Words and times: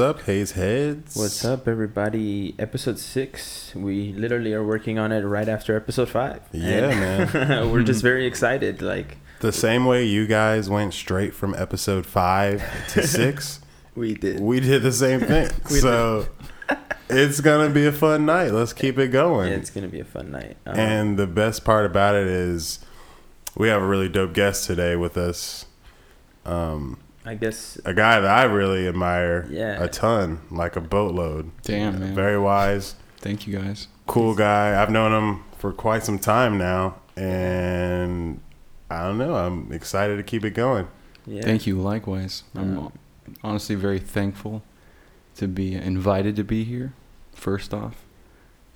What's 0.00 0.18
up, 0.18 0.24
Hayes 0.24 0.52
Heads? 0.52 1.14
What's 1.14 1.44
up, 1.44 1.68
everybody? 1.68 2.54
Episode 2.58 2.98
six. 2.98 3.74
We 3.74 4.14
literally 4.14 4.54
are 4.54 4.64
working 4.64 4.98
on 4.98 5.12
it 5.12 5.20
right 5.20 5.46
after 5.46 5.76
episode 5.76 6.08
five. 6.08 6.40
Yeah, 6.52 6.88
man. 6.88 7.70
we're 7.70 7.82
just 7.82 8.00
very 8.00 8.24
excited. 8.24 8.80
Like 8.80 9.18
the 9.40 9.52
same 9.52 9.84
way 9.84 10.06
you 10.06 10.26
guys 10.26 10.70
went 10.70 10.94
straight 10.94 11.34
from 11.34 11.54
episode 11.54 12.06
five 12.06 12.64
to 12.92 13.06
six. 13.06 13.60
we 13.94 14.14
did. 14.14 14.40
We 14.40 14.60
did 14.60 14.82
the 14.82 14.92
same 14.92 15.20
thing. 15.20 15.50
so 15.66 16.28
it's 17.10 17.42
gonna 17.42 17.68
be 17.68 17.84
a 17.84 17.92
fun 17.92 18.24
night. 18.24 18.52
Let's 18.52 18.72
keep 18.72 18.98
it 18.98 19.08
going. 19.08 19.50
Yeah, 19.50 19.58
it's 19.58 19.68
gonna 19.68 19.88
be 19.88 20.00
a 20.00 20.06
fun 20.06 20.30
night. 20.30 20.56
Um, 20.64 20.78
and 20.78 21.18
the 21.18 21.26
best 21.26 21.62
part 21.62 21.84
about 21.84 22.14
it 22.14 22.26
is 22.26 22.78
we 23.54 23.68
have 23.68 23.82
a 23.82 23.86
really 23.86 24.08
dope 24.08 24.32
guest 24.32 24.66
today 24.66 24.96
with 24.96 25.18
us. 25.18 25.66
Um, 26.46 26.96
I 27.24 27.34
guess 27.34 27.78
a 27.84 27.92
guy 27.92 28.20
that 28.20 28.30
I 28.30 28.44
really 28.44 28.88
admire 28.88 29.46
yeah. 29.50 29.82
a 29.82 29.88
ton, 29.88 30.40
like 30.50 30.76
a 30.76 30.80
boatload. 30.80 31.50
Damn, 31.62 32.00
man. 32.00 32.14
Very 32.14 32.38
wise. 32.38 32.94
Thank 33.18 33.46
you 33.46 33.58
guys. 33.58 33.88
Cool 34.06 34.34
guy. 34.34 34.80
I've 34.80 34.90
known 34.90 35.12
him 35.12 35.44
for 35.58 35.72
quite 35.72 36.02
some 36.02 36.18
time 36.18 36.56
now 36.56 36.96
and 37.16 38.40
I 38.90 39.02
don't 39.02 39.18
know, 39.18 39.34
I'm 39.34 39.72
excited 39.72 40.16
to 40.16 40.22
keep 40.22 40.44
it 40.44 40.50
going. 40.50 40.88
Yeah. 41.26 41.42
Thank 41.42 41.66
you 41.66 41.80
likewise. 41.80 42.44
I'm 42.56 42.92
honestly 43.44 43.76
very 43.76 43.98
thankful 43.98 44.62
to 45.36 45.46
be 45.46 45.74
invited 45.74 46.34
to 46.36 46.44
be 46.44 46.64
here 46.64 46.94
first 47.32 47.72
off. 47.72 48.04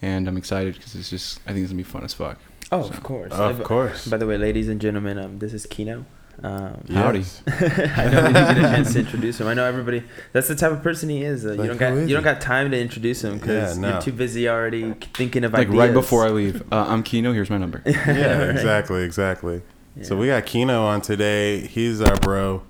And 0.03 0.29
I'm 0.29 0.36
excited 0.36 0.75
because 0.75 0.95
it's 0.95 1.11
just 1.11 1.41
I 1.47 1.53
think 1.53 1.64
it's 1.64 1.73
going 1.73 1.83
to 1.83 1.89
be 1.89 1.91
fun 1.91 2.05
as 2.05 2.12
fuck. 2.12 2.39
Oh, 2.70 2.83
so. 2.83 2.91
of 2.91 3.03
course. 3.03 3.33
Of 3.33 3.64
course. 3.64 4.06
By 4.06 4.19
the 4.19 4.27
way, 4.27 4.36
ladies 4.36 4.69
and 4.69 4.81
gentlemen, 4.81 5.19
um, 5.19 5.39
this 5.39 5.55
is 5.55 5.67
Kino. 5.67 6.05
Um, 6.42 6.84
Howdy. 6.92 7.24
I 7.46 8.08
know 8.08 8.27
we 8.27 8.32
didn't 8.32 8.32
get 8.32 8.58
a 8.58 8.60
chance 8.62 8.92
to 8.94 9.00
introduce 9.00 9.40
him. 9.40 9.46
I 9.46 9.54
know 9.54 9.64
everybody. 9.64 10.02
That's 10.32 10.48
the 10.48 10.54
type 10.54 10.72
of 10.72 10.82
person 10.82 11.08
he 11.08 11.22
is. 11.22 11.46
Uh, 11.46 11.50
like, 11.50 11.60
you 11.60 11.66
don't 11.66 11.77
got 11.77 12.08
you 12.08 12.14
don't 12.14 12.24
got 12.24 12.40
time 12.40 12.70
to 12.72 12.78
introduce 12.78 13.22
him 13.22 13.38
because 13.38 13.77
yeah, 13.77 13.80
no. 13.80 13.90
you're 13.90 14.02
too 14.02 14.12
busy 14.12 14.48
already 14.48 14.92
thinking 15.14 15.44
of 15.44 15.52
like 15.52 15.68
ideas. 15.68 15.78
right 15.78 15.92
before 15.92 16.27
I 16.27 16.28
leave. 16.30 16.62
Uh, 16.72 16.86
I'm 16.88 17.02
Kino. 17.02 17.32
Here's 17.32 17.50
my 17.50 17.58
number. 17.58 17.82
yeah, 17.86 18.38
right. 18.38 18.50
exactly, 18.50 19.02
exactly. 19.05 19.62
Yeah. 19.96 20.05
So 20.05 20.16
we 20.16 20.27
got 20.27 20.44
Kino 20.44 20.84
on 20.84 21.00
today. 21.00 21.66
He's 21.66 22.00
our 22.00 22.16
bro. 22.16 22.62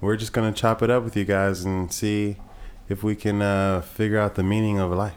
We're 0.00 0.16
just 0.16 0.32
gonna 0.32 0.52
chop 0.52 0.82
it 0.82 0.90
up 0.90 1.04
with 1.04 1.16
you 1.16 1.24
guys 1.24 1.64
and 1.64 1.92
see 1.92 2.36
if 2.88 3.02
we 3.02 3.14
can 3.14 3.40
uh, 3.40 3.80
figure 3.82 4.18
out 4.18 4.34
the 4.34 4.42
meaning 4.42 4.78
of 4.78 4.90
life. 4.90 5.14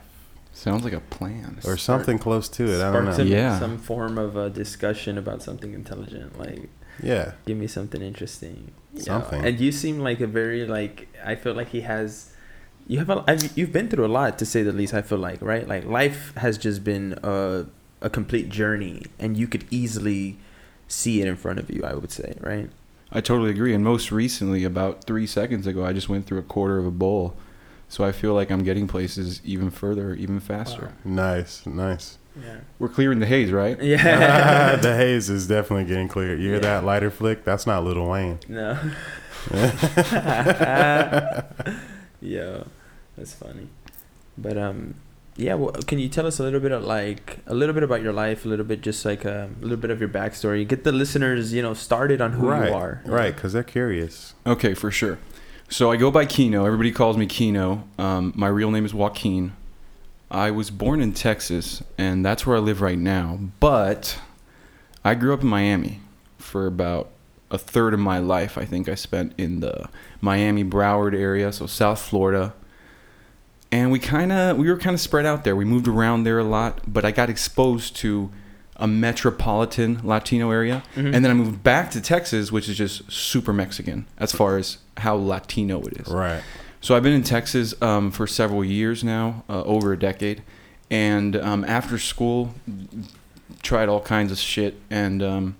Sounds 0.51 0.83
like 0.83 0.93
a 0.93 0.99
plan. 0.99 1.59
Or 1.65 1.77
something 1.77 2.19
close 2.19 2.49
to 2.49 2.65
it. 2.65 2.81
I 2.81 2.91
don't 2.91 3.05
know. 3.05 3.13
Some, 3.13 3.27
yeah. 3.27 3.57
Some 3.59 3.77
form 3.77 4.17
of 4.17 4.35
a 4.35 4.49
discussion 4.49 5.17
about 5.17 5.41
something 5.41 5.73
intelligent. 5.73 6.37
Like 6.37 6.69
yeah. 7.03 7.33
Give 7.45 7.57
me 7.57 7.67
something 7.67 8.01
interesting. 8.01 8.71
Something. 8.95 9.41
Know? 9.41 9.47
And 9.47 9.59
you 9.59 9.71
seem 9.71 9.99
like 9.99 10.19
a 10.21 10.27
very 10.27 10.65
like 10.65 11.07
I 11.23 11.35
feel 11.35 11.53
like 11.53 11.69
he 11.69 11.81
has 11.81 12.33
you 12.87 12.99
have 12.99 13.09
a 13.09 13.23
I've, 13.27 13.57
you've 13.57 13.71
been 13.71 13.89
through 13.89 14.05
a 14.05 14.07
lot 14.07 14.37
to 14.39 14.45
say 14.45 14.63
the 14.63 14.71
least 14.71 14.93
I 14.93 15.01
feel 15.01 15.19
like, 15.19 15.41
right? 15.41 15.67
Like 15.67 15.85
life 15.85 16.33
has 16.37 16.57
just 16.57 16.83
been 16.83 17.17
a 17.23 17.65
a 18.01 18.09
complete 18.09 18.49
journey 18.49 19.03
and 19.19 19.37
you 19.37 19.47
could 19.47 19.65
easily 19.69 20.37
see 20.87 21.21
it 21.21 21.27
in 21.27 21.35
front 21.35 21.59
of 21.59 21.69
you, 21.69 21.83
I 21.83 21.93
would 21.93 22.11
say, 22.11 22.35
right? 22.41 22.69
I 23.11 23.21
totally 23.21 23.49
agree. 23.49 23.73
And 23.73 23.83
most 23.83 24.11
recently, 24.11 24.63
about 24.63 25.03
three 25.03 25.25
seconds 25.25 25.65
ago, 25.65 25.85
I 25.85 25.93
just 25.93 26.09
went 26.09 26.25
through 26.25 26.39
a 26.39 26.43
quarter 26.43 26.77
of 26.77 26.85
a 26.85 26.91
bowl. 26.91 27.35
So 27.87 28.03
I 28.03 28.11
feel 28.11 28.35
like 28.35 28.51
I'm 28.51 28.63
getting 28.63 28.87
places 28.87 29.41
even 29.43 29.71
further, 29.71 30.13
even 30.13 30.39
faster. 30.39 30.93
Wow. 31.03 31.11
Nice, 31.13 31.65
nice. 31.65 32.19
Yeah. 32.43 32.59
We're 32.79 32.89
clearing 32.89 33.19
the 33.19 33.25
haze, 33.25 33.51
right? 33.51 33.81
Yeah. 33.81 34.75
the 34.81 34.95
haze 34.97 35.29
is 35.29 35.47
definitely 35.47 35.85
getting 35.85 36.07
clear. 36.07 36.35
You 36.35 36.47
hear 36.47 36.53
yeah. 36.55 36.59
that 36.61 36.83
lighter 36.83 37.11
flick? 37.11 37.43
That's 37.43 37.67
not 37.67 37.83
Lil 37.83 38.05
Wayne. 38.05 38.39
No. 38.47 38.79
yeah, 42.21 42.63
that's 43.17 43.33
funny. 43.33 43.69
But 44.37 44.57
um, 44.57 44.95
yeah. 45.35 45.55
Well, 45.55 45.71
can 45.71 45.99
you 45.99 46.09
tell 46.09 46.25
us 46.27 46.39
a 46.39 46.43
little 46.43 46.59
bit 46.59 46.71
of 46.71 46.83
like 46.83 47.39
a 47.47 47.53
little 47.53 47.73
bit 47.73 47.83
about 47.83 48.01
your 48.01 48.13
life, 48.13 48.45
a 48.45 48.49
little 48.49 48.65
bit 48.65 48.81
just 48.81 49.05
like 49.05 49.25
a, 49.25 49.45
um, 49.45 49.55
a 49.59 49.63
little 49.63 49.77
bit 49.77 49.91
of 49.91 49.99
your 49.99 50.09
backstory, 50.09 50.67
get 50.67 50.83
the 50.83 50.91
listeners, 50.91 51.53
you 51.53 51.61
know, 51.61 51.73
started 51.73 52.21
on 52.21 52.33
who 52.33 52.49
right. 52.49 52.69
you 52.69 52.75
are. 52.75 53.01
Right, 53.05 53.33
because 53.33 53.53
they're 53.53 53.63
curious. 53.63 54.33
Okay, 54.45 54.73
for 54.73 54.91
sure. 54.91 55.19
So 55.69 55.91
I 55.91 55.97
go 55.97 56.09
by 56.09 56.25
Kino. 56.25 56.65
Everybody 56.65 56.91
calls 56.91 57.15
me 57.15 57.27
Kino. 57.27 57.87
Um, 57.97 58.33
my 58.35 58.47
real 58.47 58.71
name 58.71 58.85
is 58.85 58.93
Joaquin. 58.93 59.53
I 60.31 60.51
was 60.51 60.69
born 60.69 61.01
in 61.01 61.13
Texas, 61.13 61.83
and 61.97 62.23
that's 62.25 62.45
where 62.45 62.57
I 62.57 62.59
live 62.59 62.81
right 62.81 62.99
now. 62.99 63.39
But 63.59 64.19
I 65.03 65.15
grew 65.15 65.33
up 65.33 65.41
in 65.41 65.47
Miami 65.47 66.01
for 66.37 66.67
about 66.67 67.09
a 67.51 67.57
third 67.57 67.93
of 67.93 67.99
my 67.99 68.19
life. 68.19 68.57
I 68.57 68.65
think 68.65 68.87
I 68.87 68.95
spent 68.95 69.33
in 69.37 69.59
the 69.59 69.89
Miami 70.21 70.63
Broward 70.63 71.15
area, 71.15 71.51
so 71.51 71.65
South 71.65 71.99
Florida. 71.99 72.53
And 73.71 73.91
we 73.91 73.99
kind 73.99 74.31
of 74.31 74.57
we 74.57 74.67
were 74.69 74.77
kind 74.77 74.93
of 74.93 74.99
spread 74.99 75.25
out 75.25 75.43
there. 75.43 75.55
We 75.55 75.65
moved 75.65 75.87
around 75.87 76.23
there 76.23 76.39
a 76.39 76.43
lot, 76.43 76.81
but 76.87 77.05
I 77.05 77.11
got 77.11 77.29
exposed 77.29 77.95
to 77.97 78.31
a 78.75 78.87
metropolitan 78.87 79.99
Latino 80.03 80.51
area, 80.51 80.83
mm-hmm. 80.95 81.13
and 81.13 81.23
then 81.23 81.29
I 81.29 81.33
moved 81.33 81.63
back 81.63 81.91
to 81.91 82.01
Texas, 82.01 82.51
which 82.51 82.69
is 82.69 82.77
just 82.77 83.11
super 83.11 83.51
Mexican 83.51 84.07
as 84.17 84.31
far 84.31 84.57
as 84.57 84.77
how 84.97 85.15
Latino 85.15 85.81
it 85.81 85.99
is. 85.99 86.07
Right. 86.07 86.41
So 86.81 86.95
I've 86.95 87.03
been 87.03 87.13
in 87.13 87.23
Texas 87.23 87.79
um, 87.81 88.09
for 88.09 88.25
several 88.25 88.63
years 88.63 89.03
now, 89.03 89.43
uh, 89.49 89.63
over 89.63 89.91
a 89.91 89.99
decade, 89.99 90.43
and 90.89 91.35
um, 91.35 91.65
after 91.65 91.97
school, 91.97 92.53
tried 93.61 93.89
all 93.89 94.01
kinds 94.01 94.31
of 94.31 94.37
shit, 94.37 94.75
and 94.89 95.21
um, 95.21 95.57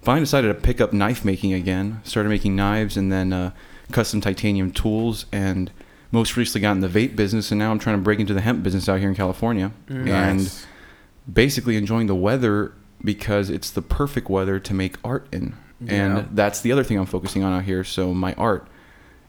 finally 0.00 0.22
decided 0.22 0.48
to 0.48 0.54
pick 0.54 0.80
up 0.80 0.92
knife 0.92 1.24
making 1.24 1.52
again. 1.52 2.00
Started 2.04 2.30
making 2.30 2.56
knives, 2.56 2.96
and 2.96 3.12
then 3.12 3.32
uh, 3.32 3.50
custom 3.90 4.20
titanium 4.20 4.70
tools, 4.70 5.26
and 5.30 5.70
most 6.10 6.36
recently 6.36 6.62
got 6.62 6.72
in 6.72 6.80
the 6.80 6.88
vape 6.88 7.16
business, 7.16 7.50
and 7.50 7.58
now 7.58 7.70
I'm 7.70 7.78
trying 7.78 7.96
to 7.96 8.02
break 8.02 8.18
into 8.18 8.32
the 8.32 8.40
hemp 8.40 8.62
business 8.62 8.88
out 8.88 8.98
here 8.98 9.10
in 9.10 9.14
California, 9.14 9.72
mm. 9.88 10.08
and 10.08 10.38
nice. 10.38 10.66
basically 11.30 11.76
enjoying 11.76 12.06
the 12.06 12.14
weather 12.14 12.72
because 13.04 13.50
it's 13.50 13.70
the 13.70 13.82
perfect 13.82 14.30
weather 14.30 14.58
to 14.58 14.72
make 14.72 14.96
art 15.04 15.26
in. 15.32 15.54
Yeah. 15.80 15.92
And 15.92 16.36
that's 16.36 16.60
the 16.60 16.72
other 16.72 16.84
thing 16.84 16.98
I'm 16.98 17.06
focusing 17.06 17.42
on 17.42 17.52
out 17.52 17.64
here. 17.64 17.82
So 17.82 18.14
my 18.14 18.34
art 18.34 18.68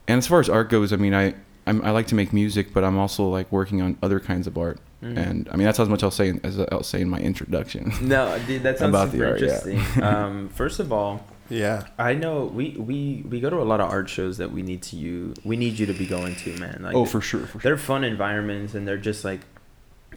and 0.08 0.18
as 0.18 0.28
far 0.28 0.40
as 0.40 0.50
art 0.50 0.70
goes, 0.70 0.94
I 0.94 0.98
mean, 0.98 1.14
I 1.14 1.36
I'm, 1.66 1.84
i 1.84 1.92
like 1.92 2.08
to 2.08 2.16
make 2.16 2.34
music, 2.34 2.74
but 2.74 2.84
I'm 2.84 2.98
also 2.98 3.28
like 3.28 3.52
working 3.52 3.82
on 3.82 3.98
other 4.04 4.20
kinds 4.20 4.48
of 4.48 4.58
art. 4.58 4.80
Mm. 5.02 5.18
And 5.18 5.50
I 5.52 5.56
mean, 5.56 5.66
that's 5.66 5.80
as 5.80 5.90
much 5.90 6.04
I'll 6.04 6.12
say 6.12 6.40
as 6.44 6.60
I'll 6.60 6.84
say 6.84 7.02
in 7.02 7.10
my 7.10 7.20
introduction. 7.20 7.92
No, 8.02 8.38
dude, 8.48 8.64
that 8.64 8.80
sounds 8.80 8.90
about 8.90 9.12
super 9.12 9.26
art, 9.26 9.42
interesting. 9.42 9.78
Yeah. 9.98 10.26
um, 10.26 10.50
first 10.50 10.80
of 10.80 10.92
all, 10.92 11.26
yeah, 11.50 11.88
I 11.98 12.14
know 12.14 12.46
we, 12.46 12.72
we 12.72 13.24
we 13.28 13.40
go 13.40 13.50
to 13.50 13.62
a 13.62 13.64
lot 13.64 13.82
of 13.82 13.90
art 13.90 14.10
shows 14.10 14.38
that 14.38 14.52
we 14.52 14.62
need 14.62 14.82
to 14.84 14.96
you 14.96 15.34
we 15.44 15.56
need 15.56 15.80
you 15.80 15.86
to 15.86 15.94
be 15.94 16.06
going 16.06 16.36
to, 16.36 16.58
man. 16.58 16.82
Like, 16.84 16.96
oh, 16.96 17.06
for 17.06 17.22
sure, 17.22 17.46
for 17.46 17.58
they're 17.60 17.78
fun 17.78 18.04
environments, 18.04 18.74
and 18.74 18.88
they're 18.88 18.98
just 18.98 19.24
like 19.24 19.42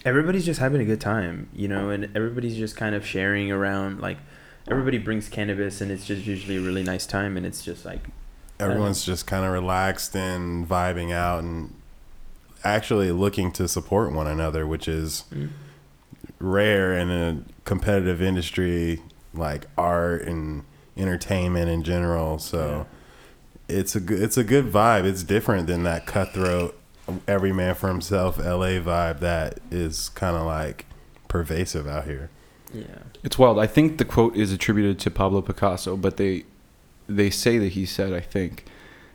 everybody's 0.04 0.44
just 0.44 0.60
having 0.60 0.80
a 0.80 0.84
good 0.84 1.00
time, 1.00 1.48
you 1.54 1.68
know, 1.68 1.90
and 1.90 2.04
everybody's 2.16 2.56
just 2.56 2.76
kind 2.76 2.94
of 2.94 3.06
sharing 3.06 3.50
around. 3.50 4.00
Like 4.00 4.18
everybody 4.68 4.98
brings 4.98 5.28
cannabis, 5.28 5.80
and 5.80 5.90
it's 5.90 6.06
just 6.06 6.24
usually 6.24 6.56
a 6.56 6.60
really 6.60 6.82
nice 6.82 7.06
time, 7.06 7.36
and 7.36 7.44
it's 7.44 7.64
just 7.64 7.84
like 7.84 8.08
everyone's 8.58 9.04
just 9.04 9.26
kind 9.26 9.44
of 9.44 9.52
relaxed 9.52 10.14
and 10.14 10.68
vibing 10.68 11.12
out 11.12 11.42
and 11.42 11.74
actually 12.64 13.12
looking 13.12 13.52
to 13.52 13.68
support 13.68 14.12
one 14.12 14.26
another, 14.26 14.66
which 14.66 14.88
is 14.88 15.24
mm. 15.32 15.50
rare 16.38 16.96
in 16.98 17.10
a 17.10 17.42
competitive 17.64 18.20
industry 18.22 19.02
like 19.34 19.66
art 19.76 20.22
and 20.22 20.64
entertainment 20.96 21.68
in 21.68 21.82
general. 21.82 22.38
So 22.38 22.86
yeah. 23.68 23.76
it's 23.76 23.94
a 23.94 24.00
good, 24.00 24.20
it's 24.22 24.36
a 24.36 24.44
good 24.44 24.66
vibe. 24.66 25.04
It's 25.04 25.22
different 25.22 25.66
than 25.66 25.82
that 25.84 26.06
cutthroat 26.06 26.78
every 27.28 27.52
man 27.52 27.74
for 27.74 27.88
himself 27.88 28.38
LA 28.38 28.80
vibe 28.80 29.20
that 29.20 29.60
is 29.70 30.08
kind 30.10 30.36
of 30.36 30.44
like 30.44 30.86
pervasive 31.28 31.86
out 31.86 32.04
here. 32.04 32.30
Yeah. 32.72 32.84
It's 33.22 33.38
wild. 33.38 33.58
I 33.58 33.66
think 33.66 33.98
the 33.98 34.04
quote 34.04 34.36
is 34.36 34.52
attributed 34.52 34.98
to 35.00 35.10
Pablo 35.10 35.40
Picasso, 35.40 35.96
but 35.96 36.16
they 36.16 36.44
they 37.08 37.30
say 37.30 37.58
that 37.58 37.72
he 37.72 37.86
said, 37.86 38.12
I 38.12 38.20
think, 38.20 38.64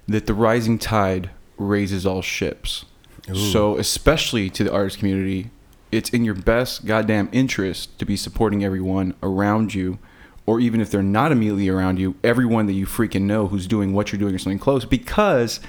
that 0.08 0.26
the 0.26 0.34
rising 0.34 0.80
tide 0.80 1.30
raises 1.58 2.06
all 2.06 2.22
ships. 2.22 2.86
Ooh. 3.30 3.36
So, 3.36 3.78
especially 3.78 4.50
to 4.50 4.64
the 4.64 4.74
artist 4.74 4.98
community, 4.98 5.52
it's 5.92 6.10
in 6.10 6.24
your 6.26 6.34
best 6.34 6.86
goddamn 6.86 7.30
interest 7.32 7.98
to 8.00 8.06
be 8.06 8.16
supporting 8.16 8.64
everyone 8.64 9.14
around 9.22 9.74
you, 9.74 10.00
or 10.46 10.60
even 10.60 10.82
if 10.82 10.90
they're 10.90 11.04
not 11.04 11.32
immediately 11.32 11.70
around 11.70 12.00
you, 12.00 12.16
everyone 12.24 12.66
that 12.66 12.74
you 12.74 12.86
freaking 12.86 13.24
know 13.24 13.48
who's 13.48 13.68
doing 13.68 13.94
what 13.94 14.12
you're 14.12 14.20
doing 14.20 14.34
or 14.34 14.40
something 14.40 14.60
close, 14.60 14.86
because 14.86 15.60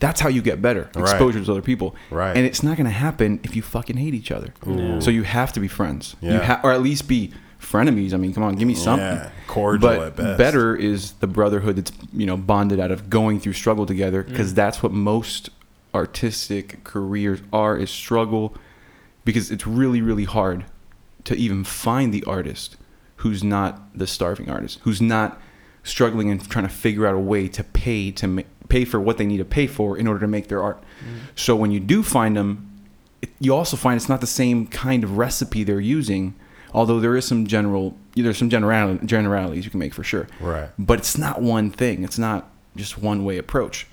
that's 0.00 0.20
how 0.20 0.28
you 0.28 0.42
get 0.42 0.60
better 0.62 0.90
exposure 0.96 1.38
right. 1.38 1.46
to 1.46 1.52
other 1.52 1.62
people. 1.62 1.96
Right. 2.10 2.36
And 2.36 2.46
it's 2.46 2.62
not 2.62 2.76
going 2.76 2.84
to 2.84 2.90
happen 2.90 3.40
if 3.42 3.56
you 3.56 3.62
fucking 3.62 3.96
hate 3.96 4.14
each 4.14 4.30
other. 4.30 4.52
Ooh. 4.66 5.00
So 5.00 5.10
you 5.10 5.22
have 5.24 5.52
to 5.54 5.60
be 5.60 5.68
friends. 5.68 6.14
Yeah. 6.20 6.34
You 6.34 6.40
ha- 6.40 6.60
or 6.62 6.72
at 6.72 6.82
least 6.82 7.08
be 7.08 7.32
frenemies. 7.60 8.12
I 8.12 8.16
mean, 8.16 8.32
come 8.32 8.42
on, 8.42 8.56
give 8.56 8.68
me 8.68 8.74
something. 8.74 9.04
Yeah, 9.04 9.30
cordial 9.46 9.88
but 9.88 10.00
at 10.00 10.16
best. 10.16 10.38
better 10.38 10.76
is 10.76 11.12
the 11.12 11.26
brotherhood 11.26 11.76
that's 11.76 11.92
you 12.12 12.26
know 12.26 12.36
bonded 12.36 12.80
out 12.80 12.90
of 12.90 13.10
going 13.10 13.40
through 13.40 13.54
struggle 13.54 13.86
together 13.86 14.22
because 14.22 14.52
mm. 14.52 14.56
that's 14.56 14.82
what 14.82 14.92
most 14.92 15.50
artistic 15.94 16.84
careers 16.84 17.40
are 17.52 17.76
is 17.76 17.90
struggle 17.90 18.54
because 19.24 19.50
it's 19.50 19.66
really 19.66 20.02
really 20.02 20.24
hard 20.24 20.64
to 21.24 21.34
even 21.34 21.64
find 21.64 22.12
the 22.12 22.22
artist 22.24 22.76
who's 23.16 23.42
not 23.42 23.80
the 23.98 24.06
starving 24.06 24.50
artist 24.50 24.78
who's 24.82 25.00
not 25.00 25.40
struggling 25.82 26.30
and 26.30 26.48
trying 26.48 26.66
to 26.66 26.72
figure 26.72 27.06
out 27.06 27.14
a 27.14 27.18
way 27.18 27.48
to 27.48 27.64
pay 27.64 28.10
to 28.10 28.26
ma- 28.26 28.42
pay 28.68 28.84
for 28.84 29.00
what 29.00 29.18
they 29.18 29.26
need 29.26 29.38
to 29.38 29.44
pay 29.44 29.66
for 29.66 29.96
in 29.96 30.06
order 30.06 30.20
to 30.20 30.26
make 30.26 30.48
their 30.48 30.62
art. 30.62 30.82
So 31.34 31.56
when 31.56 31.70
you 31.70 31.80
do 31.80 32.02
find 32.02 32.36
them, 32.36 32.70
it, 33.22 33.30
you 33.40 33.54
also 33.54 33.76
find 33.76 33.96
it's 33.96 34.08
not 34.08 34.20
the 34.20 34.26
same 34.26 34.66
kind 34.66 35.02
of 35.04 35.16
recipe 35.16 35.64
they're 35.64 35.80
using. 35.80 36.34
Although 36.74 37.00
there 37.00 37.16
is 37.16 37.26
some 37.26 37.46
general, 37.46 37.96
there's 38.14 38.38
some 38.38 38.50
general 38.50 38.98
generalities 38.98 39.64
you 39.64 39.70
can 39.70 39.80
make 39.80 39.94
for 39.94 40.04
sure. 40.04 40.28
Right. 40.40 40.68
But 40.78 40.98
it's 41.00 41.16
not 41.16 41.40
one 41.40 41.70
thing. 41.70 42.04
It's 42.04 42.18
not 42.18 42.50
just 42.76 42.98
one 42.98 43.24
way 43.24 43.38
approach. 43.38 43.86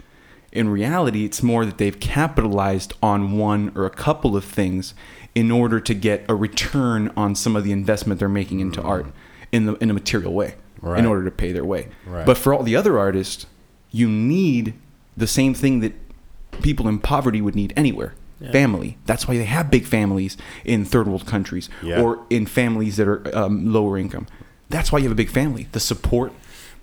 In 0.52 0.70
reality, 0.70 1.26
it's 1.26 1.44
more 1.44 1.66
that 1.66 1.78
they've 1.78 2.00
capitalized 2.00 2.94
on 3.02 3.38
one 3.38 3.72
or 3.76 3.86
a 3.86 3.90
couple 3.90 4.38
of 4.38 4.46
things 4.46 4.94
in 5.34 5.52
order 5.52 5.80
to 5.82 5.94
get 5.94 6.26
a 6.30 6.36
return 6.36 7.12
on 7.18 7.36
some 7.36 7.56
of 7.56 7.64
the 7.64 7.72
investment 7.74 8.20
they're 8.20 8.30
making 8.30 8.62
into 8.62 8.80
mm-hmm. 8.80 8.90
art 8.90 9.06
in 9.52 9.66
the 9.66 9.74
in 9.76 9.90
a 9.90 9.94
material 9.94 10.34
way 10.34 10.56
Right. 10.82 11.00
in 11.00 11.06
order 11.08 11.24
to 11.24 11.32
pay 11.32 11.52
their 11.52 11.66
way. 11.66 11.88
Right. 12.06 12.26
But 12.28 12.38
for 12.38 12.54
all 12.54 12.62
the 12.62 12.76
other 12.76 13.00
artists, 13.00 13.48
you 13.92 14.08
need 14.08 14.76
the 15.18 15.26
same 15.26 15.56
thing 15.56 15.80
that 15.80 15.94
people 16.62 16.88
in 16.88 17.00
poverty 17.00 17.42
would 17.42 17.56
need 17.56 17.74
anywhere. 17.76 18.14
Yeah. 18.46 18.52
Family. 18.52 18.98
That's 19.06 19.28
why 19.28 19.38
they 19.38 19.46
have 19.46 19.70
big 19.72 19.86
families 19.86 20.38
in 20.64 20.86
third 20.86 21.08
world 21.08 21.26
countries 21.26 21.70
Yeah. 21.84 22.02
or 22.02 22.26
in 22.30 22.46
families 22.46 22.98
that 22.98 23.08
are 23.08 23.22
um, 23.38 23.72
lower 23.74 23.98
income. 23.98 24.28
That's 24.70 24.92
why 24.92 25.00
you 25.00 25.04
have 25.06 25.12
a 25.12 25.16
big 25.16 25.30
family. 25.30 25.68
The 25.72 25.80
support, 25.80 26.32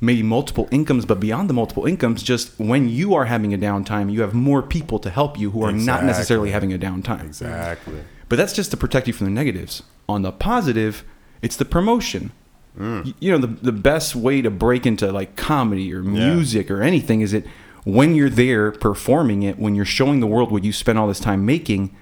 maybe 0.01 0.23
multiple 0.23 0.69
incomes, 0.71 1.05
but 1.05 1.19
beyond 1.21 1.49
the 1.51 1.55
multiple 1.55 1.85
incomes, 1.87 2.23
just 2.23 2.59
when 2.59 2.89
you 2.89 3.15
are 3.15 3.25
having 3.27 3.53
a 3.55 3.59
downtime, 3.59 4.13
you 4.13 4.21
have 4.23 4.35
more 4.35 4.63
people 4.63 4.99
to 5.01 5.11
help 5.11 5.39
you 5.39 5.51
who 5.51 5.63
are 5.65 5.73
not 5.73 6.05
necessarily 6.05 6.51
having 6.51 6.73
a 6.73 6.79
downtime. 6.79 7.25
Exactly. 7.27 8.01
But 8.29 8.37
that's 8.37 8.53
just 8.53 8.71
to 8.71 8.77
protect 8.77 9.07
you 9.09 9.13
from 9.13 9.27
the 9.27 9.33
negatives. 9.33 9.83
On 10.09 10.23
the 10.23 10.33
positive, 10.33 11.05
it's 11.43 11.57
the 11.57 11.65
promotion. 11.65 12.33
Mm. 12.79 13.15
You 13.21 13.33
know, 13.33 13.39
the, 13.39 13.49
the 13.49 13.73
best 13.73 14.17
way 14.17 14.41
to 14.43 14.51
break 14.51 14.87
into 14.87 15.13
like 15.13 15.37
comedy 15.37 15.93
or 15.93 16.03
Yeah. 16.03 16.35
music 16.35 16.71
or 16.71 16.83
anything 16.83 17.21
is 17.21 17.33
that 17.33 17.45
when 17.85 18.15
you're 18.15 18.31
there 18.31 18.73
performing 18.73 19.43
it, 19.43 19.59
when 19.59 19.75
you're 19.75 19.85
showing 19.85 20.21
the 20.21 20.27
world 20.27 20.51
what 20.51 20.65
you 20.65 20.73
spent 20.73 20.99
all 20.99 21.09
this 21.09 21.21
time 21.21 21.45
making, 21.45 21.97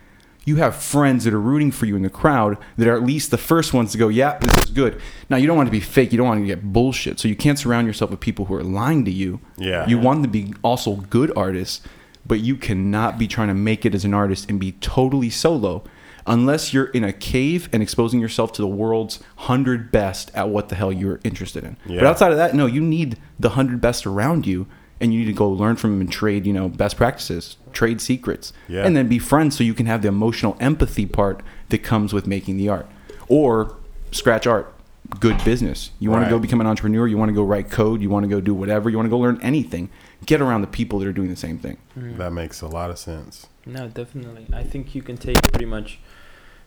you 0.45 0.57
have 0.57 0.75
friends 0.75 1.25
that 1.25 1.35
are 1.35 1.41
rooting 1.41 1.71
for 1.71 1.87
you 1.87 1.97
in 1.97 2.03
the 2.03 2.11
crowd 2.11 2.57
that 2.77 2.89
are 2.89 2.97
at 2.97 3.03
least 3.03 3.31
the 3.31 3.39
first 3.39 3.75
ones 3.75 3.93
to 3.93 3.99
go, 3.99 4.09
yeah, 4.09 4.39
this 4.39 4.65
is 4.65 4.71
good. 4.71 5.01
Now, 5.29 5.37
you 5.37 5.47
don't 5.47 5.57
want 5.57 5.67
to 5.67 5.73
be 5.73 5.81
fake. 5.81 6.13
You 6.13 6.19
don't 6.19 6.27
want 6.27 6.41
to 6.41 6.47
get 6.47 6.73
bullshit. 6.73 7.21
So 7.21 7.29
you 7.29 7.37
can't 7.37 7.59
surround 7.59 7.87
yourself 7.87 8.11
with 8.11 8.21
people 8.21 8.47
who 8.47 8.55
are 8.55 8.65
lying 8.65 9.05
to 9.05 9.11
you. 9.11 9.41
Yeah. 9.57 9.87
You 9.87 9.99
want 9.99 10.23
to 10.23 10.29
be 10.29 10.55
also 10.63 10.97
good 10.97 11.33
artists, 11.37 11.83
but 12.27 12.41
you 12.41 12.57
cannot 12.57 13.19
be 13.19 13.29
trying 13.29 13.49
to 13.49 13.55
make 13.55 13.85
it 13.85 13.95
as 13.95 14.05
an 14.05 14.15
artist 14.15 14.49
and 14.49 14.59
be 14.59 14.73
totally 14.73 15.31
solo 15.31 15.85
unless 16.27 16.73
you're 16.73 16.87
in 16.87 17.03
a 17.05 17.13
cave 17.13 17.69
and 17.73 17.83
exposing 17.83 18.21
yourself 18.21 18.53
to 18.53 18.63
the 18.63 18.69
world's 18.69 19.19
100 19.37 19.91
best 19.91 20.31
at 20.35 20.49
what 20.49 20.69
the 20.69 20.75
hell 20.75 20.93
you're 20.93 21.21
interested 21.25 21.65
in. 21.65 21.77
Yeah. 21.87 22.01
But 22.01 22.07
outside 22.07 22.33
of 22.33 22.39
that, 22.39 22.55
no, 22.55 22.67
you 22.67 22.81
need 22.81 23.19
the 23.39 23.49
100 23.49 23.81
best 23.81 24.07
around 24.07 24.47
you 24.47 24.67
and 25.01 25.13
you 25.15 25.21
need 25.21 25.27
to 25.27 25.33
go 25.33 25.49
learn 25.49 25.77
from 25.77 25.93
them 25.93 26.01
and 26.01 26.13
trade, 26.13 26.47
you 26.47 26.53
know, 26.53 26.69
best 26.69 26.97
practices, 26.97 27.57
trade 27.73 28.01
secrets, 28.01 28.53
Yeah. 28.69 28.85
and 28.85 28.95
then 28.97 29.09
be 29.09 29.19
friends 29.19 29.57
so 29.57 29.65
you 29.65 29.75
can 29.75 29.87
have 29.87 30.03
the 30.03 30.09
emotional 30.09 30.57
empathy 30.61 31.07
part 31.07 31.43
that 31.71 31.79
comes 31.79 32.13
with 32.13 32.27
making 32.27 32.57
the 32.59 32.69
art. 32.69 32.87
Or 33.29 33.77
scratch 34.13 34.47
art, 34.47 34.73
good 35.19 35.43
business. 35.45 35.91
You 35.99 36.11
want 36.11 36.23
Right. 36.23 36.29
to 36.29 36.35
go 36.35 36.39
become 36.39 36.61
an 36.61 36.67
entrepreneur, 36.67 37.07
you 37.07 37.17
want 37.17 37.31
to 37.31 37.35
go 37.35 37.43
write 37.43 37.71
code, 37.71 38.03
you 38.03 38.11
want 38.11 38.25
to 38.25 38.29
go 38.29 38.41
do 38.41 38.53
whatever, 38.55 38.91
you 38.91 38.97
want 38.97 39.07
to 39.07 39.11
go 39.11 39.19
learn 39.19 39.39
anything. 39.43 39.89
Get 40.27 40.41
around 40.43 40.61
the 40.61 40.67
people 40.67 40.99
that 40.99 41.09
are 41.09 41.13
doing 41.13 41.31
the 41.31 41.37
same 41.37 41.59
thing. 41.59 41.79
Mm. 41.99 42.19
That 42.19 42.33
makes 42.33 42.61
a 42.61 42.67
lot 42.69 42.91
of 42.91 42.99
sense. 42.99 43.47
No, 43.65 43.89
definitely. 43.89 44.47
I 44.53 44.65
think 44.65 44.95
you 44.95 45.01
can 45.03 45.17
take 45.17 45.41
pretty 45.51 45.65
much 45.67 45.99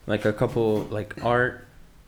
like 0.08 0.26
a 0.26 0.34
couple 0.34 0.88
like 0.90 1.24
art, 1.24 1.66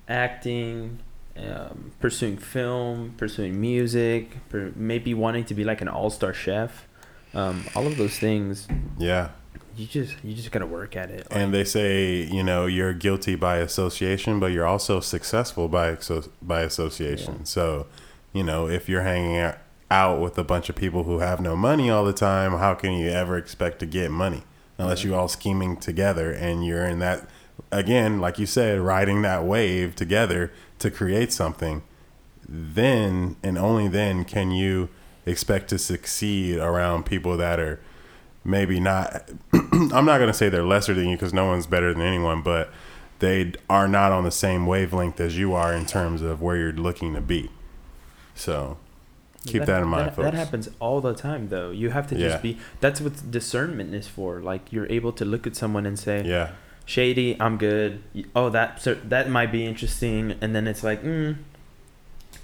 acting, 0.08 1.00
um, 1.38 1.92
pursuing 2.00 2.38
film, 2.38 3.14
pursuing 3.18 3.60
music, 3.60 4.38
per, 4.50 4.72
maybe 4.76 5.14
wanting 5.14 5.44
to 5.46 5.54
be 5.54 5.64
like 5.64 5.82
an 5.82 5.88
all-star 5.88 6.34
chef. 6.34 6.88
Um, 7.34 7.66
all 7.76 7.86
of 7.88 7.98
those 7.98 8.18
things, 8.18 8.68
Yeah. 8.98 9.30
you 9.76 9.86
just 9.86 10.16
you 10.24 10.34
just 10.34 10.52
gotta 10.52 10.66
work 10.66 10.96
at 10.96 11.10
it. 11.10 11.28
And 11.30 11.54
they 11.54 11.66
say, 11.66 12.22
you 12.24 12.44
know, 12.44 12.66
you're 12.66 12.94
guilty 12.94 13.36
by 13.36 13.58
association, 13.58 14.40
but 14.40 14.54
you're 14.54 14.66
also 14.66 15.02
successful 15.02 15.68
by 15.68 15.94
exo- 15.94 16.30
by 16.42 16.62
association. 16.62 17.46
So, 17.46 17.88
you 18.32 18.44
know, 18.44 18.70
if 18.70 18.88
you're 18.88 19.02
hanging 19.02 19.38
out- 19.38 19.58
out 19.92 20.22
with 20.22 20.38
a 20.38 20.44
bunch 20.46 20.70
of 20.70 20.76
people 20.76 21.04
who 21.04 21.20
have 21.20 21.42
no 21.42 21.56
money 21.58 21.90
all 21.90 22.06
the 22.06 22.14
time, 22.14 22.54
how 22.54 22.74
can 22.74 22.94
you 22.94 23.10
ever 23.10 23.38
expect 23.38 23.80
to 23.80 23.86
get 23.86 24.10
money 24.12 24.44
unless 24.78 25.04
you 25.04 25.14
all 25.14 25.28
scheming 25.28 25.76
together 25.78 26.32
and 26.32 26.66
you're 26.66 26.86
in 26.86 27.00
that 27.00 27.28
again, 27.72 28.20
like 28.22 28.40
you 28.40 28.46
said, 28.46 28.80
riding 28.80 29.22
that 29.24 29.44
wave 29.44 29.96
together 29.96 30.52
to 30.80 30.92
create 30.92 31.32
something? 31.32 31.84
Then 32.48 33.38
and 33.44 33.58
only 33.58 33.88
then 33.88 34.24
can 34.26 34.52
you 34.52 34.90
expect 35.26 35.70
to 35.70 35.78
succeed 35.80 36.58
around 36.60 37.06
people 37.06 37.36
that 37.38 37.60
are 37.60 37.80
maybe 38.44 38.80
not 38.80 39.30
I'm 39.54 40.06
not 40.06 40.18
going 40.20 40.28
to 40.28 40.34
say 40.34 40.50
they're 40.50 40.64
lesser 40.64 40.94
than 40.94 41.08
you 41.10 41.16
because 41.16 41.34
no 41.34 41.46
one's 41.48 41.66
better 41.66 41.92
than 41.94 42.04
anyone, 42.04 42.42
but 42.44 42.72
they 43.20 43.54
are 43.70 43.88
not 43.88 44.12
on 44.12 44.24
the 44.24 44.32
same 44.32 44.68
wavelength 44.68 45.20
as 45.20 45.38
you 45.38 45.54
are 45.54 45.74
in 45.74 45.86
terms 45.86 46.22
of 46.22 46.42
where 46.42 46.58
you're 46.58 46.72
looking 46.74 47.14
to 47.16 47.22
be. 47.22 47.50
So 48.36 48.78
keep 49.46 49.64
that, 49.66 49.82
in 49.82 49.88
mind, 49.88 50.08
that, 50.08 50.16
folks. 50.16 50.26
that 50.26 50.34
happens 50.34 50.70
all 50.80 51.02
the 51.02 51.14
time, 51.16 51.48
though. 51.50 51.72
You 51.72 51.90
have 51.92 52.08
to 52.08 52.16
Yeah. 52.16 52.28
just 52.30 52.44
be. 52.44 52.58
That's 52.82 53.00
what 53.02 53.32
discernment 53.32 53.96
is 53.96 54.08
for. 54.08 54.42
Like 54.42 54.72
you're 54.72 54.88
able 54.92 55.14
to 55.14 55.26
look 55.26 55.48
at 55.48 55.56
someone 55.56 55.86
and 55.86 55.98
say, 55.98 56.24
Yeah, 56.26 56.52
"Shady, 56.86 57.36
I'm 57.40 57.58
good." 57.58 58.02
Oh, 58.36 58.50
that 58.50 58.82
so 58.82 58.96
that 58.96 59.30
might 59.30 59.52
be 59.52 59.66
interesting, 59.66 60.36
and 60.42 60.56
then 60.56 60.68
it's 60.68 60.84
like, 60.84 61.04
mm, 61.04 61.38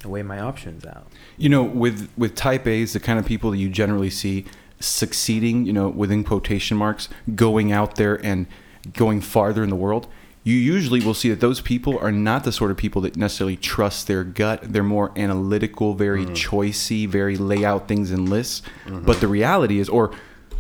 weigh 0.05 0.23
my 0.23 0.39
options 0.39 0.85
out. 0.85 1.07
You 1.37 1.49
know, 1.49 1.63
with 1.63 2.09
with 2.17 2.35
type 2.35 2.67
A's, 2.67 2.93
the 2.93 2.99
kind 2.99 3.19
of 3.19 3.25
people 3.25 3.51
that 3.51 3.57
you 3.57 3.69
generally 3.69 4.09
see 4.09 4.45
succeeding, 4.79 5.65
you 5.65 5.73
know, 5.73 5.89
within 5.89 6.23
quotation 6.23 6.77
marks, 6.77 7.07
going 7.35 7.71
out 7.71 7.95
there 7.95 8.23
and 8.25 8.47
going 8.93 9.21
farther 9.21 9.63
in 9.63 9.69
the 9.69 9.75
world, 9.75 10.07
you 10.43 10.55
usually 10.55 10.99
will 11.01 11.13
see 11.13 11.29
that 11.29 11.39
those 11.39 11.61
people 11.61 11.99
are 11.99 12.11
not 12.11 12.43
the 12.43 12.51
sort 12.51 12.71
of 12.71 12.77
people 12.77 12.99
that 13.03 13.15
necessarily 13.15 13.55
trust 13.55 14.07
their 14.07 14.23
gut. 14.23 14.59
They're 14.63 14.81
more 14.81 15.11
analytical, 15.15 15.93
very 15.93 16.25
choicey, 16.25 17.07
very 17.07 17.37
lay 17.37 17.63
out 17.63 17.87
things 17.87 18.09
in 18.09 18.25
lists. 18.25 18.63
But 18.87 19.21
the 19.21 19.27
reality 19.27 19.79
is, 19.79 19.87
or 19.87 20.11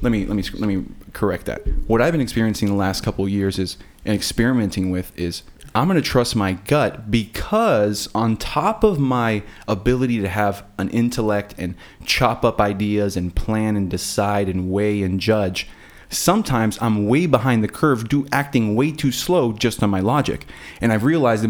let 0.01 0.11
me 0.11 0.25
let 0.25 0.35
me 0.35 0.43
let 0.53 0.67
me 0.67 0.85
correct 1.13 1.45
that. 1.45 1.65
What 1.87 2.01
I've 2.01 2.11
been 2.11 2.21
experiencing 2.21 2.67
the 2.67 2.75
last 2.75 3.03
couple 3.03 3.27
years 3.27 3.59
is 3.59 3.77
and 4.05 4.15
experimenting 4.15 4.89
with 4.89 5.17
is 5.17 5.43
I'm 5.73 5.87
going 5.87 6.01
to 6.01 6.07
trust 6.07 6.35
my 6.35 6.53
gut 6.53 7.09
because 7.09 8.09
on 8.13 8.35
top 8.35 8.83
of 8.83 8.99
my 8.99 9.43
ability 9.67 10.19
to 10.19 10.27
have 10.27 10.65
an 10.77 10.89
intellect 10.89 11.55
and 11.57 11.75
chop 12.05 12.43
up 12.43 12.59
ideas 12.59 13.15
and 13.15 13.33
plan 13.33 13.77
and 13.77 13.89
decide 13.89 14.49
and 14.49 14.69
weigh 14.69 15.01
and 15.01 15.19
judge, 15.19 15.69
sometimes 16.09 16.77
I'm 16.81 17.07
way 17.07 17.25
behind 17.25 17.63
the 17.63 17.69
curve, 17.69 18.09
do 18.09 18.27
acting 18.33 18.75
way 18.75 18.91
too 18.91 19.13
slow 19.13 19.53
just 19.53 19.81
on 19.81 19.89
my 19.89 20.01
logic. 20.01 20.45
And 20.81 20.91
I've 20.91 21.05
realized 21.05 21.45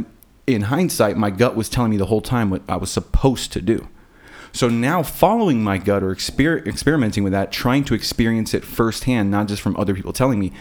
in 0.46 0.62
hindsight, 0.64 1.18
my 1.18 1.32
gut 1.32 1.56
was 1.56 1.68
telling 1.68 1.90
me 1.90 1.98
the 1.98 2.06
whole 2.06 2.22
time 2.22 2.52
what 2.52 2.62
I 2.70 2.76
was 2.76 2.92
supposed 2.92 3.52
to 3.54 3.62
do. 3.62 3.88
So 4.54 4.68
now, 4.70 5.02
following 5.04 5.64
my 5.64 5.78
gut 5.78 6.04
or 6.04 6.14
exper- 6.14 6.66
experimenting 6.68 7.24
with 7.24 7.34
that, 7.34 7.52
trying 7.52 7.84
to 7.86 7.94
experience 7.94 8.54
it 8.54 8.64
firsthand, 8.64 9.32
not 9.32 9.48
just 9.48 9.62
from 9.62 9.76
other 9.78 9.94
people 9.96 10.12
telling 10.14 10.40
me, 10.40 10.52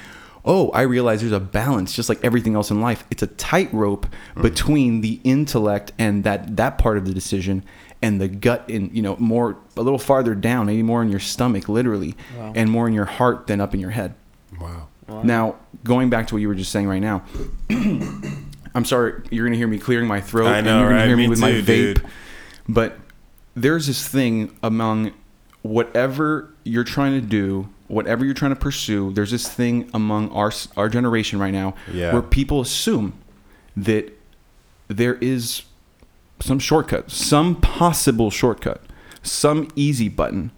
oh, 0.44 0.70
I 0.70 0.82
realize 0.82 1.20
there's 1.20 1.32
a 1.32 1.40
balance, 1.40 1.92
just 1.94 2.08
like 2.08 2.24
everything 2.24 2.54
else 2.54 2.70
in 2.70 2.80
life. 2.80 3.04
It's 3.10 3.22
a 3.22 3.26
tightrope 3.26 4.06
mm. 4.34 4.42
between 4.42 5.00
the 5.02 5.20
intellect 5.24 5.92
and 5.98 6.24
that 6.24 6.56
that 6.56 6.78
part 6.78 6.96
of 6.98 7.04
the 7.04 7.12
decision, 7.12 7.64
and 8.00 8.20
the 8.20 8.28
gut, 8.28 8.64
in 8.68 8.94
you 8.94 9.02
know, 9.02 9.16
more 9.18 9.56
a 9.76 9.82
little 9.82 9.98
farther 9.98 10.34
down, 10.34 10.66
maybe 10.66 10.82
more 10.82 11.02
in 11.02 11.10
your 11.10 11.20
stomach, 11.20 11.68
literally, 11.68 12.16
Wow. 12.38 12.52
and 12.56 12.70
more 12.70 12.88
in 12.88 12.94
your 12.94 13.04
heart 13.04 13.48
than 13.48 13.60
up 13.60 13.74
in 13.74 13.80
your 13.80 13.90
head. 13.90 14.14
wow. 14.60 14.86
Wow. 15.08 15.22
Now, 15.24 15.56
going 15.82 16.08
back 16.08 16.28
to 16.28 16.34
what 16.36 16.40
you 16.40 16.46
were 16.46 16.54
just 16.54 16.70
saying 16.70 16.86
right 16.86 17.00
now, 17.02 17.24
I'm 18.74 18.84
sorry, 18.84 19.22
you're 19.30 19.44
gonna 19.44 19.56
hear 19.56 19.66
me 19.66 19.78
clearing 19.78 20.06
my 20.06 20.20
throat, 20.20 20.46
I 20.46 20.60
know, 20.60 20.70
and 20.70 20.80
you're 20.80 20.88
gonna 20.90 21.00
right? 21.00 21.06
hear 21.08 21.16
me, 21.16 21.24
Me 21.24 21.28
with 21.28 21.40
my 21.40 21.50
too, 21.50 21.62
vape. 21.62 21.66
dude. 21.66 22.06
But 22.68 22.96
there's 23.54 23.86
this 23.86 24.06
thing 24.06 24.56
among 24.62 25.12
whatever 25.62 26.50
you're 26.64 26.84
trying 26.84 27.20
to 27.20 27.26
do, 27.26 27.68
whatever 27.88 28.24
you're 28.24 28.34
trying 28.34 28.52
to 28.54 28.60
pursue. 28.60 29.12
There's 29.12 29.30
this 29.30 29.48
thing 29.48 29.90
among 29.92 30.30
our 30.30 30.52
our 30.76 30.88
generation 30.88 31.38
right 31.38 31.52
now 31.52 31.74
Yeah. 31.92 32.12
where 32.12 32.22
people 32.22 32.60
assume 32.60 33.14
that 33.76 34.12
there 34.88 35.14
is 35.14 35.62
some 36.40 36.58
shortcut, 36.58 37.10
some 37.10 37.56
possible 37.56 38.30
shortcut, 38.30 38.82
some 39.22 39.68
easy 39.76 40.08
button. 40.08 40.50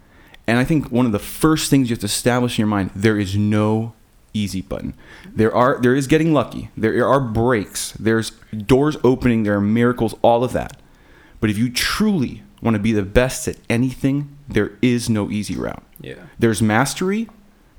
And 0.47 0.57
I 0.57 0.63
think 0.63 0.91
one 0.91 1.05
of 1.05 1.11
the 1.11 1.19
first 1.19 1.69
things 1.69 1.89
you 1.89 1.93
have 1.93 1.99
to 2.01 2.05
establish 2.05 2.57
in 2.57 2.63
your 2.63 2.67
mind, 2.69 2.91
there 2.95 3.17
is 3.19 3.35
no 3.35 3.93
easy 4.33 4.61
button. 4.61 4.93
There 5.33 5.53
are 5.53 5.79
there 5.81 5.95
is 5.95 6.07
getting 6.07 6.33
lucky. 6.33 6.69
There 6.77 7.07
are 7.07 7.19
breaks. 7.19 7.91
There's 7.93 8.31
doors 8.55 8.97
opening, 9.03 9.43
there 9.43 9.55
are 9.55 9.61
miracles, 9.61 10.15
all 10.21 10.43
of 10.43 10.53
that. 10.53 10.79
But 11.39 11.49
if 11.49 11.57
you 11.57 11.69
truly 11.69 12.41
want 12.63 12.75
to 12.75 12.79
be 12.81 12.91
the 12.93 13.03
best 13.03 13.47
at 13.47 13.57
anything, 13.69 14.35
there 14.47 14.71
is 14.81 15.09
no 15.09 15.29
easy 15.29 15.55
route. 15.55 15.83
Yeah. 15.99 16.15
There's 16.39 16.61
mastery, 16.61 17.27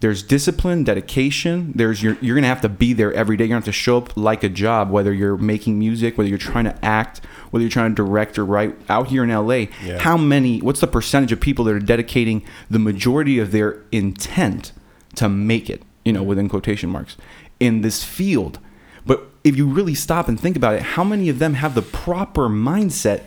There's 0.00 0.22
discipline, 0.22 0.84
dedication. 0.84 1.72
There's 1.74 2.02
you're, 2.02 2.18
you're 2.20 2.34
gonna 2.34 2.48
have 2.48 2.60
to 2.60 2.68
be 2.68 2.92
there 2.92 3.10
every 3.14 3.36
day. 3.38 3.44
You're 3.44 3.50
gonna 3.56 3.60
have 3.64 3.64
to 3.64 3.72
show 3.72 3.96
up 3.96 4.14
like 4.16 4.44
a 4.44 4.50
job, 4.50 4.90
whether 4.90 5.12
you're 5.14 5.38
making 5.38 5.78
music, 5.78 6.18
whether 6.18 6.28
you're 6.28 6.36
trying 6.36 6.64
to 6.66 6.84
act, 6.84 7.20
whether 7.50 7.62
you're 7.62 7.70
trying 7.70 7.90
to 7.92 7.94
direct 7.94 8.38
or 8.38 8.44
write. 8.44 8.76
Out 8.90 9.06
here 9.08 9.24
in 9.24 9.30
LA, 9.30 9.68
Yeah. 9.82 9.98
how 10.00 10.18
many? 10.18 10.60
What's 10.60 10.80
the 10.80 10.86
percentage 10.86 11.32
of 11.32 11.40
people 11.40 11.64
that 11.64 11.74
are 11.74 11.78
dedicating 11.94 12.42
the 12.68 12.78
majority 12.78 13.38
of 13.38 13.50
their 13.50 13.80
intent 13.92 14.72
to 15.14 15.28
make 15.30 15.70
it? 15.70 15.82
You 16.04 16.12
know, 16.12 16.22
within 16.22 16.50
quotation 16.50 16.90
marks, 16.90 17.16
in 17.58 17.80
this 17.80 18.04
field. 18.04 18.58
But 19.06 19.30
if 19.42 19.56
you 19.56 19.66
really 19.66 19.94
stop 19.94 20.28
and 20.28 20.38
think 20.38 20.56
about 20.56 20.74
it, 20.74 20.82
how 20.82 21.04
many 21.04 21.30
of 21.30 21.38
them 21.38 21.54
have 21.54 21.74
the 21.74 21.82
proper 21.82 22.48
mindset 22.50 23.22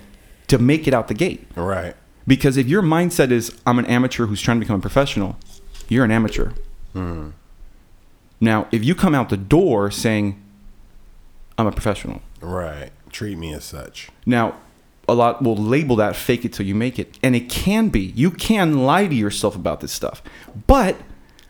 to 0.48 0.58
make 0.58 0.88
it 0.88 0.94
out 0.94 1.08
the 1.08 1.14
gate? 1.14 1.48
Right. 1.56 1.96
Because 2.26 2.58
if 2.58 2.68
your 2.68 2.82
mindset 2.82 3.32
is 3.32 3.56
I'm 3.66 3.80
an 3.80 3.86
amateur 3.86 4.26
who's 4.26 4.42
trying 4.42 4.58
to 4.58 4.60
become 4.66 4.80
a 4.80 4.82
professional, 4.82 5.38
you're 5.88 6.04
an 6.06 6.12
amateur. 6.12 6.52
Hmm. 6.94 7.30
Now, 8.40 8.68
if 8.72 8.84
you 8.84 8.94
come 8.96 9.16
out 9.16 9.30
the 9.30 9.38
door 9.38 9.90
saying 9.92 10.42
I'm 11.58 11.68
a 11.68 11.72
professional, 11.72 12.22
Right. 12.42 12.92
Treat 13.12 13.38
me 13.38 13.54
as 13.54 13.64
such. 13.64 14.10
now 14.26 14.56
a 15.10 15.14
lot 15.16 15.42
will 15.42 15.56
label 15.56 15.96
that 15.96 16.18
fake 16.18 16.44
it 16.44 16.52
till 16.52 16.66
you 16.66 16.76
make 16.76 17.00
it, 17.00 17.18
and 17.24 17.34
it 17.34 17.50
can 17.50 17.88
be. 17.88 18.02
You 18.14 18.30
can 18.30 18.80
lie 18.86 19.08
to 19.08 19.16
yourself 19.16 19.56
about 19.56 19.80
this 19.80 19.94
stuff, 19.94 20.22
but 20.68 20.98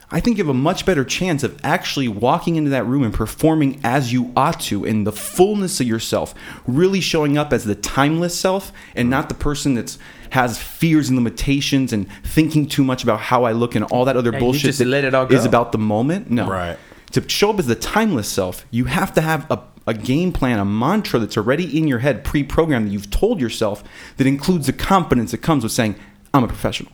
I 0.09 0.21
think 0.21 0.37
you 0.37 0.43
have 0.45 0.49
a 0.49 0.57
much 0.57 0.85
better 0.85 1.03
chance 1.03 1.43
of 1.43 1.59
actually 1.63 2.07
walking 2.07 2.55
into 2.55 2.69
that 2.69 2.85
room 2.85 3.03
and 3.03 3.13
performing 3.13 3.81
as 3.83 4.13
you 4.13 4.31
ought 4.37 4.59
to 4.61 4.85
in 4.85 5.03
the 5.03 5.11
fullness 5.11 5.81
of 5.81 5.87
yourself, 5.87 6.33
really 6.65 7.01
showing 7.01 7.37
up 7.37 7.51
as 7.51 7.65
the 7.65 7.75
timeless 7.75 8.37
self 8.37 8.71
and 8.95 9.09
not 9.09 9.27
the 9.27 9.35
person 9.35 9.73
that's 9.73 9.99
has 10.29 10.57
fears 10.61 11.09
and 11.09 11.17
limitations 11.17 11.91
and 11.91 12.07
thinking 12.23 12.67
too 12.67 12.83
much 12.85 13.03
about 13.03 13.19
how 13.19 13.43
I 13.43 13.51
look 13.51 13.75
and 13.75 13.83
all 13.85 14.05
that 14.05 14.15
other 14.15 14.31
Yeah, 14.31 14.39
bullshit 14.39 14.61
just 14.63 14.79
that 14.79 14.85
let 14.85 15.03
it 15.03 15.13
all 15.13 15.25
go. 15.25 15.35
is 15.35 15.43
about 15.45 15.71
the 15.73 15.77
moment. 15.77 16.29
No. 16.31 16.49
Right. 16.49 16.77
To 17.11 17.27
show 17.29 17.49
up 17.49 17.59
as 17.59 17.67
the 17.67 17.75
timeless 17.75 18.27
self, 18.29 18.65
you 18.71 18.85
have 18.85 19.13
to 19.13 19.21
have 19.21 19.49
a, 19.51 19.61
a 19.87 19.93
game 19.93 20.31
plan, 20.33 20.59
a 20.59 20.65
mantra 20.65 21.19
that's 21.19 21.37
already 21.37 21.77
in 21.77 21.87
your 21.87 21.99
head, 21.99 22.23
pre 22.23 22.43
programmed 22.43 22.87
that 22.87 22.91
you've 22.91 23.09
told 23.09 23.39
yourself 23.41 23.83
that 24.17 24.27
includes 24.27 24.67
the 24.67 24.73
confidence 24.73 25.31
that 25.31 25.39
comes 25.39 25.63
with 25.63 25.71
saying, 25.73 25.95
I'm 26.33 26.43
a 26.43 26.47
professional. 26.47 26.91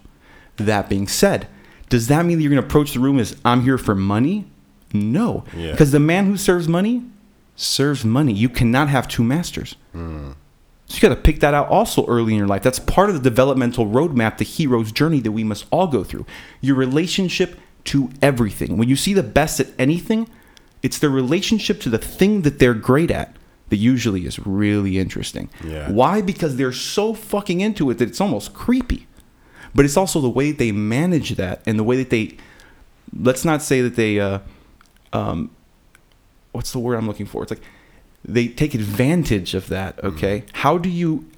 That 0.58 0.89
being 0.89 1.08
said, 1.08 1.48
does 1.94 2.08
that 2.08 2.26
mean 2.26 2.38
that 2.38 2.42
you're 2.42 2.50
going 2.50 2.60
to 2.60 2.68
approach 2.68 2.94
the 2.94 3.00
room 3.00 3.20
as, 3.20 3.36
I'm 3.46 3.62
here 3.62 3.78
for 3.78 3.94
money? 3.94 4.46
No. 4.94 5.44
Yeah. 5.56 5.70
Because 5.74 5.92
the 5.92 6.00
man 6.00 6.26
who 6.26 6.38
serves 6.38 6.68
money 6.68 7.04
serves 7.56 8.04
money. 8.04 8.34
You 8.34 8.50
cannot 8.50 8.90
have 8.90 9.08
two 9.08 9.24
masters. 9.24 9.76
Hmm. 9.92 10.32
So 10.88 10.96
you 10.96 11.02
got 11.02 11.10
to 11.10 11.22
pick 11.22 11.40
that 11.42 11.54
out 11.54 11.68
also 11.68 12.04
early 12.08 12.34
in 12.34 12.40
your 12.40 12.48
life. 12.48 12.64
That's 12.64 12.80
part 12.80 13.10
of 13.10 13.16
the 13.16 13.22
developmental 13.22 13.86
roadmap, 13.86 14.40
the 14.40 14.44
hero's 14.44 14.92
journey 14.92 15.20
that 15.20 15.34
we 15.34 15.44
must 15.44 15.68
all 15.70 15.86
go 15.86 16.04
through. 16.04 16.26
Your 16.62 16.76
relationship 16.76 17.60
to 17.84 18.10
everything. 18.24 18.78
When 18.78 18.90
you 18.90 18.96
see 18.96 19.14
the 19.14 19.22
best 19.22 19.60
at 19.60 19.68
anything, 19.78 20.28
it's 20.82 20.98
their 20.98 21.12
relationship 21.12 21.80
to 21.82 21.92
the 21.92 22.00
thing 22.00 22.42
that 22.42 22.58
they're 22.58 22.74
great 22.74 23.12
at 23.12 23.36
that 23.70 23.78
usually 23.78 24.26
is 24.26 24.40
really 24.48 24.98
interesting. 24.98 25.48
Yeah. 25.64 25.92
Why? 25.92 26.22
Because 26.22 26.56
they're 26.56 26.74
so 26.74 27.14
fucking 27.14 27.62
into 27.62 27.92
it 27.92 28.00
that 28.00 28.10
it's 28.10 28.20
almost 28.20 28.56
creepy. 28.56 29.06
But 29.75 29.86
it's 29.86 29.98
also 29.98 30.22
the 30.22 30.30
way 30.30 30.51
they 30.51 30.72
manage 30.72 31.32
that 31.32 31.62
and 31.65 31.80
the 31.80 31.84
way 31.84 31.98
that 31.98 32.10
they, 32.10 32.38
let's 33.18 33.44
not 33.44 33.62
say 33.62 33.82
that 33.82 33.96
they, 33.96 34.20
uh, 34.20 34.39
um, 35.12 35.50
what's 36.51 36.72
the 36.72 36.80
word 36.80 36.96
I'm 36.96 37.08
looking 37.08 37.25
for? 37.25 37.44
It's 37.44 37.51
like 37.51 37.62
they 38.24 38.48
take 38.48 38.74
advantage 38.74 39.53
of 39.53 39.68
that. 39.68 40.01
Okay, 40.03 40.46
how 40.53 40.77
do 40.77 40.89
you 40.89 41.30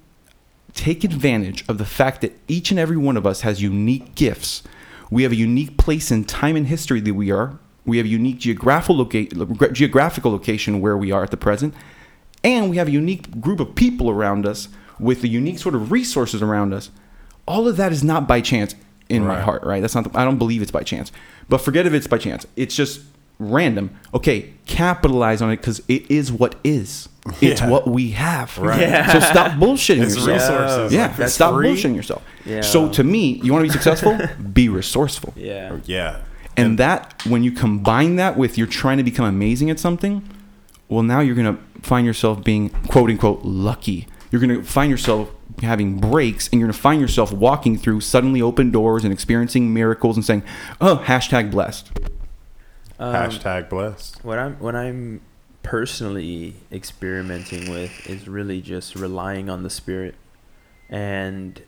take 0.74 1.04
advantage 1.04 1.64
of 1.68 1.78
the 1.78 1.86
fact 1.86 2.20
that 2.20 2.38
each 2.46 2.70
and 2.70 2.78
every 2.78 2.96
one 2.96 3.16
of 3.16 3.26
us 3.26 3.40
has 3.40 3.62
unique 3.62 4.14
gifts? 4.14 4.62
We 5.10 5.22
have 5.22 5.32
a 5.32 5.36
unique 5.36 5.78
place 5.78 6.10
in 6.10 6.24
time 6.24 6.56
and 6.56 6.66
history 6.66 7.00
that 7.00 7.14
we 7.14 7.30
are. 7.30 7.58
We 7.84 7.96
have 7.98 8.06
a 8.06 8.10
unique 8.10 8.38
geographical 8.38 8.96
loca- 8.96 9.72
geographical 9.72 10.30
location 10.30 10.80
where 10.80 10.96
we 10.96 11.12
are 11.12 11.22
at 11.22 11.30
the 11.30 11.36
present, 11.36 11.74
and 12.44 12.68
we 12.68 12.76
have 12.76 12.88
a 12.88 12.92
unique 12.92 13.40
group 13.40 13.60
of 13.60 13.74
people 13.74 14.10
around 14.10 14.46
us 14.46 14.68
with 14.98 15.22
the 15.22 15.28
unique 15.28 15.58
sort 15.58 15.74
of 15.74 15.92
resources 15.92 16.42
around 16.42 16.72
us. 16.74 16.90
All 17.46 17.68
of 17.68 17.76
that 17.76 17.92
is 17.92 18.02
not 18.04 18.26
by 18.28 18.40
chance 18.40 18.74
in 19.08 19.24
my 19.24 19.40
heart, 19.40 19.62
right? 19.64 19.80
That's 19.80 19.94
not. 19.94 20.12
The, 20.12 20.18
I 20.18 20.24
don't 20.24 20.38
believe 20.38 20.62
it's 20.62 20.70
by 20.70 20.82
chance. 20.82 21.12
But 21.48 21.58
forget 21.58 21.86
if 21.86 21.92
it's 21.92 22.06
by 22.08 22.18
chance. 22.18 22.46
It's 22.56 22.74
just 22.74 23.02
random. 23.38 23.90
Okay, 24.14 24.52
capitalize 24.66 25.42
on 25.42 25.50
it 25.50 25.56
because 25.58 25.80
it 25.88 26.10
is 26.10 26.32
what 26.32 26.56
is. 26.64 27.08
It's 27.40 27.60
what 27.60 27.88
we 27.88 28.12
have. 28.12 28.56
Right. 28.56 28.80
Yeah. 28.82 29.12
So 29.12 29.18
stop 29.20 29.52
bullshitting 29.60 30.02
It's 30.02 30.14
yourself. 30.16 30.28
resources. 30.60 30.92
Yeah, 30.92 31.08
Like, 31.08 31.18
it's 31.20 31.34
stop 31.34 31.54
free. 31.54 31.68
bullshitting 31.74 31.96
yourself. 31.96 32.22
Yeah. 32.44 32.60
So 32.60 32.88
to 32.90 33.02
me, 33.02 33.40
you 33.42 33.52
want 33.52 33.64
to 33.64 33.68
be 33.68 33.72
successful? 33.72 34.16
be 34.52 34.68
resourceful. 34.68 35.32
Yeah. 35.36 35.78
Yeah. 35.86 36.20
And 36.56 36.78
that, 36.78 37.26
when 37.26 37.42
you 37.42 37.50
combine 37.50 38.14
that 38.16 38.36
with 38.38 38.56
you're 38.56 38.66
trying 38.68 38.96
to 38.98 39.02
become 39.04 39.24
amazing 39.26 39.70
at 39.70 39.80
something, 39.80 40.22
well, 40.88 41.02
now 41.02 41.18
you're 41.20 41.34
going 41.34 41.56
to 41.56 41.60
find 41.82 42.06
yourself 42.06 42.44
being 42.44 42.70
quote 42.88 43.10
unquote 43.10 43.44
lucky. 43.44 44.06
You're 44.30 44.40
going 44.40 44.56
to 44.56 44.62
find 44.62 44.88
yourself 44.90 45.28
having 45.62 45.98
breaks 45.98 46.48
and 46.48 46.60
you're 46.60 46.66
going 46.66 46.74
to 46.74 46.78
find 46.78 47.00
yourself 47.00 47.32
walking 47.32 47.78
through 47.78 48.00
suddenly 48.00 48.42
open 48.42 48.70
doors 48.70 49.04
and 49.04 49.12
experiencing 49.12 49.72
miracles 49.72 50.16
and 50.16 50.24
saying, 50.24 50.42
oh, 50.80 51.02
hashtag 51.06 51.50
blessed. 51.50 51.90
Um, 52.98 53.14
Hashtag 53.14 53.68
blessed. 53.68 54.24
What 54.24 54.38
I'm 54.38 54.56
what 54.56 54.74
I'm 54.74 55.20
personally 55.62 56.54
experimenting 56.72 57.70
with 57.70 58.08
is 58.08 58.28
really 58.28 58.60
just 58.60 58.94
relying 58.94 59.50
on 59.50 59.62
the 59.62 59.70
spirit. 59.70 60.14
And 60.88 61.60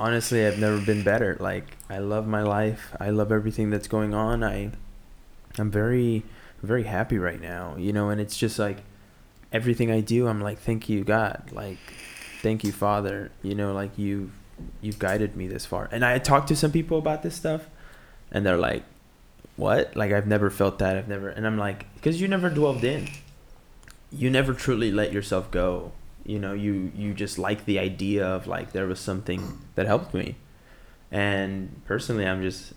honestly, 0.00 0.46
I've 0.46 0.58
never 0.58 0.80
been 0.80 1.02
better. 1.02 1.36
Like 1.40 1.76
I 1.90 1.98
love 1.98 2.26
my 2.26 2.42
life. 2.42 2.94
I 2.98 3.10
love 3.10 3.32
everything 3.32 3.70
that's 3.70 3.88
going 3.88 4.14
on. 4.14 4.42
I 4.42 4.70
I'm 5.58 5.70
very 5.70 6.22
very 6.62 6.84
happy 6.84 7.18
right 7.18 7.40
now, 7.40 7.76
you 7.76 7.92
know, 7.92 8.08
and 8.08 8.20
it's 8.20 8.36
just 8.36 8.58
like 8.58 8.78
everything 9.52 9.90
I 9.90 10.00
do, 10.00 10.26
I'm 10.26 10.40
like 10.40 10.58
thank 10.58 10.88
you 10.88 11.04
God. 11.04 11.50
Like 11.52 11.78
thank 12.42 12.64
you 12.64 12.72
Father, 12.72 13.30
you 13.42 13.54
know, 13.54 13.72
like 13.72 13.96
you've 13.96 14.32
you've 14.80 14.98
guided 14.98 15.36
me 15.36 15.48
this 15.48 15.64
far. 15.64 15.88
And 15.90 16.04
I 16.04 16.18
talked 16.18 16.48
to 16.48 16.56
some 16.56 16.70
people 16.70 16.98
about 16.98 17.22
this 17.22 17.34
stuff 17.34 17.66
and 18.30 18.44
they're 18.44 18.56
like 18.56 18.84
what? 19.56 19.96
Like 19.96 20.12
I've 20.12 20.26
never 20.26 20.50
felt 20.50 20.78
that. 20.78 20.96
I've 20.96 21.08
never, 21.08 21.28
and 21.28 21.46
I'm 21.46 21.58
like, 21.58 21.92
because 21.94 22.20
you 22.20 22.28
never 22.28 22.50
dwelled 22.50 22.84
in. 22.84 23.08
You 24.10 24.30
never 24.30 24.52
truly 24.52 24.90
let 24.90 25.12
yourself 25.12 25.50
go. 25.50 25.92
You 26.24 26.38
know, 26.38 26.52
you 26.52 26.92
you 26.94 27.14
just 27.14 27.38
like 27.38 27.64
the 27.64 27.78
idea 27.78 28.26
of 28.26 28.46
like 28.46 28.72
there 28.72 28.86
was 28.86 29.00
something 29.00 29.58
that 29.74 29.86
helped 29.86 30.14
me, 30.14 30.36
and 31.10 31.82
personally, 31.86 32.26
I'm 32.26 32.42
just 32.42 32.74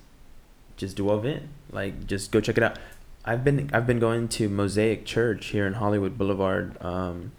just 0.77 0.95
dwell 0.97 1.23
in. 1.25 1.49
Like 1.71 2.07
just 2.07 2.31
go 2.31 2.39
check 2.41 2.57
it 2.57 2.63
out. 2.63 2.79
I've 3.23 3.43
been 3.43 3.69
I've 3.73 3.85
been 3.85 3.99
going 3.99 4.27
to 4.29 4.49
Mosaic 4.49 5.05
Church 5.05 5.47
here 5.47 5.67
in 5.67 5.73
Hollywood 5.73 6.17
Boulevard, 6.17 6.81
um, 6.83 7.33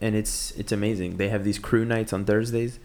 and 0.00 0.14
it's 0.14 0.52
it's 0.52 0.72
amazing. 0.72 1.16
They 1.16 1.28
have 1.28 1.44
these 1.44 1.58
crew 1.58 1.84
nights 1.84 2.12
on 2.12 2.24
Thursdays. 2.24 2.78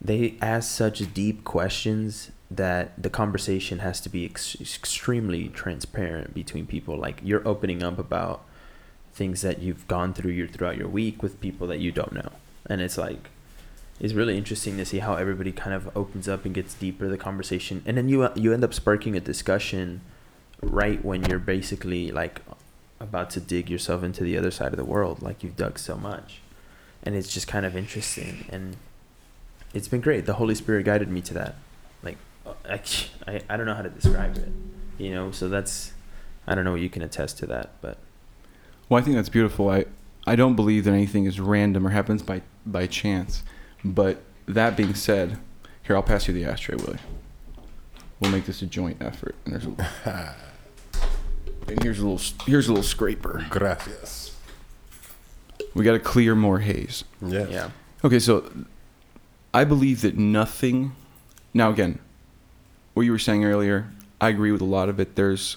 They 0.00 0.36
ask 0.42 0.70
such 0.70 1.12
deep 1.14 1.44
questions 1.44 2.30
that 2.50 3.00
the 3.02 3.10
conversation 3.10 3.80
has 3.80 4.00
to 4.02 4.08
be 4.08 4.24
ex- 4.24 4.60
extremely 4.60 5.48
transparent 5.48 6.34
between 6.34 6.66
people. 6.66 6.96
Like 6.96 7.20
you're 7.24 7.46
opening 7.46 7.82
up 7.82 7.98
about 7.98 8.44
things 9.14 9.40
that 9.42 9.60
you've 9.60 9.88
gone 9.88 10.12
through 10.12 10.32
your 10.32 10.46
throughout 10.46 10.76
your 10.76 10.88
week 10.88 11.22
with 11.22 11.40
people 11.40 11.66
that 11.68 11.78
you 11.78 11.90
don't 11.92 12.12
know, 12.12 12.32
and 12.68 12.80
it's 12.80 12.98
like 12.98 13.30
it's 13.98 14.12
really 14.12 14.36
interesting 14.36 14.76
to 14.76 14.84
see 14.84 14.98
how 14.98 15.14
everybody 15.14 15.52
kind 15.52 15.74
of 15.74 15.96
opens 15.96 16.28
up 16.28 16.44
and 16.44 16.54
gets 16.54 16.74
deeper 16.74 17.08
the 17.08 17.16
conversation, 17.16 17.82
and 17.86 17.96
then 17.96 18.08
you 18.08 18.28
you 18.34 18.52
end 18.52 18.64
up 18.64 18.74
sparking 18.74 19.16
a 19.16 19.20
discussion 19.20 20.02
right 20.62 21.04
when 21.04 21.24
you're 21.24 21.38
basically 21.38 22.10
like 22.10 22.40
about 23.00 23.30
to 23.30 23.40
dig 23.40 23.68
yourself 23.70 24.02
into 24.02 24.24
the 24.24 24.36
other 24.38 24.50
side 24.50 24.72
of 24.72 24.76
the 24.76 24.84
world, 24.84 25.22
like 25.22 25.42
you've 25.42 25.56
dug 25.56 25.78
so 25.78 25.96
much, 25.96 26.40
and 27.02 27.14
it's 27.14 27.32
just 27.32 27.46
kind 27.48 27.66
of 27.66 27.76
interesting 27.76 28.46
and. 28.50 28.76
It's 29.74 29.88
been 29.88 30.00
great. 30.00 30.24
The 30.24 30.34
Holy 30.34 30.54
Spirit 30.54 30.86
guided 30.86 31.10
me 31.10 31.20
to 31.22 31.34
that. 31.34 31.56
Like, 32.02 32.16
uh, 32.46 32.54
I, 32.64 32.80
I, 33.26 33.40
I 33.50 33.56
don't 33.58 33.66
know 33.66 33.74
how 33.74 33.82
to 33.82 33.90
describe 33.90 34.36
it, 34.38 34.48
you 34.96 35.10
know. 35.10 35.32
So 35.32 35.50
that's, 35.50 35.92
I 36.46 36.54
don't 36.54 36.64
know. 36.64 36.70
What 36.72 36.80
you 36.80 36.88
can 36.88 37.02
attest 37.02 37.36
to 37.38 37.46
that, 37.48 37.72
but 37.82 37.98
Well, 38.88 38.98
I 38.98 39.04
think 39.04 39.16
that's 39.16 39.28
beautiful. 39.28 39.68
I, 39.68 39.84
I 40.26 40.34
don't 40.34 40.56
believe 40.56 40.84
that 40.84 40.92
anything 40.92 41.26
is 41.26 41.38
random 41.40 41.86
or 41.86 41.90
happens 41.90 42.22
by, 42.22 42.42
by 42.64 42.86
chance. 42.86 43.42
But 43.84 44.22
that 44.46 44.76
being 44.76 44.94
said, 44.94 45.38
here, 45.82 45.96
I'll 45.96 46.02
pass 46.02 46.26
you 46.26 46.32
the 46.32 46.44
ashtray, 46.44 46.76
Willie. 46.76 46.98
We'll 48.20 48.30
make 48.30 48.46
this 48.46 48.62
a 48.62 48.66
joint 48.66 48.96
effort. 49.02 49.34
And, 49.44 49.54
there's 49.54 49.66
a, 49.66 50.34
and 51.68 51.82
here's 51.82 51.98
a 51.98 52.06
little 52.06 52.20
here's 52.46 52.68
a 52.68 52.72
little 52.72 52.82
scraper. 52.84 53.44
Gracias. 53.50 54.34
We 55.74 55.84
got 55.84 55.92
to 55.92 55.98
clear 55.98 56.34
more 56.34 56.60
haze. 56.60 57.04
Yes. 57.20 57.50
yeah, 57.50 57.70
Okay, 58.04 58.18
so 58.18 58.50
I 59.52 59.64
believe 59.64 60.00
that 60.02 60.16
nothing. 60.16 60.92
Now, 61.52 61.70
again, 61.70 61.98
what 62.94 63.02
you 63.02 63.12
were 63.12 63.18
saying 63.18 63.44
earlier, 63.44 63.90
I 64.20 64.28
agree 64.30 64.52
with 64.52 64.60
a 64.62 64.66
lot 64.66 64.88
of 64.88 65.00
it. 65.00 65.16
There's, 65.16 65.56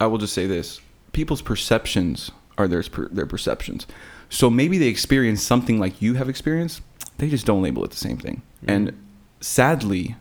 I 0.00 0.06
will 0.06 0.18
just 0.18 0.32
say 0.34 0.46
this: 0.46 0.80
people's 1.12 1.42
perceptions 1.42 2.30
are 2.58 2.68
their 2.68 2.82
their 3.10 3.26
perceptions. 3.26 3.86
So 4.28 4.48
maybe 4.50 4.78
they 4.78 4.86
experience 4.86 5.42
something 5.42 5.78
like 5.80 6.00
you 6.00 6.14
have 6.14 6.28
experienced. 6.28 6.82
They 7.18 7.28
just 7.28 7.44
don't 7.46 7.62
label 7.62 7.84
it 7.84 7.90
the 7.90 7.96
same 7.96 8.16
thing. 8.18 8.42
Mhm. 8.64 8.68
And 8.72 8.92
sadly, 9.40 10.16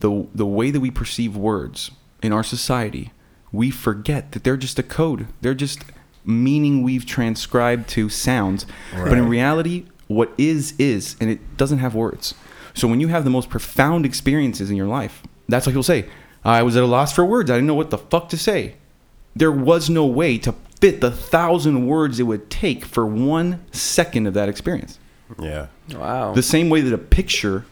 the 0.00 0.26
the 0.34 0.46
way 0.46 0.70
that 0.70 0.80
we 0.80 0.90
perceive 0.90 1.36
words 1.36 1.90
in 2.22 2.32
our 2.32 2.44
society, 2.44 3.12
we 3.52 3.70
forget 3.70 4.32
that 4.32 4.44
they're 4.44 4.56
just 4.56 4.78
a 4.78 4.82
code. 4.82 5.26
They're 5.40 5.54
just 5.54 5.84
meaning 6.24 6.82
we've 6.82 7.06
transcribed 7.06 7.88
to 7.90 8.08
sounds. 8.08 8.66
But 8.92 9.16
in 9.18 9.28
reality, 9.28 9.86
what 10.06 10.32
is 10.36 10.74
is, 10.78 11.16
and 11.20 11.30
it 11.30 11.56
doesn't 11.56 11.78
have 11.78 11.94
words. 11.94 12.34
So 12.74 12.86
when 12.86 13.00
you 13.00 13.08
have 13.08 13.24
the 13.24 13.30
most 13.30 13.48
profound 13.48 14.04
experiences 14.04 14.70
in 14.70 14.76
your 14.76 14.86
life, 14.86 15.22
that's 15.48 15.66
like 15.66 15.74
you'll 15.74 15.82
say, 15.82 16.08
I 16.44 16.62
was 16.62 16.76
at 16.76 16.82
a 16.82 16.86
loss 16.86 17.12
for 17.12 17.24
words. 17.24 17.50
I 17.50 17.54
didn't 17.54 17.66
know 17.66 17.74
what 17.74 17.90
the 17.90 17.98
fuck 17.98 18.28
to 18.30 18.36
say. 18.36 18.74
There 19.34 19.52
was 19.52 19.90
no 19.90 20.06
way 20.06 20.38
to 20.38 20.54
fit 20.80 21.00
the 21.00 21.10
thousand 21.10 21.86
words 21.86 22.20
it 22.20 22.24
would 22.24 22.50
take 22.50 22.84
for 22.84 23.06
one 23.06 23.64
second 23.72 24.26
of 24.26 24.34
that 24.34 24.48
experience. 24.48 24.98
Yeah. 25.40 25.66
Wow. 25.92 26.32
The 26.32 26.42
same 26.42 26.68
way 26.68 26.80
that 26.80 26.92
a 26.92 26.98
picture 26.98 27.64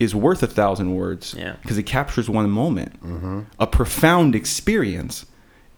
is 0.00 0.14
worth 0.14 0.42
a 0.42 0.46
thousand 0.48 0.94
words 0.96 1.34
Yeah. 1.38 1.54
because 1.62 1.78
it 1.78 1.84
captures 1.84 2.28
one 2.28 2.50
moment. 2.50 3.46
A 3.60 3.66
profound 3.66 4.34
experience 4.34 5.26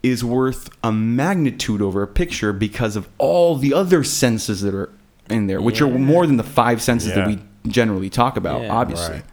is 0.03 0.25
worth 0.25 0.71
a 0.83 0.91
magnitude 0.93 1.83
over 1.83 2.03
a 2.03 2.07
picture 2.07 2.53
because 2.53 2.97
of 2.97 3.09
all 3.19 3.57
the 3.57 3.75
other 3.75 4.03
senses 4.03 4.63
that 4.63 4.75
are 4.75 4.91
in 5.29 5.47
there, 5.49 5.61
which 5.61 5.81
are 5.83 5.89
more 5.89 6.27
than 6.27 6.37
the 6.37 6.43
five 6.43 6.81
senses 6.81 7.13
that 7.15 7.27
we 7.27 7.39
generally 7.69 8.09
talk 8.11 8.37
about, 8.37 8.63
Yeah. 8.63 8.73
obviously. 8.73 9.17
Right. 9.17 9.25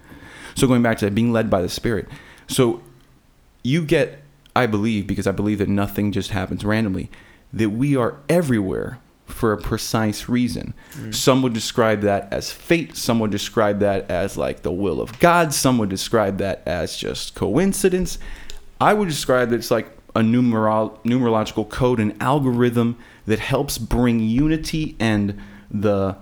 So 0.55 0.67
going 0.67 0.81
back 0.81 0.97
to 0.99 1.05
that, 1.05 1.15
being 1.15 1.31
led 1.31 1.49
by 1.49 1.61
the 1.61 1.69
Spirit. 1.69 2.07
So 2.47 2.81
you 3.63 3.83
get, 3.83 4.21
I 4.55 4.65
believe, 4.65 5.07
because 5.07 5.25
I 5.27 5.31
believe 5.31 5.59
that 5.59 5.69
nothing 5.69 6.11
just 6.11 6.31
happens 6.31 6.65
randomly, 6.65 7.09
that 7.53 7.69
we 7.69 7.95
are 7.95 8.15
everywhere 8.27 8.99
for 9.29 9.53
a 9.53 9.57
precise 9.57 10.27
reason. 10.27 10.73
Mm. 10.93 11.13
Some 11.13 11.41
would 11.41 11.53
describe 11.53 12.01
that 12.01 12.31
as 12.31 12.51
fate. 12.51 12.95
Some 12.97 13.19
would 13.19 13.31
describe 13.31 13.79
that 13.79 14.09
as 14.09 14.37
like 14.37 14.61
the 14.61 14.71
will 14.71 15.01
of 15.01 15.17
God. 15.19 15.53
Some 15.53 15.77
would 15.77 15.89
describe 15.89 16.37
that 16.39 16.61
as 16.65 16.97
just 16.97 17.35
coincidence. 17.35 18.17
I 18.81 18.93
would 18.93 19.09
describe 19.09 19.51
it 19.51 19.57
as 19.57 19.71
like 19.71 19.89
a 20.15 20.21
numerological 20.21 21.69
code, 21.69 21.99
an 21.99 22.17
algorithm 22.19 22.97
that 23.25 23.39
helps 23.39 23.77
bring 23.77 24.19
unity 24.19 24.95
and 24.99 25.39
the 25.69 26.17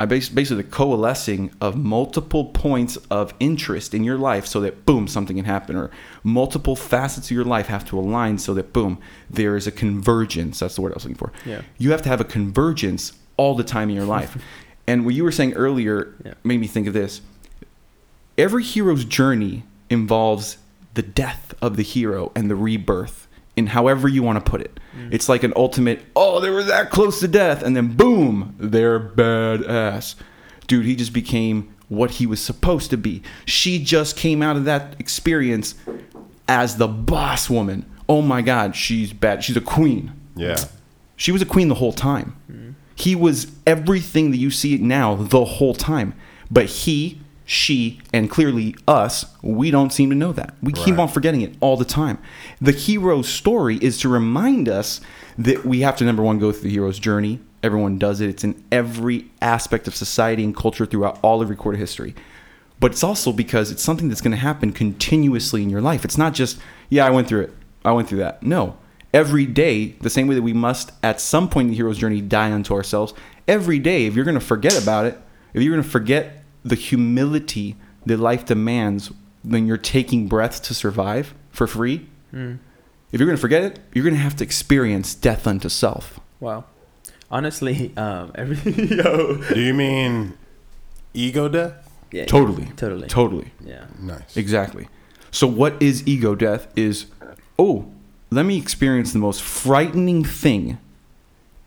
I 0.00 0.06
bas- 0.06 0.28
basically 0.28 0.62
the 0.62 0.68
coalescing 0.70 1.50
of 1.60 1.76
multiple 1.76 2.44
points 2.46 2.96
of 3.10 3.34
interest 3.40 3.94
in 3.94 4.04
your 4.04 4.16
life 4.16 4.46
so 4.46 4.60
that 4.60 4.86
boom 4.86 5.08
something 5.08 5.36
can 5.36 5.44
happen 5.44 5.74
or 5.76 5.90
multiple 6.22 6.76
facets 6.76 7.26
of 7.28 7.30
your 7.32 7.44
life 7.44 7.66
have 7.66 7.84
to 7.86 7.98
align 7.98 8.38
so 8.38 8.54
that 8.54 8.72
boom 8.72 8.98
there 9.28 9.56
is 9.56 9.66
a 9.66 9.72
convergence. 9.72 10.60
That's 10.60 10.76
the 10.76 10.82
word 10.82 10.92
I 10.92 10.94
was 10.94 11.04
looking 11.04 11.16
for. 11.18 11.32
Yeah. 11.44 11.62
you 11.78 11.90
have 11.90 12.02
to 12.02 12.08
have 12.08 12.20
a 12.20 12.24
convergence 12.24 13.12
all 13.36 13.54
the 13.56 13.64
time 13.64 13.88
in 13.90 13.96
your 13.96 14.04
life. 14.06 14.36
And 14.86 15.04
what 15.04 15.14
you 15.14 15.22
were 15.22 15.32
saying 15.32 15.52
earlier 15.52 16.14
Yeah. 16.24 16.32
made 16.42 16.60
me 16.60 16.66
think 16.66 16.86
of 16.86 16.94
this. 16.94 17.20
Every 18.38 18.62
hero's 18.62 19.04
journey 19.04 19.64
involves 19.90 20.56
the 20.94 21.02
death 21.02 21.52
of 21.60 21.76
the 21.76 21.82
hero 21.82 22.32
and 22.34 22.50
the 22.50 22.56
rebirth 22.56 23.27
in 23.58 23.66
however 23.66 24.08
you 24.08 24.22
want 24.22 24.42
to 24.42 24.50
put 24.50 24.60
it. 24.60 24.78
Mm. 24.96 25.12
It's 25.12 25.28
like 25.28 25.42
an 25.42 25.52
ultimate, 25.56 26.04
oh, 26.16 26.40
they 26.40 26.48
were 26.48 26.62
that 26.62 26.90
close 26.90 27.20
to 27.20 27.28
death, 27.28 27.62
and 27.62 27.76
then 27.76 27.88
boom, 27.88 28.54
they're 28.58 29.00
badass. 29.00 30.14
Dude, 30.66 30.86
he 30.86 30.96
just 30.96 31.12
became 31.12 31.74
what 31.88 32.12
he 32.12 32.26
was 32.26 32.40
supposed 32.40 32.90
to 32.90 32.96
be. 32.96 33.22
She 33.44 33.82
just 33.82 34.16
came 34.16 34.42
out 34.42 34.56
of 34.56 34.64
that 34.64 34.94
experience 34.98 35.74
as 36.46 36.76
the 36.76 36.88
boss 36.88 37.50
woman. 37.50 37.84
Oh 38.08 38.22
my 38.22 38.40
God, 38.42 38.76
she's 38.76 39.12
bad. 39.12 39.44
She's 39.44 39.56
a 39.56 39.60
queen. 39.60 40.12
Yeah. 40.36 40.56
She 41.16 41.32
was 41.32 41.42
a 41.42 41.46
queen 41.46 41.68
the 41.68 41.74
whole 41.74 41.92
time. 41.92 42.36
Mm. 42.50 42.74
He 42.94 43.14
was 43.14 43.52
everything 43.66 44.30
that 44.30 44.38
you 44.38 44.50
see 44.50 44.78
now 44.78 45.14
the 45.14 45.44
whole 45.44 45.74
time. 45.74 46.14
But 46.50 46.66
he, 46.66 47.20
she, 47.50 47.98
and 48.12 48.28
clearly 48.28 48.76
us, 48.86 49.24
we 49.40 49.70
don't 49.70 49.90
seem 49.90 50.10
to 50.10 50.14
know 50.14 50.32
that. 50.32 50.54
We 50.62 50.70
keep 50.70 50.98
on 50.98 51.08
forgetting 51.08 51.40
it 51.40 51.54
all 51.60 51.78
the 51.78 51.84
time. 51.86 52.18
The 52.60 52.72
hero's 52.72 53.26
story 53.26 53.78
is 53.78 53.98
to 54.00 54.08
remind 54.10 54.68
us 54.68 55.00
that 55.38 55.64
we 55.64 55.80
have 55.80 55.96
to, 55.96 56.04
number 56.04 56.22
one, 56.22 56.38
go 56.38 56.52
through 56.52 56.64
the 56.64 56.70
hero's 56.70 56.98
journey. 56.98 57.40
Everyone 57.62 57.98
does 57.98 58.20
it, 58.20 58.28
it's 58.28 58.44
in 58.44 58.62
every 58.70 59.30
aspect 59.40 59.88
of 59.88 59.96
society 59.96 60.44
and 60.44 60.54
culture 60.54 60.84
throughout 60.84 61.18
all 61.22 61.40
of 61.40 61.48
recorded 61.48 61.78
history. 61.78 62.14
But 62.80 62.90
it's 62.90 63.02
also 63.02 63.32
because 63.32 63.70
it's 63.70 63.82
something 63.82 64.10
that's 64.10 64.20
going 64.20 64.32
to 64.32 64.36
happen 64.36 64.70
continuously 64.70 65.62
in 65.62 65.70
your 65.70 65.80
life. 65.80 66.04
It's 66.04 66.18
not 66.18 66.34
just, 66.34 66.60
yeah, 66.90 67.06
I 67.06 67.10
went 67.10 67.28
through 67.28 67.44
it. 67.44 67.54
I 67.82 67.92
went 67.92 68.10
through 68.10 68.18
that. 68.18 68.42
No. 68.42 68.76
Every 69.14 69.46
day, 69.46 69.92
the 70.02 70.10
same 70.10 70.28
way 70.28 70.34
that 70.34 70.42
we 70.42 70.52
must, 70.52 70.92
at 71.02 71.18
some 71.18 71.48
point 71.48 71.68
in 71.68 71.70
the 71.70 71.76
hero's 71.76 71.96
journey, 71.96 72.20
die 72.20 72.52
unto 72.52 72.74
ourselves, 72.74 73.14
every 73.48 73.78
day, 73.78 74.04
if 74.04 74.14
you're 74.14 74.26
going 74.26 74.38
to 74.38 74.44
forget 74.44 74.80
about 74.80 75.06
it, 75.06 75.18
if 75.54 75.62
you're 75.62 75.72
going 75.72 75.82
to 75.82 75.88
forget 75.88 76.44
the 76.64 76.74
humility 76.74 77.76
that 78.06 78.18
life 78.18 78.44
demands 78.46 79.10
when 79.42 79.66
you're 79.66 79.76
taking 79.76 80.26
breaths 80.28 80.60
to 80.60 80.74
survive 80.74 81.34
for 81.50 81.66
free, 81.66 82.06
if 82.32 82.58
you're 83.20 83.26
going 83.26 83.36
to 83.36 83.40
forget 83.40 83.62
it, 83.62 83.78
you're 83.94 84.04
going 84.04 84.14
to 84.14 84.20
have 84.20 84.36
to 84.36 84.44
experience 84.44 85.14
death 85.14 85.46
unto 85.46 85.68
self. 85.68 86.20
wow. 86.40 86.64
Honestly, 87.30 87.92
um, 87.98 88.32
everything. 88.36 88.88
Yo. 88.98 89.36
Do 89.52 89.60
you 89.60 89.74
mean 89.74 90.32
ego 91.12 91.46
death? 91.48 91.74
Yeah. 92.10 92.24
Totally. 92.24 92.66
Totally. 92.76 93.06
Totally. 93.06 93.50
Yeah. 93.62 93.84
Nice. 93.98 94.34
Exactly. 94.36 94.88
So 95.30 95.46
what 95.46 95.74
is 95.82 96.06
ego 96.08 96.34
death 96.34 96.68
is 96.74 97.04
oh, 97.58 97.90
let 98.30 98.46
me 98.46 98.56
experience 98.56 99.12
the 99.12 99.18
most 99.18 99.42
frightening 99.42 100.24
thing 100.24 100.78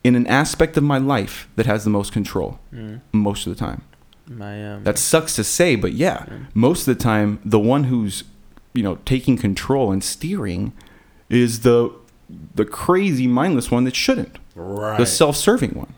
in 0.03 0.15
an 0.15 0.25
aspect 0.25 0.77
of 0.77 0.83
my 0.83 0.97
life 0.97 1.47
that 1.57 1.67
has 1.67 1.83
the 1.83 1.91
most 1.91 2.11
control 2.11 2.57
Mm. 2.73 3.01
most 3.11 3.45
of 3.45 3.53
the 3.55 3.59
time. 3.59 3.83
My 4.37 4.73
um. 4.73 4.83
That 4.83 4.97
sucks 4.97 5.35
to 5.35 5.43
say, 5.43 5.75
but 5.75 5.93
yeah, 5.93 6.25
Mm. 6.29 6.45
most 6.53 6.87
of 6.87 6.97
the 6.97 7.03
time 7.03 7.39
the 7.43 7.59
one 7.59 7.85
who's, 7.85 8.23
you 8.73 8.83
know, 8.83 8.95
taking 9.05 9.37
control 9.37 9.91
and 9.91 10.03
steering 10.03 10.73
is 11.29 11.61
the 11.61 11.91
the 12.55 12.63
crazy 12.65 13.27
mindless 13.27 13.69
one 13.69 13.83
that 13.83 13.95
shouldn't. 13.95 14.37
Right. 14.55 14.97
The 14.97 15.05
self-serving 15.05 15.71
one. 15.71 15.93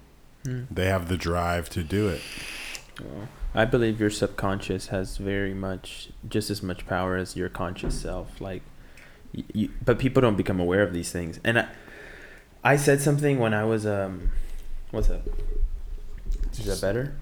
mm. 0.46 0.66
they 0.72 0.88
have 0.88 1.08
the 1.08 1.18
drive 1.18 1.70
to 1.70 1.84
do 1.84 2.08
it. 2.10 2.22
Well, 3.02 3.28
I 3.56 3.66
believe 3.66 4.00
your 4.00 4.10
subconscious 4.10 4.88
has 4.88 5.18
very 5.18 5.54
much, 5.54 6.10
just 6.28 6.50
as 6.50 6.64
much 6.64 6.88
power 6.88 7.16
as 7.18 7.36
your 7.36 7.50
conscious 7.50 8.00
self. 8.02 8.42
Like, 8.42 8.64
you, 9.32 9.70
but 9.86 10.00
people 10.00 10.22
don't 10.22 10.36
become 10.38 10.60
aware 10.60 10.82
of 10.82 10.92
these 10.92 11.12
things. 11.12 11.40
And 11.44 11.60
I, 11.60 11.68
I 12.64 12.76
said 12.78 13.00
something 13.02 13.38
when 13.38 13.54
I 13.54 13.64
was 13.64 13.86
um, 13.86 14.32
what's 14.92 15.10
up? 15.12 15.22
Is 16.52 16.66
that 16.66 16.82
better? 16.82 17.16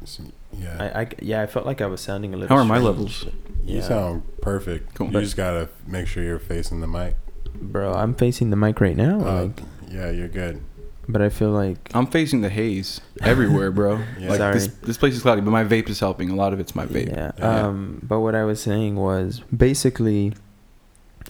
Yeah. 0.53 0.91
I, 0.95 1.01
I 1.01 1.07
yeah, 1.19 1.41
I 1.41 1.47
felt 1.47 1.65
like 1.65 1.81
I 1.81 1.85
was 1.85 2.01
sounding 2.01 2.33
a 2.33 2.37
little. 2.37 2.55
How 2.55 2.61
are 2.61 2.65
my 2.65 2.77
strange. 2.79 2.85
levels? 2.97 3.25
you 3.63 3.75
Yeah. 3.77 3.81
sound 3.81 4.23
perfect. 4.41 4.93
Cool. 4.95 5.11
You 5.11 5.21
just 5.21 5.37
gotta 5.37 5.69
make 5.87 6.07
sure 6.07 6.23
you're 6.23 6.39
facing 6.39 6.81
the 6.81 6.87
mic. 6.87 7.15
bro. 7.55 7.93
I'm 7.93 8.13
facing 8.15 8.49
the 8.49 8.55
mic 8.57 8.81
right 8.81 8.95
now. 8.97 9.19
Uh, 9.19 9.43
like, 9.45 9.61
yeah, 9.89 10.09
you're 10.09 10.27
good. 10.27 10.61
but 11.09 11.21
I 11.21 11.29
feel 11.29 11.49
like 11.51 11.89
I'm 11.93 12.07
facing 12.07 12.41
the 12.41 12.49
haze 12.49 13.01
everywhere, 13.21 13.71
bro. 13.71 13.99
Yeah. 14.19 14.29
Like 14.29 14.37
Sorry. 14.39 14.53
this 14.55 14.67
this 14.81 14.97
place 14.97 15.13
is 15.15 15.21
cloudy, 15.21 15.41
but 15.41 15.51
my 15.51 15.63
vape 15.63 15.89
is 15.89 15.99
helping. 15.99 16.29
A 16.29 16.35
lot 16.35 16.53
of 16.53 16.59
it's 16.59 16.75
my 16.75 16.85
vape. 16.85 17.09
Yeah. 17.09 17.31
Yeah. 17.37 17.65
Um, 17.67 17.99
but 18.03 18.19
what 18.21 18.35
I 18.35 18.43
was 18.43 18.61
saying 18.61 18.95
was 18.95 19.41
basically, 19.55 20.33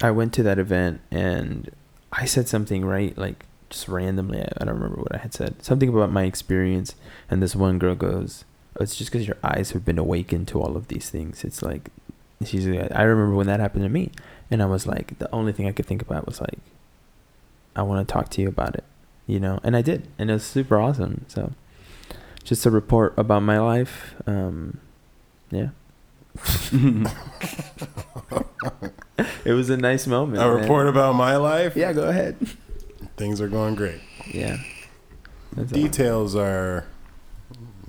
I 0.01 0.11
went 0.11 0.33
to 0.33 0.43
that 0.43 0.57
event 0.59 1.01
and 1.11 1.69
I 2.11 2.25
said 2.25 2.47
something 2.47 2.83
right, 2.85 3.17
like 3.17 3.45
just 3.69 3.87
randomly. 3.87 4.39
I, 4.41 4.47
I 4.59 4.65
don't 4.65 4.75
remember 4.75 5.01
what 5.01 5.15
I 5.15 5.19
had 5.19 5.33
said. 5.33 5.63
Something 5.63 5.89
about 5.89 6.11
my 6.11 6.23
experience, 6.23 6.95
and 7.29 7.41
this 7.41 7.55
one 7.55 7.79
girl 7.79 7.95
goes, 7.95 8.43
"It's 8.81 8.95
just 8.95 9.11
because 9.11 9.27
your 9.27 9.37
eyes 9.43 9.71
have 9.71 9.85
been 9.85 9.97
awakened 9.97 10.47
to 10.49 10.61
all 10.61 10.75
of 10.75 10.87
these 10.87 11.09
things." 11.09 11.43
It's 11.43 11.61
like 11.61 11.89
she's. 12.45 12.67
I 12.67 13.03
remember 13.03 13.35
when 13.35 13.47
that 13.47 13.59
happened 13.59 13.83
to 13.83 13.89
me, 13.89 14.11
and 14.49 14.61
I 14.61 14.65
was 14.65 14.85
like, 14.85 15.17
the 15.19 15.33
only 15.33 15.53
thing 15.53 15.67
I 15.67 15.71
could 15.71 15.85
think 15.85 16.01
about 16.01 16.25
was 16.25 16.41
like, 16.41 16.59
I 17.75 17.83
want 17.83 18.05
to 18.05 18.11
talk 18.11 18.29
to 18.31 18.41
you 18.41 18.49
about 18.49 18.75
it, 18.75 18.83
you 19.25 19.39
know, 19.39 19.59
and 19.63 19.75
I 19.75 19.81
did, 19.81 20.07
and 20.19 20.29
it 20.29 20.33
was 20.33 20.43
super 20.43 20.79
awesome. 20.79 21.25
So, 21.29 21.53
just 22.43 22.65
a 22.65 22.71
report 22.71 23.13
about 23.17 23.43
my 23.43 23.59
life. 23.59 24.15
Um, 24.27 24.79
yeah. 25.49 25.69
it 29.45 29.53
was 29.53 29.69
a 29.69 29.77
nice 29.77 30.07
moment. 30.07 30.41
A 30.41 30.47
man. 30.47 30.61
report 30.61 30.87
about 30.87 31.15
my 31.15 31.35
life. 31.35 31.75
Yeah, 31.75 31.93
go 31.93 32.07
ahead. 32.07 32.37
Things 33.17 33.41
are 33.41 33.49
going 33.49 33.75
great. 33.75 33.99
Yeah. 34.33 34.57
That's 35.53 35.71
all. 35.73 35.79
Details 35.79 36.35
are. 36.35 36.85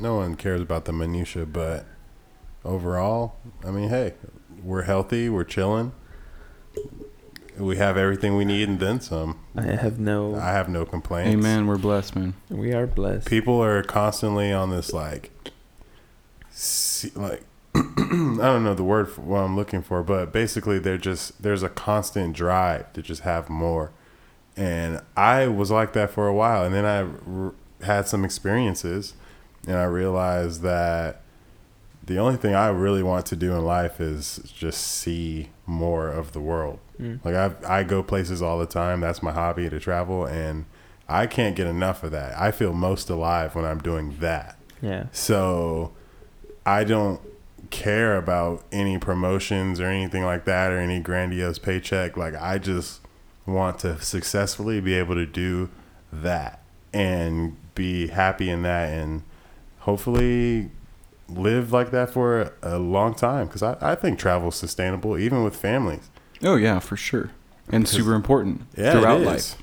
No 0.03 0.17
one 0.17 0.35
cares 0.35 0.61
about 0.61 0.85
the 0.85 0.93
minutia, 0.93 1.47
but 1.47 1.87
overall, 2.65 3.37
I 3.65 3.71
mean, 3.71 3.89
hey, 3.89 4.15
we're 4.63 4.83
healthy. 4.83 5.29
We're 5.29 5.45
chilling. 5.45 5.93
We 7.57 7.77
have 7.77 7.97
everything 7.97 8.37
we 8.37 8.45
need 8.45 8.69
and 8.69 8.81
then 8.81 9.01
some. 9.01 9.39
I 9.57 9.63
have 9.63 10.01
no. 10.01 10.35
I 10.35 10.51
have 10.53 10.69
no 10.69 10.85
complaints. 10.85 11.33
Amen. 11.35 11.67
We're 11.69 11.79
blessed, 11.79 12.17
man. 12.17 12.35
we 12.49 12.73
are 12.73 12.87
blessed. 12.89 13.29
People 13.29 13.63
are 13.63 13.83
constantly 13.85 14.53
on 14.53 14.71
this 14.71 14.93
like, 14.93 15.31
se- 16.51 17.13
like 17.15 17.45
I 17.77 17.81
don't 17.81 18.65
know 18.65 18.75
the 18.75 18.83
word 18.85 19.09
for 19.11 19.21
what 19.21 19.39
I'm 19.41 19.55
looking 19.55 19.83
for, 19.83 20.03
but 20.03 20.33
basically 20.33 20.79
they're 20.79 20.99
just 20.99 21.41
there's 21.43 21.63
a 21.63 21.69
constant 21.69 22.35
drive 22.35 22.93
to 22.95 23.03
just 23.03 23.23
have 23.23 23.49
more, 23.49 23.93
and 24.57 25.01
I 25.17 25.47
was 25.47 25.71
like 25.71 25.93
that 25.93 26.11
for 26.11 26.27
a 26.27 26.35
while, 26.35 26.65
and 26.65 26.75
then 26.75 26.85
I 26.85 27.03
r- 27.47 27.55
had 27.87 28.09
some 28.09 28.25
experiences, 28.25 29.15
and 29.67 29.77
I 29.77 29.85
realized 29.85 30.63
that 30.63 31.23
the 32.05 32.19
only 32.19 32.37
thing 32.37 32.55
I 32.55 32.69
really 32.69 33.03
want 33.03 33.27
to 33.27 33.37
do 33.37 33.55
in 33.55 33.65
life 33.65 34.01
is 34.01 34.41
just 34.45 34.81
see 34.81 35.51
more 35.67 36.09
of 36.09 36.33
the 36.33 36.41
world. 36.41 36.81
Mm. 37.01 37.25
Like 37.25 37.35
I 37.35 37.81
I 37.81 37.83
go 37.85 38.03
places 38.03 38.43
all 38.43 38.59
the 38.59 38.67
time. 38.67 39.01
That's 39.01 39.23
my 39.23 39.33
hobby 39.33 39.69
to 39.71 39.79
travel, 39.79 40.27
and 40.27 40.65
I 41.09 41.27
can't 41.27 41.55
get 41.55 41.67
enough 41.67 42.03
of 42.03 42.11
that. 42.11 42.39
I 42.39 42.51
feel 42.51 42.73
most 42.73 43.09
alive 43.09 43.55
when 43.55 43.65
I'm 43.65 43.79
doing 43.79 44.17
that. 44.21 44.59
Yeah. 44.81 45.07
So 45.13 45.93
I 46.67 46.85
don't 46.85 47.21
care 47.71 48.17
about 48.17 48.65
any 48.71 48.99
promotions 48.99 49.81
or 49.81 49.87
anything 49.87 50.25
like 50.25 50.45
that 50.45 50.73
or 50.73 50.79
any 50.79 51.01
grandiose 51.01 51.59
paycheck. 51.59 52.17
Like 52.17 52.35
I 52.35 52.59
just 52.59 53.01
want 53.47 53.79
to 53.81 54.01
successfully 54.01 54.81
be 54.81 54.95
able 54.95 55.15
to 55.15 55.27
do 55.27 55.71
that 56.13 56.63
and 56.93 57.57
be 57.75 58.09
happy 58.09 58.51
in 58.51 58.63
that 58.63 58.91
and 58.93 59.23
hopefully 59.83 60.71
live 61.29 61.73
like 61.73 61.91
that 61.93 62.11
for 62.11 62.41
a, 62.43 62.53
a 62.63 62.79
long 62.79 63.15
time 63.15 63.47
because 63.47 63.63
I, 63.63 63.77
I 63.81 63.95
think 63.95 64.19
travel 64.19 64.49
is 64.49 64.55
sustainable 64.57 65.17
even 65.19 65.43
with 65.45 65.57
families. 65.57 66.11
Oh 66.43 66.57
yeah, 66.57 66.79
for 66.81 66.97
sure, 66.97 67.31
and 67.71 67.87
super 67.89 68.15
important 68.15 68.63
Yeah, 68.77 68.93
throughout 68.93 69.21
it 69.21 69.27
life. 69.27 69.57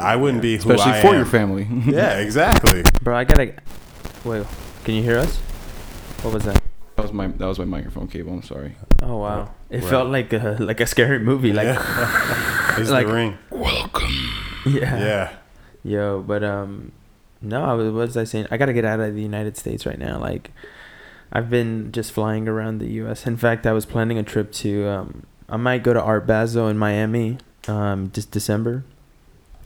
I 0.00 0.16
wouldn't 0.16 0.40
be 0.42 0.56
who 0.56 0.70
especially 0.72 0.92
I 0.92 1.00
for 1.02 1.08
am. 1.08 1.14
your 1.16 1.26
family. 1.26 1.68
Yeah, 1.86 2.18
exactly. 2.18 2.82
Bro, 3.02 3.16
I 3.16 3.24
gotta. 3.24 3.54
Wait, 4.24 4.46
can 4.84 4.94
you 4.94 5.02
hear 5.02 5.18
us? 5.18 5.36
What 6.22 6.32
was 6.34 6.44
that? 6.44 6.62
that 6.96 7.02
was 7.02 7.12
my 7.12 7.26
that 7.28 7.46
was 7.46 7.58
my 7.58 7.64
microphone 7.64 8.06
cable. 8.08 8.32
I'm 8.32 8.42
sorry. 8.42 8.76
Oh 9.02 9.16
wow! 9.18 9.50
It 9.70 9.80
Right. 9.82 9.90
felt 9.90 10.08
like 10.10 10.32
a 10.32 10.56
like 10.60 10.80
a 10.80 10.86
scary 10.86 11.18
movie. 11.18 11.52
Like 11.52 11.66
It's 12.78 12.90
Like- 12.90 13.06
the 13.06 13.12
ring. 13.12 13.38
Welcome. 13.50 14.12
Yeah. 14.64 14.98
Yeah. 14.98 15.32
Yo, 15.84 16.22
but 16.22 16.44
um, 16.44 16.92
no, 17.42 17.64
I 17.64 17.74
was, 17.74 17.86
what 17.86 18.06
was 18.06 18.16
I 18.16 18.24
saying? 18.24 18.46
I 18.50 18.56
gotta 18.56 18.72
get 18.72 18.84
out 18.84 19.00
of 19.00 19.14
the 19.14 19.22
United 19.22 19.56
States 19.56 19.84
right 19.84 19.98
now. 19.98 20.18
Like, 20.18 20.50
I've 21.32 21.50
been 21.50 21.92
just 21.92 22.12
flying 22.12 22.48
around 22.48 22.78
the 22.78 22.88
U.S. 22.92 23.26
In 23.26 23.36
fact, 23.36 23.66
I 23.66 23.72
was 23.72 23.86
planning 23.86 24.18
a 24.18 24.22
trip 24.22 24.52
to 24.52 24.86
um, 24.86 25.26
I 25.48 25.56
might 25.56 25.82
go 25.82 25.92
to 25.92 26.02
Art 26.02 26.26
Basel 26.26 26.68
in 26.68 26.78
Miami, 26.78 27.38
um, 27.68 28.10
just 28.12 28.30
December, 28.30 28.84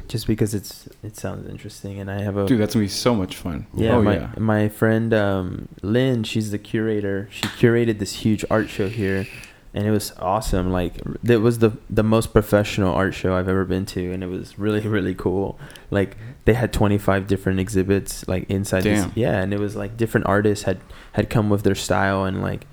just 0.08 0.26
because 0.26 0.54
it's 0.54 0.88
it 1.02 1.16
sounds 1.16 1.48
interesting, 1.48 2.00
and 2.00 2.10
I 2.10 2.22
have 2.22 2.36
a 2.36 2.46
Dude, 2.46 2.60
that's 2.60 2.74
gonna 2.74 2.84
be 2.84 2.88
so 2.88 3.14
much 3.14 3.36
fun. 3.36 3.66
yeah, 3.74 3.96
oh 3.96 4.02
my 4.02 4.16
yeah. 4.16 4.30
my 4.36 4.68
friend 4.68 5.14
um, 5.14 5.68
Lynn, 5.82 6.24
she's 6.24 6.50
the 6.50 6.58
curator. 6.58 7.28
She 7.30 7.42
curated 7.42 7.98
this 7.98 8.14
huge 8.14 8.44
art 8.50 8.68
show 8.68 8.88
here, 8.88 9.26
and 9.76 9.86
it 9.86 9.90
was 9.90 10.10
awesome. 10.18 10.72
Like 10.72 10.94
it 11.22 11.36
was 11.36 11.58
the 11.58 11.76
the 11.90 12.02
most 12.02 12.32
professional 12.32 12.94
art 12.94 13.12
show 13.12 13.36
I've 13.36 13.48
ever 13.48 13.66
been 13.66 13.84
to, 13.86 14.10
and 14.10 14.24
it 14.24 14.28
was 14.28 14.58
really 14.58 14.80
really 14.96 15.14
cool. 15.14 15.58
Like 15.90 16.16
they 16.46 16.54
had 16.54 16.72
25 16.72 17.26
different 17.26 17.60
exhibits 17.60 18.26
like 18.26 18.48
inside 18.48 18.84
Damn. 18.84 19.08
this 19.08 19.16
yeah, 19.16 19.38
and 19.38 19.52
it 19.52 19.60
was 19.60 19.76
like 19.76 19.98
different 19.98 20.26
artists 20.26 20.64
had 20.64 20.80
had 21.12 21.28
come 21.28 21.50
with 21.50 21.62
their 21.62 21.74
style 21.74 22.24
and 22.24 22.40
like 22.40 22.66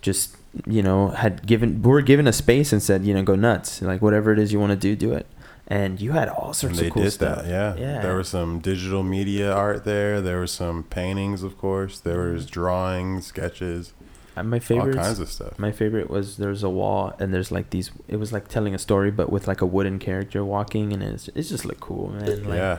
just 0.00 0.36
you 0.66 0.82
know 0.82 1.08
had 1.08 1.46
given 1.46 1.82
were 1.82 2.00
given 2.00 2.26
a 2.26 2.32
space 2.32 2.72
and 2.72 2.82
said 2.82 3.04
you 3.04 3.12
know 3.12 3.22
go 3.22 3.36
nuts 3.36 3.82
like 3.82 4.00
whatever 4.00 4.32
it 4.32 4.38
is 4.38 4.50
you 4.50 4.58
want 4.58 4.70
to 4.70 4.76
do 4.76 4.96
do 4.96 5.12
it 5.12 5.26
and 5.66 6.00
you 6.00 6.12
had 6.12 6.30
all 6.30 6.48
And 6.48 6.56
sorts 6.56 6.80
they 6.80 6.86
of 6.86 6.94
cool 6.94 7.02
did 7.02 7.10
stuff 7.10 7.42
that, 7.44 7.48
yeah. 7.48 7.76
yeah 7.76 8.00
There 8.00 8.16
was 8.16 8.28
some 8.28 8.58
digital 8.58 9.02
media 9.02 9.52
art 9.52 9.84
there. 9.84 10.22
There 10.22 10.40
was 10.40 10.50
some 10.50 10.82
paintings, 10.82 11.42
of 11.42 11.58
course. 11.58 12.00
There 12.00 12.30
was 12.30 12.44
mm-hmm. 12.44 12.52
drawings, 12.52 13.26
sketches, 13.26 13.92
Uh, 14.40 14.42
my 14.44 14.56
all 14.56 14.60
favorite 14.60 14.96
kinds 14.96 15.18
of 15.20 15.30
stuff. 15.30 15.58
My 15.58 15.72
favorite 15.72 16.08
was 16.10 16.36
there's 16.36 16.62
a 16.62 16.70
wall 16.70 17.14
and 17.18 17.32
there's 17.32 17.50
like 17.50 17.70
these. 17.70 17.90
It 18.08 18.16
was 18.16 18.32
like 18.32 18.48
telling 18.48 18.74
a 18.74 18.78
story, 18.78 19.10
but 19.10 19.30
with 19.30 19.46
like 19.48 19.60
a 19.60 19.66
wooden 19.66 19.98
character 19.98 20.44
walking, 20.44 20.92
and 20.92 21.02
it's 21.02 21.28
it 21.28 21.42
just 21.42 21.64
looked 21.64 21.80
cool, 21.80 22.10
man. 22.10 22.44
Like, 22.44 22.56
yeah, 22.58 22.78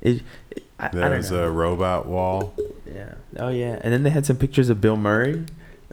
It, 0.00 0.22
it, 0.50 0.62
I, 0.78 0.86
I 0.86 0.88
there 0.90 1.08
don't 1.08 1.16
was 1.18 1.30
know. 1.30 1.44
a 1.44 1.50
robot 1.50 2.06
wall. 2.06 2.54
yeah. 2.86 3.14
Oh 3.38 3.48
yeah. 3.48 3.78
And 3.82 3.92
then 3.92 4.02
they 4.02 4.10
had 4.10 4.24
some 4.26 4.36
pictures 4.36 4.68
of 4.70 4.80
Bill 4.80 4.96
Murray. 4.96 5.44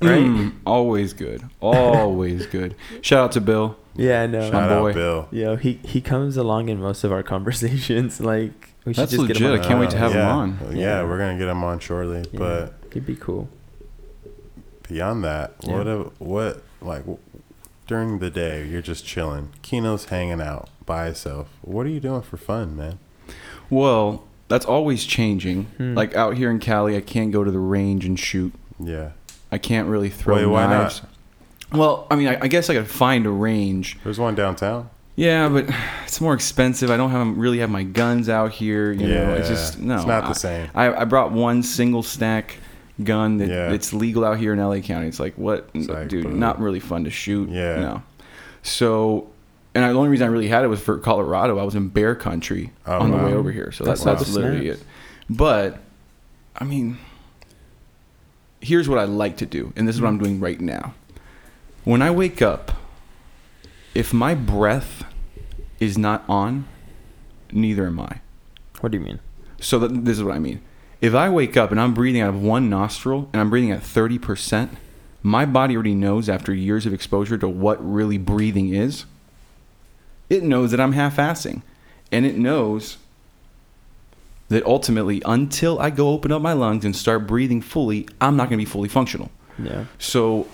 Right. 0.02 0.20
Mm, 0.26 0.56
always 0.66 1.14
good. 1.14 1.42
Always 1.62 2.46
good. 2.58 2.76
Shout 3.02 3.20
out 3.24 3.32
to 3.34 3.42
Bill. 3.42 3.78
Yeah, 3.96 4.24
I 4.24 4.28
know. 4.28 4.52
Shout 4.52 4.70
boy. 4.82 4.90
out, 4.90 4.94
Bill. 4.96 5.28
Yo, 5.32 5.56
he 5.56 5.80
he 5.86 6.02
comes 6.02 6.36
along 6.38 6.68
in 6.70 6.82
most 6.82 7.04
of 7.06 7.12
our 7.12 7.24
conversations. 7.34 8.20
Like 8.20 8.74
we 8.84 8.94
should 8.94 9.04
That's 9.04 9.12
just 9.14 9.28
get 9.28 9.38
him 9.38 9.44
legit. 9.52 9.60
on. 9.60 9.66
I 9.66 9.68
can't 9.68 9.80
wait 9.80 9.90
to 9.92 9.98
have 9.98 10.12
him 10.14 10.26
on. 10.28 10.60
Yeah, 10.72 10.78
Yeah. 10.78 11.04
we're 11.04 11.18
gonna 11.18 11.38
get 11.38 11.48
him 11.48 11.64
on 11.64 11.80
shortly. 11.80 12.26
Yeah, 12.32 12.38
But 12.40 12.74
he'd 12.94 13.06
be 13.06 13.16
cool. 13.16 13.48
Beyond 14.88 15.24
that, 15.24 15.54
Yeah. 15.62 15.78
what 15.78 15.88
a, 15.88 15.98
what 16.20 16.64
like 16.82 17.04
during 17.88 18.20
the 18.20 18.30
day 18.30 18.68
you're 18.68 18.82
just 18.82 19.06
chilling. 19.06 19.50
Kino's 19.62 20.06
hanging 20.06 20.42
out 20.42 20.70
by 20.86 21.06
himself. 21.06 21.48
What 21.62 21.86
are 21.86 21.90
you 21.90 22.00
doing 22.00 22.22
for 22.22 22.38
fun, 22.38 22.76
man? 22.76 23.00
Well, 23.70 24.24
that's 24.48 24.66
always 24.66 25.06
changing. 25.06 25.66
Hmm. 25.78 25.96
Like 25.96 26.16
out 26.16 26.38
here 26.38 26.52
in 26.52 26.60
Cali, 26.60 26.96
I 26.96 27.02
can't 27.02 27.32
go 27.32 27.44
to 27.44 27.52
the 27.52 27.60
range 27.60 28.06
and 28.06 28.20
shoot. 28.20 28.54
Yeah, 28.80 29.12
I 29.52 29.58
can't 29.58 29.88
really 29.88 30.10
throw 30.10 30.36
Wait, 30.36 30.46
why 30.46 30.68
knives. 30.68 31.02
Well, 31.72 32.08
I 32.12 32.16
mean, 32.16 32.28
I, 32.28 32.40
I 32.42 32.48
guess 32.48 32.70
I 32.70 32.76
could 32.76 32.88
find 32.88 33.26
a 33.26 33.30
range. 33.32 33.98
there's 34.04 34.20
one 34.20 34.36
downtown. 34.36 34.90
Yeah, 35.16 35.50
but 35.50 35.66
it's 36.04 36.22
more 36.22 36.34
expensive. 36.34 36.92
I 36.92 36.98
don't 36.98 37.12
have 37.12 37.38
really 37.38 37.60
have 37.60 37.70
my 37.70 37.84
guns 37.84 38.30
out 38.30 38.52
here. 38.52 38.92
You 38.92 39.08
know, 39.08 39.34
it's 39.36 39.50
just 39.50 39.80
no. 39.80 39.96
it's 39.96 40.06
not 40.06 40.26
I, 40.26 40.28
the 40.28 40.34
same. 40.36 40.70
I, 40.76 40.94
I 40.94 41.06
brought 41.06 41.32
one 41.32 41.64
single 41.64 42.04
stack 42.04 42.58
gun 43.04 43.38
that 43.38 43.50
Yeah. 43.50 43.72
it's 43.72 43.94
legal 43.94 44.24
out 44.24 44.38
here 44.40 44.54
in 44.54 44.60
LA 44.60 44.80
County. 44.80 45.08
It's 45.08 45.20
like 45.20 45.36
what, 45.36 45.70
It's 45.74 45.88
like, 45.90 46.08
dude? 46.08 46.24
boo. 46.24 46.32
Not 46.32 46.60
really 46.60 46.80
fun 46.80 47.04
to 47.04 47.10
shoot. 47.10 47.50
Yeah. 47.50 47.76
No. 47.80 48.04
So, 48.64 49.28
and 49.74 49.84
I, 49.84 49.92
the 49.92 49.98
only 49.98 50.10
reason 50.10 50.28
I 50.28 50.32
really 50.32 50.48
had 50.48 50.64
it 50.64 50.68
was 50.68 50.80
for 50.82 50.98
Colorado. 50.98 51.60
I 51.60 51.64
was 51.64 51.76
in 51.76 51.90
bear 51.90 52.16
country 52.16 52.72
Oh, 52.86 53.00
on 53.00 53.12
the 53.12 53.18
wow. 53.18 53.26
way 53.28 53.34
over 53.34 53.52
here, 53.52 53.72
so 53.72 53.84
that's 53.84 54.04
That's 54.04 54.22
that's 54.22 54.34
literally 54.34 54.66
snaps. 54.68 54.82
it. 54.82 54.88
But, 55.30 55.80
I 56.58 56.64
mean, 56.64 56.98
here's 58.62 58.88
what 58.90 59.00
I 59.00 59.04
like 59.04 59.38
to 59.38 59.46
do, 59.46 59.74
and 59.76 59.88
this 59.88 59.96
is 59.96 60.02
what 60.02 60.08
I'm 60.08 60.18
doing 60.18 60.40
right 60.40 60.60
now. 60.60 60.94
When 61.84 62.02
I 62.02 62.10
wake 62.12 62.42
up, 62.42 62.72
if 63.94 64.14
my 64.14 64.34
breath 64.36 65.04
is 65.80 65.98
not 65.98 66.24
on, 66.28 66.66
neither 67.52 67.86
am 67.88 68.00
I. 68.00 68.20
What 68.80 68.92
do 68.92 68.98
you 68.98 69.04
mean? 69.04 69.20
So 69.60 69.80
that, 69.80 70.06
this 70.06 70.18
is 70.18 70.24
what 70.24 70.36
I 70.36 70.40
mean. 70.40 70.62
If 71.02 71.14
I 71.14 71.30
wake 71.30 71.58
up 71.58 71.72
and 71.72 71.80
I'm 71.80 71.94
breathing 71.94 72.22
out 72.22 72.30
of 72.30 72.42
one 72.42 72.70
nostril 72.70 73.30
and 73.34 73.42
I'm 73.42 73.50
breathing 73.50 73.72
at 73.72 73.82
30%, 73.82 74.70
my 75.22 75.46
body 75.46 75.76
already 75.76 75.96
knows 75.96 76.30
after 76.30 76.54
years 76.54 76.86
of 76.86 76.94
exposure 76.94 77.38
to 77.38 77.48
what 77.48 77.78
really 77.86 78.18
breathing 78.18 78.74
is. 78.74 79.06
It 80.30 80.44
knows 80.44 80.72
that 80.72 80.80
I'm 80.80 80.94
half 80.94 81.18
assing. 81.18 81.62
And 82.12 82.26
it 82.26 82.38
knows 82.38 82.98
that 84.50 84.64
ultimately, 84.66 85.22
until 85.26 85.80
I 85.80 85.90
go 85.90 86.10
open 86.10 86.32
up 86.32 86.42
my 86.42 86.54
lungs 86.54 86.86
and 86.86 86.96
start 86.96 87.26
breathing 87.26 87.62
fully, 87.62 88.08
I'm 88.22 88.38
not 88.38 88.50
going 88.50 88.60
to 88.60 88.66
be 88.66 88.70
fully 88.70 88.90
functional. 88.90 89.32
Yeah. 89.58 89.86
So, 89.98 90.48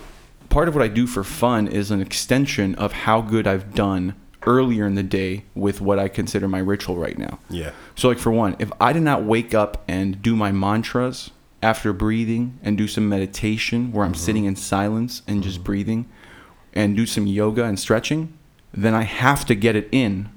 part 0.50 0.68
of 0.68 0.76
what 0.76 0.84
I 0.84 0.88
do 0.88 1.08
for 1.08 1.24
fun 1.24 1.68
is 1.68 1.92
an 1.92 2.02
extension 2.02 2.76
of 2.76 2.94
how 2.94 3.22
good 3.22 3.48
I've 3.48 3.74
done 3.74 4.16
earlier 4.46 4.86
in 4.86 4.96
the 4.96 5.04
day 5.04 5.44
with 5.56 5.82
what 5.82 6.00
I 6.00 6.08
consider 6.08 6.48
my 6.48 6.60
ritual 6.60 6.98
right 6.98 7.18
now. 7.18 7.40
Yeah, 7.50 7.72
So, 7.96 8.08
like 8.10 8.18
for 8.18 8.32
one, 8.32 8.56
if 8.60 8.72
I 8.80 8.94
did 8.94 9.04
not 9.04 9.24
wake 9.24 9.54
up 9.54 9.84
and 9.88 10.22
do 10.22 10.36
my 10.36 10.52
mantras 10.52 11.32
after 11.62 11.94
breathing 11.94 12.60
and 12.64 12.78
do 12.78 12.88
some 12.88 13.08
meditation 13.08 13.92
where 13.92 14.06
I'm 14.06 14.14
mm-hmm. 14.14 14.20
sitting 14.20 14.46
in 14.46 14.56
silence 14.56 15.22
and 15.28 15.44
just 15.44 15.58
mm-hmm. 15.58 15.66
breathing 15.66 16.10
and 16.74 16.96
do 16.96 17.06
some 17.06 17.28
yoga 17.28 17.64
and 17.64 17.80
stretching, 17.80 18.34
then 18.74 18.94
I 18.94 19.04
have 19.04 19.46
to 19.46 19.56
get 19.56 19.76
it 19.76 19.90
in 19.92 20.30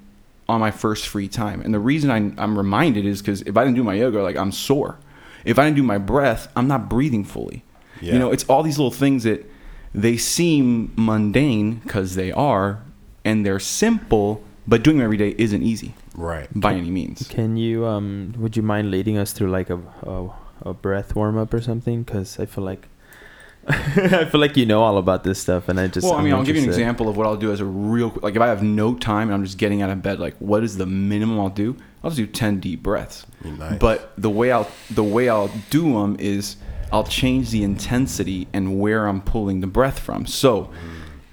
on 0.47 0.59
my 0.59 0.71
first 0.71 1.07
free 1.07 1.27
time. 1.27 1.61
And 1.61 1.73
the 1.73 1.79
reason 1.79 2.11
I, 2.11 2.41
I'm 2.41 2.57
reminded 2.57 3.05
is 3.05 3.21
because 3.21 3.41
if 3.41 3.57
I 3.57 3.63
didn't 3.63 3.77
do 3.77 3.83
my 3.83 3.95
yoga, 3.95 4.21
like 4.21 4.37
I'm 4.37 4.51
sore. 4.51 4.99
If 5.43 5.59
I 5.59 5.65
didn't 5.65 5.77
do 5.77 5.83
my 5.83 5.97
breath, 5.97 6.47
I'm 6.55 6.67
not 6.67 6.89
breathing 6.89 7.23
fully. 7.23 7.63
Yeah. 8.01 8.13
You 8.13 8.19
know, 8.19 8.31
it's 8.31 8.43
all 8.45 8.63
these 8.63 8.77
little 8.77 8.91
things 8.91 9.23
that 9.23 9.49
they 9.93 10.17
seem 10.17 10.91
mundane 10.95 11.75
because 11.75 12.15
they 12.15 12.31
are, 12.31 12.81
and 13.25 13.45
they're 13.45 13.59
simple, 13.59 14.41
but 14.65 14.83
doing 14.83 14.97
them 14.97 15.03
every 15.03 15.17
day 15.17 15.35
isn't 15.37 15.63
easy 15.63 15.93
right. 16.15 16.47
by 16.55 16.73
any 16.73 16.89
means. 16.89 17.27
Can 17.27 17.57
you 17.57 17.85
um? 17.85 18.33
Would 18.37 18.55
you 18.55 18.63
mind 18.63 18.91
leading 18.91 19.17
us 19.17 19.33
through 19.33 19.49
like 19.49 19.69
a 19.69 19.79
a, 20.03 20.29
a 20.61 20.73
breath 20.73 21.15
warm 21.15 21.37
up 21.37 21.53
or 21.53 21.59
something? 21.59 22.03
Because 22.03 22.39
I 22.39 22.45
feel 22.45 22.63
like 22.63 22.87
I 23.67 24.25
feel 24.25 24.39
like 24.39 24.55
you 24.55 24.65
know 24.67 24.83
all 24.83 24.99
about 24.99 25.23
this 25.23 25.41
stuff, 25.41 25.67
and 25.69 25.79
I 25.79 25.87
just 25.87 26.05
well, 26.05 26.13
I 26.13 26.17
I'm 26.19 26.25
mean, 26.25 26.33
I'll 26.33 26.43
give 26.43 26.55
you 26.55 26.61
an 26.61 26.69
example 26.69 27.09
of 27.09 27.17
what 27.17 27.25
I'll 27.25 27.35
do 27.35 27.51
as 27.51 27.59
a 27.59 27.65
real 27.65 28.11
quick. 28.11 28.23
Like, 28.23 28.35
if 28.35 28.41
I 28.41 28.47
have 28.47 28.61
no 28.61 28.93
time 28.93 29.29
and 29.29 29.33
I'm 29.33 29.43
just 29.43 29.57
getting 29.57 29.81
out 29.81 29.89
of 29.89 30.03
bed, 30.03 30.19
like, 30.19 30.37
what 30.37 30.63
is 30.63 30.77
the 30.77 30.85
minimum 30.85 31.39
I'll 31.39 31.49
do? 31.49 31.75
I'll 32.03 32.11
just 32.11 32.17
do 32.17 32.27
ten 32.27 32.59
deep 32.59 32.83
breaths. 32.83 33.25
Nice. 33.43 33.79
But 33.79 34.13
the 34.19 34.29
way 34.29 34.51
I'll 34.51 34.69
the 34.91 35.03
way 35.03 35.29
I'll 35.29 35.49
do 35.71 35.93
them 35.93 36.15
is 36.19 36.57
I'll 36.91 37.05
change 37.05 37.49
the 37.49 37.63
intensity 37.63 38.47
and 38.53 38.79
where 38.79 39.07
I'm 39.07 39.21
pulling 39.21 39.61
the 39.61 39.67
breath 39.67 39.97
from. 39.97 40.27
So 40.27 40.69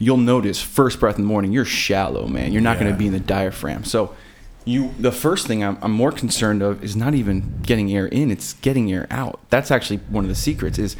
you'll 0.03 0.17
notice 0.17 0.61
first 0.61 1.01
breath 1.01 1.17
in 1.17 1.23
the 1.23 1.29
morning, 1.29 1.53
you're 1.53 1.65
shallow, 1.65 2.27
man. 2.27 2.53
You're 2.53 2.63
not 2.63 2.79
going 2.79 2.91
to 2.91 2.97
be 2.97 3.07
in 3.07 3.13
the 3.13 3.21
diaphragm. 3.21 3.85
So 3.85 4.15
you 4.65 4.95
the 4.99 5.13
first 5.13 5.47
thing 5.47 5.65
I'm, 5.65 5.79
I'm 5.83 5.93
more 5.93 6.13
concerned 6.13 6.63
of 6.63 6.83
is 6.85 6.95
not 6.95 7.15
even 7.15 7.61
getting 7.63 7.93
air 7.93 8.07
in; 8.07 8.31
it's 8.31 8.55
getting 8.55 8.93
air 8.93 9.07
out. 9.11 9.41
That's 9.51 9.71
actually 9.71 9.99
one 10.09 10.25
of 10.25 10.29
the 10.29 10.35
secrets. 10.35 10.79
Is 10.79 10.97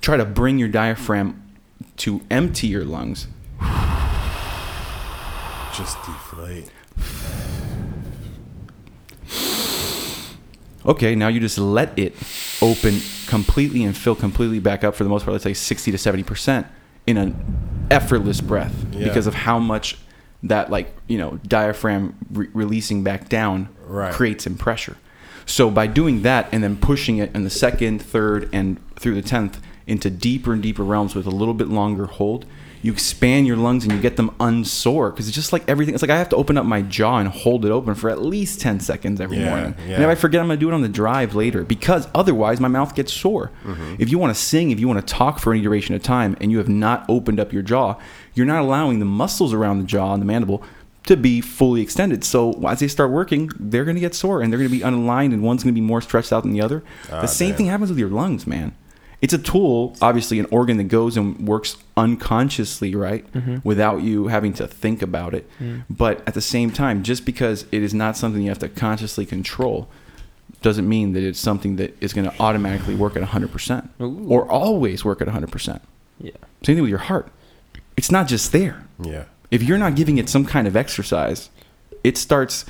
try 0.00 0.16
to 0.16 0.24
bring 0.24 0.58
your 0.58 0.68
diaphragm 0.68 1.42
to 1.98 2.20
empty 2.30 2.66
your 2.66 2.84
lungs 2.84 3.28
just 5.76 5.98
deflate. 6.04 6.70
Okay, 10.86 11.14
now 11.14 11.28
you 11.28 11.40
just 11.40 11.58
let 11.58 11.98
it 11.98 12.14
open 12.62 13.00
completely 13.26 13.84
and 13.84 13.96
fill 13.96 14.14
completely 14.14 14.60
back 14.60 14.84
up 14.84 14.94
for 14.94 15.04
the 15.04 15.10
most 15.10 15.24
part. 15.24 15.32
Let's 15.32 15.44
say 15.44 15.52
sixty 15.52 15.90
to 15.90 15.98
seventy 15.98 16.22
percent 16.22 16.66
in 17.06 17.16
an 17.16 17.86
effortless 17.90 18.40
breath 18.40 18.74
Yeah. 18.92 19.04
because 19.04 19.26
of 19.26 19.34
how 19.34 19.58
much 19.58 19.96
that 20.42 20.70
like 20.70 20.94
you 21.06 21.18
know 21.18 21.38
diaphragm 21.46 22.14
re- 22.32 22.48
releasing 22.52 23.02
back 23.02 23.28
down 23.28 23.68
Right. 23.86 24.12
creates 24.12 24.46
in 24.46 24.56
pressure. 24.56 24.96
So 25.46 25.70
by 25.70 25.86
doing 25.86 26.22
that 26.22 26.48
and 26.50 26.62
then 26.64 26.76
pushing 26.76 27.18
it 27.18 27.30
in 27.34 27.44
the 27.44 27.50
second, 27.50 28.02
third, 28.02 28.48
and 28.52 28.78
through 28.96 29.14
the 29.14 29.22
tenth 29.22 29.60
into 29.86 30.10
deeper 30.10 30.52
and 30.52 30.60
deeper 30.60 30.82
realms 30.82 31.14
with 31.14 31.24
a 31.26 31.30
little 31.30 31.54
bit 31.54 31.68
longer 31.68 32.06
hold, 32.06 32.44
you 32.86 32.92
expand 32.92 33.46
your 33.46 33.56
lungs 33.56 33.84
and 33.84 33.92
you 33.92 34.00
get 34.00 34.16
them 34.16 34.30
unsore 34.40 35.10
because 35.10 35.26
it's 35.28 35.34
just 35.34 35.52
like 35.52 35.62
everything. 35.68 35.92
It's 35.94 36.02
like 36.02 36.10
I 36.10 36.16
have 36.16 36.28
to 36.30 36.36
open 36.36 36.56
up 36.56 36.64
my 36.64 36.80
jaw 36.82 37.18
and 37.18 37.28
hold 37.28 37.64
it 37.66 37.70
open 37.70 37.94
for 37.94 38.08
at 38.08 38.22
least 38.22 38.60
ten 38.60 38.80
seconds 38.80 39.20
every 39.20 39.38
Yeah, 39.38 39.50
morning. 39.50 39.74
yeah. 39.86 39.94
And 39.96 40.04
if 40.04 40.08
I 40.08 40.14
forget, 40.14 40.40
I'm 40.40 40.46
gonna 40.46 40.58
do 40.58 40.68
it 40.70 40.74
on 40.74 40.82
the 40.82 40.88
drive 40.88 41.34
later 41.34 41.64
because 41.64 42.08
otherwise 42.14 42.60
my 42.60 42.68
mouth 42.68 42.94
gets 42.94 43.12
sore. 43.12 43.50
Mm-hmm. 43.64 43.96
If 43.98 44.10
you 44.10 44.18
want 44.18 44.34
to 44.34 44.40
sing, 44.40 44.70
if 44.70 44.80
you 44.80 44.88
want 44.88 45.06
to 45.06 45.14
talk 45.14 45.38
for 45.40 45.52
any 45.52 45.62
duration 45.62 45.94
of 45.94 46.02
time, 46.02 46.36
and 46.40 46.50
you 46.50 46.58
have 46.58 46.68
not 46.68 47.04
opened 47.08 47.40
up 47.40 47.52
your 47.52 47.62
jaw, 47.62 47.96
you're 48.34 48.46
not 48.46 48.62
allowing 48.62 49.00
the 49.00 49.04
muscles 49.04 49.52
around 49.52 49.78
the 49.78 49.84
jaw 49.84 50.12
and 50.14 50.22
the 50.22 50.26
mandible 50.26 50.62
to 51.06 51.16
be 51.16 51.40
fully 51.40 51.80
extended. 51.82 52.24
So 52.24 52.52
as 52.66 52.80
they 52.80 52.88
start 52.88 53.10
working, 53.12 53.50
they're 53.60 53.84
going 53.84 53.94
to 53.94 54.00
get 54.00 54.14
sore 54.14 54.42
and 54.42 54.52
they're 54.52 54.58
going 54.58 54.70
to 54.70 54.76
be 54.76 54.82
unaligned, 54.82 55.32
and 55.32 55.42
one's 55.42 55.62
going 55.62 55.74
to 55.74 55.80
be 55.80 55.86
more 55.86 56.00
stretched 56.00 56.32
out 56.32 56.42
than 56.42 56.52
the 56.52 56.60
other. 56.60 56.82
Ah, 57.12 57.20
the 57.20 57.26
same 57.28 57.50
damn. 57.50 57.56
thing 57.58 57.66
happens 57.66 57.90
with 57.90 57.98
your 57.98 58.08
lungs, 58.08 58.46
man. 58.46 58.74
It's 59.26 59.32
a 59.32 59.38
tool, 59.38 59.96
obviously, 60.00 60.38
an 60.38 60.46
organ 60.52 60.76
that 60.76 60.84
goes 60.84 61.16
and 61.16 61.48
works 61.48 61.78
unconsciously, 61.96 62.94
right, 62.94 63.28
mm-hmm. 63.32 63.56
without 63.64 64.02
you 64.02 64.28
having 64.28 64.52
to 64.52 64.68
think 64.68 65.02
about 65.02 65.34
it. 65.34 65.50
Mm. 65.58 65.82
But 65.90 66.22
at 66.28 66.34
the 66.34 66.40
same 66.40 66.70
time, 66.70 67.02
just 67.02 67.24
because 67.24 67.66
it 67.72 67.82
is 67.82 67.92
not 67.92 68.16
something 68.16 68.40
you 68.40 68.50
have 68.50 68.60
to 68.60 68.68
consciously 68.68 69.26
control, 69.26 69.88
doesn't 70.62 70.88
mean 70.88 71.12
that 71.14 71.24
it's 71.24 71.40
something 71.40 71.74
that 71.74 72.00
is 72.00 72.12
going 72.12 72.30
to 72.30 72.40
automatically 72.40 72.94
work 72.94 73.16
at 73.16 73.22
100% 73.24 73.88
Ooh. 74.00 74.28
or 74.28 74.48
always 74.48 75.04
work 75.04 75.20
at 75.20 75.26
100%. 75.26 75.80
Yeah. 76.20 76.30
Same 76.62 76.76
thing 76.76 76.82
with 76.82 76.90
your 76.90 77.00
heart. 77.00 77.28
It's 77.96 78.12
not 78.12 78.28
just 78.28 78.52
there. 78.52 78.86
Yeah. 79.02 79.24
If 79.50 79.60
you're 79.60 79.76
not 79.76 79.96
giving 79.96 80.18
it 80.18 80.28
some 80.28 80.46
kind 80.46 80.68
of 80.68 80.76
exercise, 80.76 81.50
it 82.04 82.16
starts 82.16 82.64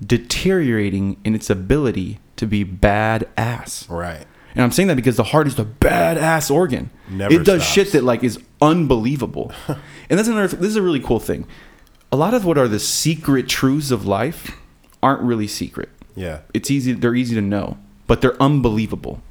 deteriorating 0.00 1.20
in 1.22 1.34
its 1.34 1.50
ability 1.50 2.18
to 2.36 2.46
be 2.46 2.64
badass. 2.64 3.90
Right. 3.90 4.24
And 4.58 4.64
I'm 4.64 4.72
saying 4.72 4.88
that 4.88 4.96
because 4.96 5.16
the 5.16 5.22
heart 5.22 5.46
is 5.46 5.54
the 5.54 5.64
badass 5.64 6.50
organ. 6.50 6.90
Never 7.08 7.32
it 7.32 7.44
does 7.44 7.62
stops. 7.62 7.72
shit 7.72 7.92
that 7.92 8.02
like 8.02 8.24
is 8.24 8.40
unbelievable. 8.60 9.52
and 9.68 10.18
that's 10.18 10.26
another. 10.26 10.48
This 10.48 10.70
is 10.70 10.76
a 10.76 10.82
really 10.82 10.98
cool 10.98 11.20
thing. 11.20 11.46
A 12.10 12.16
lot 12.16 12.34
of 12.34 12.44
what 12.44 12.58
are 12.58 12.66
the 12.66 12.80
secret 12.80 13.48
truths 13.48 13.92
of 13.92 14.04
life 14.04 14.58
aren't 15.00 15.22
really 15.22 15.46
secret. 15.46 15.90
Yeah. 16.16 16.40
It's 16.52 16.72
easy. 16.72 16.92
They're 16.92 17.14
easy 17.14 17.36
to 17.36 17.40
know, 17.40 17.78
but 18.08 18.20
they're 18.20 18.40
unbelievable. 18.42 19.22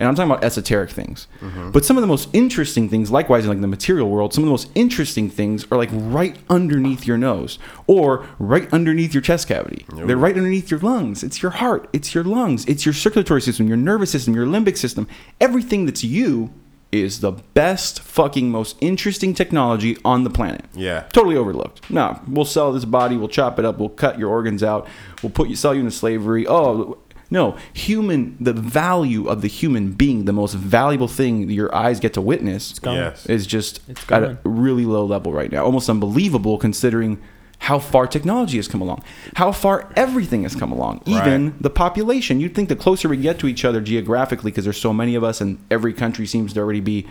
And 0.00 0.08
I'm 0.08 0.14
talking 0.14 0.30
about 0.30 0.42
esoteric 0.42 0.90
things. 0.90 1.28
Mm-hmm. 1.40 1.70
But 1.70 1.84
some 1.84 1.96
of 1.98 2.00
the 2.00 2.06
most 2.06 2.30
interesting 2.32 2.88
things, 2.88 3.10
likewise 3.10 3.44
in 3.44 3.50
like 3.50 3.60
the 3.60 3.66
material 3.68 4.08
world, 4.08 4.32
some 4.32 4.42
of 4.42 4.46
the 4.46 4.52
most 4.52 4.70
interesting 4.74 5.28
things 5.28 5.66
are 5.70 5.76
like 5.76 5.90
right 5.92 6.36
underneath 6.48 7.06
your 7.06 7.18
nose 7.18 7.58
or 7.86 8.26
right 8.38 8.72
underneath 8.72 9.12
your 9.12 9.20
chest 9.20 9.46
cavity. 9.46 9.84
They're 9.92 10.16
right 10.16 10.34
underneath 10.36 10.70
your 10.70 10.80
lungs. 10.80 11.22
It's 11.22 11.42
your 11.42 11.52
heart. 11.52 11.88
It's 11.92 12.14
your 12.14 12.24
lungs. 12.24 12.64
It's 12.64 12.86
your 12.86 12.94
circulatory 12.94 13.42
system, 13.42 13.68
your 13.68 13.76
nervous 13.76 14.10
system, 14.10 14.34
your 14.34 14.46
limbic 14.46 14.78
system. 14.78 15.06
Everything 15.38 15.84
that's 15.84 16.02
you 16.02 16.50
is 16.92 17.20
the 17.20 17.30
best 17.30 18.00
fucking 18.00 18.50
most 18.50 18.76
interesting 18.80 19.32
technology 19.32 19.96
on 20.04 20.24
the 20.24 20.30
planet 20.30 20.64
Yeah. 20.74 21.04
totally 21.12 21.36
overlooked. 21.36 21.88
No, 21.88 22.20
we'll 22.26 22.44
sell 22.44 22.72
this 22.72 22.84
body, 22.84 23.16
we'll 23.16 23.28
chop 23.28 23.60
it 23.60 23.64
up, 23.64 23.78
we'll 23.78 23.90
cut 23.90 24.18
your 24.18 24.28
organs 24.28 24.62
out, 24.64 24.88
we'll 25.22 25.30
put 25.30 25.48
you 25.48 25.54
sell 25.54 25.72
you 25.72 25.80
into 25.80 25.92
slavery. 25.92 26.46
Oh 26.48 26.98
no, 27.30 27.56
human 27.72 28.36
the 28.40 28.52
value 28.52 29.28
of 29.28 29.40
the 29.42 29.48
human 29.48 29.92
being, 29.92 30.24
the 30.24 30.32
most 30.32 30.54
valuable 30.54 31.08
thing 31.08 31.48
your 31.50 31.72
eyes 31.74 32.00
get 32.00 32.12
to 32.14 32.20
witness 32.20 32.78
gone. 32.78 32.96
Yes. 32.96 33.26
is 33.26 33.46
just 33.46 33.80
It's 33.88 34.04
at 34.10 34.22
a 34.22 34.38
really 34.44 34.84
low 34.84 35.04
level 35.04 35.32
right 35.32 35.50
now. 35.50 35.64
Almost 35.64 35.88
unbelievable 35.88 36.58
considering 36.58 37.18
how 37.64 37.78
far 37.78 38.06
technology 38.06 38.56
has 38.56 38.66
come 38.66 38.80
along, 38.80 39.04
how 39.36 39.52
far 39.52 39.92
everything 39.94 40.44
has 40.44 40.56
come 40.56 40.72
along, 40.72 41.02
even 41.06 41.44
Right. 41.44 41.62
the 41.62 41.68
population. 41.70 42.40
You'd 42.40 42.54
think 42.54 42.70
the 42.70 42.76
closer 42.76 43.06
we 43.08 43.18
get 43.18 43.38
to 43.40 43.46
each 43.46 43.66
other 43.66 43.82
geographically, 43.82 44.50
because 44.50 44.64
there's 44.64 44.80
so 44.80 44.94
many 44.94 45.14
of 45.14 45.22
us 45.22 45.42
and 45.42 45.58
every 45.70 45.92
country 45.92 46.26
seems 46.26 46.54
to 46.54 46.60
already 46.60 46.80
be 46.80 47.06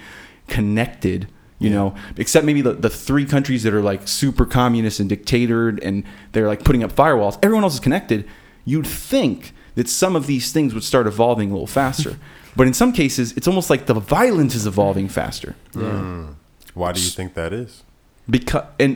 connected, 0.48 1.28
you 1.60 1.70
know, 1.70 1.94
except 2.18 2.46
maybe 2.46 2.62
the, 2.62 2.74
the 2.74 2.90
three 2.90 3.26
countries 3.26 3.62
that 3.64 3.74
are 3.74 3.82
like 3.82 4.08
super 4.08 4.46
communist 4.46 5.00
and 5.00 5.08
dictatored 5.10 5.80
and 5.84 6.04
they're 6.32 6.48
like 6.48 6.64
putting 6.64 6.84
up 6.84 6.92
firewalls. 6.94 7.38
Everyone 7.44 7.64
else 7.64 7.76
is 7.76 7.80
connected. 7.80 8.26
You'd 8.66 8.88
think 8.88 9.54
that 9.80 9.88
some 9.88 10.14
of 10.16 10.28
these 10.28 10.52
things 10.52 10.74
would 10.74 10.84
start 10.84 11.08
evolving 11.08 11.50
a 11.50 11.54
little 11.54 11.74
faster. 11.82 12.14
but 12.58 12.68
in 12.68 12.74
some 12.74 12.92
cases, 12.92 13.32
it's 13.38 13.48
almost 13.48 13.70
like 13.70 13.86
the 13.86 13.94
violence 13.96 14.54
is 14.56 14.66
evolving 14.68 15.08
faster 15.08 15.56
Mm. 15.74 16.36
Why 16.74 16.92
do 16.92 17.00
you 17.02 17.10
think 17.20 17.34
that 17.34 17.52
is? 17.54 17.84
because 18.30 18.66
and 18.80 18.92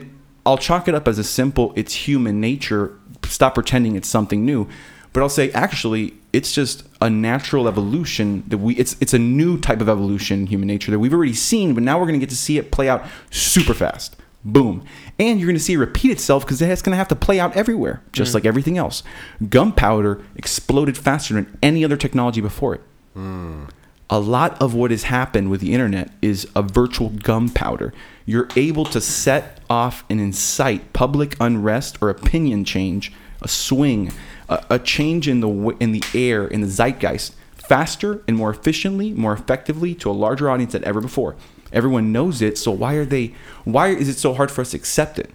I'll 0.46 0.58
chalk 0.60 0.88
it 0.88 0.94
up 0.96 1.08
as 1.08 1.18
a 1.18 1.24
simple 1.24 1.74
it's 1.76 1.94
human 2.08 2.40
nature 2.40 2.92
stop 3.26 3.54
pretending 3.56 3.96
it's 3.96 4.08
something 4.18 4.46
new 4.46 4.68
but 5.12 5.22
I'll 5.24 5.36
say 5.40 5.50
actually 5.52 6.14
it's 6.34 6.52
just 6.52 6.84
a 7.02 7.10
natural 7.10 7.68
evolution 7.68 8.44
that 8.50 8.60
we 8.60 8.76
it's 8.76 8.96
it's 9.00 9.14
a 9.14 9.20
new 9.20 9.58
type 9.58 9.82
of 9.82 9.90
evolution 9.90 10.42
in 10.42 10.48
human 10.48 10.68
nature 10.68 10.92
that 10.92 11.00
we've 11.00 11.14
already 11.14 11.34
seen 11.52 11.74
but 11.74 11.84
now 11.84 11.98
we're 11.98 12.06
going 12.10 12.20
to 12.20 12.26
get 12.26 12.30
to 12.38 12.42
see 12.48 12.58
it 12.60 12.72
play 12.72 12.88
out 12.90 13.02
super 13.32 13.74
fast 13.74 14.16
boom 14.44 14.84
and 15.20 15.40
you're 15.40 15.48
going 15.48 15.56
to 15.56 15.64
see 15.64 15.74
it 15.74 15.78
repeat 15.78 16.12
itself 16.12 16.44
because 16.44 16.62
it's 16.62 16.82
going 16.82 16.92
to 16.92 16.98
have 16.98 17.08
to 17.08 17.16
play 17.16 17.40
out 17.40 17.56
everywhere 17.56 18.02
just 18.12 18.32
mm. 18.32 18.36
like 18.36 18.46
everything 18.46 18.78
else 18.78 19.04
gunpowder 19.50 20.22
exploded 20.36 20.98
faster 20.98 21.34
than 21.34 21.58
any 21.62 21.84
other 21.84 21.98
technology 21.98 22.42
before 22.42 22.76
it 22.76 22.82
hmm. 23.14 23.66
a 24.10 24.20
lot 24.20 24.60
of 24.62 24.74
what 24.74 24.92
has 24.92 25.04
happened 25.04 25.50
with 25.50 25.62
the 25.62 25.74
internet 25.74 26.12
is 26.22 26.48
a 26.56 26.62
virtual 26.62 27.10
gunpowder. 27.10 27.94
You're 28.26 28.48
able 28.56 28.86
to 28.86 29.02
set 29.02 29.60
off 29.70 30.04
and 30.10 30.20
incite 30.20 30.94
public 30.94 31.36
unrest 31.40 31.98
or 32.02 32.10
opinion 32.10 32.64
change, 32.64 33.12
a 33.42 33.48
swing, 33.48 34.12
a, 34.50 34.64
a 34.70 34.80
change 34.80 35.28
in 35.28 35.40
the 35.40 35.48
w- 35.48 35.78
in 35.80 35.92
the 35.92 36.04
air 36.14 36.48
in 36.48 36.62
the 36.62 36.68
zeitgeist 36.68 37.36
faster 37.56 38.22
and 38.28 38.38
more 38.38 38.52
efficiently, 38.52 39.14
more 39.14 39.34
effectively 39.34 39.96
to 39.96 40.10
a 40.10 40.14
larger 40.14 40.50
audience 40.50 40.74
than 40.74 40.84
ever 40.86 41.02
before. 41.02 41.36
Everyone 41.74 42.12
knows 42.12 42.42
it, 42.42 42.58
so 42.58 42.72
why 42.72 42.94
are 42.94 43.06
they 43.06 43.34
why 43.66 43.90
is 43.90 44.08
it 44.08 44.18
so 44.18 44.34
hard 44.34 44.52
for 44.52 44.62
us 44.62 44.72
to 44.72 44.78
accept 44.78 45.20
it? 45.20 45.32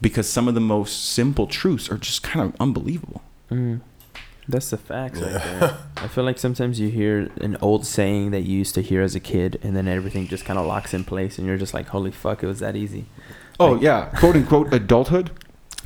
Because 0.00 0.28
some 0.28 0.46
of 0.48 0.54
the 0.54 0.60
most 0.60 1.06
simple 1.12 1.46
truths 1.46 1.90
are 1.90 1.96
just 1.96 2.22
kind 2.22 2.44
of 2.46 2.60
unbelievable. 2.60 3.22
Mm. 3.50 3.80
That's 4.50 4.70
the 4.70 4.76
facts 4.78 5.20
right 5.20 5.32
there. 5.32 5.76
I 5.98 6.08
feel 6.08 6.24
like 6.24 6.38
sometimes 6.38 6.80
you 6.80 6.88
hear 6.88 7.30
an 7.40 7.56
old 7.60 7.84
saying 7.84 8.30
that 8.30 8.42
you 8.42 8.56
used 8.58 8.74
to 8.76 8.82
hear 8.82 9.02
as 9.02 9.14
a 9.14 9.20
kid, 9.20 9.58
and 9.62 9.76
then 9.76 9.86
everything 9.88 10.26
just 10.26 10.44
kind 10.44 10.58
of 10.58 10.66
locks 10.66 10.94
in 10.94 11.04
place, 11.04 11.36
and 11.38 11.46
you're 11.46 11.58
just 11.58 11.74
like, 11.74 11.88
"Holy 11.88 12.10
fuck, 12.10 12.42
it 12.42 12.46
was 12.46 12.60
that 12.60 12.74
easy." 12.74 13.06
Oh 13.60 13.72
Like- 13.72 13.82
yeah, 13.82 14.06
quote 14.18 14.36
unquote 14.36 14.72
adulthood. 14.72 15.30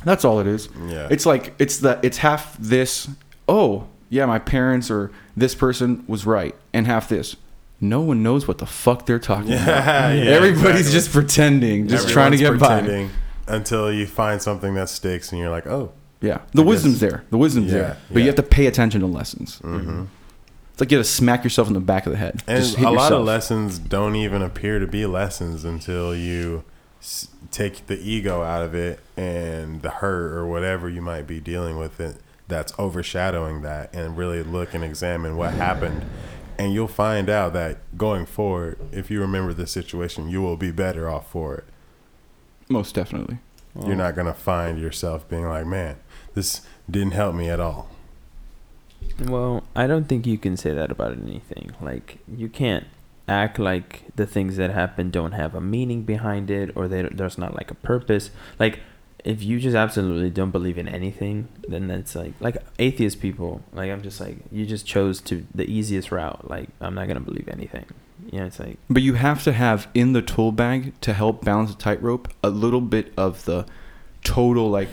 That's 0.05 0.23
all 0.25 0.39
it 0.39 0.47
is. 0.47 0.69
Yeah. 0.87 1.07
It's 1.11 1.25
like 1.25 1.53
it's 1.59 1.77
the 1.79 1.99
it's 2.03 2.17
half 2.19 2.57
this. 2.57 3.09
Oh 3.49 3.87
yeah, 4.09 4.25
my 4.25 4.39
parents 4.39 4.89
or 4.91 5.11
this 5.35 5.55
person 5.55 6.03
was 6.07 6.25
right, 6.25 6.55
and 6.71 6.85
half 6.87 7.09
this. 7.09 7.35
No 7.83 8.01
one 8.01 8.23
knows 8.23 8.47
what 8.47 8.57
the 8.59 8.65
fuck 8.65 9.05
they're 9.05 9.19
talking 9.19 9.49
Yeah, 9.51 9.63
about. 9.63 10.09
yeah, 10.17 10.31
Everybody's 10.31 10.87
exactly. 10.87 10.91
just 10.93 11.11
pretending, 11.11 11.87
just 11.89 12.07
trying 12.09 12.31
to 12.31 12.37
get 12.37 12.45
Everyone's 12.47 12.61
by. 12.69 12.79
pretending 12.79 13.09
Until 13.47 13.91
you 13.91 14.07
find 14.07 14.41
something 14.41 14.73
that 14.75 14.87
sticks 14.89 15.31
and 15.31 15.41
you're 15.41 15.49
like, 15.51 15.67
oh. 15.67 15.91
Yeah, 16.21 16.39
the 16.53 16.63
I 16.63 16.65
wisdom's 16.65 17.01
guess- 17.01 17.11
there. 17.11 17.23
The 17.29 17.37
wisdom's 17.37 17.71
Yeah, 17.73 17.79
there, 17.79 17.97
but 18.11 18.19
you 18.21 18.27
have 18.27 18.35
to 18.35 18.43
pay 18.43 18.67
attention 18.67 19.01
to 19.01 19.07
lessons. 19.07 19.57
hmm 19.59 20.03
It's 20.71 20.79
like 20.79 20.89
you 20.91 20.97
have 20.97 21.05
to 21.05 21.11
smack 21.11 21.43
yourself 21.43 21.67
in 21.67 21.73
the 21.73 21.81
back 21.81 22.05
of 22.05 22.13
the 22.13 22.17
head. 22.17 22.41
And 22.47 22.63
Just 22.63 22.77
a 22.77 22.79
hit 22.79 22.89
lot 22.89 23.11
of 23.11 23.25
lessons 23.25 23.77
don't 23.79 24.15
even 24.15 24.41
appear 24.41 24.79
to 24.79 24.87
be 24.87 25.05
lessons 25.05 25.65
until 25.65 26.15
you 26.15 26.63
s- 27.01 27.27
take 27.51 27.87
the 27.87 27.99
ego 27.99 28.41
out 28.41 28.61
of 28.63 28.73
it 28.73 29.01
and 29.17 29.81
the 29.81 29.89
hurt 29.89 30.31
or 30.31 30.47
whatever 30.47 30.87
you 30.87 31.01
might 31.01 31.27
be 31.27 31.41
dealing 31.41 31.77
with 31.77 31.99
it 31.99 32.15
that's 32.47 32.71
overshadowing 32.79 33.61
that 33.63 33.93
and 33.93 34.15
really 34.17 34.41
look 34.43 34.73
and 34.73 34.85
examine 34.85 35.35
what 35.35 35.53
happened. 35.55 36.05
And 36.57 36.73
you'll 36.73 36.87
find 36.87 37.29
out 37.29 37.53
that 37.53 37.79
going 37.97 38.25
forward, 38.25 38.79
if 38.91 39.09
you 39.09 39.19
remember 39.19 39.53
the 39.53 39.67
situation, 39.67 40.29
you 40.29 40.41
will 40.41 40.57
be 40.57 40.71
better 40.71 41.09
off 41.09 41.31
for 41.31 41.55
it. 41.55 41.63
Most 42.69 42.95
definitely. 42.95 43.39
You're 43.75 43.95
not 43.95 44.13
going 44.13 44.27
to 44.27 44.33
find 44.33 44.79
yourself 44.79 45.27
being 45.27 45.47
like, 45.47 45.65
man, 45.65 45.97
this 46.35 46.61
didn't 46.89 47.13
help 47.13 47.33
me 47.35 47.49
at 47.49 47.59
all. 47.59 47.89
Well, 49.25 49.63
I 49.75 49.87
don't 49.87 50.07
think 50.07 50.27
you 50.27 50.37
can 50.37 50.57
say 50.57 50.73
that 50.73 50.91
about 50.91 51.17
anything. 51.17 51.71
Like, 51.81 52.19
you 52.27 52.49
can't 52.49 52.85
act 53.27 53.57
like 53.57 54.03
the 54.15 54.27
things 54.27 54.57
that 54.57 54.69
happen 54.69 55.09
don't 55.09 55.31
have 55.31 55.55
a 55.55 55.61
meaning 55.61 56.03
behind 56.03 56.51
it 56.51 56.71
or 56.75 56.87
they, 56.87 57.03
there's 57.03 57.37
not 57.37 57.55
like 57.55 57.71
a 57.71 57.75
purpose. 57.75 58.29
Like, 58.59 58.79
if 59.23 59.41
you 59.41 59.59
just 59.59 59.75
absolutely 59.75 60.29
don't 60.29 60.51
believe 60.51 60.77
in 60.77 60.87
anything, 60.87 61.47
then 61.67 61.87
that's 61.87 62.15
like 62.15 62.33
like 62.39 62.57
atheist 62.79 63.21
people. 63.21 63.61
Like, 63.71 63.89
I'm 63.91 64.01
just 64.01 64.19
like 64.19 64.37
you 64.51 64.65
just 64.65 64.85
chose 64.85 65.21
to 65.21 65.45
the 65.53 65.65
easiest 65.65 66.11
route. 66.11 66.49
Like, 66.49 66.69
I'm 66.81 66.95
not 66.95 67.07
gonna 67.07 67.21
believe 67.21 67.47
anything. 67.47 67.85
You 68.31 68.39
know, 68.39 68.45
it's 68.45 68.59
like 68.59 68.77
But 68.89 69.01
you 69.01 69.13
have 69.15 69.43
to 69.43 69.53
have 69.53 69.87
in 69.93 70.13
the 70.13 70.21
tool 70.21 70.51
bag 70.51 70.99
to 71.01 71.13
help 71.13 71.43
balance 71.43 71.71
a 71.71 71.77
tightrope 71.77 72.33
a 72.43 72.49
little 72.49 72.81
bit 72.81 73.13
of 73.17 73.45
the 73.45 73.65
total 74.23 74.69
like 74.69 74.89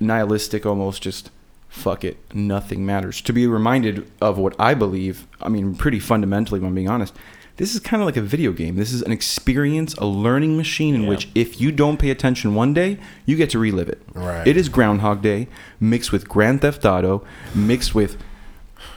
nihilistic, 0.00 0.66
almost 0.66 1.02
just 1.02 1.30
fuck 1.68 2.04
it, 2.04 2.18
nothing 2.34 2.84
matters. 2.84 3.20
To 3.22 3.32
be 3.32 3.46
reminded 3.46 4.10
of 4.20 4.36
what 4.36 4.54
I 4.58 4.74
believe, 4.74 5.26
I 5.40 5.48
mean, 5.48 5.74
pretty 5.74 6.00
fundamentally, 6.00 6.60
I'm 6.64 6.74
being 6.74 6.88
honest, 6.88 7.14
this 7.56 7.74
is 7.74 7.80
kind 7.80 8.02
of 8.02 8.06
like 8.06 8.16
a 8.16 8.22
video 8.22 8.52
game. 8.52 8.76
This 8.76 8.92
is 8.92 9.02
an 9.02 9.12
experience, 9.12 9.94
a 9.94 10.06
learning 10.06 10.56
machine 10.56 10.94
in 10.94 11.02
Yeah. 11.02 11.08
which 11.10 11.28
if 11.34 11.60
you 11.60 11.70
don't 11.72 11.98
pay 11.98 12.10
attention 12.10 12.54
one 12.54 12.72
day, 12.74 12.98
you 13.26 13.36
get 13.36 13.50
to 13.50 13.58
relive 13.58 13.88
it. 13.88 14.00
Right. 14.14 14.46
It 14.46 14.56
is 14.56 14.68
Groundhog 14.68 15.22
Day 15.22 15.48
mixed 15.80 16.12
with 16.12 16.28
Grand 16.28 16.60
Theft 16.62 16.84
Auto, 16.84 17.24
mixed 17.54 17.94
with 17.94 18.16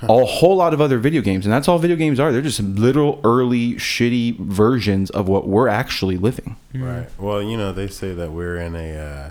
a 0.02 0.26
whole 0.26 0.56
lot 0.58 0.74
of 0.74 0.82
other 0.82 0.98
video 1.00 1.22
games. 1.22 1.46
And 1.46 1.54
that's 1.54 1.68
all 1.68 1.78
video 1.80 1.96
games 1.96 2.20
are. 2.20 2.32
They're 2.32 2.42
just 2.42 2.60
little 2.60 3.20
early, 3.24 3.74
shitty 3.76 4.38
versions 4.40 5.10
of 5.12 5.28
what 5.28 5.48
we're 5.48 5.68
actually 5.68 6.18
living. 6.18 6.56
Right. 6.74 7.08
Well, 7.20 7.42
you 7.42 7.58
know, 7.58 7.72
they 7.72 7.88
say 7.88 8.14
that 8.14 8.32
we're 8.32 8.58
in 8.58 8.76
a, 8.76 8.98
uh, 8.98 9.30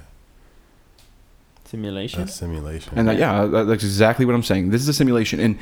Simulation. 1.64 2.22
a 2.22 2.28
simulation. 2.28 2.92
And 2.96 3.08
that, 3.08 3.18
yeah, 3.18 3.46
that's 3.46 3.82
exactly 3.82 4.24
what 4.24 4.34
I'm 4.34 4.42
saying. 4.44 4.70
This 4.70 4.80
is 4.82 4.88
a 4.88 4.92
simulation, 4.92 5.40
and 5.40 5.58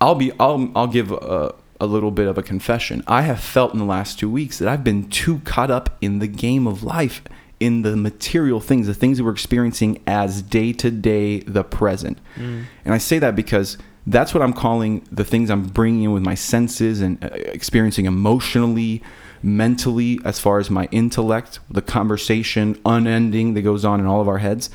I'll 0.00 0.14
be 0.14 0.32
I'll 0.40 0.70
I'll 0.74 0.86
give 0.86 1.12
a, 1.12 1.54
a 1.80 1.86
little 1.86 2.10
bit 2.10 2.26
of 2.26 2.38
a 2.38 2.42
confession. 2.42 3.02
I 3.06 3.22
have 3.22 3.40
felt 3.40 3.72
in 3.72 3.78
the 3.78 3.84
last 3.84 4.18
two 4.18 4.30
weeks 4.30 4.58
that 4.58 4.68
I've 4.68 4.84
been 4.84 5.08
too 5.08 5.40
caught 5.40 5.70
up 5.70 5.96
in 6.00 6.18
the 6.18 6.28
game 6.28 6.66
of 6.66 6.82
life, 6.82 7.22
in 7.60 7.82
the 7.82 7.96
material 7.96 8.60
things, 8.60 8.86
the 8.86 8.94
things 8.94 9.18
that 9.18 9.24
we're 9.24 9.32
experiencing 9.32 10.02
as 10.06 10.42
day 10.42 10.72
to 10.74 10.90
day, 10.90 11.40
the 11.40 11.64
present. 11.64 12.18
Mm. 12.36 12.64
And 12.84 12.94
I 12.94 12.98
say 12.98 13.18
that 13.18 13.36
because 13.36 13.78
that's 14.06 14.34
what 14.34 14.42
I'm 14.42 14.52
calling 14.52 15.06
the 15.12 15.24
things 15.24 15.50
I'm 15.50 15.64
bringing 15.64 16.04
in 16.04 16.12
with 16.12 16.24
my 16.24 16.34
senses 16.34 17.00
and 17.00 17.22
uh, 17.24 17.28
experiencing 17.32 18.06
emotionally, 18.06 19.02
mentally, 19.42 20.18
as 20.24 20.40
far 20.40 20.58
as 20.58 20.70
my 20.70 20.88
intellect, 20.90 21.60
the 21.70 21.82
conversation 21.82 22.80
unending 22.84 23.54
that 23.54 23.62
goes 23.62 23.84
on 23.84 24.00
in 24.00 24.06
all 24.06 24.20
of 24.20 24.28
our 24.28 24.38
heads. 24.38 24.70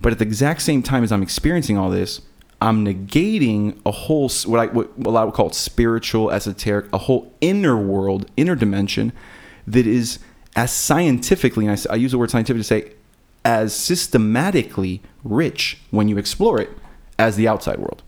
But 0.00 0.12
at 0.12 0.18
the 0.18 0.24
exact 0.24 0.62
same 0.62 0.82
time 0.82 1.04
as 1.04 1.12
I'm 1.12 1.22
experiencing 1.22 1.78
all 1.78 1.90
this, 1.90 2.22
I'm 2.62 2.86
negating 2.86 3.76
a 3.84 3.90
whole, 3.90 4.28
what 4.46 4.60
I, 4.60 4.66
what, 4.72 4.96
what 4.96 5.16
I 5.16 5.24
would 5.24 5.34
call 5.34 5.50
spiritual, 5.50 6.30
esoteric, 6.30 6.86
a 6.92 6.98
whole 6.98 7.34
inner 7.40 7.76
world, 7.76 8.30
inner 8.36 8.54
dimension 8.54 9.12
that 9.66 9.84
is 9.84 10.20
as 10.54 10.70
scientifically, 10.70 11.66
and 11.66 11.76
I 11.76 11.92
I 11.92 11.96
use 11.96 12.12
the 12.12 12.18
word 12.18 12.30
scientific 12.30 12.60
to 12.60 12.64
say, 12.64 12.92
as 13.44 13.74
systematically 13.74 15.02
rich 15.24 15.78
when 15.90 16.06
you 16.06 16.18
explore 16.18 16.60
it 16.60 16.70
as 17.18 17.34
the 17.34 17.48
outside 17.48 17.78
world. 17.78 18.02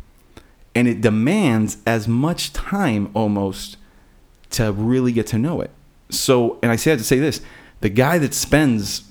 And 0.73 0.87
it 0.87 1.01
demands 1.01 1.79
as 1.85 2.07
much 2.07 2.53
time 2.53 3.11
almost 3.13 3.77
to 4.51 4.71
really 4.71 5.11
get 5.11 5.27
to 5.29 5.39
know 5.39 5.61
it. 5.63 5.71
So, 6.11 6.61
and 6.63 6.71
I 6.71 6.77
say 6.77 6.93
that 6.93 6.99
to 6.99 7.05
say 7.05 7.19
this 7.19 7.41
the 7.81 7.89
guy 7.89 8.19
that 8.19 8.33
spends 8.35 9.03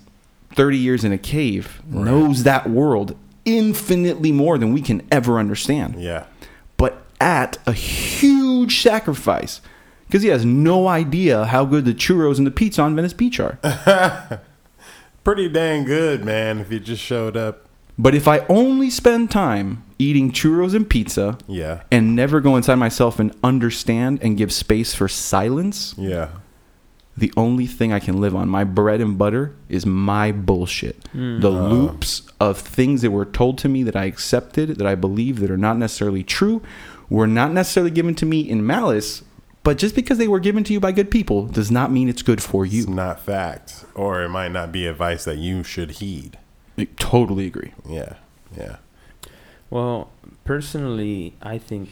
30 0.55 0.77
years 0.77 1.03
in 1.03 1.11
a 1.11 1.17
cave 1.17 1.81
Right. 1.89 2.05
knows 2.05 2.43
that 2.43 2.69
world 2.69 3.17
infinitely 3.45 4.31
more 4.31 4.57
than 4.57 4.73
we 4.73 4.81
can 4.81 5.01
ever 5.11 5.37
understand, 5.39 6.01
yeah. 6.01 6.25
but 6.77 7.01
at 7.19 7.57
a 7.65 7.73
huge 7.73 8.81
sacrifice 8.81 9.61
because 10.07 10.21
he 10.23 10.29
has 10.29 10.45
no 10.45 10.87
idea 10.87 11.45
how 11.45 11.65
good 11.65 11.85
the 11.85 11.93
churros 11.93 12.37
and 12.37 12.45
the 12.45 12.51
pizza 12.51 12.81
on 12.81 12.95
Venice 12.95 13.13
Beach 13.13 13.39
are. 13.39 13.57
Pretty 15.23 15.47
dang 15.49 15.85
good, 15.85 16.23
man, 16.25 16.59
if 16.59 16.71
you 16.71 16.79
just 16.79 17.01
showed 17.01 17.37
up. 17.37 17.67
But 17.97 18.13
if 18.15 18.27
I 18.27 18.39
only 18.49 18.89
spend 18.89 19.31
time 19.31 19.83
eating 19.99 20.31
churros 20.31 20.75
and 20.75 20.89
pizza 20.89 21.37
Yeah. 21.47 21.83
and 21.91 22.15
never 22.15 22.41
go 22.41 22.55
inside 22.57 22.75
myself 22.75 23.19
and 23.19 23.33
understand 23.43 24.19
and 24.21 24.35
give 24.37 24.51
space 24.51 24.93
for 24.93 25.07
silence, 25.07 25.95
Yeah. 25.97 26.29
The 27.15 27.31
only 27.37 27.67
thing 27.67 27.93
I 27.93 27.99
can 27.99 28.19
live 28.19 28.35
on, 28.35 28.49
my 28.49 28.63
bread 28.63 28.99
and 29.01 29.17
butter, 29.17 29.53
is 29.69 29.85
my 29.85 30.31
bullshit. 30.31 31.07
Hmm. 31.11 31.39
The 31.41 31.51
Oh. 31.51 31.67
loops 31.69 32.23
of 32.39 32.57
things 32.57 33.01
that 33.03 33.11
were 33.11 33.25
told 33.25 33.57
to 33.59 33.69
me 33.69 33.83
that 33.83 33.95
I 33.95 34.05
accepted, 34.05 34.77
that 34.77 34.87
I 34.87 34.95
believe 34.95 35.39
that 35.39 35.51
are 35.51 35.57
not 35.57 35.77
necessarily 35.77 36.23
true, 36.23 36.61
were 37.09 37.27
not 37.27 37.51
necessarily 37.51 37.91
given 37.91 38.15
to 38.15 38.25
me 38.25 38.39
in 38.41 38.65
malice, 38.65 39.21
but 39.63 39.77
just 39.77 39.95
because 39.95 40.17
they 40.17 40.27
were 40.27 40.39
given 40.39 40.63
to 40.65 40.73
you 40.73 40.79
by 40.79 40.91
good 40.91 41.11
people 41.11 41.45
does 41.45 41.69
not 41.71 41.91
mean 41.91 42.09
it's 42.09 42.21
good 42.23 42.41
for 42.41 42.65
you. 42.65 42.79
It's 42.81 42.89
you. 42.89 42.95
not 42.95 43.19
fact. 43.19 43.85
Or 43.95 44.21
it 44.23 44.29
might 44.29 44.51
not 44.51 44.71
be 44.71 44.87
advice 44.87 45.23
that 45.25 45.37
you 45.37 45.63
should 45.63 45.91
heed. 45.91 46.37
I 46.77 46.87
totally 46.97 47.45
agree. 47.45 47.71
Yeah. 47.87 48.13
Yeah. 48.57 48.77
Well, 49.69 50.09
personally, 50.43 51.33
I 51.41 51.57
think 51.59 51.89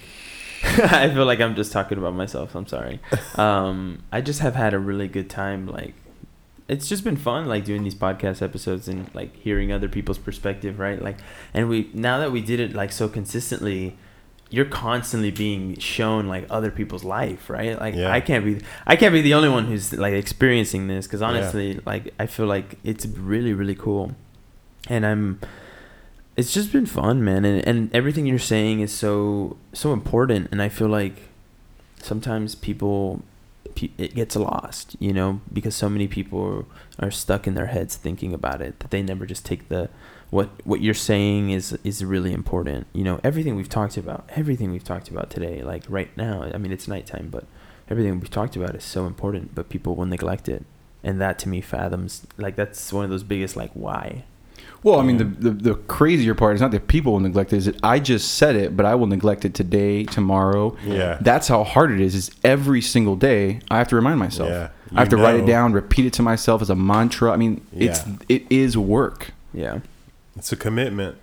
I 0.63 1.09
feel 1.09 1.25
like 1.25 1.39
I'm 1.39 1.55
just 1.55 1.71
talking 1.71 1.97
about 1.97 2.13
myself. 2.13 2.55
I'm 2.55 2.67
sorry. 2.67 2.99
Um, 3.37 4.03
I 4.11 4.21
just 4.21 4.39
have 4.41 4.55
had 4.55 4.73
a 4.73 4.79
really 4.79 5.07
good 5.07 5.29
time. 5.29 5.65
Like, 5.67 5.93
it's 6.67 6.87
just 6.87 7.03
been 7.03 7.17
fun, 7.17 7.47
like 7.47 7.65
doing 7.65 7.83
these 7.83 7.95
podcast 7.95 8.41
episodes 8.41 8.87
and 8.87 9.09
like 9.15 9.35
hearing 9.37 9.71
other 9.71 9.89
people's 9.89 10.17
perspective, 10.19 10.77
right? 10.79 11.01
Like, 11.01 11.17
and 11.53 11.69
we 11.69 11.89
now 11.93 12.19
that 12.19 12.31
we 12.31 12.41
did 12.41 12.59
it 12.59 12.73
like 12.73 12.91
so 12.91 13.07
consistently, 13.07 13.97
you're 14.49 14.65
constantly 14.65 15.31
being 15.31 15.77
shown 15.79 16.27
like 16.27 16.45
other 16.49 16.69
people's 16.71 17.03
life, 17.03 17.49
right? 17.49 17.79
Like, 17.79 17.95
Yeah. 17.95 18.11
I 18.11 18.19
can't 18.19 18.43
be, 18.45 18.61
I 18.85 18.95
can't 18.97 19.13
be 19.13 19.21
the 19.21 19.33
only 19.33 19.49
one 19.49 19.65
who's 19.65 19.93
like 19.93 20.13
experiencing 20.13 20.87
this 20.87 21.07
because 21.07 21.21
Yeah. 21.21 21.27
honestly, 21.27 21.79
like, 21.85 22.13
I 22.19 22.25
feel 22.25 22.45
like 22.47 22.77
it's 22.83 23.05
really, 23.05 23.53
really 23.53 23.75
cool, 23.75 24.11
and 24.89 25.05
I'm 25.05 25.39
it's 26.35 26.53
just 26.53 26.71
been 26.71 26.85
fun 26.85 27.23
man 27.23 27.45
and, 27.45 27.67
and 27.67 27.95
everything 27.95 28.25
you're 28.25 28.39
saying 28.39 28.79
is 28.79 28.91
so 28.91 29.57
so 29.73 29.93
important 29.93 30.47
and 30.51 30.61
i 30.61 30.69
feel 30.69 30.87
like 30.87 31.29
sometimes 32.01 32.55
people 32.55 33.21
it 33.97 34.15
gets 34.15 34.35
lost 34.35 34.95
you 34.99 35.13
know 35.13 35.39
because 35.51 35.75
so 35.75 35.89
many 35.89 36.07
people 36.07 36.65
are 36.99 37.11
stuck 37.11 37.47
in 37.47 37.53
their 37.53 37.67
heads 37.67 37.95
thinking 37.95 38.33
about 38.33 38.61
it 38.61 38.79
that 38.79 38.91
they 38.91 39.01
never 39.01 39.25
just 39.25 39.45
take 39.45 39.69
the 39.69 39.89
what 40.31 40.49
what 40.65 40.81
you're 40.81 40.93
saying 40.93 41.51
is 41.51 41.77
is 41.83 42.03
really 42.03 42.33
important. 42.33 42.87
You 42.93 43.03
know 43.03 43.19
everything 43.23 43.55
we've 43.55 43.69
talked 43.69 43.97
about 43.97 44.27
everything 44.29 44.71
we've 44.71 44.83
talked 44.83 45.09
about 45.09 45.29
today 45.29 45.61
like 45.61 45.83
right 45.87 46.15
now 46.17 46.49
i 46.53 46.57
mean 46.57 46.71
it's 46.71 46.87
nighttime 46.87 47.29
but 47.29 47.45
everything 47.89 48.19
we've 48.19 48.31
talked 48.31 48.55
about 48.55 48.73
is 48.73 48.83
so 48.83 49.05
important 49.05 49.53
but 49.53 49.69
people 49.69 49.95
will 49.95 50.05
neglect 50.05 50.49
it 50.49 50.65
and 51.03 51.19
that 51.19 51.37
to 51.39 51.49
me 51.49 51.61
fathoms 51.61 52.25
like 52.37 52.55
that's 52.55 52.91
one 52.93 53.03
of 53.03 53.09
those 53.11 53.23
biggest 53.23 53.55
like 53.55 53.71
why 53.73 54.23
Well, 54.83 54.99
I 54.99 55.03
mean, 55.03 55.17
the, 55.17 55.25
the, 55.25 55.49
the 55.51 55.75
crazier 55.75 56.33
part 56.33 56.55
is 56.55 56.61
not 56.61 56.71
that 56.71 56.87
people 56.87 57.13
will 57.13 57.19
neglect 57.19 57.53
it, 57.53 57.57
is 57.57 57.65
that 57.65 57.77
I 57.83 57.99
just 57.99 58.33
said 58.35 58.55
it, 58.55 58.75
but 58.75 58.85
I 58.85 58.95
will 58.95 59.05
neglect 59.05 59.45
it 59.45 59.53
today, 59.53 60.05
tomorrow. 60.05 60.75
Yeah. 60.83 61.19
That's 61.21 61.47
how 61.47 61.63
hard 61.63 61.91
it 61.91 61.99
is. 61.99 62.15
Is 62.15 62.31
every 62.43 62.81
single 62.81 63.15
day 63.15 63.59
I 63.69 63.77
have 63.77 63.87
to 63.89 63.95
remind 63.95 64.17
myself. 64.19 64.49
Yeah. 64.49 64.69
I 64.95 65.01
have 65.01 65.09
to 65.09 65.17
You 65.17 65.23
write 65.23 65.35
it 65.35 65.45
down, 65.45 65.71
repeat 65.73 66.05
it 66.07 66.13
to 66.13 66.23
myself 66.23 66.61
as 66.63 66.69
a 66.71 66.75
mantra. 66.75 67.31
I 67.31 67.37
mean, 67.37 67.65
it's 67.77 68.05
Yeah. 68.07 68.13
it 68.27 68.43
is 68.49 68.75
work. 68.77 69.31
yeah 69.53 69.79
It's 70.35 70.51
a 70.51 70.55
commitment. 70.57 71.15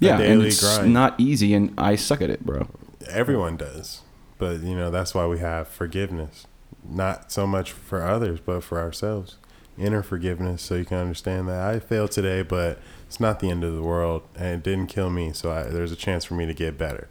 A 0.00 0.04
Yeah, 0.04 0.18
and 0.20 0.42
it's 0.42 0.60
grind. 0.62 0.92
not 0.92 1.18
easy, 1.18 1.54
and 1.54 1.72
I 1.78 1.96
suck 1.96 2.20
at 2.20 2.28
it, 2.30 2.44
bro. 2.44 2.68
Everyone 3.08 3.56
does. 3.56 4.02
But, 4.36 4.60
you 4.60 4.76
know, 4.76 4.90
that's 4.90 5.14
why 5.14 5.26
we 5.26 5.38
have 5.40 5.66
forgiveness. 5.66 6.46
Not 6.88 7.32
so 7.32 7.46
much 7.46 7.72
for 7.72 8.02
others, 8.06 8.38
but 8.44 8.62
for 8.62 8.78
ourselves. 8.78 9.36
Inner 9.76 10.02
forgiveness 10.02 10.62
so 10.62 10.74
you 10.76 10.84
can 10.84 10.98
understand 10.98 11.48
that 11.48 11.60
I 11.60 11.78
failed 11.80 12.10
today, 12.12 12.42
but 12.42 12.78
it's 13.08 13.18
not 13.18 13.40
the 13.40 13.50
end 13.50 13.64
of 13.64 13.74
the 13.74 13.82
world 13.82 14.22
and 14.36 14.46
it 14.48 14.62
didn't 14.62 14.86
kill 14.88 15.08
me. 15.10 15.32
So 15.32 15.50
I, 15.50 15.62
there's 15.64 15.90
a 15.92 15.96
chance 15.96 16.24
for 16.24 16.34
me 16.34 16.46
to 16.46 16.54
get 16.54 16.76
better. 16.78 17.08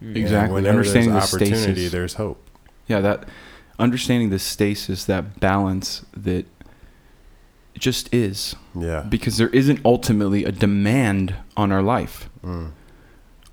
And 0.00 0.16
Exactly. 0.16 0.54
whenever 0.54 0.78
Understanding 0.78 1.12
the 1.12 1.18
opportunity, 1.20 1.56
stasis. 1.74 1.92
there's 1.92 2.14
hope. 2.14 2.48
Yeah, 2.88 3.00
that 3.00 3.28
understanding 3.78 4.30
the 4.30 4.38
stasis, 4.38 5.04
that 5.04 5.38
balance 5.40 6.04
that 6.16 6.46
just 7.78 8.12
is, 8.14 8.56
Yeah. 8.78 9.00
because 9.08 9.36
there 9.36 9.48
isn't 9.50 9.80
ultimately 9.84 10.44
a 10.44 10.52
demand 10.52 11.34
on 11.56 11.70
our 11.72 11.82
life. 11.82 12.28
Mm. 12.44 12.72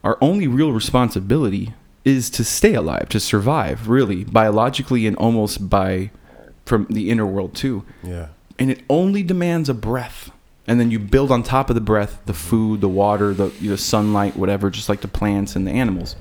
our 0.03 0.17
only 0.19 0.47
real 0.47 0.71
responsibility 0.73 1.73
is 2.03 2.29
to 2.31 2.43
stay 2.43 2.73
alive, 2.73 3.07
to 3.09 3.19
survive, 3.19 3.87
really, 3.87 4.23
biologically 4.23 5.05
and 5.05 5.15
almost 5.17 5.69
by 5.69 6.09
from 6.65 6.87
the 6.89 7.09
inner 7.11 7.25
world 7.25 7.53
too. 7.53 7.83
Yeah. 8.03 8.29
And 8.57 8.71
it 8.71 8.81
only 8.89 9.21
demands 9.23 9.69
a 9.69 9.73
breath. 9.75 10.31
And 10.67 10.79
then 10.79 10.91
you 10.91 10.99
build 10.99 11.31
on 11.31 11.43
top 11.43 11.69
of 11.69 11.75
the 11.75 11.81
breath 11.81 12.21
the 12.25 12.33
food, 12.33 12.81
the 12.81 12.89
water, 12.89 13.33
the, 13.33 13.47
the 13.47 13.77
sunlight, 13.77 14.35
whatever, 14.37 14.69
just 14.69 14.89
like 14.89 15.01
the 15.01 15.07
plants 15.07 15.55
and 15.55 15.65
the 15.65 15.71
animals. 15.71 16.15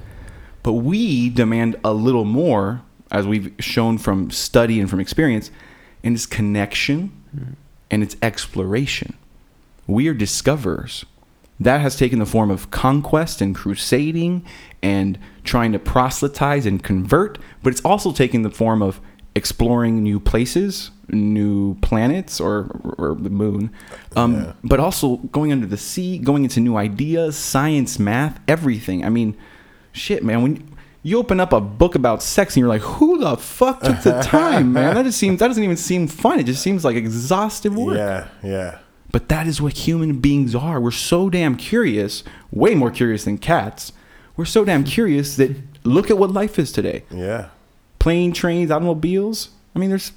But 0.62 0.74
we 0.74 1.30
demand 1.30 1.76
a 1.84 1.93
little 1.93 2.24
more, 2.24 2.82
as 3.11 3.26
we've 3.26 3.53
shown 3.59 3.99
from 3.99 4.30
study 4.30 4.80
and 4.80 4.88
from 4.88 5.01
experience, 5.01 5.51
and 6.03 6.14
it's 6.14 6.26
connection 6.26 7.12
mm-hmm. 7.34 7.53
and 7.91 8.03
it's 8.03 8.16
exploration. 8.22 9.14
We 9.86 10.09
are 10.09 10.14
discoverers. 10.14 11.05
That 11.59 11.82
has 11.82 11.97
taken 11.97 12.18
the 12.18 12.26
form 12.26 12.51
of 12.51 12.70
conquest 12.70 13.43
and 13.43 13.55
crusading 13.55 14.47
and 14.82 15.18
trying 15.45 15.72
to 15.72 15.78
proselytize 15.78 16.64
and 16.64 16.82
convert, 16.82 17.38
but 17.62 17.72
it's 17.72 17.84
also 17.84 18.12
taken 18.12 18.43
the 18.43 18.51
form 18.51 18.80
of 18.80 19.01
exploring 19.34 20.03
new 20.03 20.18
places, 20.18 20.91
new 21.12 21.74
planets, 21.80 22.40
or, 22.40 22.70
or 22.98 23.14
the 23.18 23.30
moon, 23.30 23.70
um, 24.16 24.34
Yeah. 24.34 24.52
but 24.64 24.80
also 24.80 25.16
going 25.32 25.52
under 25.52 25.66
the 25.66 25.76
sea, 25.76 26.18
going 26.18 26.44
into 26.44 26.61
new 26.61 26.76
ideas, 26.76 27.36
science, 27.36 27.98
math, 27.98 28.40
everything. 28.48 29.04
I 29.04 29.08
mean, 29.08 29.36
shit, 29.92 30.22
man. 30.24 30.42
When 30.42 30.76
you 31.02 31.18
open 31.18 31.40
up 31.40 31.52
a 31.52 31.61
book 31.61 31.94
about 31.94 32.22
sex 32.22 32.54
and 32.54 32.61
you're 32.61 32.68
like, 32.68 32.82
who 32.82 33.18
the 33.18 33.36
fuck 33.36 33.80
took 33.82 34.00
the 34.02 34.20
time, 34.22 34.72
man? 34.72 34.94
That 34.94 35.04
just 35.04 35.18
seems 35.18 35.38
that 35.40 35.48
doesn't 35.48 35.64
even 35.64 35.76
seem 35.76 36.06
fun. 36.06 36.38
It 36.38 36.44
just 36.44 36.62
seems 36.62 36.84
like 36.84 36.96
exhaustive 36.96 37.74
work. 37.76 37.96
Yeah. 37.96 38.28
Yeah. 38.42 38.78
But 39.12 39.28
that 39.28 39.46
is 39.46 39.61
what 39.61 39.72
human 39.76 40.20
beings 40.20 40.54
are. 40.54 40.80
We're 40.80 40.90
so 40.92 41.28
damn 41.30 41.56
curious, 41.56 42.22
way 42.52 42.74
more 42.74 42.90
curious 42.90 43.24
than 43.24 43.38
cats. 43.38 43.92
We're 44.36 44.44
so 44.44 44.64
damn 44.64 44.84
curious 44.84 45.36
that 45.36 45.56
look 45.84 46.11
at 46.11 46.18
what 46.18 46.30
life 46.30 46.58
is 46.58 46.70
today. 46.70 47.02
Yeah. 47.11 47.48
Plane, 47.98 48.32
trains, 48.32 48.70
automobiles. 48.70 49.50
I 49.74 49.78
mean, 49.78 49.88
there's 49.90 50.12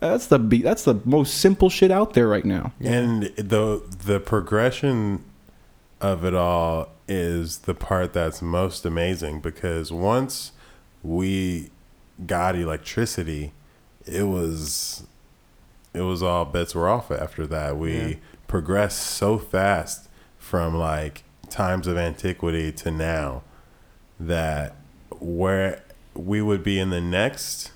that's 0.00 0.26
the 0.26 0.38
be- 0.38 0.62
that's 0.62 0.84
the 0.84 1.00
most 1.04 1.34
simple 1.38 1.68
shit 1.70 1.90
out 1.90 2.14
there 2.14 2.26
right 2.28 2.44
now. 2.44 2.72
And 2.80 3.24
the 3.36 3.82
the 4.04 4.18
progression 4.20 5.24
of 6.00 6.24
it 6.24 6.34
all 6.34 6.88
is 7.06 7.58
the 7.58 7.74
part 7.74 8.12
that's 8.12 8.40
most 8.40 8.86
amazing 8.86 9.40
because 9.40 9.92
once 9.92 10.52
we 11.02 11.70
got 12.26 12.54
electricity, 12.56 13.52
it 14.06 14.24
was 14.24 15.04
it 15.92 16.02
was 16.02 16.22
all 16.22 16.44
bets 16.44 16.74
were 16.74 16.88
off 16.88 17.10
after 17.10 17.46
that. 17.48 17.76
We 17.76 17.96
Yeah. 17.98 18.14
progressed 18.46 19.00
so 19.02 19.38
fast 19.38 20.08
from 20.38 20.74
like 20.74 21.24
times 21.50 21.86
of 21.86 21.96
antiquity 21.98 22.70
to 22.72 22.90
now 22.90 23.42
that 24.18 24.76
where 25.18 25.82
we 26.14 26.40
would 26.40 26.62
be 26.62 26.78
in 26.78 26.90
the 26.90 27.00
next 27.00 27.72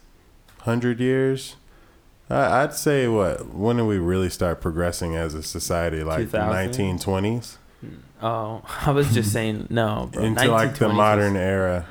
hundred 0.60 1.00
years. 1.00 1.56
I- 2.34 2.62
I'd 2.64 2.74
say 2.74 3.06
what? 3.08 3.54
When 3.54 3.76
do 3.76 3.86
we 3.86 3.98
really 3.98 4.30
start 4.30 4.60
progressing 4.60 5.14
as 5.16 5.34
a 5.34 5.42
society? 5.42 6.02
Like 6.02 6.30
the 6.30 6.38
2000? 6.38 6.98
1920s 6.98 7.56
Oh, 8.22 8.62
I 8.86 8.90
was 8.92 9.12
just 9.12 9.32
saying 9.32 9.66
no, 9.70 10.08
bro. 10.12 10.22
into 10.24 10.50
like 10.50 10.76
the 10.78 10.86
1920s 10.88 10.94
modern 10.94 11.32
was- 11.34 11.40
era, 11.42 11.86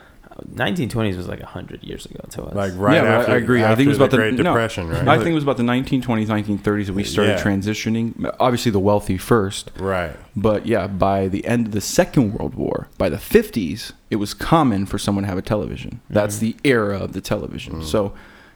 1920s 0.56 1.16
was 1.16 1.28
like 1.28 1.42
hundred 1.42 1.84
years 1.84 2.06
ago 2.08 2.20
to 2.32 2.44
us. 2.44 2.56
like 2.56 2.74
right 2.76 2.96
Yeah, 2.96 3.04
I- 3.04 3.16
after. 3.20 3.32
I 3.34 3.36
agree. 3.38 3.64
I 3.64 3.76
think 3.76 3.86
it 3.86 3.90
was 3.90 3.98
about 3.98 4.10
the- 4.12 4.18
Great 4.18 4.34
no, 4.34 4.44
Depression, 4.44 4.90
right? 4.90 5.08
I 5.08 5.18
think 5.18 5.30
it 5.30 5.34
was 5.36 5.44
about 5.44 5.58
the 5.58 5.64
1920s, 5.64 6.28
1930s 6.28 6.88
that 6.88 6.94
we 6.94 7.04
started 7.04 7.34
Yeah. 7.38 7.44
transitioning. 7.44 8.34
Obviously, 8.40 8.72
the 8.72 8.80
wealthy 8.80 9.18
first, 9.18 9.70
right. 9.80 10.16
but 10.36 10.66
yeah, 10.66 10.88
by 10.88 11.28
the 11.28 11.46
end 11.46 11.68
of 11.68 11.72
the 11.74 11.82
Second 11.82 12.34
World 12.34 12.56
War, 12.56 12.88
by 12.98 13.10
the 13.10 13.18
50s, 13.18 13.92
it 14.10 14.16
was 14.18 14.34
common 14.34 14.86
for 14.88 14.98
someone 14.98 15.24
to 15.24 15.30
have 15.30 15.38
a 15.38 15.42
television. 15.44 16.02
That's 16.10 16.40
the 16.40 16.56
era 16.64 16.98
of 16.98 17.14
the 17.14 17.22
television. 17.22 17.82
Mm. 17.82 17.84
So 17.84 18.14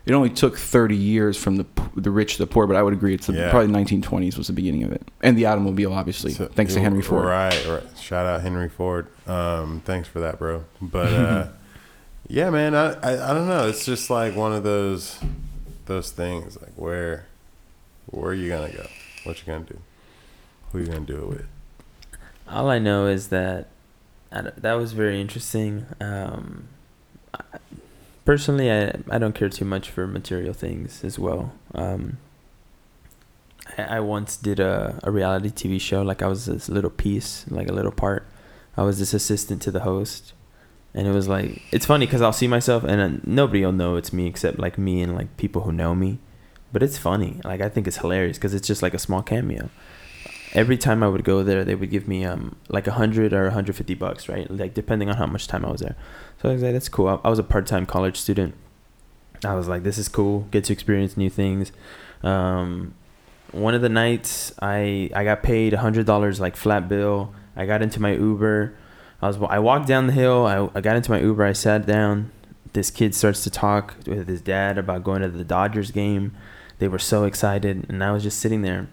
it 0.07 0.13
only 0.13 0.29
took 0.29 0.57
30 0.57 0.95
years 0.95 1.37
from 1.37 1.57
the 1.57 1.65
the 1.95 2.09
rich 2.11 2.33
to 2.33 2.39
the 2.39 2.47
poor, 2.47 2.65
but 2.67 2.75
I 2.75 2.83
would 2.83 2.93
agree 2.93 3.13
it's 3.13 3.27
the, 3.27 3.33
Yeah. 3.33 3.49
probably 3.49 3.71
1920s 3.73 4.37
was 4.37 4.47
the 4.47 4.53
beginning 4.53 4.83
of 4.83 4.91
it, 4.91 5.01
and 5.21 5.37
the 5.37 5.45
automobile, 5.47 5.93
obviously, 5.93 6.31
So- 6.33 6.45
thanks 6.47 6.73
to 6.75 6.79
Henry 6.79 7.01
Ford. 7.01 7.25
Right, 7.25 7.65
right. 7.67 7.83
Shout 7.99 8.25
out 8.25 8.41
Henry 8.41 8.69
Ford. 8.69 9.07
Um, 9.27 9.81
thanks 9.85 10.07
for 10.07 10.19
that, 10.19 10.37
bro. 10.39 10.63
But 10.81 11.13
uh, 11.13 11.47
yeah, 12.27 12.49
man, 12.49 12.73
I, 12.75 12.93
I 13.03 13.31
I 13.31 13.33
don't 13.33 13.47
know. 13.47 13.67
It's 13.67 13.85
just 13.85 14.09
like 14.09 14.35
one 14.35 14.53
of 14.53 14.63
those 14.63 15.19
those 15.87 16.11
things. 16.11 16.57
Like 16.61 16.73
where 16.75 17.25
where 18.05 18.31
are 18.31 18.33
you 18.33 18.49
gonna 18.49 18.71
go? 18.71 18.87
What 19.25 19.39
you 19.39 19.45
gonna 19.51 19.65
do? 19.65 19.79
Who 20.71 20.79
you 20.79 20.85
gonna 20.85 20.99
do 21.01 21.17
it 21.23 21.27
with? 21.29 21.45
All 22.49 22.69
I 22.69 22.79
know 22.79 23.07
is 23.07 23.27
that 23.29 23.67
I 24.31 24.41
that 24.57 24.73
was 24.73 24.93
very 24.93 25.19
interesting. 25.19 25.85
Um, 25.99 26.67
I, 27.33 27.41
personally, 28.27 28.69
I 28.69 28.91
I 29.09 29.17
don't 29.17 29.33
care 29.33 29.49
too 29.49 29.65
much 29.65 29.89
for 29.89 30.05
material 30.05 30.53
things 30.53 31.03
as 31.03 31.17
well. 31.17 31.53
Um, 31.73 32.17
I, 33.77 33.83
I 33.97 33.99
once 34.01 34.35
did 34.35 34.59
a, 34.59 34.99
a 35.01 35.09
reality 35.09 35.49
TV 35.49 35.79
show. 35.79 36.01
Like 36.01 36.21
I 36.21 36.27
was 36.27 36.45
this 36.45 36.67
little 36.67 36.89
piece, 36.89 37.45
like 37.49 37.69
a 37.69 37.73
little 37.73 37.93
part. 37.93 38.27
I 38.75 38.83
was 38.83 38.99
this 38.99 39.13
assistant 39.13 39.61
to 39.63 39.71
the 39.71 39.79
host, 39.79 40.33
and 40.93 41.07
it 41.07 41.13
was 41.13 41.29
like 41.29 41.61
it's 41.71 41.85
funny 41.85 42.05
because 42.05 42.21
I'll 42.21 42.39
see 42.41 42.49
myself 42.49 42.83
and 42.83 42.99
uh, 43.01 43.21
nobody 43.23 43.63
will 43.65 43.71
know 43.71 43.95
it's 43.95 44.11
me 44.11 44.27
except 44.27 44.59
like 44.59 44.77
me 44.77 45.01
and 45.01 45.15
like 45.15 45.37
people 45.37 45.61
who 45.61 45.71
know 45.71 45.95
me. 45.95 46.19
But 46.73 46.83
it's 46.83 46.97
funny. 46.97 47.39
Like 47.45 47.61
I 47.61 47.69
think 47.69 47.87
it's 47.87 47.99
hilarious 48.03 48.37
because 48.37 48.53
it's 48.53 48.67
just 48.67 48.83
like 48.83 48.93
a 48.93 48.99
small 48.99 49.23
cameo 49.23 49.69
every 50.53 50.77
time 50.77 51.03
I 51.03 51.07
would 51.07 51.23
go 51.23 51.43
there, 51.43 51.63
they 51.65 51.75
would 51.75 51.89
give 51.89 52.07
me 52.07 52.25
um 52.25 52.55
like 52.69 52.87
a 52.87 52.93
hundred 52.93 53.33
or 53.33 53.49
hundred 53.49 53.75
fifty 53.75 53.93
bucks, 53.93 54.29
right? 54.29 54.49
Like 54.49 54.73
depending 54.73 55.09
on 55.09 55.17
how 55.17 55.27
much 55.27 55.47
time 55.47 55.65
I 55.65 55.71
was 55.71 55.81
there. 55.81 55.95
So 56.41 56.49
I 56.49 56.53
was 56.53 56.63
like, 56.63 56.73
that's 56.73 56.89
cool. 56.89 57.07
I, 57.07 57.19
I 57.25 57.29
was 57.29 57.39
a 57.39 57.43
part 57.43 57.67
time 57.67 57.85
college 57.85 58.17
student. 58.17 58.55
I 59.43 59.53
was 59.53 59.67
like, 59.67 59.83
this 59.83 59.97
is 59.97 60.07
cool. 60.07 60.47
Get 60.51 60.63
to 60.65 60.73
experience 60.73 61.15
new 61.15 61.29
things. 61.29 61.71
Um, 62.23 62.95
one 63.51 63.75
of 63.75 63.81
the 63.81 63.89
nights, 63.89 64.53
I 64.61 65.09
I 65.15 65.23
got 65.23 65.43
paid 65.43 65.73
a 65.73 65.77
hundred 65.79 66.05
dollars 66.05 66.39
like 66.39 66.55
flat 66.55 66.89
bill. 66.89 67.33
I 67.55 67.65
got 67.65 67.81
into 67.81 68.01
my 68.01 68.13
Uber. 68.13 68.75
I 69.21 69.27
was 69.27 69.37
I 69.49 69.59
walked 69.59 69.87
down 69.87 70.07
the 70.07 70.13
hill. 70.13 70.45
I, 70.45 70.77
I 70.77 70.81
got 70.81 70.95
into 70.95 71.11
my 71.11 71.19
Uber. 71.19 71.43
I 71.43 71.53
sat 71.53 71.85
down. 71.85 72.31
This 72.73 72.91
kid 72.91 73.15
starts 73.15 73.43
to 73.43 73.49
talk 73.49 73.95
with 74.05 74.27
his 74.27 74.41
dad 74.41 74.77
about 74.77 75.03
going 75.03 75.21
to 75.21 75.29
the 75.29 75.43
Dodgers 75.43 75.89
game. 75.91 76.35
They 76.79 76.87
were 76.87 76.99
so 76.99 77.23
excited, 77.23 77.87
and 77.89 78.03
I 78.03 78.11
was 78.11 78.21
just 78.21 78.39
sitting 78.39 78.61
there 78.61 78.87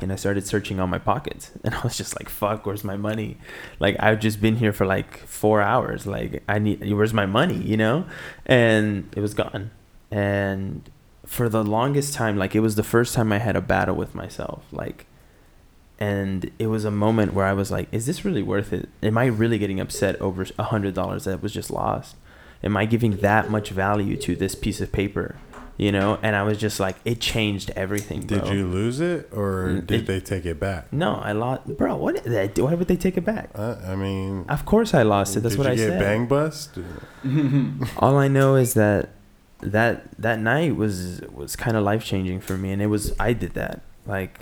and 0.00 0.12
I 0.12 0.16
started 0.16 0.46
searching 0.46 0.78
on 0.78 0.90
my 0.90 0.98
pockets 0.98 1.50
and 1.64 1.74
I 1.74 1.80
was 1.80 1.96
just 1.96 2.18
like 2.18 2.28
fuck 2.28 2.66
where's 2.66 2.84
my 2.84 2.96
money? 2.96 3.38
Like 3.78 3.96
I've 3.98 4.20
just 4.20 4.40
been 4.40 4.56
here 4.56 4.72
for 4.72 4.86
like 4.86 5.18
4 5.26 5.62
hours. 5.62 6.06
Like 6.06 6.42
I 6.48 6.58
need 6.58 6.92
where's 6.92 7.14
my 7.14 7.26
money 7.26 7.58
you 7.58 7.76
know? 7.76 8.06
And 8.44 9.12
it 9.16 9.20
was 9.20 9.34
gone. 9.34 9.70
And 10.10 10.88
for 11.24 11.48
the 11.48 11.64
longest 11.64 12.14
time 12.14 12.36
like 12.36 12.54
it 12.54 12.60
was 12.60 12.76
the 12.76 12.84
first 12.84 13.14
time 13.14 13.32
I 13.32 13.38
had 13.38 13.56
a 13.56 13.60
battle 13.60 13.96
with 13.96 14.14
myself 14.14 14.62
like 14.70 15.06
and 15.98 16.52
it 16.56 16.68
was 16.68 16.84
a 16.84 16.90
moment 16.90 17.34
where 17.34 17.46
I 17.46 17.52
was 17.52 17.72
like 17.72 17.88
is 17.92 18.06
this 18.06 18.24
really 18.24 18.42
worth 18.42 18.72
it? 18.72 18.88
Am 19.02 19.18
I 19.18 19.26
really 19.26 19.58
getting 19.58 19.80
upset 19.80 20.20
over 20.20 20.46
a 20.58 20.64
hundred 20.64 20.94
dollars 20.94 21.24
that 21.24 21.42
was 21.42 21.52
just 21.52 21.70
lost? 21.70 22.16
Am 22.62 22.76
I 22.76 22.86
giving 22.86 23.18
that 23.18 23.50
much 23.50 23.70
value 23.70 24.16
to 24.18 24.34
this 24.34 24.54
piece 24.54 24.80
of 24.80 24.92
paper 24.92 25.36
you 25.78 25.92
know 25.92 26.18
and 26.22 26.34
I 26.34 26.42
was 26.42 26.56
just 26.58 26.80
like 26.80 26.96
it 27.04 27.20
changed 27.20 27.70
everything 27.76 28.22
bro. 28.26 28.38
Did 28.38 28.48
you 28.54 28.66
lose 28.66 28.98
it 29.00 29.28
or 29.32 29.68
Mm, 29.68 29.86
did 29.86 30.00
it- 30.00 30.06
they 30.06 30.20
take 30.20 30.46
it 30.46 30.58
back? 30.58 30.92
No, 30.92 31.16
I 31.16 31.32
lost, 31.32 31.66
bro. 31.76 31.96
What? 31.96 32.24
Did 32.24 32.58
why 32.58 32.74
would 32.74 32.88
they 32.88 32.96
take 32.96 33.16
it 33.16 33.24
back? 33.24 33.50
Uh, 33.54 33.76
I 33.86 33.94
mean, 33.96 34.44
Of 34.48 34.64
course, 34.64 34.94
I 34.94 35.02
lost 35.02 35.36
it. 35.36 35.40
That's 35.40 35.54
did 35.54 35.58
what 35.58 35.66
you 35.68 35.72
I 35.72 35.76
get 35.76 35.88
said. 35.90 36.00
bang 36.00 36.26
bust? 36.26 36.78
All 37.98 38.16
I 38.18 38.28
know 38.28 38.56
is 38.56 38.74
that 38.74 39.10
that 39.60 40.10
that 40.20 40.38
night 40.40 40.76
was 40.76 41.20
was 41.32 41.56
kind 41.56 41.76
of 41.76 41.82
life 41.84 42.04
changing 42.04 42.40
for 42.40 42.56
me, 42.56 42.72
and 42.72 42.80
it 42.82 42.86
was 42.86 43.12
I 43.18 43.32
did 43.32 43.52
that. 43.54 43.80
Like, 44.06 44.38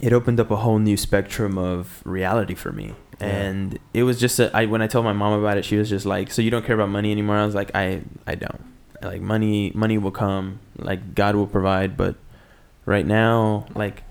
it 0.00 0.12
opened 0.12 0.38
up 0.40 0.50
a 0.50 0.56
whole 0.56 0.78
new 0.78 0.96
spectrum 0.96 1.56
of 1.58 2.02
reality 2.04 2.54
for 2.54 2.72
me, 2.72 2.94
Yeah. 3.20 3.26
and 3.26 3.78
it 3.94 4.02
was 4.02 4.20
just 4.20 4.38
a, 4.38 4.54
I 4.54 4.66
when 4.66 4.82
I 4.82 4.86
told 4.86 5.04
my 5.04 5.12
mom 5.12 5.38
about 5.38 5.56
it, 5.58 5.64
she 5.64 5.76
was 5.76 5.88
just 5.88 6.04
like, 6.06 6.30
"So 6.30 6.42
you 6.42 6.50
don't 6.50 6.64
care 6.64 6.74
about 6.74 6.90
money 6.90 7.10
anymore?" 7.12 7.36
I 7.36 7.46
was 7.46 7.54
like, 7.54 7.70
"I 7.74 8.02
I 8.26 8.34
don't. 8.34 8.60
Like 9.02 9.20
money 9.20 9.72
money 9.74 9.98
will 9.98 10.10
come. 10.10 10.60
Like 10.78 11.14
God 11.14 11.34
will 11.36 11.46
provide, 11.46 11.96
but 11.96 12.16
right 12.84 13.06
now, 13.06 13.66
like." 13.74 14.02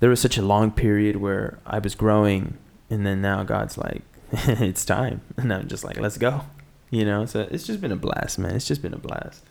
There 0.00 0.10
was 0.10 0.20
such 0.20 0.36
a 0.36 0.42
long 0.42 0.70
period 0.70 1.16
where 1.16 1.58
I 1.64 1.78
was 1.78 1.94
growing, 1.94 2.58
and 2.90 3.06
then 3.06 3.22
now 3.22 3.42
God's 3.42 3.78
like, 3.78 4.02
"It's 4.32 4.84
time," 4.84 5.22
and 5.38 5.50
I'm 5.50 5.66
just 5.66 5.82
like, 5.82 5.98
"Let's 5.98 6.18
go," 6.18 6.42
you 6.90 7.06
know. 7.06 7.24
So 7.24 7.48
it's 7.50 7.66
just 7.66 7.80
been 7.80 7.92
a 7.92 7.96
blast, 7.96 8.38
man. 8.38 8.54
It's 8.54 8.66
just 8.66 8.82
been 8.82 8.92
a 8.92 8.98
blast. 8.98 9.44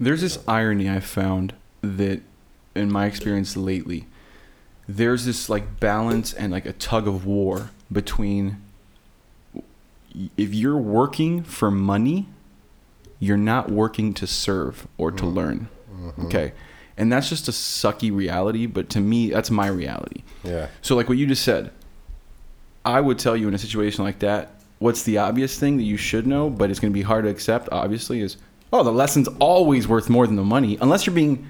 There's 0.00 0.20
this 0.22 0.38
irony 0.48 0.90
I 0.90 0.98
found 0.98 1.54
that, 1.82 2.22
in 2.74 2.90
my 2.90 3.06
experience 3.06 3.56
lately, 3.56 4.06
there's 4.88 5.26
this 5.26 5.48
like 5.48 5.78
balance 5.78 6.32
and 6.32 6.50
like 6.50 6.66
a 6.66 6.72
tug 6.72 7.06
of 7.06 7.24
war 7.24 7.70
between 7.92 8.60
if 10.36 10.52
you're 10.54 10.76
working 10.76 11.44
for 11.44 11.70
money, 11.70 12.26
you're 13.20 13.36
not 13.36 13.70
working 13.70 14.12
to 14.14 14.26
serve 14.26 14.88
or 14.98 15.12
to 15.12 15.22
Mhm. 15.24 15.34
learn. 15.34 15.68
Mhm. 15.94 16.24
Okay. 16.26 16.52
And 16.98 17.12
that's 17.12 17.28
just 17.28 17.46
a 17.48 17.52
sucky 17.52 18.14
reality, 18.14 18.66
but 18.66 18.88
to 18.90 19.00
me, 19.00 19.30
that's 19.30 19.50
my 19.50 19.68
reality. 19.68 20.22
Yeah. 20.42 20.66
So, 20.82 20.96
like 20.96 21.08
what 21.08 21.16
you 21.18 21.26
just 21.26 21.42
said, 21.42 21.70
I 22.84 23.00
would 23.00 23.18
tell 23.18 23.36
you 23.36 23.46
in 23.48 23.54
a 23.54 23.58
situation 23.58 24.04
like 24.04 24.18
that, 24.20 24.60
what's 24.78 25.02
the 25.02 25.18
obvious 25.18 25.58
thing 25.58 25.76
that 25.76 25.82
you 25.84 25.96
should 25.96 26.26
know, 26.26 26.50
but 26.50 26.70
it's 26.70 26.80
going 26.80 26.92
to 26.92 26.94
be 26.98 27.02
hard 27.02 27.24
to 27.24 27.30
accept, 27.30 27.68
obviously, 27.70 28.20
is 28.20 28.36
oh, 28.72 28.84
the 28.84 28.92
lesson's 28.92 29.28
always 29.40 29.88
worth 29.88 30.08
more 30.08 30.26
than 30.26 30.36
the 30.36 30.44
money, 30.44 30.78
unless 30.80 31.04
you're 31.06 31.14
being. 31.14 31.46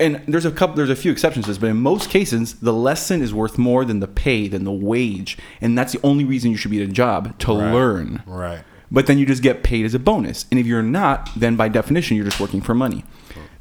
And 0.00 0.20
there's 0.26 0.44
a 0.44 0.50
couple, 0.50 0.74
there's 0.74 0.90
a 0.90 0.96
few 0.96 1.12
exceptions 1.12 1.44
to 1.44 1.52
this, 1.52 1.58
but 1.58 1.68
in 1.70 1.76
most 1.76 2.10
cases, 2.10 2.54
the 2.54 2.72
lesson 2.72 3.22
is 3.22 3.32
worth 3.32 3.56
more 3.58 3.84
than 3.84 4.00
the 4.00 4.08
pay, 4.08 4.48
than 4.48 4.64
the 4.64 4.72
wage, 4.72 5.38
and 5.60 5.78
that's 5.78 5.92
the 5.92 6.00
only 6.02 6.24
reason 6.24 6.50
you 6.50 6.56
should 6.56 6.72
be 6.72 6.82
at 6.82 6.88
a 6.88 6.92
job 6.92 7.38
to 7.40 7.52
Right. 7.52 7.72
learn. 7.72 8.22
Right. 8.26 8.62
But 8.92 9.06
then 9.06 9.18
you 9.18 9.24
just 9.26 9.42
get 9.42 9.62
paid 9.62 9.86
as 9.86 9.94
a 9.94 9.98
bonus, 9.98 10.44
and 10.50 10.60
if 10.60 10.66
you're 10.66 10.82
not, 10.82 11.30
then 11.34 11.56
by 11.56 11.68
definition, 11.68 12.16
you're 12.16 12.26
just 12.26 12.38
working 12.38 12.60
for 12.60 12.74
money. 12.74 13.04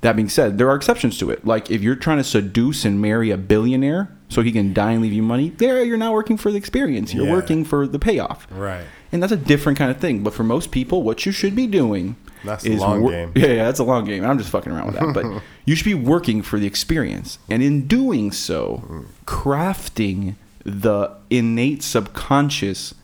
That 0.01 0.15
being 0.15 0.29
said, 0.29 0.57
there 0.57 0.67
are 0.69 0.75
exceptions 0.75 1.17
to 1.19 1.29
it. 1.29 1.45
Like 1.45 1.69
if 1.71 1.82
you're 1.82 1.95
trying 1.95 2.17
to 2.17 2.23
seduce 2.23 2.86
and 2.86 2.99
marry 3.01 3.29
a 3.32 3.38
billionaire 3.38 4.09
so 4.29 4.41
he 4.41 4.51
can 4.51 4.73
die 4.73 4.91
and 4.93 5.01
leave 5.01 5.13
you 5.13 5.21
money, 5.21 5.49
there 5.49 5.84
you're 5.86 5.95
not 5.97 6.11
working 6.13 6.38
for 6.38 6.51
the 6.51 6.57
experience. 6.57 7.13
You're 7.13 7.27
Yeah. 7.27 7.32
working 7.34 7.63
for 7.63 7.86
the 7.88 7.99
payoff. 7.99 8.47
Right. 8.49 8.84
And 9.11 9.21
that's 9.21 9.32
a 9.32 9.38
different 9.38 9.77
kind 9.77 9.91
of 9.91 9.97
thing. 9.97 10.23
But 10.23 10.34
for 10.34 10.43
most 10.43 10.71
people, 10.71 11.03
what 11.03 11.25
you 11.27 11.32
should 11.32 11.55
be 11.55 11.67
doing 11.67 12.15
That's 12.43 12.65
a 12.65 12.71
is 12.71 12.79
long 12.82 13.01
wor- 13.03 13.11
game. 13.11 13.32
Yeah, 13.36 13.47
yeah, 13.47 13.65
that's 13.65 13.79
a 13.79 13.84
long 13.84 14.05
game. 14.05 14.25
I'm 14.25 14.39
just 14.39 14.49
fucking 14.49 14.71
around 14.73 14.88
with 14.88 14.95
that. 14.95 15.13
But 15.13 15.43
you 15.65 15.75
should 15.75 15.86
be 15.86 15.93
working 15.93 16.41
for 16.41 16.57
the 16.57 16.65
experience. 16.65 17.38
And 17.47 17.61
in 17.61 17.86
doing 17.88 18.32
so, 18.32 18.84
mm. 18.89 19.05
crafting 19.27 20.34
the 20.65 21.11
innate 21.29 21.84
subconscious 21.84 22.95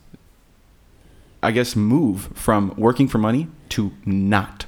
I 1.47 1.51
guess, 1.51 1.77
move 1.77 2.29
from 2.33 2.73
working 2.75 3.07
for 3.07 3.19
money 3.19 3.47
to 3.69 3.93
not, 4.05 4.65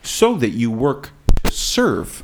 so 0.00 0.36
that 0.36 0.50
you 0.50 0.70
work 0.70 1.10
to 1.42 1.50
serve. 1.50 2.22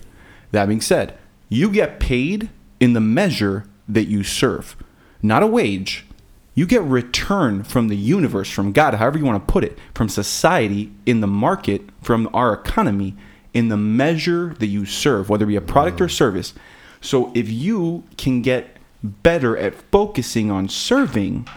That 0.52 0.68
being 0.68 0.80
said, 0.80 1.18
you 1.48 1.72
get 1.72 1.98
paid 1.98 2.50
in 2.78 2.92
the 2.92 3.00
measure 3.00 3.64
that 3.88 4.04
you 4.04 4.22
serve, 4.22 4.76
not 5.22 5.42
a 5.42 5.46
wage. 5.48 6.06
You 6.54 6.66
get 6.66 6.82
return 6.82 7.64
from 7.64 7.88
the 7.88 7.96
universe, 7.96 8.48
from 8.48 8.70
God, 8.70 8.94
however 8.94 9.18
you 9.18 9.24
want 9.24 9.44
to 9.44 9.52
put 9.52 9.64
it, 9.64 9.76
from 9.92 10.08
society, 10.08 10.92
in 11.04 11.20
the 11.20 11.26
market, 11.26 11.82
from 12.00 12.30
our 12.32 12.54
economy, 12.54 13.16
in 13.52 13.70
the 13.70 13.76
measure 13.76 14.54
that 14.60 14.68
you 14.68 14.86
serve, 14.86 15.28
whether 15.28 15.44
it 15.46 15.48
be 15.48 15.56
a 15.56 15.60
product 15.60 16.00
or 16.00 16.06
mm. 16.06 16.12
service. 16.12 16.54
So 17.00 17.32
if 17.34 17.50
you 17.50 18.04
can 18.16 18.40
get 18.40 18.76
better 19.02 19.56
at 19.56 19.74
focusing 19.90 20.48
on 20.48 20.68
serving, 20.68 21.48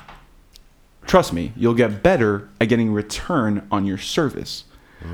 trust 1.10 1.34
me, 1.34 1.52
you'll 1.58 1.74
get 1.74 2.04
better 2.04 2.48
at 2.62 2.70
getting 2.70 2.94
return 2.94 3.68
on 3.72 3.84
your 3.84 3.98
service. 3.98 4.64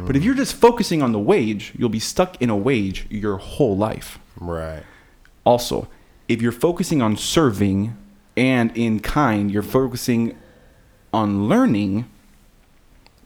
But 0.06 0.16
if 0.16 0.24
you're 0.24 0.36
just 0.36 0.56
focusing 0.56 1.02
on 1.02 1.12
the 1.12 1.20
wage, 1.20 1.74
you'll 1.78 1.90
be 1.90 2.00
stuck 2.00 2.42
in 2.42 2.50
a 2.50 2.58
wage 2.58 3.06
your 3.10 3.38
whole 3.38 3.78
life. 3.78 4.20
Right. 4.40 4.84
Also, 5.46 5.88
if 6.28 6.42
you're 6.42 6.52
focusing 6.52 7.02
on 7.02 7.16
serving 7.16 7.96
and 8.36 8.76
in 8.76 9.00
kind, 9.00 9.52
you're 9.52 9.62
focusing 9.62 10.38
on 11.14 11.48
learning, 11.48 12.10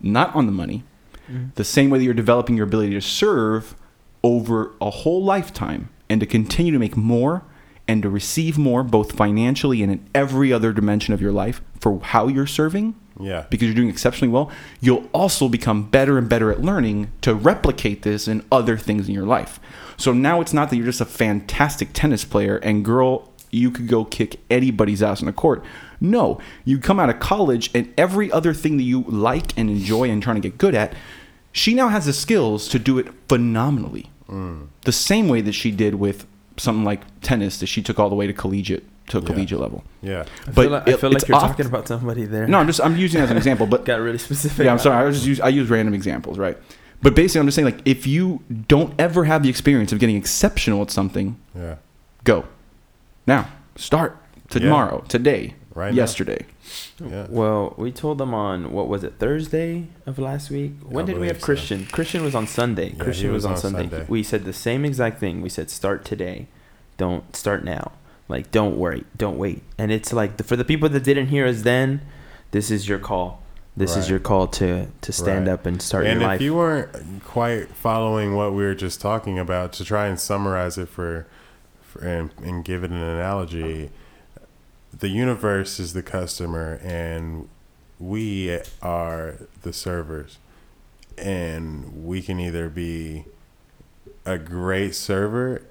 not 0.01 0.35
on 0.35 0.45
the 0.45 0.51
money, 0.51 0.83
mm-hmm. 1.31 1.47
the 1.55 1.63
same 1.63 1.89
way 1.89 1.97
that 1.97 2.03
you're 2.03 2.13
developing 2.13 2.57
your 2.57 2.67
ability 2.67 2.91
to 2.91 3.01
serve 3.01 3.73
over 4.21 4.73
a 4.81 4.89
whole 4.89 5.23
lifetime 5.23 5.89
and 6.09 6.19
to 6.19 6.27
continue 6.27 6.73
to 6.73 6.79
make 6.79 6.97
more 6.97 7.41
and 7.87 8.03
to 8.03 8.09
receive 8.09 8.57
more, 8.57 8.83
both 8.83 9.13
financially 9.13 9.81
and 9.81 9.91
in 9.93 10.09
every 10.13 10.51
other 10.51 10.73
dimension 10.73 11.13
of 11.13 11.21
your 11.21 11.31
life 11.31 11.61
for 11.79 11.99
how 12.01 12.27
you're 12.27 12.47
serving, 12.47 12.95
Yeah. 13.19 13.45
because 13.49 13.67
you're 13.67 13.75
doing 13.75 13.89
exceptionally 13.89 14.31
well, 14.31 14.51
you'll 14.81 15.07
also 15.13 15.47
become 15.49 15.83
better 15.83 16.17
and 16.17 16.27
better 16.27 16.51
at 16.51 16.61
learning 16.61 17.09
to 17.21 17.33
replicate 17.33 18.01
this 18.01 18.27
in 18.27 18.43
other 18.51 18.77
things 18.77 19.07
in 19.07 19.13
your 19.13 19.25
life. 19.25 19.59
So 19.97 20.13
now 20.13 20.41
it's 20.41 20.53
not 20.53 20.69
that 20.69 20.75
you're 20.77 20.85
just 20.85 21.01
a 21.01 21.05
fantastic 21.05 21.89
tennis 21.93 22.23
player 22.25 22.57
and 22.57 22.83
girl, 22.85 23.31
you 23.51 23.71
could 23.71 23.87
go 23.87 24.05
kick 24.05 24.39
anybody's 24.49 25.01
ass 25.01 25.21
on 25.21 25.25
the 25.25 25.33
court. 25.33 25.63
No, 25.99 26.39
you 26.65 26.79
come 26.79 26.99
out 26.99 27.09
of 27.09 27.19
college 27.19 27.71
and 27.73 27.91
every 27.97 28.31
other 28.31 28.53
thing 28.53 28.77
that 28.77 28.83
you 28.83 29.01
like 29.07 29.57
and 29.57 29.69
enjoy 29.69 30.09
and 30.09 30.21
trying 30.21 30.35
to 30.35 30.41
get 30.41 30.57
good 30.57 30.75
at, 30.75 30.93
she 31.51 31.73
now 31.73 31.87
has 31.89 32.05
the 32.05 32.13
skills 32.13 32.67
to 32.69 32.79
do 32.79 32.99
it 32.99 33.07
phenomenally. 33.27 34.09
Mm. 34.29 34.67
The 34.85 34.91
same 34.91 35.27
way 35.27 35.41
that 35.41 35.53
she 35.53 35.71
did 35.71 35.95
with 35.95 36.27
something 36.57 36.83
like 36.83 37.01
tennis 37.21 37.59
that 37.59 37.67
she 37.67 37.81
took 37.81 37.99
all 37.99 38.09
the 38.09 38.15
way 38.15 38.27
to 38.27 38.33
collegiate 38.33 38.83
to 39.09 39.17
a 39.17 39.21
Yeah. 39.21 39.27
collegiate 39.27 39.59
level. 39.59 39.83
Yeah. 40.01 40.21
I 40.47 40.51
But 40.51 40.61
feel 40.63 40.69
like, 40.71 40.87
I 40.87 40.91
it- 40.91 40.99
feel 40.99 41.11
like 41.11 41.27
you're 41.27 41.37
oft- 41.37 41.47
talking 41.47 41.65
about 41.65 41.87
somebody 41.87 42.25
there. 42.25 42.47
No, 42.47 42.57
I'm 42.59 42.67
just 42.67 42.81
I'm 42.81 42.95
using 42.97 43.19
it 43.21 43.25
as 43.25 43.31
an 43.31 43.37
example, 43.37 43.67
but 43.67 43.85
got 43.91 43.99
really 43.99 44.17
specific. 44.17 44.65
yeah, 44.65 44.71
I'm 44.71 44.79
sorry. 44.79 44.97
I 45.03 45.05
was 45.05 45.17
just 45.17 45.27
use, 45.27 45.39
I 45.41 45.49
use 45.49 45.69
random 45.69 45.93
examples, 45.93 46.37
right? 46.37 46.57
But 47.01 47.15
basically, 47.15 47.39
I'm 47.41 47.47
just 47.47 47.55
saying 47.55 47.65
like 47.65 47.81
if 47.85 48.05
you 48.07 48.41
don't 48.67 48.93
ever 48.99 49.25
have 49.25 49.43
the 49.43 49.49
experience 49.49 49.91
of 49.91 49.99
getting 49.99 50.15
exceptional 50.17 50.81
at 50.81 50.91
something, 50.91 51.37
Yeah. 51.55 51.75
go 52.23 52.45
now. 53.27 53.47
Start 53.75 54.17
Yeah. 54.53 54.59
tomorrow, 54.59 55.03
today, 55.07 55.53
Right 55.75 55.93
yesterday. 55.93 56.45
Yeah. 56.99 57.27
Well, 57.29 57.73
we 57.77 57.91
told 57.93 58.17
them 58.17 58.33
on 58.33 58.71
what 58.73 58.89
was 58.89 59.03
it 59.05 59.13
Thursday 59.17 59.85
of 60.05 60.19
last 60.19 60.49
week? 60.51 60.73
When 60.83 61.05
I 61.05 61.05
did 61.05 61.13
we 61.13 61.19
believe 61.19 61.31
have 61.31 61.39
so. 61.39 61.45
Christian? 61.45 61.85
Christian 61.89 62.21
was 62.23 62.35
on 62.35 62.47
Sunday. 62.47 62.89
Yeah, 62.97 63.03
Christian 63.03 63.31
was, 63.31 63.43
was 63.43 63.45
on, 63.45 63.51
on 63.53 63.57
Sunday. 63.59 63.89
Sunday. 63.89 64.05
We 64.09 64.21
said 64.23 64.43
the 64.43 64.51
same 64.53 64.83
exact 64.83 65.19
thing. 65.19 65.41
We 65.41 65.47
said 65.49 65.69
start 65.69 66.03
today. 66.03 66.47
Don't 66.97 67.33
start 67.35 67.63
now. 67.63 67.93
Like 68.29 68.51
don't 68.51 68.77
worry. 68.77 69.03
Don't 69.17 69.37
wait. 69.37 69.63
And 69.77 69.91
it's 69.91 70.13
like 70.13 70.37
the, 70.37 70.43
for 70.43 70.55
the 70.55 70.63
people 70.63 70.87
that 70.89 71.03
didn't 71.03 71.27
hear 71.27 71.45
us 71.47 71.63
then, 71.63 72.01
this 72.51 72.71
is 72.71 72.87
your 72.87 72.99
call. 72.99 73.41
This 73.75 73.95
is 73.95 74.09
your 74.09 74.19
call 74.19 74.47
to 74.47 74.87
to 75.01 75.11
stand 75.11 75.47
Right. 75.47 75.53
up 75.53 75.65
and 75.65 75.81
start 75.81 76.05
and 76.05 76.21
your 76.21 76.33
if 76.33 76.41
you 76.41 76.53
weren't 76.55 77.23
quite 77.23 77.69
following 77.69 78.35
what 78.35 78.51
we 78.53 78.63
were 78.63 78.75
just 78.75 78.99
talking 79.01 79.39
about, 79.39 79.71
to 79.73 79.85
try 79.85 80.07
and 80.07 80.19
summarize 80.19 80.77
it 80.77 80.89
for, 80.89 81.27
for 81.81 82.03
and, 82.05 82.31
and 82.43 82.65
give 82.65 82.83
it 82.83 82.91
an 82.91 82.97
analogy, 82.97 83.89
the 84.97 85.07
universe 85.07 85.79
is 85.79 85.93
the 85.93 86.03
customer, 86.03 86.79
and 86.83 87.47
we 87.99 88.59
are 88.81 89.35
the 89.61 89.71
servers, 89.71 90.39
and 91.17 92.05
we 92.05 92.21
can 92.21 92.39
either 92.39 92.67
be 92.69 93.25
a 94.25 94.37
great 94.37 94.93
server, 94.93 95.61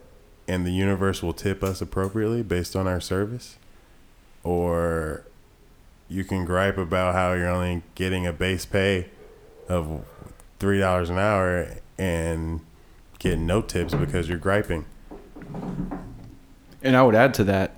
and 0.49 0.67
the 0.67 0.73
universe 0.73 1.23
will 1.23 1.35
tip 1.35 1.63
us 1.63 1.81
appropriately 1.83 2.43
based 2.43 2.75
on 2.75 2.89
our 2.89 3.01
service, 3.01 3.59
or 4.43 5.25
you 6.09 6.25
can 6.25 6.47
gripe 6.47 6.79
about 6.79 7.15
how 7.15 7.35
you're 7.35 7.49
only 7.49 7.83
getting 7.95 8.27
a 8.27 8.33
base 8.33 8.65
pay 8.65 9.09
of 9.69 10.05
three 10.59 10.81
dollars 10.81 11.11
an 11.11 11.19
hour 11.19 11.69
and 11.99 12.61
getting 13.19 13.47
no 13.47 13.61
tips 13.61 13.95
because 13.95 14.29
you're 14.29 14.39
griping. 14.39 14.87
And 16.83 16.97
I 16.97 17.03
would 17.03 17.15
add 17.15 17.35
to 17.35 17.45
that 17.45 17.75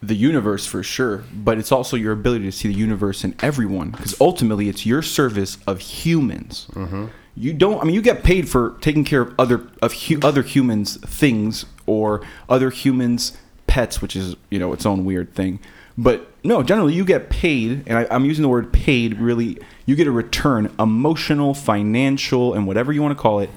the 0.00 0.14
universe 0.14 0.66
for 0.66 0.82
sure, 0.82 1.24
but 1.34 1.58
it's 1.58 1.72
also 1.72 1.96
your 1.96 2.12
ability 2.12 2.44
to 2.44 2.52
see 2.52 2.68
the 2.68 2.74
universe 2.74 3.24
in 3.24 3.34
everyone 3.40 3.90
because 3.90 4.20
ultimately 4.20 4.68
it's 4.68 4.86
your 4.86 5.02
service 5.02 5.58
of 5.66 5.80
humans. 5.80 6.68
Mm-hmm. 6.72 7.06
You 7.36 7.52
don't. 7.52 7.80
I 7.80 7.84
mean, 7.84 7.94
you 7.94 8.02
get 8.02 8.22
paid 8.22 8.48
for 8.48 8.76
taking 8.80 9.04
care 9.04 9.22
of 9.22 9.34
other 9.38 9.66
of 9.82 9.92
hu- 9.92 10.20
other 10.22 10.42
humans' 10.42 10.98
things 10.98 11.66
or 11.86 12.22
other 12.48 12.70
humans' 12.70 13.36
pets, 13.66 14.00
which 14.02 14.16
is 14.16 14.36
you 14.50 14.58
know 14.58 14.72
its 14.72 14.86
own 14.86 15.04
weird 15.04 15.34
thing. 15.34 15.60
But 15.96 16.28
no, 16.42 16.62
generally 16.62 16.94
you 16.94 17.04
get 17.04 17.30
paid, 17.30 17.84
and 17.86 17.98
I, 17.98 18.06
I'm 18.10 18.24
using 18.24 18.42
the 18.42 18.48
word 18.48 18.72
paid. 18.72 19.18
Really, 19.18 19.58
you 19.86 19.94
get 19.96 20.06
a 20.06 20.12
return, 20.12 20.74
emotional, 20.78 21.54
financial, 21.54 22.54
and 22.54 22.66
whatever 22.66 22.92
you 22.92 23.00
want 23.00 23.16
to 23.16 23.22
call 23.22 23.40
it, 23.40 23.50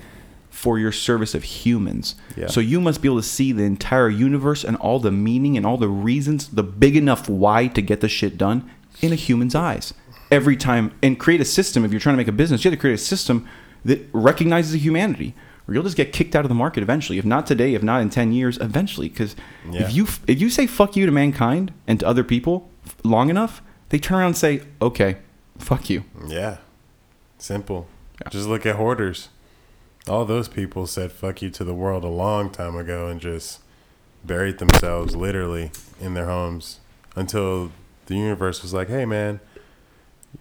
for 0.58 0.80
your 0.80 0.92
service 0.92 1.36
of 1.36 1.44
humans. 1.44 2.16
Yeah. 2.36 2.48
So 2.48 2.60
you 2.60 2.82
must 2.82 3.00
be 3.00 3.08
able 3.08 3.18
to 3.18 3.28
see 3.28 3.52
the 3.52 3.62
entire 3.62 4.10
universe 4.10 4.64
and 4.64 4.76
all 4.78 5.00
the 5.00 5.12
meaning 5.12 5.56
and 5.56 5.68
all 5.68 5.78
the 5.78 5.88
reasons, 5.88 6.48
the 6.48 6.64
big 6.64 6.96
enough 6.96 7.30
why 7.30 7.68
to 7.68 7.82
get 7.82 8.02
the 8.02 8.10
shit 8.10 8.40
done 8.40 8.68
in 9.00 9.14
a 9.14 9.16
human's 9.16 9.54
eyes. 9.54 9.94
Every 10.32 10.58
time 10.58 10.94
and 11.04 11.20
create 11.20 11.42
a 11.42 11.46
system. 11.46 11.86
If 11.86 11.92
you're 11.92 12.00
trying 12.00 12.14
to 12.14 12.18
make 12.18 12.28
a 12.28 12.32
business, 12.32 12.66
you 12.66 12.72
have 12.72 12.78
to 12.78 12.82
create 12.82 12.96
a 12.96 12.98
system 12.98 13.48
that 13.86 14.08
recognizes 14.14 14.72
the 14.72 14.80
humanity. 14.80 15.36
Or 15.68 15.74
you'll 15.74 15.84
just 15.84 15.98
get 15.98 16.14
kicked 16.14 16.36
out 16.36 16.46
of 16.46 16.50
the 16.50 16.56
market 16.56 16.82
eventually. 16.82 17.18
If 17.18 17.26
not 17.26 17.46
today, 17.46 17.74
if 17.74 17.84
not 17.84 18.02
in 18.02 18.10
ten 18.10 18.32
years, 18.32 18.58
eventually. 18.60 19.10
Because 19.10 19.36
Yeah. 19.70 19.82
if 19.82 19.94
you 19.94 20.08
if 20.28 20.40
you 20.40 20.50
say 20.50 20.66
fuck 20.68 20.96
you 20.96 21.06
to 21.06 21.12
mankind 21.12 21.74
and 21.88 22.00
to 22.00 22.08
other 22.08 22.24
people 22.24 22.70
long 23.04 23.30
enough, 23.30 23.62
they 23.90 24.00
turn 24.00 24.18
around 24.20 24.28
and 24.28 24.38
say, 24.38 24.62
okay, 24.82 25.18
fuck 25.58 25.90
you. 25.90 26.04
Yeah. 26.28 26.58
Simple. 27.38 27.88
Yeah. 28.22 28.30
Just 28.30 28.48
look 28.48 28.66
at 28.66 28.76
hoarders. 28.78 29.30
All 30.08 30.24
those 30.26 30.48
people 30.48 30.88
said 30.88 31.12
fuck 31.12 31.42
you 31.42 31.50
to 31.50 31.64
the 31.66 31.74
world 31.74 32.04
a 32.06 32.10
long 32.10 32.50
time 32.50 32.76
ago 32.78 33.08
and 33.08 33.20
just 33.20 33.60
buried 34.24 34.58
themselves 34.60 35.16
literally 35.16 35.72
in 36.00 36.14
their 36.14 36.26
homes 36.28 36.80
until 37.16 37.72
the 38.06 38.16
universe 38.16 38.62
was 38.62 38.74
like, 38.74 38.88
"Hey 38.88 39.06
man, 39.06 39.42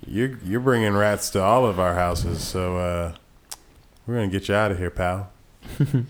you're 0.07 0.39
you're 0.45 0.61
bringing 0.61 0.95
rats 0.95 1.31
to 1.31 1.43
all 1.43 1.66
of 1.66 1.81
our 1.81 1.95
houses, 1.95 2.43
so 2.45 2.77
uh 2.77 3.14
we're 4.07 4.20
to 4.20 4.28
get 4.28 4.48
you 4.48 4.54
out 4.54 4.70
of 4.70 4.78
here, 4.78 4.90
pal." 4.90 5.30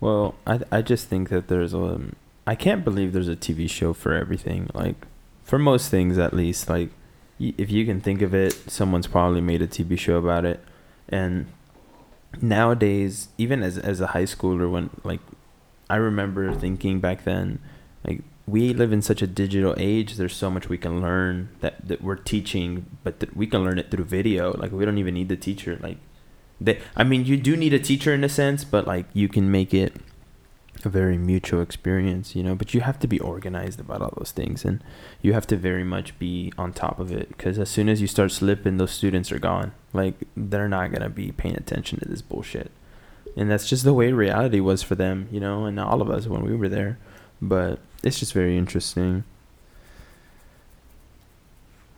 Well, 0.00 0.34
I 0.46 0.60
I 0.72 0.82
just 0.82 1.08
think 1.08 1.28
that 1.28 1.48
there's 1.48 1.74
a 1.74 2.00
I 2.46 2.54
can't 2.54 2.84
believe 2.84 3.12
there's 3.12 3.28
a 3.28 3.36
TV 3.36 3.68
show 3.68 3.92
for 3.92 4.14
everything. 4.14 4.70
Like 4.74 4.96
for 5.44 5.58
most 5.58 5.90
things, 5.90 6.18
at 6.18 6.32
least. 6.32 6.68
Like 6.68 6.88
if 7.38 7.70
you 7.70 7.84
can 7.84 8.00
think 8.00 8.22
of 8.22 8.34
it, 8.34 8.54
someone's 8.70 9.06
probably 9.06 9.40
made 9.40 9.62
a 9.62 9.66
TV 9.66 9.98
show 9.98 10.16
about 10.16 10.44
it. 10.44 10.64
And 11.08 11.46
nowadays, 12.40 13.28
even 13.36 13.62
as 13.62 13.76
as 13.76 14.00
a 14.00 14.08
high 14.08 14.24
schooler, 14.24 14.70
when 14.70 14.90
like 15.04 15.20
I 15.90 15.96
remember 15.96 16.52
thinking 16.54 16.98
back 17.00 17.24
then, 17.24 17.60
like 18.06 18.22
we 18.46 18.72
live 18.72 18.92
in 18.92 19.02
such 19.02 19.20
a 19.20 19.26
digital 19.26 19.74
age. 19.76 20.14
There's 20.16 20.34
so 20.34 20.50
much 20.50 20.70
we 20.70 20.78
can 20.78 21.02
learn 21.02 21.50
that 21.60 21.86
that 21.86 22.00
we're 22.00 22.16
teaching, 22.16 22.86
but 23.04 23.20
that 23.20 23.36
we 23.36 23.46
can 23.46 23.62
learn 23.62 23.78
it 23.78 23.90
through 23.90 24.04
video. 24.04 24.56
Like 24.56 24.72
we 24.72 24.86
don't 24.86 24.98
even 24.98 25.12
need 25.14 25.28
the 25.28 25.36
teacher. 25.36 25.78
Like 25.82 25.98
they, 26.60 26.80
I 26.96 27.04
mean, 27.04 27.24
you 27.24 27.36
do 27.36 27.56
need 27.56 27.72
a 27.72 27.78
teacher 27.78 28.12
in 28.12 28.22
a 28.22 28.28
sense, 28.28 28.64
but 28.64 28.86
like 28.86 29.06
you 29.12 29.28
can 29.28 29.50
make 29.50 29.72
it 29.72 29.94
a 30.84 30.88
very 30.88 31.18
mutual 31.18 31.60
experience, 31.62 32.36
you 32.36 32.42
know. 32.42 32.54
But 32.54 32.74
you 32.74 32.82
have 32.82 32.98
to 33.00 33.06
be 33.06 33.18
organized 33.18 33.80
about 33.80 34.02
all 34.02 34.12
those 34.16 34.32
things, 34.32 34.64
and 34.64 34.82
you 35.22 35.32
have 35.32 35.46
to 35.48 35.56
very 35.56 35.84
much 35.84 36.18
be 36.18 36.52
on 36.58 36.72
top 36.72 36.98
of 36.98 37.12
it. 37.12 37.28
Because 37.28 37.58
as 37.58 37.70
soon 37.70 37.88
as 37.88 38.00
you 38.00 38.06
start 38.06 38.32
slipping, 38.32 38.76
those 38.76 38.90
students 38.90 39.32
are 39.32 39.38
gone. 39.38 39.72
Like 39.92 40.14
they're 40.36 40.68
not 40.68 40.92
gonna 40.92 41.08
be 41.08 41.32
paying 41.32 41.56
attention 41.56 41.98
to 42.00 42.08
this 42.08 42.22
bullshit, 42.22 42.70
and 43.36 43.50
that's 43.50 43.68
just 43.68 43.84
the 43.84 43.94
way 43.94 44.12
reality 44.12 44.60
was 44.60 44.82
for 44.82 44.94
them, 44.94 45.28
you 45.30 45.40
know, 45.40 45.64
and 45.64 45.78
all 45.80 46.02
of 46.02 46.10
us 46.10 46.26
when 46.26 46.42
we 46.42 46.54
were 46.54 46.68
there. 46.68 46.98
But 47.42 47.80
it's 48.02 48.18
just 48.18 48.34
very 48.34 48.56
interesting. 48.58 49.24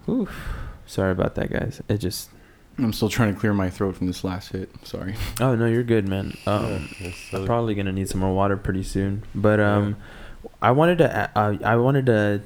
Oof. 0.09 0.57
Sorry 0.87 1.13
about 1.13 1.35
that, 1.37 1.51
guys. 1.51 1.81
It 1.89 1.99
just. 1.99 2.31
I'm 2.79 2.93
still 2.93 3.09
trying 3.09 3.35
to 3.35 3.39
clear 3.41 3.53
my 3.53 3.69
throat 3.71 3.97
from 3.97 4.07
this 4.07 4.25
last 4.25 4.53
hit. 4.53 4.71
Sorry. 4.85 5.15
Oh 5.41 5.55
no, 5.55 5.67
you're 5.67 5.83
good, 5.83 6.09
man. 6.09 6.35
Um, 6.47 6.89
Yeah, 7.01 7.11
I'm 7.35 7.45
probably 7.47 7.75
gonna 7.75 7.93
need 7.93 8.09
some 8.09 8.21
more 8.21 8.35
water 8.35 8.57
pretty 8.57 8.83
soon. 8.83 9.25
But 9.35 9.59
Yeah. 9.59 9.77
um, 9.77 9.97
I 10.61 10.71
wanted 10.71 10.99
to 10.99 11.31
a- 11.35 11.39
uh, 11.39 11.57
I 11.65 11.77
wanted 11.77 12.07
to 12.07 12.41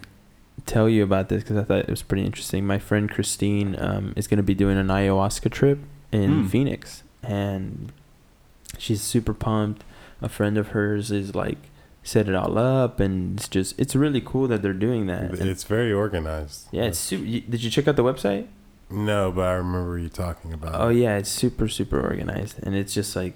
tell 0.65 0.89
you 0.89 1.03
about 1.05 1.29
this 1.29 1.43
because 1.43 1.57
I 1.57 1.63
thought 1.65 1.79
it 1.81 1.89
was 1.91 2.03
pretty 2.03 2.25
interesting. 2.25 2.67
My 2.67 2.79
friend 2.79 3.09
Christine 3.11 3.77
um, 3.79 4.13
is 4.17 4.27
gonna 4.27 4.43
be 4.43 4.55
doing 4.55 4.77
an 4.79 4.89
ayahuasca 4.89 5.51
trip 5.51 5.79
in 6.13 6.43
Hmm. 6.43 6.47
Phoenix, 6.49 7.03
and 7.23 7.93
she's 8.79 9.01
super 9.03 9.33
pumped. 9.35 9.85
A 10.23 10.29
friend 10.29 10.57
of 10.59 10.69
hers 10.69 11.11
is 11.11 11.35
like 11.35 11.59
set 12.03 12.29
it 12.29 12.35
all 12.35 12.57
up, 12.59 12.99
and 13.01 13.39
it's 13.39 13.49
just 13.49 13.79
it's 13.79 13.95
really 13.95 14.21
cool 14.21 14.49
that 14.49 14.61
they're 14.63 14.73
doing 14.73 15.07
that. 15.07 15.39
And- 15.39 15.49
It's 15.49 15.65
very 15.65 15.93
organized. 15.93 16.67
yeah, 16.73 16.85
it's 16.85 16.99
super. 16.99 17.25
you- 17.25 17.41
Did 17.43 17.63
you 17.63 17.71
check 17.71 17.87
out 17.87 17.97
the 17.97 18.05
website? 18.05 18.47
No, 18.91 19.33
but 19.33 19.47
I 19.47 19.53
remember 19.55 19.99
you 19.99 20.09
talking 20.09 20.53
about. 20.53 20.81
Oh 20.81 20.89
it. 20.89 20.97
yeah, 20.97 21.17
it's 21.17 21.31
super 21.31 21.69
super 21.69 22.01
organized, 22.01 22.59
and 22.63 22.75
it's 22.75 22.95
just 22.95 23.17
like 23.17 23.35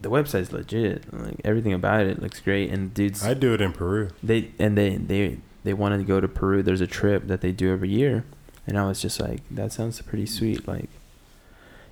the 0.00 0.10
website's 0.10 0.52
legit. 0.52 1.12
Like 1.12 1.40
everything 1.44 1.72
about 1.72 2.06
it 2.06 2.20
looks 2.20 2.40
great, 2.40 2.70
and 2.70 2.92
dudes 2.92 3.24
I 3.24 3.34
do 3.34 3.54
it 3.54 3.60
in 3.60 3.72
Peru. 3.72 4.10
they 4.22 4.50
and 4.58 4.76
they 4.76 4.96
they 4.96 5.38
they 5.64 5.74
wanted 5.74 5.98
to 5.98 6.04
go 6.04 6.20
to 6.20 6.28
Peru. 6.28 6.62
There's 6.62 6.80
a 6.80 6.86
trip 6.86 7.26
that 7.28 7.40
they 7.40 7.52
do 7.52 7.72
every 7.72 7.90
year, 7.90 8.24
and 8.66 8.78
I 8.78 8.86
was 8.86 9.00
just 9.00 9.20
like, 9.20 9.40
that 9.50 9.72
sounds 9.72 10.00
pretty 10.02 10.26
sweet. 10.26 10.66
Like, 10.66 10.90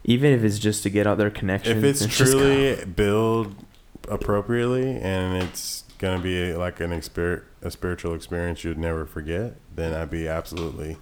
even 0.04 0.32
if 0.32 0.42
it's 0.42 0.58
just 0.58 0.82
to 0.84 0.90
get 0.90 1.06
out 1.06 1.18
their 1.18 1.30
connections. 1.30 1.78
If 1.78 1.84
it's 1.84 2.16
just 2.16 2.32
truly 2.32 2.84
billed 2.84 3.54
appropriately 4.08 4.96
and 4.96 5.42
it's 5.42 5.84
gonna 5.98 6.20
be 6.20 6.52
like 6.54 6.80
an 6.80 6.90
exper- 6.90 7.42
a 7.62 7.70
spiritual 7.70 8.14
experience 8.14 8.64
you'd 8.64 8.78
never 8.78 9.04
forget, 9.06 9.56
then 9.74 9.92
I'd 9.92 10.10
be 10.10 10.26
absolutely 10.26 10.96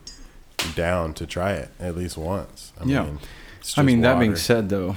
down 0.75 1.15
to 1.15 1.27
try 1.27 1.53
it 1.53 1.71
at 1.79 1.97
least 1.97 2.17
once. 2.17 2.73
I 2.81 2.85
Yeah. 2.85 3.05
mean, 3.05 3.19
it's 3.61 3.77
I 3.77 3.83
just 3.83 3.87
mean, 3.87 4.01
that 4.03 4.19
being 4.19 4.37
said, 4.37 4.69
though, 4.69 4.97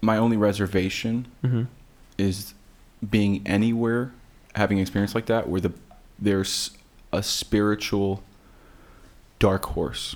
my 0.00 0.16
only 0.16 0.36
reservation 0.36 1.26
hmm 1.42 1.62
is 2.18 2.52
being 3.08 3.40
anywhere, 3.46 4.12
having 4.54 4.76
an 4.78 4.82
experience 4.82 5.14
like 5.14 5.26
that, 5.26 5.48
where 5.48 5.60
the 5.60 5.72
there's 6.18 6.70
a 7.12 7.22
spiritual 7.22 8.22
dark 9.38 9.64
horse, 9.66 10.14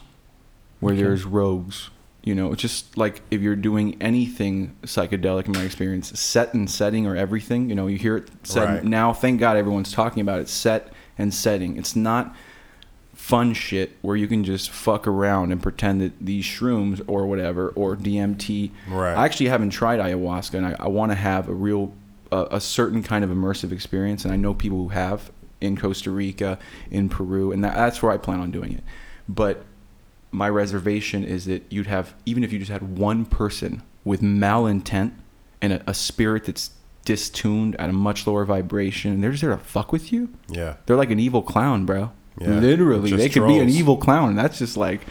where 0.80 0.92
Okay. 0.92 1.02
there's 1.02 1.24
rogues. 1.24 1.90
You 2.22 2.34
know, 2.34 2.54
just 2.54 2.96
like 2.96 3.20
if 3.30 3.40
you're 3.42 3.56
doing 3.56 3.96
anything 4.00 4.76
psychedelic, 4.84 5.46
in 5.46 5.52
my 5.52 5.62
experience, 5.62 6.18
set 6.18 6.54
and 6.54 6.70
setting 6.70 7.06
or 7.06 7.14
everything. 7.16 7.68
You 7.68 7.74
know, 7.74 7.86
you 7.86 7.98
hear 7.98 8.16
it 8.16 8.28
said 8.44 8.68
Right. 8.68 8.84
now. 8.84 9.12
Thank 9.12 9.40
God 9.40 9.56
everyone's 9.58 9.92
talking 9.92 10.22
about 10.22 10.40
it. 10.40 10.48
Set 10.48 10.90
and 11.18 11.32
setting. 11.34 11.76
It's 11.76 11.94
not 11.94 12.34
fun 13.14 13.54
shit 13.54 13.92
where 14.02 14.16
you 14.16 14.26
can 14.26 14.44
just 14.44 14.70
fuck 14.70 15.06
around 15.06 15.52
and 15.52 15.62
pretend 15.62 16.00
that 16.00 16.12
these 16.20 16.44
shrooms 16.44 17.00
or 17.06 17.26
whatever 17.26 17.68
or 17.70 17.96
DMT 17.96 18.70
right? 18.88 19.14
I 19.16 19.24
actually 19.24 19.48
haven't 19.48 19.70
tried 19.70 20.00
ayahuasca, 20.00 20.54
and 20.54 20.66
I, 20.66 20.76
I 20.80 20.88
want 20.88 21.12
to 21.12 21.16
have 21.16 21.48
a 21.48 21.54
real, 21.54 21.92
uh, 22.32 22.46
a 22.50 22.60
certain 22.60 23.02
kind 23.02 23.24
of 23.24 23.30
immersive 23.30 23.72
experience. 23.72 24.24
And 24.24 24.32
I 24.32 24.36
know 24.36 24.52
people 24.54 24.78
who 24.78 24.88
have 24.88 25.30
in 25.60 25.76
Costa 25.76 26.10
Rica, 26.10 26.58
in 26.90 27.08
Peru, 27.08 27.52
and 27.52 27.62
that, 27.64 27.74
that's 27.74 28.02
where 28.02 28.12
I 28.12 28.16
plan 28.18 28.40
on 28.40 28.50
doing 28.50 28.72
it. 28.72 28.84
But 29.28 29.64
my 30.30 30.48
reservation 30.48 31.24
is 31.24 31.44
that 31.46 31.62
you'd 31.70 31.86
have, 31.86 32.14
even 32.26 32.42
if 32.44 32.52
you 32.52 32.58
just 32.58 32.70
had 32.70 32.98
one 32.98 33.24
person 33.24 33.82
with 34.04 34.20
malintent 34.20 35.12
and 35.62 35.72
a, 35.74 35.90
a 35.90 35.94
spirit 35.94 36.44
that's 36.44 36.70
distuned 37.04 37.76
at 37.76 37.88
a 37.90 37.92
much 37.92 38.26
lower 38.26 38.44
vibration, 38.44 39.12
and 39.12 39.22
they're 39.22 39.30
just 39.30 39.42
there 39.42 39.50
to 39.56 39.58
fuck 39.58 39.92
with 39.92 40.12
you. 40.12 40.30
yeah, 40.48 40.76
They're 40.86 40.96
like 40.96 41.10
an 41.10 41.20
evil 41.20 41.42
clown, 41.42 41.84
bro. 41.86 42.10
Yeah, 42.40 42.58
Literally, 42.58 43.12
they 43.12 43.28
could 43.28 43.46
be 43.46 43.58
an 43.58 43.68
evil 43.68 43.96
clown. 43.96 44.30
And 44.30 44.38
that's 44.38 44.58
just 44.58 44.76
like, 44.76 45.02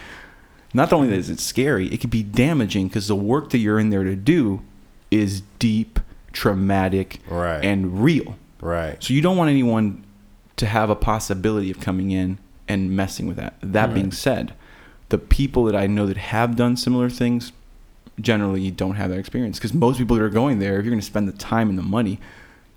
not 0.74 0.92
only 0.92 1.16
is 1.16 1.30
it 1.30 1.40
scary, 1.40 1.88
it 1.88 2.02
could 2.02 2.10
be 2.10 2.24
damaging 2.24 2.88
because 2.88 3.08
the 3.08 3.16
work 3.16 3.52
that 3.52 3.60
you're 3.60 3.80
in 3.80 3.90
there 3.92 4.04
to 4.04 4.16
do 4.16 4.62
is 5.12 5.42
deep, 5.60 6.00
traumatic, 6.34 7.20
right, 7.30 7.64
and 7.64 8.04
real. 8.04 8.38
right. 8.62 9.02
So 9.04 9.14
you 9.14 9.22
don't 9.22 9.38
want 9.38 9.50
anyone 9.50 10.04
to 10.58 10.66
have 10.66 10.90
a 10.90 10.96
possibility 10.96 11.72
of 11.72 11.80
coming 11.80 12.12
in 12.12 12.38
and 12.68 12.92
messing 12.96 13.28
with 13.28 13.38
that. 13.38 13.54
That 13.62 13.88
Right. 13.88 13.96
being 13.96 14.12
said, 14.12 14.54
the 15.10 15.18
people 15.18 15.66
that 15.66 15.76
I 15.76 15.88
know 15.88 16.06
that 16.08 16.18
have 16.18 16.56
done 16.56 16.76
similar 16.78 17.10
things 17.10 17.52
generally 18.20 18.70
don't 18.72 18.96
have 18.96 19.10
that 19.10 19.20
experience 19.20 19.58
because 19.60 19.74
most 19.74 19.98
people 19.98 20.16
that 20.18 20.24
are 20.24 20.30
going 20.30 20.60
there, 20.60 20.78
if 20.78 20.86
you're 20.86 20.92
going 20.92 21.00
to 21.00 21.06
spend 21.06 21.28
the 21.28 21.32
time 21.34 21.70
and 21.70 21.78
the 21.78 21.84
money, 21.84 22.20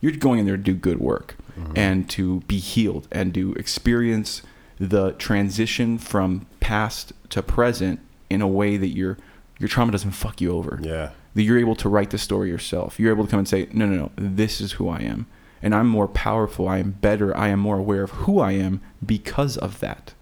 you're 0.00 0.12
going 0.12 0.38
in 0.40 0.46
there 0.46 0.56
to 0.56 0.62
do 0.62 0.74
good 0.74 1.00
work 1.00 1.36
Mhm. 1.56 1.72
and 1.76 2.10
to 2.10 2.40
be 2.48 2.58
healed 2.58 3.08
and 3.10 3.32
to 3.34 3.52
experience 3.54 4.42
the 4.78 5.12
transition 5.12 5.96
from 5.98 6.46
past 6.60 7.12
to 7.30 7.42
present 7.42 8.00
in 8.28 8.42
a 8.42 8.48
way 8.48 8.76
that 8.76 8.88
your 8.88 9.16
your 9.58 9.68
trauma 9.68 9.90
doesn't 9.90 10.10
fuck 10.10 10.40
you 10.40 10.52
over 10.52 10.78
yeah, 10.82 11.10
that 11.34 11.42
you're 11.42 11.58
able 11.58 11.74
to 11.76 11.88
write 11.88 12.10
the 12.10 12.18
story 12.18 12.50
yourself. 12.50 13.00
You're 13.00 13.10
able 13.10 13.24
to 13.24 13.30
come 13.30 13.38
and 13.38 13.48
say, 13.48 13.68
no, 13.72 13.86
no, 13.86 13.96
no, 13.96 14.10
this 14.16 14.60
is 14.60 14.72
who 14.72 14.88
I 14.88 14.98
am. 14.98 15.26
And 15.62 15.74
I'm 15.74 15.86
more 15.88 16.06
powerful. 16.08 16.68
I 16.68 16.76
am 16.78 16.90
better. 17.00 17.34
I 17.34 17.48
am 17.48 17.60
more 17.60 17.78
aware 17.78 18.02
of 18.02 18.10
who 18.10 18.38
I 18.40 18.52
am 18.52 18.82
because 19.04 19.56
of 19.56 19.80
that. 19.80 20.12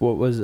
What 0.00 0.16
was, 0.16 0.40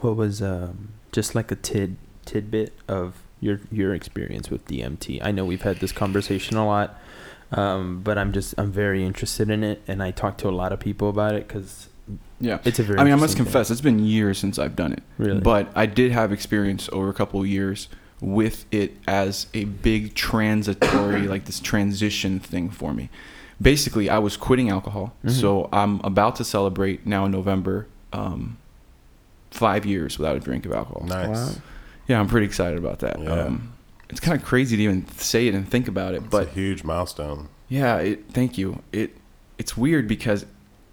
what 0.00 0.16
was 0.16 0.42
um, 0.42 0.88
just 1.12 1.34
like 1.34 1.52
a 1.52 1.56
tid 1.56 1.96
tidbit 2.24 2.72
of 2.88 3.14
your 3.40 3.60
your 3.70 3.94
experience 3.94 4.50
with 4.50 4.66
DMT? 4.66 5.20
I 5.22 5.30
know 5.30 5.44
we've 5.44 5.62
had 5.62 5.78
this 5.78 5.92
conversation 5.92 6.56
a 6.56 6.66
lot, 6.66 6.98
um, 7.52 8.00
but 8.02 8.18
I'm 8.18 8.32
just 8.32 8.54
I'm 8.58 8.70
very 8.72 9.04
interested 9.04 9.50
in 9.50 9.62
it, 9.64 9.82
and 9.88 10.02
I 10.02 10.10
talk 10.10 10.36
to 10.38 10.48
a 10.48 10.50
lot 10.50 10.72
of 10.72 10.80
people 10.80 11.08
about 11.08 11.34
it 11.34 11.46
because 11.48 11.88
Yeah. 12.40 12.58
it's 12.64 12.78
a 12.78 12.82
very. 12.82 12.98
I 12.98 13.04
mean, 13.04 13.12
I 13.12 13.16
must 13.16 13.32
interesting 13.32 13.44
thing. 13.44 13.52
confess, 13.52 13.70
it's 13.70 13.80
been 13.80 13.98
years 14.00 14.38
since 14.38 14.58
I've 14.58 14.76
done 14.76 14.92
it. 14.92 15.02
Really? 15.18 15.40
But 15.40 15.70
I 15.74 15.86
did 15.86 16.12
have 16.12 16.32
experience 16.32 16.88
over 16.92 17.08
a 17.08 17.14
couple 17.14 17.40
of 17.40 17.46
years 17.46 17.88
with 18.20 18.64
it 18.72 18.94
as 19.06 19.46
a 19.54 19.64
big 19.64 20.14
transitory, 20.14 21.28
like 21.28 21.44
this 21.44 21.60
transition 21.60 22.40
thing 22.40 22.68
for 22.70 22.92
me. 22.92 23.08
Basically, 23.62 24.08
I 24.10 24.18
was 24.18 24.36
quitting 24.36 24.70
alcohol. 24.70 25.14
Mhm. 25.24 25.30
So 25.30 25.68
I'm 25.72 26.00
about 26.04 26.36
to 26.36 26.44
celebrate 26.44 27.06
now 27.06 27.24
in 27.26 27.30
November 27.32 27.86
um, 28.12 28.56
five 29.50 29.84
years 29.86 30.18
without 30.18 30.36
a 30.36 30.40
drink 30.40 30.66
of 30.66 30.72
alcohol. 30.72 31.04
nice. 31.06 31.28
Wow. 31.28 31.50
Yeah, 32.06 32.20
I'm 32.20 32.26
pretty 32.28 32.46
excited 32.46 32.78
about 32.78 33.00
that. 33.00 33.20
Yeah. 33.20 33.30
Um, 33.30 33.72
it's 34.10 34.20
kind 34.20 34.38
of 34.40 34.44
crazy 34.46 34.76
to 34.76 34.82
even 34.82 35.06
say 35.16 35.48
it 35.48 35.54
and 35.54 35.68
think 35.68 35.88
about 35.88 36.14
it, 36.14 36.18
It's 36.18 36.26
but 36.30 36.48
a 36.48 36.50
huge 36.50 36.84
milestone. 36.84 37.48
yeah, 37.68 37.96
it, 37.98 38.24
thank 38.32 38.56
you. 38.58 38.82
It 38.92 39.16
it's 39.58 39.76
weird 39.76 40.06
because 40.08 40.46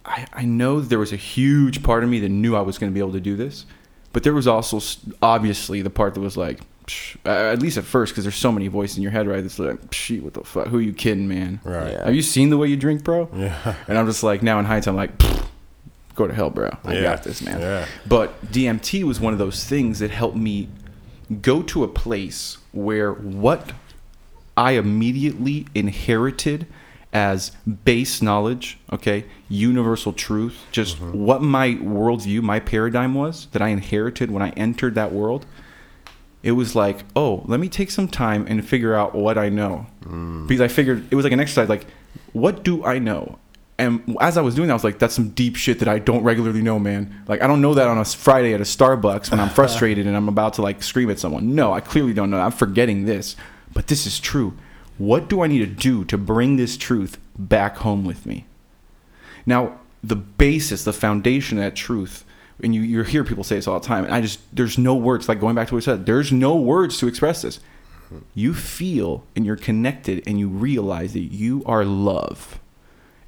I 0.05 0.25
I 0.33 0.45
know 0.45 0.81
there 0.81 0.99
was 0.99 1.13
a 1.13 1.17
huge 1.17 1.83
part 1.83 2.03
of 2.03 2.09
me 2.09 2.19
that 2.19 2.29
knew 2.29 2.55
I 2.55 2.61
was 2.61 2.77
going 2.77 2.91
to 2.91 2.93
be 2.93 2.99
able 2.99 3.13
to 3.13 3.19
do 3.19 3.35
this, 3.35 3.65
but 4.13 4.23
there 4.23 4.33
was 4.33 4.47
also 4.47 4.79
obviously 5.21 5.81
the 5.81 5.89
part 5.89 6.13
that 6.15 6.19
was 6.21 6.35
like, 6.37 6.59
psh, 6.87 7.17
uh, 7.25 7.51
at 7.53 7.59
least 7.61 7.77
at 7.77 7.83
first, 7.85 8.13
because 8.13 8.23
there's 8.25 8.35
so 8.35 8.51
many 8.51 8.67
voices 8.67 8.97
in 8.97 9.03
your 9.03 9.11
head, 9.11 9.27
right? 9.27 9.41
That's 9.41 9.59
like, 9.59 9.93
shit, 9.93 10.23
what 10.23 10.33
the 10.33 10.43
fuck? 10.43 10.67
Who 10.67 10.77
are 10.77 10.81
you 10.81 10.93
kidding, 10.93 11.27
man? 11.27 11.59
Right. 11.63 11.91
Yeah. 11.93 12.05
Have 12.05 12.15
you 12.15 12.21
seen 12.21 12.49
the 12.49 12.57
way 12.57 12.67
you 12.67 12.77
drink, 12.77 13.03
bro? 13.03 13.29
Yeah. 13.35 13.75
And 13.87 13.97
I'm 13.97 14.05
just 14.07 14.23
like, 14.23 14.41
now 14.43 14.59
in 14.59 14.65
hindsight, 14.65 14.91
I'm 14.91 14.95
like, 14.97 15.17
pfft, 15.17 15.45
go 16.15 16.27
to 16.27 16.33
hell, 16.33 16.49
bro. 16.49 16.69
I 16.83 16.93
yeah. 16.95 17.01
got 17.01 17.23
this, 17.23 17.41
man. 17.41 17.59
Yeah. 17.59 17.85
But 18.07 18.29
DMT 18.51 19.03
was 19.03 19.19
one 19.19 19.33
of 19.33 19.39
those 19.39 19.63
things 19.63 19.99
that 19.99 20.11
helped 20.11 20.37
me 20.37 20.69
go 21.41 21.61
to 21.63 21.83
a 21.83 21.87
place 21.87 22.57
where 22.71 23.11
what 23.13 23.71
I 24.57 24.71
immediately 24.73 25.65
inherited 25.75 26.65
as 27.11 27.51
base 27.85 28.21
knowledge, 28.21 28.77
okay, 28.91 29.25
universal 29.47 30.11
truth, 30.11 30.65
just 30.71 30.99
Mhm. 30.99 31.13
what 31.13 31.41
my 31.41 31.75
worldview, 31.75 32.41
my 32.41 32.59
paradigm 32.59 33.13
was 33.13 33.47
that 33.53 33.61
I 33.61 33.69
inherited 33.69 34.29
when 34.31 34.41
I 34.43 34.49
entered 34.51 34.95
that 34.95 35.13
world. 35.13 35.45
It 36.43 36.51
was 36.51 36.75
like, 36.75 37.05
oh, 37.15 37.43
let 37.47 37.59
me 37.59 37.69
take 37.69 37.89
some 37.89 38.07
time 38.07 38.45
and 38.47 38.63
figure 38.63 38.93
out 38.93 39.15
what 39.15 39.37
I 39.37 39.49
know 39.49 39.87
Mm. 40.05 40.47
because 40.47 40.61
I 40.61 40.67
figured 40.67 41.05
it 41.09 41.15
was 41.15 41.23
like 41.23 41.33
an 41.33 41.39
exercise. 41.39 41.69
Like, 41.69 41.85
what 42.33 42.63
do 42.63 42.83
I 42.85 42.99
know? 42.99 43.39
And 43.77 44.17
as 44.21 44.37
I 44.37 44.41
was 44.41 44.55
doing 44.55 44.67
that, 44.67 44.73
I 44.73 44.75
was 44.75 44.85
like, 44.85 44.99
that's 44.99 45.13
some 45.13 45.29
deep 45.29 45.57
shit 45.57 45.79
that 45.79 45.89
I 45.89 45.99
don't 45.99 46.23
regularly 46.23 46.61
know, 46.61 46.79
man. 46.79 47.23
Like, 47.27 47.41
I 47.41 47.47
don't 47.47 47.61
know 47.61 47.73
that 47.73 47.87
on 47.87 47.97
a 47.97 48.05
Friday 48.05 48.53
at 48.53 48.61
a 48.61 48.63
Starbucks 48.63 49.31
when 49.31 49.39
I'm 49.39 49.49
frustrated 49.61 50.07
and 50.07 50.15
I'm 50.15 50.29
about 50.29 50.53
to 50.53 50.61
like 50.61 50.81
scream 50.81 51.09
at 51.09 51.19
someone. 51.19 51.55
No, 51.55 51.73
I 51.73 51.81
clearly 51.81 52.13
don't 52.13 52.29
know. 52.29 52.39
I'm 52.39 52.51
forgetting 52.51 53.05
this, 53.05 53.35
but 53.73 53.87
this 53.87 54.07
is 54.07 54.19
true. 54.19 54.57
What 54.97 55.27
do 55.27 55.41
I 55.41 55.47
need 55.47 55.59
to 55.59 55.65
do 55.65 56.05
to 56.05 56.17
bring 56.17 56.55
this 56.55 56.77
truth 56.77 57.17
back 57.37 57.77
home 57.77 58.05
with 58.05 58.25
me? 58.25 58.45
Now, 59.45 59.79
the 60.01 60.15
basis, 60.15 60.85
the 60.85 60.93
foundation 60.93 61.57
of 61.57 61.65
that 61.65 61.75
truth, 61.75 62.23
and 62.63 62.73
you, 62.73 62.81
you 62.81 63.03
hear 63.03 63.25
people 63.25 63.43
say 63.43 63.57
this 63.57 63.67
all 63.67 63.79
the 63.79 63.85
time, 63.85 64.05
and 64.05 64.13
I 64.13 64.21
just, 64.21 64.39
there's 64.55 64.77
no 64.77 64.95
words, 64.95 65.27
like 65.27 65.41
going 65.41 65.55
back 65.55 65.67
to 65.67 65.73
what 65.73 65.83
I 65.83 65.85
said, 65.85 66.05
there's 66.05 66.31
no 66.31 66.55
words 66.55 66.97
to 66.99 67.07
express 67.07 67.41
this. 67.41 67.59
You 68.33 68.53
feel 68.53 69.25
and 69.35 69.45
you're 69.45 69.57
connected 69.57 70.23
and 70.25 70.39
you 70.39 70.47
realize 70.47 71.13
that 71.13 71.19
you 71.19 71.63
are 71.65 71.83
love. 71.83 72.59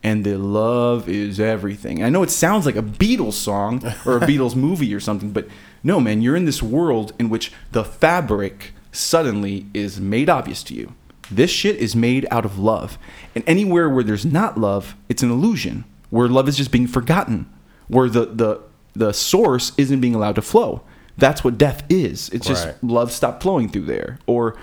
And 0.08 0.24
the 0.24 0.38
love 0.38 1.10
is 1.10 1.38
everything. 1.38 2.02
I 2.02 2.08
know 2.10 2.24
it 2.24 2.30
sounds 2.32 2.66
like 2.66 2.78
a 2.78 2.82
Beatles 2.82 3.34
song 3.34 3.84
or 4.06 4.16
a 4.18 4.22
Beatles 4.32 4.56
movie 4.56 4.94
or 4.94 5.02
something, 5.02 5.32
but 5.32 5.50
no, 5.84 6.00
man, 6.00 6.22
you're 6.22 6.38
in 6.38 6.46
this 6.46 6.64
world 6.64 7.12
in 7.20 7.28
which 7.30 7.52
the 7.74 7.84
fabric 7.84 8.72
suddenly 8.94 9.66
is 9.74 10.00
made 10.00 10.30
obvious 10.30 10.64
to 10.64 10.74
you. 10.74 10.94
This 11.30 11.52
shit 11.52 11.76
is 11.76 11.94
made 11.94 12.26
out 12.32 12.46
of 12.46 12.58
love. 12.58 12.98
And 13.36 13.44
anywhere 13.46 13.90
where 13.90 14.04
there's 14.04 14.26
not 14.26 14.58
love, 14.58 14.96
it's 15.10 15.24
an 15.24 15.30
illusion. 15.32 15.84
Where 16.10 16.30
love 16.30 16.48
is 16.48 16.56
just 16.56 16.72
being 16.72 16.88
forgotten. 16.88 17.46
Where 17.90 18.08
the 18.10 18.26
the 18.28 18.62
the 18.94 19.12
source 19.12 19.74
isn't 19.78 20.00
being 20.00 20.16
allowed 20.16 20.36
to 20.36 20.42
flow. 20.42 20.84
That's 21.18 21.44
what 21.44 21.58
death 21.58 21.84
is. 21.90 22.30
It's 22.30 22.48
just 22.48 22.66
Right. 22.66 22.76
love 22.82 23.12
stopped 23.12 23.44
flowing 23.44 23.68
through 23.68 23.88
there. 23.88 24.20
Or 24.26 24.56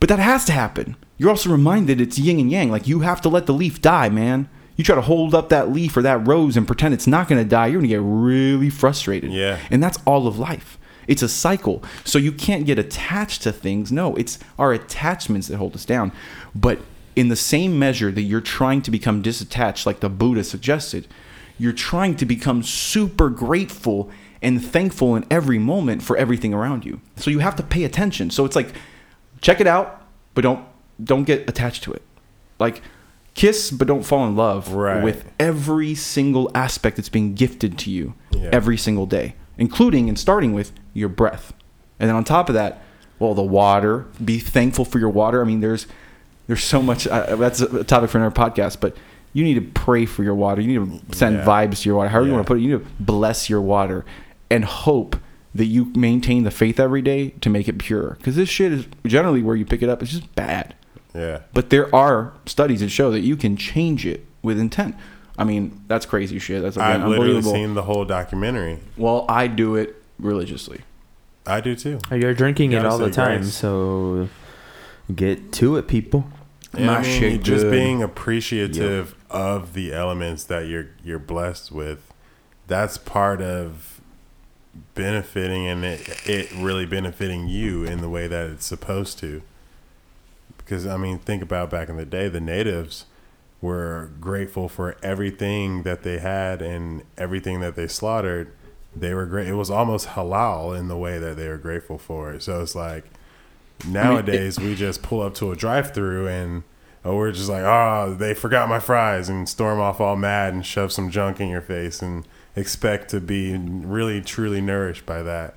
but 0.00 0.08
that 0.08 0.18
has 0.18 0.46
to 0.46 0.52
happen. 0.52 0.96
You're 1.18 1.28
also 1.28 1.50
reminded 1.50 2.00
it's 2.00 2.18
yin 2.18 2.40
and 2.40 2.50
yang. 2.50 2.70
Like 2.70 2.88
you 2.88 3.00
have 3.00 3.20
to 3.20 3.28
let 3.28 3.44
the 3.44 3.52
leaf 3.52 3.82
die, 3.82 4.08
man. 4.08 4.48
You 4.80 4.84
try 4.84 4.94
to 4.94 5.02
hold 5.02 5.34
up 5.34 5.50
that 5.50 5.70
leaf 5.70 5.94
or 5.94 6.00
that 6.00 6.26
rose 6.26 6.56
and 6.56 6.66
pretend 6.66 6.94
it's 6.94 7.06
not 7.06 7.28
going 7.28 7.38
to 7.38 7.46
die, 7.46 7.66
you're 7.66 7.82
going 7.82 7.90
to 7.90 7.94
get 7.96 8.00
really 8.02 8.70
frustrated. 8.70 9.30
Yeah. 9.30 9.58
And 9.70 9.82
that's 9.82 9.98
all 10.06 10.26
of 10.26 10.38
life. 10.38 10.78
It's 11.06 11.20
a 11.20 11.28
cycle. 11.28 11.84
So 12.02 12.16
you 12.18 12.32
can't 12.32 12.64
get 12.64 12.78
attached 12.78 13.42
to 13.42 13.52
things. 13.52 13.92
No, 13.92 14.16
it's 14.16 14.38
our 14.58 14.72
attachments 14.72 15.48
that 15.48 15.58
hold 15.58 15.74
us 15.74 15.84
down. 15.84 16.12
But 16.54 16.78
in 17.14 17.28
the 17.28 17.36
same 17.36 17.78
measure 17.78 18.10
that 18.10 18.22
you're 18.22 18.40
trying 18.40 18.80
to 18.80 18.90
become 18.90 19.22
disattached, 19.22 19.84
like 19.84 20.00
the 20.00 20.08
Buddha 20.08 20.44
suggested, 20.44 21.06
you're 21.58 21.74
trying 21.74 22.16
to 22.16 22.24
become 22.24 22.62
super 22.62 23.28
grateful 23.28 24.10
and 24.40 24.64
thankful 24.64 25.14
in 25.14 25.26
every 25.30 25.58
moment 25.58 26.02
for 26.02 26.16
everything 26.16 26.54
around 26.54 26.86
you. 26.86 27.02
So 27.16 27.30
you 27.30 27.40
have 27.40 27.56
to 27.56 27.62
pay 27.62 27.84
attention. 27.84 28.30
So 28.30 28.46
it's 28.46 28.56
like, 28.56 28.72
check 29.42 29.60
it 29.60 29.66
out, 29.66 30.06
but 30.32 30.40
don't 30.40 30.64
don't 31.04 31.24
get 31.24 31.46
attached 31.50 31.82
to 31.82 31.92
it. 31.92 32.00
Like, 32.58 32.80
kiss, 33.40 33.70
but 33.70 33.88
don't 33.88 34.02
fall 34.04 34.26
in 34.26 34.36
love 34.36 34.72
Right. 34.72 35.02
with 35.02 35.24
every 35.38 35.94
single 35.94 36.50
aspect 36.54 36.96
that's 36.96 37.08
being 37.08 37.34
gifted 37.34 37.78
to 37.78 37.90
you 37.90 38.14
Yeah. 38.32 38.50
every 38.52 38.76
single 38.76 39.06
day, 39.06 39.34
including 39.58 40.08
and 40.08 40.18
starting 40.18 40.52
with 40.52 40.72
your 40.94 41.08
breath. 41.08 41.52
And 41.98 42.08
then 42.08 42.16
on 42.16 42.24
top 42.24 42.48
of 42.48 42.54
that, 42.54 42.82
well, 43.18 43.34
the 43.34 43.42
water. 43.42 44.06
Be 44.24 44.38
thankful 44.38 44.84
for 44.84 44.98
your 44.98 45.10
water. 45.10 45.40
I 45.42 45.44
mean, 45.44 45.60
there's 45.60 45.86
there's 46.46 46.64
so 46.64 46.82
much. 46.82 47.06
Uh, 47.06 47.36
that's 47.36 47.60
a 47.60 47.84
topic 47.84 48.10
for 48.10 48.18
another 48.18 48.34
podcast, 48.34 48.78
but 48.80 48.96
you 49.32 49.44
need 49.44 49.54
to 49.54 49.60
pray 49.60 50.04
for 50.04 50.24
your 50.24 50.34
water. 50.34 50.60
You 50.60 50.80
need 50.80 51.00
to 51.10 51.16
send 51.16 51.36
Yeah. 51.36 51.44
vibes 51.44 51.82
to 51.82 51.88
your 51.88 51.96
water. 51.98 52.08
However 52.08 52.26
you 52.26 52.32
want 52.34 52.44
to 52.44 52.48
put 52.48 52.58
it, 52.58 52.62
you 52.62 52.72
need 52.78 52.84
to 52.84 52.90
bless 52.98 53.48
your 53.48 53.60
water 53.60 54.04
and 54.50 54.64
hope 54.64 55.16
that 55.54 55.66
you 55.66 55.92
maintain 55.94 56.42
the 56.42 56.50
faith 56.50 56.80
every 56.80 57.02
day 57.02 57.34
to 57.40 57.48
make 57.50 57.68
it 57.68 57.78
pure. 57.78 58.16
Because 58.18 58.34
this 58.36 58.48
shit 58.48 58.72
is 58.72 58.86
generally 59.06 59.42
where 59.42 59.54
you 59.54 59.64
pick 59.64 59.80
it 59.82 59.88
up. 59.88 60.02
It's 60.02 60.10
just 60.12 60.34
bad. 60.34 60.74
Yeah. 61.14 61.40
But 61.52 61.70
there 61.70 61.94
are 61.94 62.32
studies 62.46 62.80
that 62.80 62.90
show 62.90 63.10
that 63.10 63.20
you 63.20 63.36
can 63.36 63.56
change 63.56 64.06
it 64.06 64.24
with 64.42 64.58
intent. 64.58 64.94
I 65.38 65.44
mean, 65.44 65.82
that's 65.86 66.06
crazy 66.06 66.38
shit. 66.38 66.62
That's 66.62 66.76
again, 66.76 67.02
I've 67.02 67.08
literally 67.08 67.42
seen 67.42 67.74
the 67.74 67.82
whole 67.82 68.04
documentary. 68.04 68.78
well, 68.96 69.24
I 69.28 69.46
do 69.46 69.74
it 69.76 69.96
religiously. 70.18 70.82
I 71.46 71.60
do 71.60 71.74
too. 71.74 71.98
You're 72.10 72.34
drinking 72.34 72.72
it 72.72 72.84
all 72.84 72.98
the 72.98 73.10
time, 73.10 73.40
grace. 73.40 73.54
so 73.54 74.28
get 75.14 75.52
to 75.54 75.76
it, 75.76 75.88
people. 75.88 76.26
Yeah, 76.76 76.86
My 76.86 76.98
I 76.98 77.02
mean, 77.02 77.18
shit 77.18 77.42
just 77.42 77.64
good. 77.64 77.70
being 77.72 78.02
appreciative 78.02 79.14
of 79.30 79.72
the 79.72 79.92
elements 79.92 80.44
that 80.44 80.66
you're 80.66 80.90
you're 81.02 81.18
blessed 81.18 81.72
with, 81.72 82.12
that's 82.68 82.98
part 82.98 83.40
of 83.40 84.00
benefiting 84.94 85.66
and 85.66 85.84
it 85.84 86.28
it 86.28 86.52
really 86.54 86.86
benefiting 86.86 87.48
you 87.48 87.84
in 87.84 88.00
the 88.00 88.08
way 88.08 88.26
that 88.28 88.50
it's 88.50 88.66
supposed 88.66 89.18
to. 89.20 89.42
Because 90.70 90.86
I 90.86 90.96
mean, 90.96 91.18
think 91.18 91.42
about 91.42 91.68
back 91.68 91.88
in 91.88 91.96
the 91.96 92.06
day, 92.06 92.28
the 92.28 92.40
natives 92.40 93.06
were 93.60 94.12
grateful 94.20 94.68
for 94.68 94.96
everything 95.02 95.82
that 95.82 96.04
they 96.04 96.20
had 96.20 96.62
and 96.62 97.02
everything 97.18 97.58
that 97.58 97.74
they 97.74 97.88
slaughtered. 97.88 98.52
They 98.94 99.12
were 99.12 99.26
great. 99.26 99.48
It 99.48 99.54
was 99.54 99.68
almost 99.68 100.10
halal 100.10 100.78
in 100.78 100.86
the 100.86 100.96
way 100.96 101.18
that 101.18 101.36
they 101.36 101.48
were 101.48 101.58
grateful 101.58 101.98
for 101.98 102.32
it. 102.32 102.44
So 102.44 102.62
it's 102.62 102.76
like 102.76 103.06
nowadays 103.84 104.60
we 104.60 104.76
just 104.76 105.02
pull 105.02 105.22
up 105.22 105.34
to 105.34 105.50
a 105.50 105.56
drive-through 105.56 106.28
and 106.28 106.62
oh, 107.04 107.16
we're 107.16 107.32
just 107.32 107.48
like, 107.48 107.64
oh, 107.64 108.14
they 108.16 108.32
forgot 108.32 108.68
my 108.68 108.78
fries 108.78 109.28
and 109.28 109.48
storm 109.48 109.80
off 109.80 110.00
all 110.00 110.14
mad 110.14 110.54
and 110.54 110.64
shove 110.64 110.92
some 110.92 111.10
junk 111.10 111.40
in 111.40 111.48
your 111.48 111.62
face 111.62 112.00
and 112.00 112.28
expect 112.54 113.10
to 113.10 113.18
be 113.20 113.56
really 113.56 114.20
truly 114.20 114.60
nourished 114.60 115.04
by 115.04 115.20
that. 115.24 115.56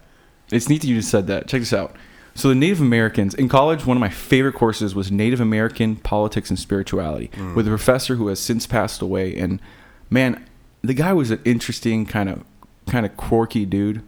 It's 0.52 0.68
neat 0.68 0.82
that 0.82 0.88
you 0.88 0.96
just 0.96 1.12
said 1.12 1.28
that. 1.28 1.48
Check 1.48 1.62
this 1.62 1.72
out. 1.72 1.96
So 2.36 2.50
the 2.50 2.56
Native 2.56 2.82
Americans 2.82 3.34
in 3.36 3.48
college, 3.48 3.86
one 3.86 3.98
of 3.98 4.02
my 4.02 4.10
favorite 4.10 4.54
courses 4.54 4.96
was 4.96 5.12
Native 5.12 5.40
American 5.40 5.98
politics 5.98 6.50
and 6.50 6.58
spirituality 6.58 7.30
mm. 7.34 7.56
with 7.56 7.68
a 7.68 7.70
professor 7.70 8.16
who 8.16 8.28
has 8.28 8.40
since 8.40 8.66
passed 8.66 9.02
away. 9.02 9.36
And 9.36 9.62
man, 10.10 10.44
the 10.82 10.94
guy 10.94 11.14
was 11.14 11.32
an 11.32 11.42
interesting 11.46 12.06
kind 12.06 12.30
of 12.30 12.44
kind 12.88 13.06
of 13.06 13.16
quirky 13.18 13.66
dude. 13.66 14.04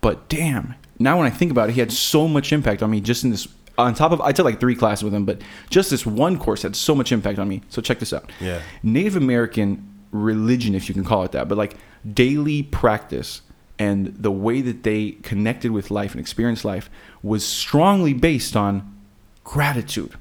But 0.00 0.28
damn, 0.28 0.74
now 0.98 1.18
when 1.18 1.26
I 1.26 1.30
think 1.30 1.50
about 1.50 1.68
it, 1.68 1.72
he 1.72 1.80
had 1.80 1.92
so 1.92 2.28
much 2.28 2.52
impact 2.52 2.82
on 2.82 2.90
me 2.90 3.00
just 3.00 3.24
in 3.24 3.30
this. 3.30 3.48
On 3.78 3.92
top 3.92 4.10
of, 4.12 4.22
I 4.22 4.32
took 4.32 4.46
like 4.46 4.58
three 4.58 4.74
classes 4.74 5.04
with 5.04 5.12
him, 5.12 5.26
but 5.26 5.42
just 5.68 5.90
this 5.90 6.06
one 6.06 6.38
course 6.38 6.62
had 6.62 6.74
so 6.74 6.94
much 6.94 7.12
impact 7.12 7.38
on 7.38 7.46
me. 7.46 7.60
So 7.68 7.82
check 7.82 7.98
this 7.98 8.14
out. 8.14 8.32
Yeah. 8.40 8.62
Native 8.82 9.16
American 9.16 9.86
religion, 10.12 10.74
if 10.74 10.88
you 10.88 10.94
can 10.94 11.04
call 11.04 11.24
it 11.24 11.32
that, 11.32 11.46
but 11.46 11.58
like 11.58 11.76
daily 12.14 12.62
practice 12.62 13.42
and 13.78 14.06
the 14.06 14.30
way 14.30 14.62
that 14.62 14.82
they 14.82 15.12
connected 15.22 15.72
with 15.72 15.90
life 15.90 16.12
and 16.12 16.20
experienced 16.20 16.64
life 16.64 16.88
was 17.26 17.44
strongly 17.44 18.14
based 18.14 18.56
on 18.56 18.96
gratitude, 19.44 20.14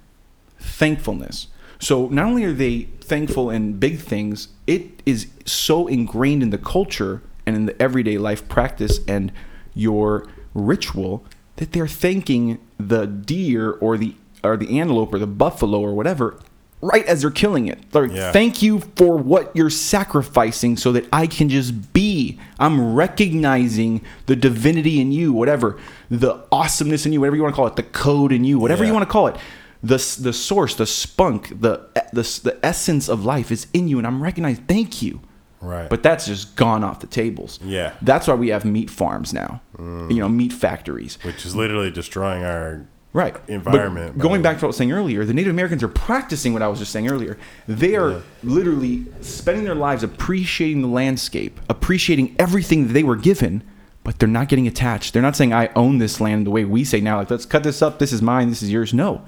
thankfulness. 0.59 1.47
So 1.79 2.07
not 2.07 2.25
only 2.25 2.43
are 2.45 2.53
they 2.53 2.83
thankful 3.01 3.49
in 3.49 3.79
big 3.79 3.99
things, 3.99 4.49
it 4.65 5.03
is 5.05 5.27
so 5.45 5.87
ingrained 5.87 6.41
in 6.41 6.49
the 6.49 6.57
culture 6.57 7.21
and 7.45 7.55
in 7.55 7.65
the 7.65 7.79
everyday 7.81 8.17
life 8.17 8.47
practice 8.47 8.99
and 9.07 9.31
your 9.73 10.27
ritual 10.53 11.25
that 11.57 11.73
they're 11.73 11.87
thanking 11.87 12.59
the 12.79 13.05
deer 13.05 13.71
or 13.71 13.97
the 13.97 14.15
or 14.43 14.57
the 14.57 14.79
antelope 14.79 15.13
or 15.13 15.19
the 15.19 15.27
buffalo 15.27 15.79
or 15.79 15.93
whatever 15.93 16.39
right 16.85 17.05
as 17.05 17.21
they're 17.21 17.31
killing 17.31 17.67
it. 17.67 17.79
Like, 17.93 18.11
Yeah. 18.11 18.31
thank 18.31 18.61
you 18.61 18.81
for 18.95 19.17
what 19.17 19.51
you're 19.55 19.69
sacrificing 19.69 20.77
so 20.77 20.91
that 20.93 21.05
I 21.11 21.27
can 21.27 21.49
just 21.49 21.93
be. 21.93 22.39
I'm 22.59 22.93
recognizing 22.95 24.01
the 24.27 24.35
divinity 24.35 24.99
in 25.01 25.11
you, 25.11 25.33
whatever, 25.33 25.77
the 26.09 26.43
awesomeness 26.51 27.05
in 27.05 27.13
you, 27.13 27.19
whatever 27.19 27.35
you 27.35 27.41
want 27.43 27.53
to 27.53 27.57
call 27.57 27.67
it, 27.67 27.75
the 27.75 27.83
code 27.83 28.31
in 28.31 28.43
you, 28.43 28.59
whatever 28.59 28.83
Yeah. 28.83 28.89
you 28.89 28.93
want 28.93 29.07
to 29.07 29.11
call 29.11 29.27
it. 29.27 29.35
The, 29.83 29.97
the 30.19 30.33
source, 30.33 30.75
the 30.75 30.85
spunk, 30.85 31.49
the, 31.61 31.81
the, 32.11 32.23
the 32.43 32.57
essence 32.63 33.07
of 33.07 33.23
life 33.25 33.51
is 33.51 33.67
in 33.73 33.87
you, 33.87 33.97
and 33.99 34.07
I'm 34.07 34.21
recognizing, 34.23 34.63
thank 34.65 35.01
you. 35.01 35.21
Right. 35.61 35.89
But 35.89 36.03
that's 36.03 36.27
just 36.27 36.55
gone 36.55 36.83
off 36.83 36.99
the 36.99 37.07
tables. 37.07 37.59
Yeah. 37.63 37.93
That's 38.01 38.27
why 38.27 38.35
we 38.35 38.49
have 38.49 38.65
meat 38.65 38.89
farms 38.89 39.33
now, 39.33 39.61
mm. 39.77 40.11
you 40.11 40.19
know, 40.19 40.29
meat 40.29 40.53
factories. 40.53 41.17
which 41.23 41.45
is 41.45 41.55
literally 41.55 41.89
destroying 41.91 42.43
our 42.43 42.85
Right. 43.15 43.35
environment 43.47 44.17
But 44.17 44.21
going 44.21 44.41
back 44.41 44.57
to 44.57 44.63
what 44.63 44.67
I 44.67 44.67
was 44.67 44.77
saying 44.77 44.91
earlier, 44.91 45.23
the 45.23 45.33
Native 45.33 45.51
Americans 45.51 45.81
are 45.83 45.87
practicing 45.87 46.51
what 46.51 46.61
I 46.61 46.67
was 46.67 46.79
just 46.79 46.91
saying 46.91 47.09
earlier. 47.09 47.37
They 47.65 47.95
are 47.95 48.09
Yeah. 48.11 48.19
literally 48.43 49.05
spending 49.21 49.63
their 49.63 49.73
lives 49.73 50.03
appreciating 50.03 50.81
the 50.81 50.89
landscape, 50.89 51.59
appreciating 51.69 52.35
everything 52.37 52.87
that 52.87 52.93
they 52.93 53.03
were 53.03 53.15
given, 53.15 53.63
but 54.03 54.19
they're 54.19 54.27
not 54.27 54.49
getting 54.49 54.67
attached. 54.67 55.13
They're 55.13 55.21
not 55.21 55.35
saying, 55.37 55.53
I 55.53 55.69
own 55.77 55.97
this 55.99 56.19
land 56.19 56.45
the 56.45 56.51
way 56.51 56.65
we 56.65 56.83
say 56.83 56.99
now, 56.99 57.17
like, 57.17 57.31
let's 57.31 57.45
cut 57.45 57.63
this 57.63 57.81
up, 57.81 57.99
this 57.99 58.11
is 58.11 58.21
mine, 58.21 58.49
this 58.49 58.61
is 58.61 58.69
yours. 58.69 58.93
No. 58.93 59.21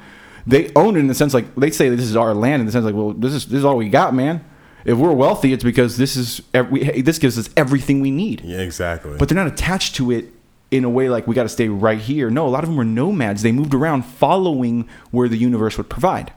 They 0.46 0.70
own 0.76 0.96
it 0.98 1.00
in 1.00 1.08
the 1.08 1.16
sense 1.16 1.34
like 1.34 1.56
they 1.56 1.72
say 1.72 1.88
this 1.90 2.06
is 2.06 2.16
our 2.16 2.34
land 2.34 2.60
in 2.60 2.66
the 2.66 2.72
sense 2.74 2.84
like, 2.86 2.94
well, 2.96 3.14
this 3.14 3.34
is 3.34 3.46
this 3.46 3.60
is 3.60 3.66
all 3.66 3.78
we 3.78 3.90
got, 3.90 4.14
man. 4.14 4.44
If 4.86 4.98
we're 4.98 5.12
wealthy, 5.12 5.52
it's 5.52 5.64
because 5.64 5.98
this 5.98 6.16
is 6.16 6.42
eh, 6.54 6.62
we, 6.62 7.02
this 7.02 7.20
gives 7.20 7.38
us 7.38 7.50
everything 7.58 8.00
we 8.02 8.12
need 8.12 8.42
yeah, 8.46 8.60
exactly. 8.60 9.18
but 9.18 9.28
they're 9.28 9.36
not 9.44 9.48
attached 9.48 9.96
to 9.96 10.12
it 10.12 10.26
in 10.72 10.84
a 10.84 10.90
way 10.90 11.10
like 11.10 11.28
we 11.28 11.36
got 11.36 11.44
to 11.44 11.50
stay 11.50 11.70
right 11.70 12.00
here. 12.00 12.30
No, 12.30 12.48
a 12.48 12.50
lot 12.50 12.64
of 12.64 12.70
them 12.70 12.78
were 12.78 12.84
nomads. 12.86 13.42
They 13.42 13.52
moved 13.52 13.74
around 13.74 14.04
following 14.04 14.88
where 15.12 15.30
the 15.30 15.38
universe 15.38 15.78
would 15.78 15.90
provide. 15.90 16.34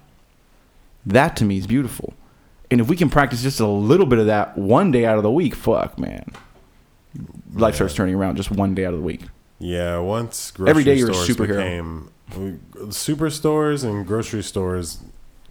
That 1.05 1.37
to 1.37 1.45
me 1.45 1.59
is 1.59 1.67
beautiful. 1.67 2.15
And 2.71 2.81
if 2.81 2.89
we 2.89 2.97
can 2.97 3.11
practice 3.11 3.43
just 3.43 3.59
a 3.59 3.67
little 3.67 4.07
bit 4.07 4.19
of 4.21 4.27
that 4.27 4.57
one 4.57 4.93
day 4.93 5.05
out 5.05 5.17
of 5.17 5.23
the 5.25 5.31
week, 5.31 5.55
fuck, 5.57 5.99
man. 5.99 6.31
Life 7.55 7.73
Yeah. 7.73 7.77
starts 7.77 7.95
turning 7.95 8.15
around 8.15 8.37
just 8.37 8.51
one 8.53 8.75
day 8.75 8.85
out 8.85 8.95
of 8.95 9.01
the 9.01 9.05
week. 9.05 9.23
Yeah, 9.59 9.99
once 9.99 10.53
grocery 10.53 10.71
Every 10.71 10.85
day 10.85 10.95
you're 10.95 11.11
a 11.11 11.15
superhero. 11.15 11.57
became 11.57 12.11
uh, 12.33 12.87
superstores 12.87 13.83
and 13.85 14.07
grocery 14.07 14.43
stores 14.43 14.99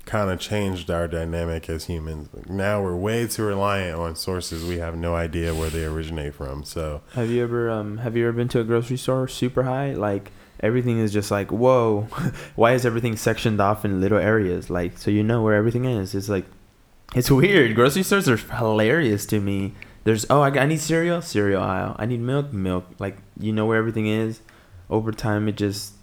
kind 0.09 0.31
of 0.31 0.39
changed 0.39 0.89
our 0.89 1.07
dynamic 1.07 1.69
as 1.69 1.85
humans. 1.85 2.29
Now 2.49 2.81
we're 2.81 2.95
way 2.95 3.27
too 3.27 3.43
reliant 3.43 3.99
on 3.99 4.15
sources 4.15 4.63
we 4.65 4.79
have 4.79 4.97
no 4.97 5.13
idea 5.13 5.53
where 5.53 5.69
they 5.69 5.85
originate 5.85 6.33
from. 6.33 6.63
So 6.63 7.01
Have 7.13 7.29
you 7.29 7.43
ever 7.43 7.69
um 7.69 7.97
have 7.99 8.17
you 8.17 8.23
ever 8.27 8.35
been 8.35 8.47
to 8.49 8.59
a 8.59 8.63
grocery 8.63 8.97
store 8.97 9.27
super 9.27 9.63
high? 9.63 9.93
Like 9.93 10.31
everything 10.61 10.97
is 10.99 11.13
just 11.13 11.29
like, 11.29 11.51
whoa, 11.51 12.07
why 12.55 12.73
is 12.73 12.85
everything 12.87 13.15
sectioned 13.17 13.61
off 13.61 13.85
in 13.85 14.01
little 14.01 14.17
areas? 14.17 14.69
Like 14.69 14.97
so 14.97 15.11
you 15.11 15.23
know 15.23 15.43
where 15.43 15.53
everything 15.55 15.85
is. 15.85 16.15
It's 16.15 16.27
like 16.29 16.45
it's 17.15 17.29
weird. 17.29 17.75
Grocery 17.75 18.03
stores 18.03 18.27
are 18.27 18.37
hilarious 18.37 19.25
to 19.27 19.39
me. 19.39 19.73
There's 20.05 20.25
oh 20.29 20.41
I, 20.41 20.49
I 20.49 20.65
need 20.65 20.79
cereal, 20.79 21.21
cereal 21.21 21.61
aisle. 21.61 21.95
I 21.99 22.05
need 22.07 22.19
milk, 22.21 22.51
milk. 22.51 22.85
Like 22.97 23.17
you 23.39 23.51
know 23.53 23.65
where 23.67 23.77
everything 23.77 24.07
is. 24.07 24.41
Over 24.89 25.11
time 25.11 25.47
it 25.47 25.55
just 25.55 25.93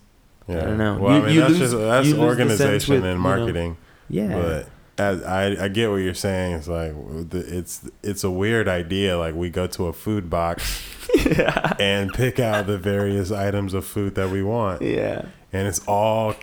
yeah, 0.46 0.60
don't 0.60 0.78
know. 0.78 0.98
Well, 0.98 1.16
You- 1.18 1.24
I 1.24 1.26
mean 1.26 1.40
that's 1.40 1.50
lose- 1.50 1.58
just 1.58 1.76
that's 1.76 2.06
you 2.06 2.14
lose 2.14 2.36
the 2.36 2.56
sense 2.56 2.60
organization 2.60 2.94
with, 2.94 3.04
and 3.04 3.10
you 3.10 3.14
know, 3.14 3.20
marketing. 3.36 3.76
Yeah. 4.08 4.28
But 4.34 4.68
as 4.98 5.22
I, 5.22 5.64
I 5.64 5.68
get 5.68 5.90
what 5.90 5.96
you're 5.96 6.14
saying. 6.14 6.54
It's 6.54 6.68
like 6.68 6.94
it's 7.32 7.88
it's 8.02 8.24
a 8.24 8.30
weird 8.30 8.68
idea. 8.68 9.18
Like 9.18 9.34
we 9.34 9.50
go 9.50 9.66
to 9.66 9.86
a 9.86 9.92
food 9.92 10.30
box 10.30 10.82
and 11.78 12.12
pick 12.12 12.40
out 12.40 12.66
the 12.66 12.78
various 12.78 13.30
items 13.30 13.74
of 13.74 13.84
food 13.84 14.14
that 14.14 14.30
we 14.30 14.42
want. 14.42 14.82
yeah. 14.82 15.26
and 15.52 15.68
it's 15.68 15.80
all 15.86 16.34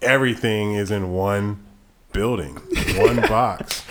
everything 0.00 0.74
is 0.74 0.90
in 0.90 1.12
one 1.12 1.62
building 2.12 2.56
one 2.96 3.16
box 3.28 3.84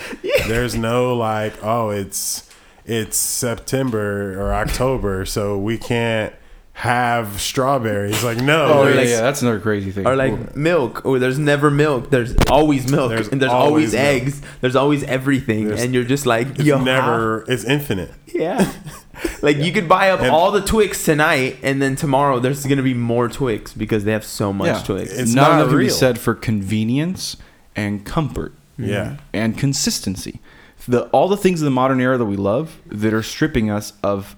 there's 0.46 0.76
no 0.76 1.16
like 1.16 1.54
oh 1.64 1.90
it's 1.90 2.48
it's 2.84 3.16
september 3.16 4.38
or 4.40 4.52
october 4.52 5.24
so 5.24 5.58
we 5.58 5.78
can't 5.78 6.32
have 6.74 7.40
strawberries 7.40 8.24
like 8.24 8.38
no 8.38 8.64
Oh, 8.72 8.86
yeah, 8.88 8.94
there's- 8.94 9.10
yeah, 9.10 9.20
that's 9.20 9.42
another 9.42 9.60
crazy 9.60 9.90
thing. 9.92 10.06
Or 10.06 10.16
like 10.16 10.56
milk. 10.56 11.02
Oh, 11.04 11.18
there's 11.18 11.38
never 11.38 11.70
milk. 11.70 12.10
There's 12.10 12.34
always 12.50 12.90
milk. 12.90 13.10
There's 13.10 13.28
and 13.28 13.40
there's 13.42 13.52
always 13.52 13.70
always, 13.72 13.92
milk. 13.92 14.04
eggs. 14.04 14.42
There's 14.60 14.76
always 14.76 15.02
everything. 15.04 15.66
There's- 15.66 15.82
and 15.82 15.92
you're 15.94 16.04
just 16.04 16.24
like, 16.26 16.48
it's 16.50 16.62
yo, 16.64 16.82
never 16.82 17.44
it's 17.46 17.64
infinite? 17.64 18.10
Yeah. 18.26 18.72
like 19.42 19.58
you 19.58 19.70
could 19.72 19.88
buy 19.88 20.10
up 20.10 20.20
And- 20.20 20.30
all 20.30 20.50
the 20.50 20.62
Twix 20.62 21.04
tonight, 21.04 21.58
and 21.62 21.80
then 21.80 21.94
tomorrow 21.94 22.38
there's 22.38 22.64
gonna 22.66 22.82
be 22.82 22.94
more 22.94 23.28
Twix 23.28 23.72
because 23.74 24.04
they 24.04 24.12
have 24.12 24.24
so 24.24 24.52
much 24.52 24.66
Yeah. 24.68 24.82
Twix. 24.82 25.12
It's 25.12 25.34
not, 25.34 25.42
not 25.42 25.52
enough 25.56 25.68
can 25.68 25.78
be 25.78 25.84
real. 25.84 25.94
said 25.94 26.18
for 26.18 26.34
convenience 26.34 27.36
and 27.76 28.04
comfort 28.06 28.54
Yeah. 28.78 29.18
and 29.34 29.56
consistency. 29.58 30.40
The 30.88 31.02
all 31.10 31.28
the 31.28 31.36
things 31.36 31.60
of 31.60 31.66
the 31.66 31.70
modern 31.70 32.00
era 32.00 32.16
that 32.18 32.24
we 32.24 32.36
love 32.36 32.80
that 32.86 33.12
are 33.14 33.22
stripping 33.22 33.70
us 33.70 33.92
of, 34.02 34.34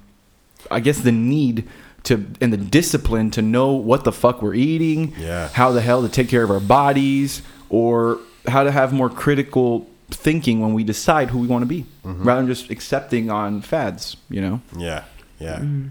I 0.70 0.80
guess, 0.80 0.98
the 0.98 1.12
need 1.12 1.66
to 2.04 2.26
and 2.40 2.52
the 2.52 2.56
discipline 2.56 3.30
to 3.32 3.42
know 3.42 3.72
what 3.72 4.04
the 4.04 4.12
fuck 4.12 4.42
we're 4.42 4.54
eating, 4.54 5.14
Yeah. 5.18 5.48
how 5.48 5.72
the 5.72 5.80
hell 5.80 6.02
to 6.02 6.08
take 6.08 6.28
care 6.28 6.42
of 6.42 6.50
our 6.50 6.60
bodies, 6.60 7.42
or 7.68 8.18
how 8.46 8.62
to 8.62 8.70
have 8.70 8.92
more 8.92 9.10
critical 9.10 9.86
thinking 10.10 10.60
when 10.60 10.74
we 10.74 10.84
decide 10.84 11.30
who 11.30 11.38
we 11.38 11.46
want 11.46 11.62
to 11.62 11.66
be, 11.66 11.86
mm-hmm. 12.04 12.22
rather 12.22 12.42
than 12.42 12.48
just 12.54 12.70
accepting 12.70 13.30
on 13.30 13.62
fads. 13.62 14.16
You 14.28 14.40
know. 14.40 14.60
Yeah. 14.76 15.04
Yeah. 15.40 15.56
Mm-hmm. 15.56 15.88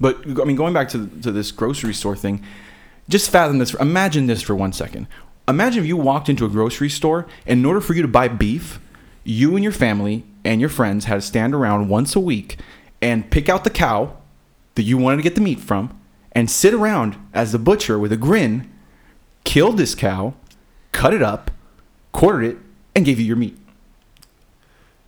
But 0.00 0.18
I 0.26 0.44
mean, 0.44 0.56
going 0.56 0.72
back 0.72 0.88
to 0.90 1.06
to 1.22 1.32
this 1.32 1.50
grocery 1.50 1.94
store 1.94 2.16
thing, 2.16 2.42
just 3.08 3.30
fathom 3.30 3.58
this. 3.58 3.74
Imagine 3.74 4.26
this 4.26 4.42
for 4.42 4.54
one 4.54 4.72
second. 4.72 5.08
Imagine 5.48 5.82
if 5.82 5.88
you 5.88 5.96
walked 5.96 6.28
into 6.28 6.44
a 6.44 6.48
grocery 6.48 6.90
store, 6.90 7.26
and 7.46 7.60
in 7.60 7.66
order 7.66 7.80
for 7.80 7.94
you 7.94 8.02
to 8.02 8.08
buy 8.08 8.28
beef, 8.28 8.78
you 9.24 9.56
and 9.56 9.62
your 9.62 9.72
family 9.72 10.24
and 10.44 10.60
your 10.60 10.70
friends 10.70 11.06
had 11.06 11.16
to 11.16 11.20
stand 11.20 11.54
around 11.54 11.88
once 11.88 12.14
a 12.14 12.20
week 12.20 12.58
and 13.02 13.30
pick 13.30 13.48
out 13.48 13.64
the 13.64 13.70
cow 13.70 14.16
that 14.78 14.84
you 14.84 14.96
wanted 14.96 15.16
to 15.16 15.22
get 15.22 15.34
the 15.34 15.40
meat 15.40 15.58
from, 15.58 16.00
and 16.30 16.48
sit 16.48 16.72
around 16.72 17.16
as 17.34 17.50
the 17.50 17.58
butcher 17.58 17.98
with 17.98 18.12
a 18.12 18.16
grin 18.16 18.70
killed 19.42 19.76
this 19.76 19.96
cow, 19.96 20.34
cut 20.92 21.12
it 21.12 21.20
up, 21.20 21.50
quartered 22.12 22.44
it, 22.44 22.58
and 22.94 23.04
gave 23.04 23.18
you 23.18 23.26
your 23.26 23.36
meat. 23.36 23.58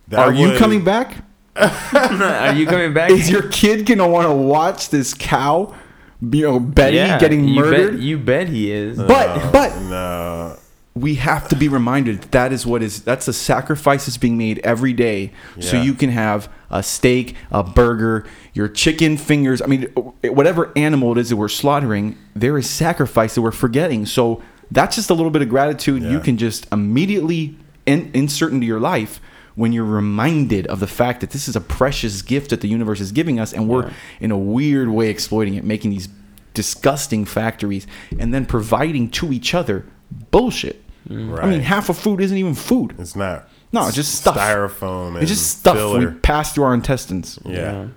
That 0.09 0.19
Are 0.19 0.33
you 0.33 0.57
coming 0.57 0.83
back? 0.83 1.23
Are 1.55 2.53
you 2.53 2.65
coming 2.65 2.93
back? 2.93 3.11
Is 3.11 3.29
your 3.29 3.47
kid 3.47 3.85
gonna 3.85 4.09
want 4.09 4.27
to 4.27 4.35
watch 4.35 4.89
this 4.89 5.13
cow, 5.13 5.73
you 6.21 6.41
know, 6.41 6.59
Betty 6.59 6.97
Yeah, 6.97 7.17
getting 7.17 7.47
you 7.47 7.61
murdered? 7.61 7.93
Bet, 7.93 8.01
you 8.01 8.17
bet 8.17 8.49
he 8.49 8.71
is. 8.73 8.97
But 8.97 9.29
uh, 9.29 9.51
but 9.53 9.81
No. 9.83 10.57
We 10.93 11.15
have 11.15 11.47
to 11.47 11.55
be 11.55 11.69
reminded 11.69 12.21
that, 12.21 12.31
that 12.31 12.51
is 12.53 12.65
what 12.65 12.83
is 12.83 13.03
that's 13.03 13.27
a 13.27 13.33
sacrifice 13.33 14.05
that's 14.05 14.17
being 14.17 14.37
made 14.37 14.59
every 14.59 14.91
day, 14.91 15.31
so 15.59 15.81
you 15.81 15.93
can 15.93 16.09
have 16.09 16.51
a 16.69 16.83
steak, 16.83 17.35
a 17.49 17.63
burger, 17.63 18.25
your 18.53 18.67
chicken 18.67 19.15
fingers. 19.17 19.61
I 19.61 19.67
mean, 19.67 19.83
whatever 20.23 20.71
animal 20.75 21.13
it 21.13 21.17
is 21.17 21.29
that 21.29 21.37
we're 21.37 21.47
slaughtering, 21.47 22.17
there 22.35 22.57
is 22.57 22.69
sacrifice 22.69 23.35
that 23.35 23.41
we're 23.41 23.51
forgetting. 23.51 24.05
So 24.05 24.41
that's 24.69 24.95
just 24.95 25.09
a 25.09 25.13
little 25.13 25.31
bit 25.31 25.41
of 25.41 25.49
gratitude 25.49 26.03
you 26.03 26.19
can 26.19 26.37
just 26.37 26.67
immediately 26.71 27.57
in, 27.85 28.11
insert 28.13 28.51
into 28.51 28.65
your 28.67 28.79
life 28.79 29.21
when 29.55 29.71
you're 29.73 29.83
reminded 29.85 30.65
of 30.67 30.79
the 30.79 30.87
fact 30.87 31.21
that 31.21 31.31
this 31.31 31.47
is 31.47 31.55
a 31.55 31.61
precious 31.61 32.21
gift 32.21 32.49
that 32.51 32.61
the 32.61 32.67
universe 32.69 32.99
is 33.01 33.11
giving 33.11 33.39
us, 33.39 33.53
and 33.53 33.67
we're 33.69 33.87
Yeah. 33.87 33.93
in 34.21 34.31
a 34.31 34.37
weird 34.37 34.89
way 34.89 35.09
exploiting 35.09 35.55
it, 35.55 35.63
making 35.63 35.91
these 35.91 36.09
disgusting 36.53 37.23
factories, 37.25 37.87
and 38.19 38.33
then 38.33 38.45
providing 38.45 39.09
to 39.09 39.31
each 39.31 39.53
other 39.53 39.85
bullshit. 40.31 40.80
Right. 41.09 41.43
I 41.43 41.49
mean, 41.49 41.61
half 41.61 41.89
of 41.89 41.97
food 41.97 42.21
isn't 42.21 42.37
even 42.37 42.55
food. 42.55 42.95
it's 42.99 43.15
not. 43.15 43.47
No, 43.71 43.87
it's 43.87 43.95
just 43.95 44.15
stuff. 44.15 44.35
Styrofoam. 44.35 45.09
And 45.09 45.17
It's 45.17 45.31
just 45.31 45.59
stuff 45.59 45.97
we 45.97 46.05
pass 46.07 46.53
through 46.53 46.65
our 46.65 46.73
intestines. 46.73 47.39
Yeah. 47.45 47.87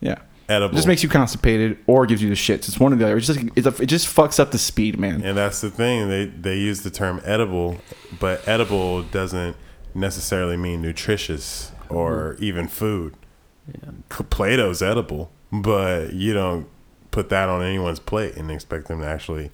Yeah. 0.00 0.18
Edible. 0.48 0.74
It 0.74 0.76
just 0.76 0.88
makes 0.88 1.02
you 1.02 1.08
constipated 1.08 1.78
or 1.86 2.06
gives 2.06 2.22
you 2.22 2.28
the 2.28 2.34
shits. 2.34 2.68
It's 2.68 2.78
one 2.78 2.92
or 2.92 2.96
the 2.96 3.04
other. 3.04 3.16
It's 3.16 3.26
just 3.26 3.40
it's 3.56 3.66
a, 3.66 3.82
it 3.82 3.86
just 3.86 4.14
fucks 4.14 4.38
up 4.38 4.50
the 4.50 4.58
speed, 4.58 4.98
man. 4.98 5.22
And 5.22 5.36
that's 5.36 5.60
the 5.60 5.70
thing. 5.70 6.08
They 6.08 6.26
they 6.26 6.58
use 6.58 6.82
the 6.82 6.90
term 6.90 7.20
edible, 7.24 7.78
but 8.20 8.46
edible 8.46 9.02
doesn't 9.02 9.56
necessarily 9.94 10.56
mean 10.56 10.82
nutritious 10.82 11.72
or 11.88 12.34
mm-hmm. 12.34 12.44
even 12.44 12.68
food. 12.68 13.14
Yeah. 13.72 13.90
Play-Doh's 14.08 14.82
edible, 14.82 15.30
but 15.50 16.12
you 16.12 16.34
don't 16.34 16.66
put 17.10 17.30
that 17.30 17.48
on 17.48 17.62
anyone's 17.62 18.00
plate 18.00 18.36
and 18.36 18.50
expect 18.50 18.88
them 18.88 19.00
to 19.00 19.06
actually 19.06 19.50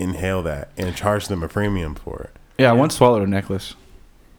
inhale 0.00 0.42
that 0.42 0.70
and 0.76 0.94
charge 0.96 1.28
them 1.28 1.42
a 1.42 1.48
premium 1.48 1.94
for 1.94 2.22
it. 2.22 2.36
Yeah, 2.58 2.70
I 2.70 2.72
once 2.72 2.96
swallowed 2.96 3.22
a 3.22 3.26
necklace. 3.26 3.74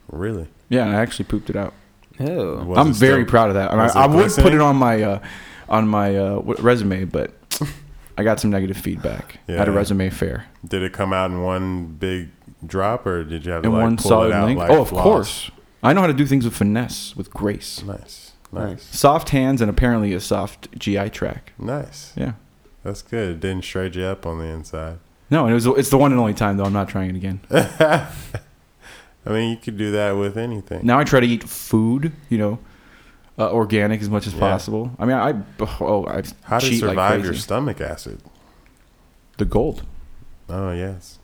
Really? 0.09 0.47
Yeah, 0.69 0.85
and 0.85 0.95
I 0.95 1.01
actually 1.01 1.25
pooped 1.25 1.49
it 1.49 1.55
out. 1.55 1.73
Oh. 2.19 2.63
Was 2.63 2.77
I'm 2.77 2.89
it 2.89 2.95
very 2.95 3.23
still- 3.23 3.29
proud 3.31 3.49
of 3.49 3.55
that. 3.55 3.71
And 3.71 3.79
was 3.79 3.95
I, 3.95 4.03
I 4.03 4.07
would 4.07 4.13
put 4.13 4.21
glistening? 4.35 4.53
it 4.55 4.61
on 4.61 4.75
my 4.75 5.01
uh, 5.01 5.19
on 5.69 5.87
my 5.87 6.15
uh, 6.15 6.35
w- 6.35 6.61
resume, 6.61 7.05
but 7.05 7.33
I 8.17 8.23
got 8.23 8.39
some 8.39 8.51
negative 8.51 8.77
feedback 8.77 9.39
at 9.47 9.67
a 9.67 9.71
resume 9.71 10.09
fair. 10.09 10.45
Did 10.67 10.83
it 10.83 10.93
come 10.93 11.13
out 11.13 11.31
in 11.31 11.41
one 11.41 11.87
big 11.87 12.29
drop, 12.65 13.05
or 13.07 13.23
did 13.23 13.45
you 13.45 13.51
have 13.53 13.63
to 13.63 13.69
in 13.69 13.73
like 13.73 13.81
one 13.83 13.97
pull 13.97 14.09
solid 14.09 14.27
it 14.27 14.33
out 14.33 14.45
link. 14.45 14.59
like 14.59 14.69
oh, 14.69 14.81
of 14.81 14.89
floss? 14.89 15.03
course. 15.03 15.51
I 15.81 15.93
know 15.93 16.01
how 16.01 16.07
to 16.07 16.13
do 16.13 16.27
things 16.27 16.45
with 16.45 16.53
finesse, 16.55 17.15
with 17.15 17.31
grace. 17.33 17.81
Nice, 17.83 18.33
Nice. 18.51 18.63
nice, 18.69 18.83
Soft 18.83 19.29
hands 19.29 19.61
and 19.61 19.69
apparently 19.69 20.13
a 20.13 20.19
soft 20.19 20.67
GI 20.77 21.09
tract. 21.09 21.51
nice. 21.57 22.13
Yeah. 22.15 22.33
That's 22.83 23.01
good. 23.01 23.29
It 23.35 23.39
didn't 23.39 23.63
shred 23.63 23.95
you 23.95 24.03
up 24.03 24.25
on 24.27 24.37
the 24.39 24.45
inside. 24.45 24.97
No, 25.31 25.47
it 25.47 25.53
was, 25.53 25.65
it's 25.65 25.89
the 25.89 25.97
one 25.97 26.11
and 26.11 26.19
only 26.19 26.33
time 26.33 26.57
though. 26.57 26.65
I'm 26.65 26.73
not 26.73 26.89
trying 26.89 27.09
it 27.09 27.15
again. 27.15 27.39
I 29.25 29.29
mean, 29.29 29.51
you 29.51 29.57
could 29.57 29.77
do 29.77 29.91
that 29.91 30.11
with 30.13 30.37
anything. 30.37 30.81
Now 30.85 30.99
I 30.99 31.03
try 31.03 31.19
to 31.19 31.25
eat 31.27 31.43
food, 31.47 32.11
you 32.29 32.37
know, 32.37 32.59
uh, 33.39 33.51
organic 33.51 34.01
as 34.01 34.09
much 34.09 34.27
as 34.27 34.33
Yeah. 34.33 34.39
possible. 34.39 34.91
I 34.99 35.05
mean, 35.05 35.15
I 35.17 35.41
oh 35.79 36.05
I 36.07 36.23
How 36.43 36.59
to 36.59 36.65
cheat 36.69 36.81
like 36.83 36.91
survive 36.91 37.23
your 37.23 37.33
stomach 37.33 37.79
acid? 37.81 38.19
the 39.37 39.45
gold. 39.45 39.83
Oh 40.49 40.71
yes, 40.71 41.17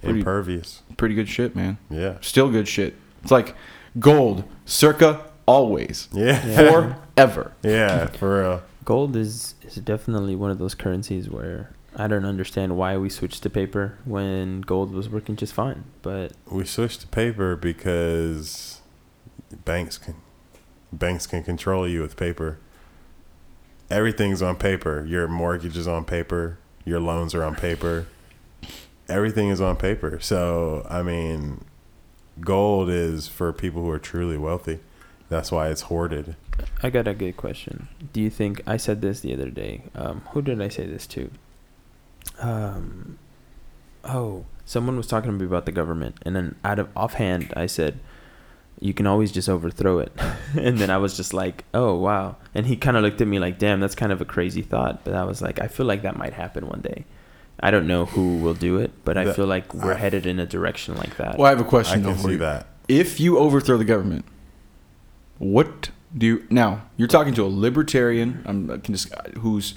pretty- 0.00 0.18
impervious. 0.20 0.82
Pretty 0.96 1.14
good 1.14 1.28
shit, 1.28 1.56
man. 1.56 1.78
Yeah, 1.88 2.16
Still 2.20 2.50
good 2.50 2.68
shit. 2.68 2.94
It's 3.22 3.30
like 3.32 3.54
gold, 3.98 4.44
circa 4.66 5.24
always, 5.46 6.08
yeah, 6.12 6.38
forever. 6.40 7.52
yeah, 7.62 8.06
for 8.08 8.40
real. 8.42 8.62
Gold 8.84 9.16
is 9.16 9.54
is 9.62 9.76
definitely 9.76 10.36
one 10.36 10.50
of 10.50 10.58
those 10.58 10.74
currencies 10.74 11.30
where 11.30 11.70
I 11.98 12.08
don't 12.08 12.26
understand 12.26 12.76
why 12.76 12.98
we 12.98 13.08
switched 13.08 13.42
to 13.44 13.50
paper 13.50 13.96
when 14.04 14.60
gold 14.60 14.92
was 14.92 15.08
working 15.08 15.34
just 15.34 15.54
fine. 15.54 15.84
But 16.02 16.32
We 16.50 16.66
switched 16.66 17.00
to 17.00 17.06
paper 17.06 17.56
because 17.56 18.82
banks 19.64 19.96
can 19.96 20.16
banks 20.92 21.26
can 21.26 21.42
control 21.42 21.88
you 21.88 22.02
with 22.02 22.16
paper. 22.16 22.58
Everything's 23.90 24.42
on 24.42 24.56
paper. 24.56 25.06
Your 25.08 25.26
mortgage 25.26 25.76
is 25.76 25.88
on 25.88 26.04
paper. 26.04 26.58
Your 26.84 27.00
loans 27.00 27.34
are 27.34 27.42
on 27.42 27.54
paper. 27.54 28.06
Everything 29.08 29.48
is 29.48 29.60
on 29.60 29.76
paper. 29.76 30.18
So 30.20 30.86
I 30.90 31.02
mean, 31.02 31.64
gold 32.40 32.90
is 32.90 33.26
for 33.26 33.54
people 33.54 33.82
who 33.82 33.90
are 33.90 33.98
truly 33.98 34.36
wealthy. 34.36 34.80
That's 35.30 35.50
why 35.50 35.70
it's 35.70 35.82
hoarded. 35.82 36.36
I 36.82 36.90
got 36.90 37.08
a 37.08 37.14
good 37.14 37.36
question. 37.36 37.88
Do 38.12 38.20
you 38.20 38.30
think 38.30 38.62
I 38.66 38.76
said 38.76 39.00
this 39.00 39.20
the 39.20 39.32
other 39.32 39.50
day? 39.50 39.84
Um, 39.94 40.22
who 40.30 40.42
did 40.42 40.60
I 40.60 40.68
say 40.68 40.86
this 40.86 41.06
to? 41.08 41.30
Um, 42.40 43.18
oh, 44.04 44.44
someone 44.64 44.96
was 44.96 45.06
talking 45.06 45.30
to 45.30 45.36
me 45.38 45.44
about 45.46 45.66
the 45.66 45.72
government, 45.72 46.16
and 46.22 46.34
then 46.36 46.56
out 46.64 46.78
of 46.78 46.88
offhand, 46.96 47.52
I 47.56 47.66
said, 47.66 47.98
"You 48.80 48.92
can 48.94 49.06
always 49.06 49.32
just 49.32 49.48
overthrow 49.48 49.98
it." 50.00 50.12
and 50.58 50.78
then 50.78 50.90
I 50.90 50.96
was 50.98 51.16
just 51.16 51.32
like, 51.34 51.64
"Oh 51.74 51.94
wow!" 51.94 52.36
And 52.54 52.66
he 52.66 52.76
kind 52.76 52.96
of 52.96 53.02
looked 53.02 53.20
at 53.20 53.28
me 53.28 53.38
like, 53.38 53.58
"Damn, 53.58 53.80
that's 53.80 53.94
kind 53.94 54.12
of 54.12 54.20
a 54.20 54.24
crazy 54.24 54.62
thought." 54.62 55.04
But 55.04 55.14
I 55.14 55.24
was 55.24 55.40
like, 55.42 55.60
"I 55.60 55.68
feel 55.68 55.86
like 55.86 56.02
that 56.02 56.16
might 56.16 56.32
happen 56.34 56.66
one 56.68 56.80
day." 56.80 57.04
I 57.58 57.70
don't 57.70 57.86
know 57.86 58.04
who 58.04 58.36
will 58.38 58.52
do 58.54 58.76
it, 58.76 58.90
but 59.04 59.16
I 59.16 59.24
The- 59.24 59.34
feel 59.34 59.46
like 59.46 59.72
we're 59.72 59.94
I- 59.94 59.98
headed 59.98 60.26
in 60.26 60.38
a 60.38 60.44
direction 60.46 60.94
like 60.96 61.16
that. 61.16 61.38
Well, 61.38 61.46
I 61.46 61.50
have 61.50 61.60
a 61.60 61.64
question 61.64 62.02
though 62.02 62.10
can 62.12 62.18
for 62.18 62.26
see 62.28 62.32
you. 62.32 62.38
that. 62.38 62.66
If 62.86 63.18
you 63.18 63.38
overthrow 63.38 63.78
the 63.78 63.84
government, 63.84 64.26
what 65.38 65.90
do 66.16 66.26
you 66.26 66.46
now? 66.50 66.82
You're 66.96 67.08
talking 67.08 67.34
to 67.34 67.44
a 67.44 67.48
libertarian. 67.48 68.42
I'm 68.46 68.70
I 68.70 68.76
can 68.78 68.94
just 68.94 69.12
who's 69.38 69.74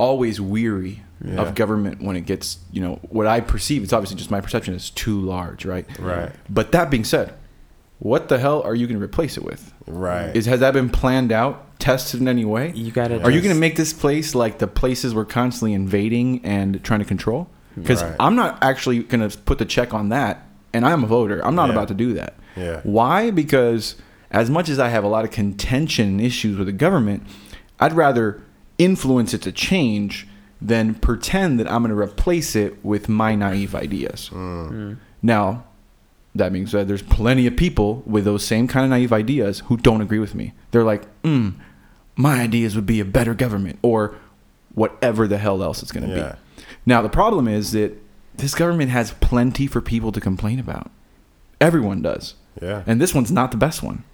always 0.00 0.40
weary 0.40 1.02
Yeah. 1.22 1.40
of 1.42 1.54
government 1.54 2.02
when 2.02 2.16
it 2.16 2.24
gets 2.26 2.58
you 2.72 2.80
know 2.80 2.98
what 3.10 3.26
I 3.26 3.40
perceive. 3.40 3.82
It's 3.84 3.92
obviously 3.92 4.16
just 4.16 4.30
my 4.30 4.40
perception 4.40 4.72
is 4.74 4.88
too 4.90 5.20
large, 5.20 5.64
right? 5.66 5.86
Right. 5.98 6.32
But 6.48 6.72
that 6.72 6.90
being 6.90 7.04
said, 7.04 7.34
what 7.98 8.28
the 8.28 8.38
hell 8.38 8.62
are 8.62 8.74
you 8.74 8.86
going 8.86 8.98
to 8.98 9.04
replace 9.04 9.36
it 9.36 9.44
with? 9.44 9.72
Right. 9.86 10.34
Is 10.34 10.46
has 10.46 10.60
that 10.60 10.72
been 10.72 10.88
planned 10.88 11.30
out, 11.32 11.78
tested 11.78 12.20
in 12.22 12.28
any 12.28 12.46
way? 12.46 12.72
You 12.74 12.90
gotta. 12.90 13.22
Are 13.22 13.30
you 13.30 13.42
going 13.42 13.54
to 13.54 13.60
make 13.60 13.76
this 13.76 13.92
place 13.92 14.34
like 14.34 14.58
the 14.58 14.66
places 14.66 15.14
we're 15.14 15.26
constantly 15.26 15.74
invading 15.74 16.40
and 16.44 16.82
trying 16.82 17.00
to 17.00 17.06
control? 17.06 17.48
Because 17.76 18.02
Right. 18.02 18.16
I'm 18.18 18.34
not 18.34 18.58
actually 18.62 19.02
going 19.02 19.28
to 19.28 19.36
put 19.38 19.58
the 19.58 19.64
check 19.66 19.92
on 19.94 20.08
that, 20.08 20.46
and 20.72 20.84
I'm 20.86 21.04
a 21.04 21.06
voter. 21.06 21.44
I'm 21.46 21.54
not 21.54 21.66
Yeah. 21.68 21.74
about 21.74 21.88
to 21.88 21.94
do 21.94 22.14
that. 22.14 22.32
yeah. 22.56 22.80
Why? 22.82 23.30
Because 23.30 23.94
as 24.30 24.48
much 24.50 24.68
as 24.70 24.78
I 24.78 24.88
have 24.88 25.04
a 25.04 25.08
lot 25.08 25.24
of 25.26 25.30
contention 25.30 26.08
and 26.08 26.20
issues 26.20 26.56
with 26.56 26.66
the 26.66 26.72
government, 26.86 27.22
I'd 27.78 27.92
rather 27.92 28.40
influence 28.80 29.34
it 29.34 29.42
to 29.42 29.52
change 29.52 30.26
than 30.60 30.94
pretend 30.94 31.58
that 31.60 31.70
I'm 31.70 31.82
going 31.82 31.90
to 31.94 31.98
replace 32.00 32.56
it 32.56 32.84
with 32.84 33.08
my 33.08 33.34
naive 33.34 33.74
ideas. 33.74 34.30
Mm. 34.32 34.96
Now, 35.22 35.64
that 36.34 36.52
being 36.52 36.66
said, 36.66 36.88
there's 36.88 37.02
plenty 37.02 37.46
of 37.46 37.56
people 37.56 38.02
with 38.06 38.24
those 38.24 38.44
same 38.44 38.66
kind 38.68 38.84
of 38.84 38.90
naive 38.90 39.12
ideas 39.12 39.60
who 39.66 39.76
don't 39.76 40.00
agree 40.00 40.18
with 40.18 40.34
me. 40.34 40.52
They're 40.70 40.84
like, 40.84 41.02
mm, 41.22 41.54
my 42.16 42.40
ideas 42.40 42.74
would 42.76 42.86
be 42.86 43.00
a 43.00 43.04
better 43.04 43.34
government 43.34 43.78
or 43.82 44.14
whatever 44.74 45.26
the 45.26 45.38
hell 45.38 45.62
else 45.62 45.82
it's 45.82 45.92
going 45.92 46.08
to 46.08 46.14
Yeah. 46.16 46.32
be. 46.56 46.62
Now, 46.86 47.02
the 47.02 47.08
problem 47.08 47.48
is 47.48 47.72
that 47.72 47.96
this 48.36 48.54
government 48.54 48.90
has 48.90 49.12
plenty 49.20 49.66
for 49.66 49.80
people 49.80 50.12
to 50.12 50.20
complain 50.20 50.58
about. 50.58 50.90
Everyone 51.60 52.00
does. 52.02 52.34
Yeah. 52.60 52.82
And 52.86 53.00
this 53.00 53.14
one's 53.14 53.30
not 53.32 53.50
the 53.50 53.56
best 53.56 53.82
one. 53.82 54.04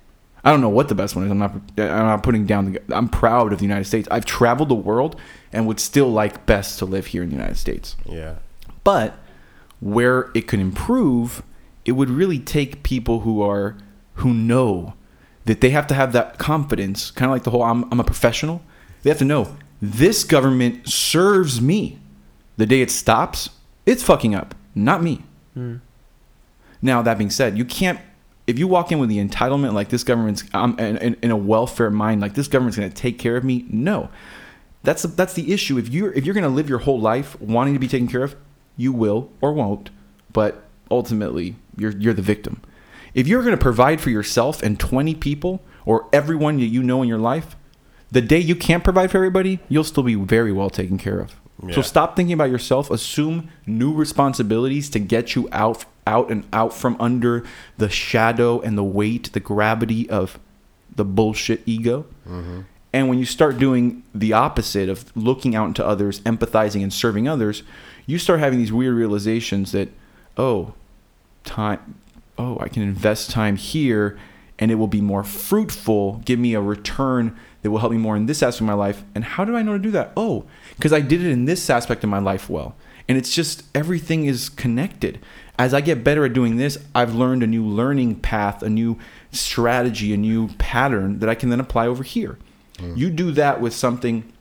I 0.44 0.50
don't 0.50 0.60
know 0.60 0.68
what 0.68 0.88
the 0.88 0.94
best 0.94 1.16
one 1.16 1.24
is. 1.24 1.30
I'm 1.30 1.38
not. 1.38 1.52
I'm 1.76 2.06
not 2.06 2.22
putting 2.22 2.46
down 2.46 2.72
the. 2.72 2.80
I'm 2.94 3.08
proud 3.08 3.52
of 3.52 3.58
the 3.58 3.64
United 3.64 3.84
States. 3.84 4.06
I've 4.10 4.24
traveled 4.24 4.68
the 4.68 4.76
world 4.76 5.16
and 5.52 5.66
would 5.66 5.80
still 5.80 6.10
like 6.10 6.46
best 6.46 6.78
to 6.78 6.84
live 6.84 7.06
here 7.06 7.22
in 7.22 7.30
the 7.30 7.34
United 7.34 7.56
States. 7.56 7.96
Yeah. 8.04 8.36
But 8.84 9.18
where 9.80 10.30
it 10.34 10.46
could 10.46 10.60
improve 10.60 11.42
it 11.86 11.92
would 11.92 12.10
really 12.10 12.38
take 12.38 12.82
people 12.82 13.20
who 13.20 13.40
are 13.40 13.76
who 14.14 14.34
know 14.34 14.94
that 15.44 15.60
they 15.60 15.70
have 15.70 15.86
to 15.86 15.94
have 15.94 16.12
that 16.12 16.38
confidence, 16.38 17.10
kind 17.12 17.30
of 17.30 17.34
like 17.34 17.44
the 17.44 17.50
whole 17.50 17.62
I'm, 17.62 17.84
I'm 17.92 18.00
a 18.00 18.04
professional. 18.04 18.60
They 19.02 19.10
have 19.10 19.18
to 19.18 19.24
know 19.24 19.56
this 19.80 20.24
government 20.24 20.88
serves 20.88 21.60
me. 21.60 21.98
The 22.56 22.66
day 22.66 22.80
it 22.80 22.90
stops, 22.90 23.50
it's 23.84 24.02
fucking 24.02 24.34
up, 24.34 24.54
not 24.74 25.02
me. 25.02 25.22
Mm. 25.56 25.80
Now, 26.82 27.02
that 27.02 27.18
being 27.18 27.30
said, 27.30 27.56
you 27.56 27.64
can't, 27.64 28.00
if 28.46 28.58
you 28.58 28.68
walk 28.68 28.92
in 28.92 28.98
with 28.98 29.08
the 29.08 29.24
entitlement 29.24 29.72
like 29.72 29.88
this 29.88 30.04
government's, 30.04 30.44
um, 30.54 30.78
in, 30.78 31.16
in, 31.22 31.30
a 31.30 31.36
welfare 31.36 31.90
mind, 31.90 32.20
like 32.20 32.34
this 32.34 32.48
government's 32.48 32.76
going 32.76 32.88
to 32.88 32.94
take 32.94 33.18
care 33.18 33.36
of 33.36 33.44
me, 33.44 33.64
no. 33.68 34.08
That's, 34.82 35.02
that's 35.02 35.34
the 35.34 35.52
issue. 35.52 35.78
If 35.78 35.88
you're, 35.88 36.12
if 36.12 36.24
you're 36.24 36.34
going 36.34 36.44
to 36.44 36.50
live 36.50 36.68
your 36.68 36.78
whole 36.80 37.00
life 37.00 37.40
wanting 37.40 37.74
to 37.74 37.80
be 37.80 37.88
taken 37.88 38.06
care 38.06 38.22
of, 38.22 38.36
you 38.76 38.92
will 38.92 39.30
or 39.40 39.52
won't, 39.52 39.90
but 40.32 40.64
ultimately, 40.90 41.56
you're, 41.76 41.92
you're 41.92 42.14
the 42.14 42.22
victim. 42.22 42.60
If 43.14 43.26
you're 43.26 43.42
going 43.42 43.56
to 43.56 43.60
provide 43.60 44.00
for 44.00 44.10
yourself 44.10 44.62
and 44.62 44.78
20 44.78 45.14
people 45.16 45.62
or 45.84 46.08
everyone 46.12 46.58
that 46.58 46.66
you 46.66 46.82
know 46.82 47.02
in 47.02 47.08
your 47.08 47.18
life, 47.18 47.56
the 48.12 48.20
day 48.20 48.38
you 48.38 48.54
can't 48.54 48.84
provide 48.84 49.10
for 49.10 49.16
everybody, 49.16 49.58
you'll 49.68 49.84
still 49.84 50.02
be 50.02 50.14
very 50.14 50.52
well 50.52 50.70
taken 50.70 50.98
care 50.98 51.18
of. 51.18 51.34
So 51.72 51.82
stop 51.82 52.16
thinking 52.16 52.34
about 52.34 52.50
yourself. 52.50 52.90
Assume 52.90 53.48
new 53.66 53.92
responsibilities 53.92 54.90
to 54.90 54.98
get 54.98 55.34
you 55.34 55.48
out, 55.52 55.86
out 56.06 56.30
and 56.30 56.46
out 56.52 56.74
from 56.74 56.96
under 57.00 57.44
the 57.78 57.88
shadow 57.88 58.60
and 58.60 58.76
the 58.76 58.84
weight, 58.84 59.32
the 59.32 59.40
gravity 59.40 60.08
of 60.10 60.38
the 60.94 61.04
bullshit 61.04 61.62
ego. 61.66 62.06
Mm-hmm. 62.28 62.60
And 62.92 63.08
when 63.08 63.18
you 63.18 63.24
start 63.24 63.58
doing 63.58 64.02
the 64.14 64.32
opposite 64.32 64.88
of 64.88 65.14
looking 65.16 65.54
out 65.54 65.66
into 65.66 65.84
others, 65.84 66.20
empathizing 66.20 66.82
and 66.82 66.92
serving 66.92 67.28
others, 67.28 67.62
you 68.06 68.18
start 68.18 68.40
having 68.40 68.58
these 68.58 68.72
weird 68.72 68.94
realizations 68.94 69.72
that, 69.72 69.88
oh, 70.36 70.74
time, 71.44 71.96
oh, 72.38 72.58
I 72.60 72.68
can 72.68 72.82
invest 72.82 73.30
time 73.30 73.56
here 73.56 74.18
and 74.58 74.70
it 74.70 74.76
will 74.76 74.86
be 74.86 75.00
more 75.00 75.24
fruitful, 75.24 76.22
give 76.24 76.38
me 76.38 76.54
a 76.54 76.60
return 76.60 77.36
that 77.60 77.70
will 77.70 77.78
help 77.78 77.92
me 77.92 77.98
more 77.98 78.16
in 78.16 78.26
this 78.26 78.42
aspect 78.42 78.62
of 78.62 78.66
my 78.66 78.72
life. 78.72 79.04
And 79.14 79.24
how 79.24 79.44
do 79.44 79.56
I 79.56 79.62
know 79.62 79.74
to 79.74 79.78
do 79.78 79.90
that? 79.90 80.12
Oh, 80.16 80.46
because 80.76 80.92
I 80.92 81.00
did 81.00 81.22
it 81.22 81.30
in 81.30 81.44
this 81.44 81.68
aspect 81.68 82.04
of 82.04 82.10
my 82.10 82.18
life 82.18 82.48
well. 82.48 82.76
And 83.08 83.16
it's 83.16 83.34
just 83.34 83.64
everything 83.74 84.26
is 84.26 84.48
connected. 84.48 85.20
As 85.58 85.72
I 85.72 85.80
get 85.80 86.04
better 86.04 86.24
at 86.24 86.32
doing 86.32 86.56
this, 86.56 86.76
I've 86.94 87.14
learned 87.14 87.42
a 87.42 87.46
new 87.46 87.64
learning 87.64 88.16
path, 88.16 88.62
a 88.62 88.68
new 88.68 88.98
strategy, 89.30 90.12
a 90.12 90.16
new 90.16 90.48
pattern 90.58 91.20
that 91.20 91.28
I 91.28 91.34
can 91.34 91.48
then 91.48 91.60
apply 91.60 91.86
over 91.86 92.02
here. 92.02 92.38
Hmm. 92.78 92.94
You 92.96 93.10
do 93.10 93.30
that 93.32 93.60
with 93.60 93.74
something 93.74 94.32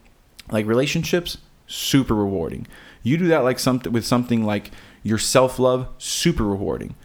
like 0.49 0.65
relationships, 0.65 1.37
super 1.67 2.15
rewarding. 2.15 2.67
You 3.03 3.17
do 3.17 3.27
that 3.27 3.43
like 3.43 3.59
something 3.59 3.93
with 3.93 4.05
something 4.05 4.43
like 4.43 4.71
your 5.03 5.19
self-love, 5.19 5.87
super 5.97 6.43
rewarding. 6.43 6.95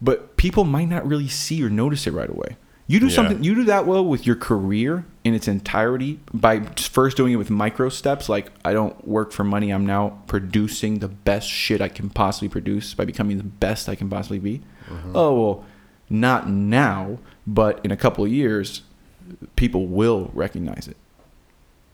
But 0.00 0.36
people 0.36 0.64
might 0.64 0.88
not 0.88 1.06
really 1.06 1.28
see 1.28 1.62
or 1.62 1.68
notice 1.68 2.06
it 2.06 2.12
right 2.12 2.30
away. 2.30 2.56
You 2.90 2.98
do 2.98 3.06
Yeah. 3.06 3.12
something 3.12 3.44
you 3.44 3.54
do 3.54 3.64
that 3.64 3.86
well 3.86 4.04
with 4.04 4.26
your 4.26 4.34
career 4.34 5.04
in 5.22 5.34
its 5.34 5.46
entirety 5.46 6.18
by 6.32 6.60
first 6.76 7.16
doing 7.18 7.34
it 7.34 7.36
with 7.36 7.50
micro 7.50 7.90
steps 7.90 8.28
like 8.30 8.50
I 8.64 8.72
don't 8.72 9.06
work 9.06 9.30
for 9.30 9.44
money, 9.44 9.70
I'm 9.70 9.84
now 9.86 10.18
producing 10.26 10.98
the 11.00 11.08
best 11.08 11.48
shit 11.48 11.80
I 11.82 11.88
can 11.88 12.08
possibly 12.08 12.48
produce 12.48 12.94
by 12.94 13.04
becoming 13.04 13.36
the 13.36 13.44
best 13.44 13.88
I 13.90 13.94
can 13.94 14.08
possibly 14.08 14.38
be. 14.38 14.62
Mm-hmm. 14.90 15.12
Oh, 15.14 15.34
well, 15.40 15.64
not 16.08 16.48
now, 16.48 17.18
but 17.46 17.78
in 17.84 17.90
a 17.92 17.96
couple 17.96 18.24
of 18.24 18.32
years 18.32 18.82
people 19.56 19.86
will 19.86 20.30
recognize 20.32 20.88
it 20.88 20.96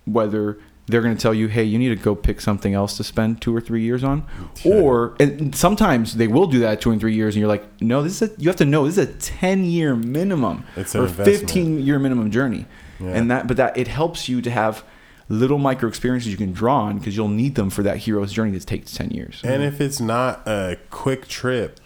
whether 0.04 0.58
they're 0.86 1.00
going 1.02 1.16
to 1.16 1.20
tell 1.20 1.34
you, 1.34 1.48
"Hey, 1.48 1.64
you 1.64 1.78
need 1.78 1.88
to 1.90 1.96
go 1.96 2.14
pick 2.14 2.40
something 2.40 2.74
else 2.74 2.96
to 2.98 3.04
spend 3.04 3.40
two 3.40 3.54
or 3.56 3.60
three 3.60 3.82
years 3.82 4.04
on," 4.04 4.24
or 4.64 5.14
and 5.18 5.54
sometimes 5.54 6.16
they 6.16 6.26
will 6.28 6.46
do 6.46 6.58
that 6.60 6.80
two 6.80 6.90
and 6.90 7.00
three 7.00 7.14
years, 7.14 7.34
and 7.34 7.40
you're 7.40 7.48
like, 7.48 7.64
"No, 7.80 8.02
this 8.02 8.20
is 8.20 8.30
a, 8.30 8.40
you 8.40 8.48
have 8.48 8.56
to 8.56 8.64
know 8.64 8.84
this 8.86 8.98
is 8.98 9.08
a 9.08 9.12
ten 9.18 9.64
year 9.64 9.94
minimum 9.96 10.64
It's 10.76 10.94
or 10.94 11.08
fifteen 11.08 11.80
year 11.80 11.98
minimum 11.98 12.30
journey," 12.30 12.66
Yeah. 13.00 13.08
and 13.10 13.30
that 13.30 13.46
but 13.46 13.56
that 13.56 13.76
it 13.76 13.88
helps 13.88 14.28
you 14.28 14.42
to 14.42 14.50
have 14.50 14.84
little 15.30 15.56
micro 15.58 15.88
experiences 15.88 16.30
you 16.30 16.36
can 16.36 16.52
draw 16.52 16.82
on 16.82 16.98
because 16.98 17.16
you'll 17.16 17.28
need 17.28 17.54
them 17.54 17.70
for 17.70 17.82
that 17.82 17.96
hero's 17.98 18.30
journey 18.32 18.50
that 18.58 18.66
takes 18.66 18.92
ten 18.92 19.10
years. 19.10 19.40
And 19.42 19.62
if 19.62 19.80
it's 19.80 20.00
not 20.00 20.46
a 20.46 20.76
quick 20.90 21.26
trip, 21.28 21.80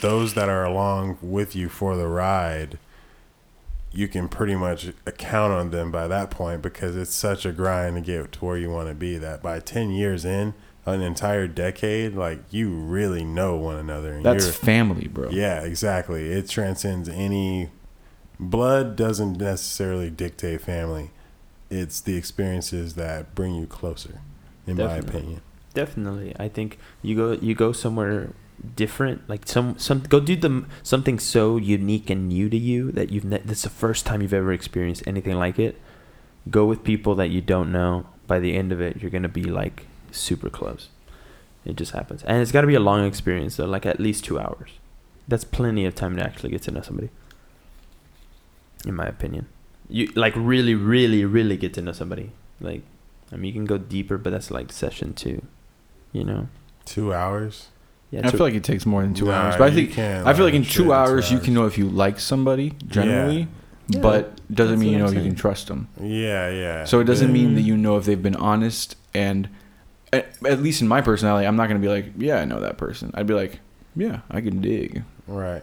those 0.00 0.34
that 0.34 0.48
are 0.48 0.64
along 0.64 1.18
with 1.20 1.56
you 1.56 1.68
for 1.68 1.96
the 1.96 2.06
ride, 2.06 2.78
you 3.92 4.08
can 4.08 4.28
pretty 4.28 4.54
much 4.54 4.88
account 5.06 5.52
on 5.52 5.70
them 5.70 5.90
by 5.90 6.08
that 6.08 6.30
point 6.30 6.62
because 6.62 6.96
it's 6.96 7.14
such 7.14 7.44
a 7.44 7.52
grind 7.52 7.96
to 7.96 8.00
get 8.00 8.32
to 8.32 8.44
where 8.44 8.56
you 8.56 8.70
want 8.70 8.88
to 8.88 8.94
be 8.94 9.18
that 9.18 9.42
by 9.42 9.60
10 9.60 9.90
years 9.90 10.24
in, 10.24 10.54
an 10.86 11.02
entire 11.02 11.46
decade, 11.46 12.14
like 12.14 12.40
you 12.50 12.70
really 12.70 13.24
know 13.24 13.56
one 13.56 13.76
another. 13.76 14.14
And 14.14 14.24
That's 14.24 14.46
you're, 14.46 14.52
family, 14.52 15.08
bro. 15.08 15.30
yeah, 15.30 15.60
exactly. 15.60 16.30
It 16.32 16.48
transcends 16.48 17.08
any 17.08 17.68
blood 18.40 18.96
doesn't 18.96 19.38
necessarily 19.38 20.10
dictate 20.10 20.60
family. 20.60 21.10
It's 21.70 22.00
the 22.00 22.16
experiences 22.16 22.94
that 22.94 23.34
bring 23.34 23.54
you 23.54 23.66
closer, 23.66 24.20
in 24.66 24.76
my 24.76 24.96
opinion. 24.96 25.40
Definitely, 25.74 26.34
I 26.38 26.48
think 26.48 26.78
you 27.00 27.16
go 27.16 27.32
you 27.32 27.54
go 27.54 27.72
somewhere 27.72 28.30
different, 28.76 29.28
like 29.28 29.46
some 29.46 29.78
some 29.78 30.00
go 30.00 30.20
do 30.20 30.36
the 30.36 30.64
something 30.82 31.18
so 31.18 31.56
unique 31.56 32.10
and 32.10 32.28
new 32.28 32.48
to 32.48 32.56
you 32.56 32.92
that 32.92 33.10
you've 33.10 33.24
ne- 33.24 33.42
that's 33.44 33.62
the 33.62 33.70
first 33.70 34.06
time 34.06 34.22
you've 34.22 34.32
ever 34.34 34.52
experienced 34.52 35.02
anything 35.06 35.36
like 35.36 35.58
it. 35.58 35.80
Go 36.50 36.64
with 36.64 36.84
people 36.84 37.14
that 37.16 37.28
you 37.28 37.40
don't 37.40 37.70
know. 37.72 38.06
By 38.26 38.38
the 38.38 38.56
end 38.56 38.72
of 38.72 38.80
it, 38.80 38.98
you're 38.98 39.10
gonna 39.10 39.28
be 39.28 39.44
like 39.44 39.86
super 40.10 40.48
close. 40.48 40.88
It 41.64 41.76
just 41.76 41.92
happens, 41.92 42.22
and 42.24 42.42
it's 42.42 42.50
got 42.50 42.62
to 42.62 42.66
be 42.66 42.74
a 42.74 42.80
long 42.80 43.04
experience 43.04 43.56
though, 43.56 43.66
like 43.66 43.86
at 43.86 44.00
least 44.00 44.24
two 44.24 44.38
hours. 44.38 44.70
That's 45.28 45.44
plenty 45.44 45.84
of 45.84 45.94
time 45.94 46.16
to 46.16 46.22
actually 46.22 46.50
get 46.50 46.62
to 46.62 46.72
know 46.72 46.80
somebody. 46.82 47.10
In 48.84 48.96
my 48.96 49.06
opinion, 49.06 49.46
you 49.88 50.06
like 50.16 50.34
really, 50.34 50.74
really, 50.74 51.24
really 51.24 51.56
get 51.56 51.72
to 51.74 51.82
know 51.82 51.92
somebody. 51.92 52.32
Like, 52.60 52.82
I 53.30 53.36
mean, 53.36 53.44
you 53.44 53.52
can 53.52 53.64
go 53.64 53.78
deeper, 53.78 54.18
but 54.18 54.30
that's 54.30 54.50
like 54.50 54.72
session 54.72 55.14
two. 55.14 55.42
You 56.12 56.24
know. 56.24 56.48
Two 56.84 57.14
hours? 57.14 57.68
Yeah, 58.12 58.20
I 58.28 58.30
feel 58.30 58.40
like 58.40 58.54
it 58.54 58.62
takes 58.62 58.84
more 58.86 59.00
than 59.02 59.14
two 59.14 59.24
Nah, 59.24 59.32
hours, 59.32 59.56
but 59.56 59.64
I 59.64 59.66
you 59.68 59.74
think 59.74 59.92
can't 59.92 60.26
I 60.26 60.34
feel 60.34 60.44
like 60.44 60.52
learn 60.52 60.62
in 60.62 60.68
shit 60.68 60.76
two 60.76 60.92
hours 60.92 61.32
you 61.32 61.38
can 61.40 61.54
know 61.54 61.64
if 61.66 61.76
you 61.78 61.88
like 61.88 62.20
somebody 62.20 62.74
generally, 62.86 63.48
Yeah. 63.88 64.00
but 64.00 64.36
doesn't 64.54 64.74
That's 64.76 64.80
mean 64.80 64.92
you 64.92 64.98
know 64.98 65.04
I'm 65.06 65.08
if 65.08 65.14
you 65.14 65.20
saying. 65.20 65.30
can 65.32 65.36
trust 65.40 65.68
them. 65.68 65.88
Yeah, 65.98 66.50
yeah. 66.50 66.84
So 66.84 67.00
it 67.00 67.04
doesn't 67.04 67.28
Yeah. 67.28 67.32
mean 67.32 67.54
that 67.54 67.60
mm-hmm. 67.62 67.68
you 67.68 67.76
know 67.78 67.96
if 67.96 68.04
they've 68.04 68.22
been 68.22 68.36
honest 68.36 68.96
and 69.14 69.48
at, 70.12 70.28
at 70.46 70.60
least 70.62 70.82
in 70.82 70.88
my 70.88 71.00
personality, 71.00 71.46
I'm 71.46 71.56
not 71.56 71.68
going 71.68 71.80
to 71.80 71.84
be 71.84 71.90
like, 71.90 72.12
yeah, 72.18 72.36
I 72.36 72.44
know 72.44 72.60
that 72.60 72.76
person. 72.76 73.10
I'd 73.14 73.26
be 73.26 73.32
like, 73.32 73.60
yeah, 73.96 74.20
I 74.30 74.42
can 74.42 74.60
dig. 74.60 75.04
Right. 75.26 75.62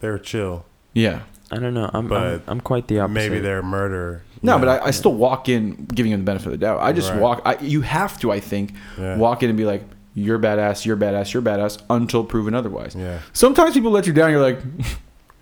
They're 0.00 0.18
chill. 0.18 0.64
Yeah. 0.92 1.22
I 1.50 1.56
don't 1.58 1.74
know. 1.74 1.90
I'm 1.92 2.04
I'm, 2.04 2.08
But 2.08 2.42
I'm 2.46 2.60
quite 2.60 2.86
the 2.86 3.00
opposite. 3.00 3.14
Maybe 3.14 3.40
they're 3.40 3.62
murder. 3.64 4.22
No, 4.42 4.54
Yeah. 4.54 4.58
but 4.60 4.68
I, 4.82 4.86
I 4.86 4.90
still 4.92 5.14
walk 5.14 5.48
in 5.48 5.86
giving 5.86 6.12
them 6.12 6.20
the 6.20 6.24
benefit 6.24 6.46
of 6.46 6.52
the 6.52 6.58
doubt. 6.58 6.80
I 6.80 6.92
just 6.92 7.10
Right. 7.10 7.20
walk. 7.20 7.42
I, 7.44 7.58
you 7.58 7.80
have 7.80 8.18
to, 8.20 8.30
I 8.30 8.38
think, 8.38 8.74
Yeah. 8.98 9.16
walk 9.16 9.42
in 9.42 9.48
and 9.50 9.56
be 9.58 9.64
like, 9.64 9.82
you're 10.14 10.38
badass, 10.38 10.84
you're 10.84 10.96
badass, 10.96 11.32
you're 11.32 11.42
badass 11.42 11.80
until 11.88 12.24
proven 12.24 12.54
otherwise. 12.54 12.94
Yeah. 12.96 13.20
Sometimes 13.32 13.74
people 13.74 13.90
let 13.90 14.06
you 14.06 14.12
down. 14.12 14.30
You're 14.30 14.40
like, 14.42 14.58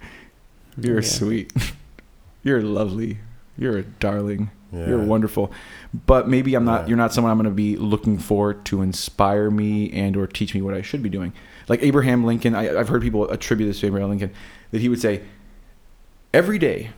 you're 0.81 0.97
Yeah. 1.01 1.09
sweet, 1.09 1.53
you're 2.43 2.63
lovely, 2.63 3.19
you're 3.57 3.79
a 3.79 3.83
darling, 3.83 4.51
Yeah. 4.73 4.89
you're 4.89 5.03
wonderful. 5.05 5.51
But 6.07 6.29
maybe 6.29 6.55
I'm 6.55 6.65
not. 6.65 6.83
Yeah. 6.83 6.89
You're 6.89 6.97
not 6.99 7.13
someone 7.15 7.31
I'm 7.31 7.39
going 7.39 7.45
to 7.51 7.55
be 7.55 7.77
looking 7.77 8.19
for 8.19 8.55
to 8.55 8.83
inspire 8.83 9.51
me 9.51 9.91
and 9.93 10.17
or 10.17 10.27
teach 10.27 10.55
me 10.55 10.61
what 10.63 10.75
I 10.75 10.83
should 10.83 11.03
be 11.03 11.09
doing. 11.09 11.33
Like 11.69 11.83
Abraham 11.83 12.25
Lincoln, 12.25 12.55
I, 12.55 12.79
I've 12.79 12.89
heard 12.89 13.03
people 13.03 13.29
attribute 13.31 13.69
this 13.71 13.81
to 13.81 13.87
Abraham 13.87 14.11
Lincoln 14.11 14.33
that 14.71 14.81
he 14.83 14.89
would 14.91 15.01
say, 15.01 15.23
every 16.35 16.59
day, 16.59 16.91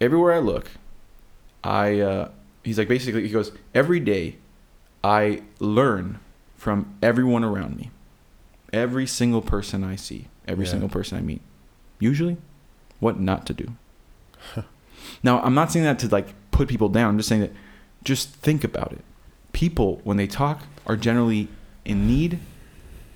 everywhere 0.00 0.32
I 0.34 0.38
look, 0.38 0.70
I. 1.64 2.00
Uh, 2.00 2.28
he's 2.62 2.78
like 2.78 2.88
basically 2.88 3.22
he 3.22 3.28
goes 3.30 3.52
every 3.74 4.00
day, 4.00 4.36
I 5.04 5.42
learn 5.60 6.18
from 6.56 6.94
everyone 7.02 7.44
around 7.44 7.76
me, 7.76 7.90
every 8.72 9.06
single 9.06 9.42
person 9.42 9.84
I 9.84 9.96
see, 9.96 10.26
every 10.48 10.64
Yeah. 10.64 10.70
single 10.72 10.88
person 10.88 11.18
I 11.18 11.20
meet. 11.20 11.42
Usually, 11.98 12.36
what 13.00 13.18
not 13.20 13.46
to 13.46 13.54
do. 13.54 13.72
now, 15.22 15.40
I'm 15.40 15.54
not 15.54 15.72
saying 15.72 15.84
that 15.84 15.98
to 16.00 16.08
like 16.08 16.34
put 16.50 16.68
people 16.68 16.88
down. 16.88 17.10
I'm 17.10 17.16
just 17.18 17.28
saying 17.28 17.42
that 17.42 17.52
just 18.04 18.30
think 18.30 18.64
about 18.64 18.92
it. 18.92 19.04
People, 19.52 20.00
when 20.04 20.16
they 20.16 20.26
talk, 20.26 20.62
are 20.86 20.96
generally 20.96 21.48
in 21.84 22.06
need. 22.06 22.38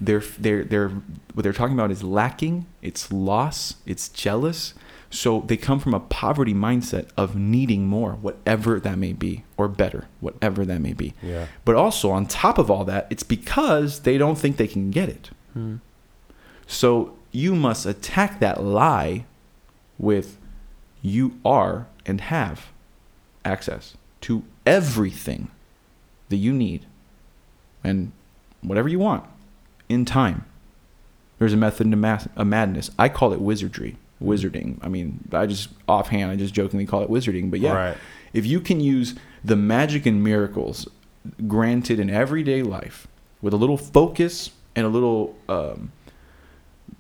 They're 0.01 0.23
they're 0.39 0.65
they're 0.65 0.89
what 1.35 1.43
they're 1.43 1.53
talking 1.53 1.75
about 1.75 1.91
is 1.91 2.03
lacking. 2.03 2.65
It's 2.81 3.13
loss. 3.13 3.75
It's 3.85 4.09
jealous. 4.09 4.73
So 5.11 5.41
they 5.41 5.57
come 5.57 5.81
from 5.81 5.93
a 5.93 6.01
poverty 6.01 6.55
mindset 6.55 7.09
of 7.17 7.35
needing 7.35 7.87
more, 7.87 8.13
whatever 8.13 8.79
that 8.79 8.97
may 8.97 9.13
be, 9.13 9.43
or 9.57 9.67
better, 9.67 10.07
whatever 10.21 10.65
that 10.65 10.81
may 10.81 10.93
be. 10.93 11.15
Yeah. 11.21 11.49
But 11.65 11.75
also 11.75 12.13
on 12.13 12.27
top 12.27 12.59
of 12.59 12.71
all 12.71 12.85
that, 12.85 13.09
it's 13.11 13.25
because 13.25 14.01
they 14.01 14.17
don't 14.17 14.39
think 14.39 14.57
they 14.57 14.69
can 14.69 14.93
get 14.93 15.09
it. 15.09 15.31
Hmm. 15.53 15.77
So 16.69 17.17
you 17.33 17.57
must 17.57 17.87
attack 17.87 18.39
that 18.39 18.63
lie 18.63 19.25
with 19.99 20.39
you 21.03 21.39
are 21.45 21.89
and 22.07 22.21
have 22.21 22.69
access 23.45 23.97
to 24.23 24.45
everything 24.65 25.51
that 26.29 26.37
you 26.37 26.53
need 26.53 26.87
and 27.83 28.13
whatever 28.61 28.89
you 28.89 28.99
want 28.99 29.25
in 29.89 30.05
time. 30.05 30.45
There's 31.39 31.53
a 31.53 31.57
method 31.57 31.91
to 31.91 31.97
math, 31.97 32.29
a 32.37 32.45
madness. 32.45 32.91
I 32.99 33.09
call 33.09 33.33
it 33.33 33.41
wizardry, 33.41 33.97
wizarding. 34.23 34.79
I 34.83 34.89
mean, 34.89 35.21
I 35.33 35.47
just 35.47 35.69
offhand, 35.89 36.31
I 36.31 36.37
just 36.37 36.55
jokingly 36.55 36.87
call 36.87 37.03
it 37.03 37.09
wizarding. 37.11 37.51
But 37.51 37.61
yeah, 37.61 37.73
Right. 37.75 37.97
if 38.33 38.45
you 38.47 38.61
can 38.61 38.81
use 38.81 39.15
the 39.45 39.57
magic 39.57 40.07
and 40.07 40.23
miracles 40.23 40.87
granted 41.47 41.99
in 42.01 42.11
everyday 42.11 42.63
life 42.63 43.07
with 43.43 43.53
a 43.53 43.57
little 43.57 43.77
focus 43.79 44.51
and 44.77 44.87
a 44.87 44.89
little 44.89 45.35
um, 45.49 45.93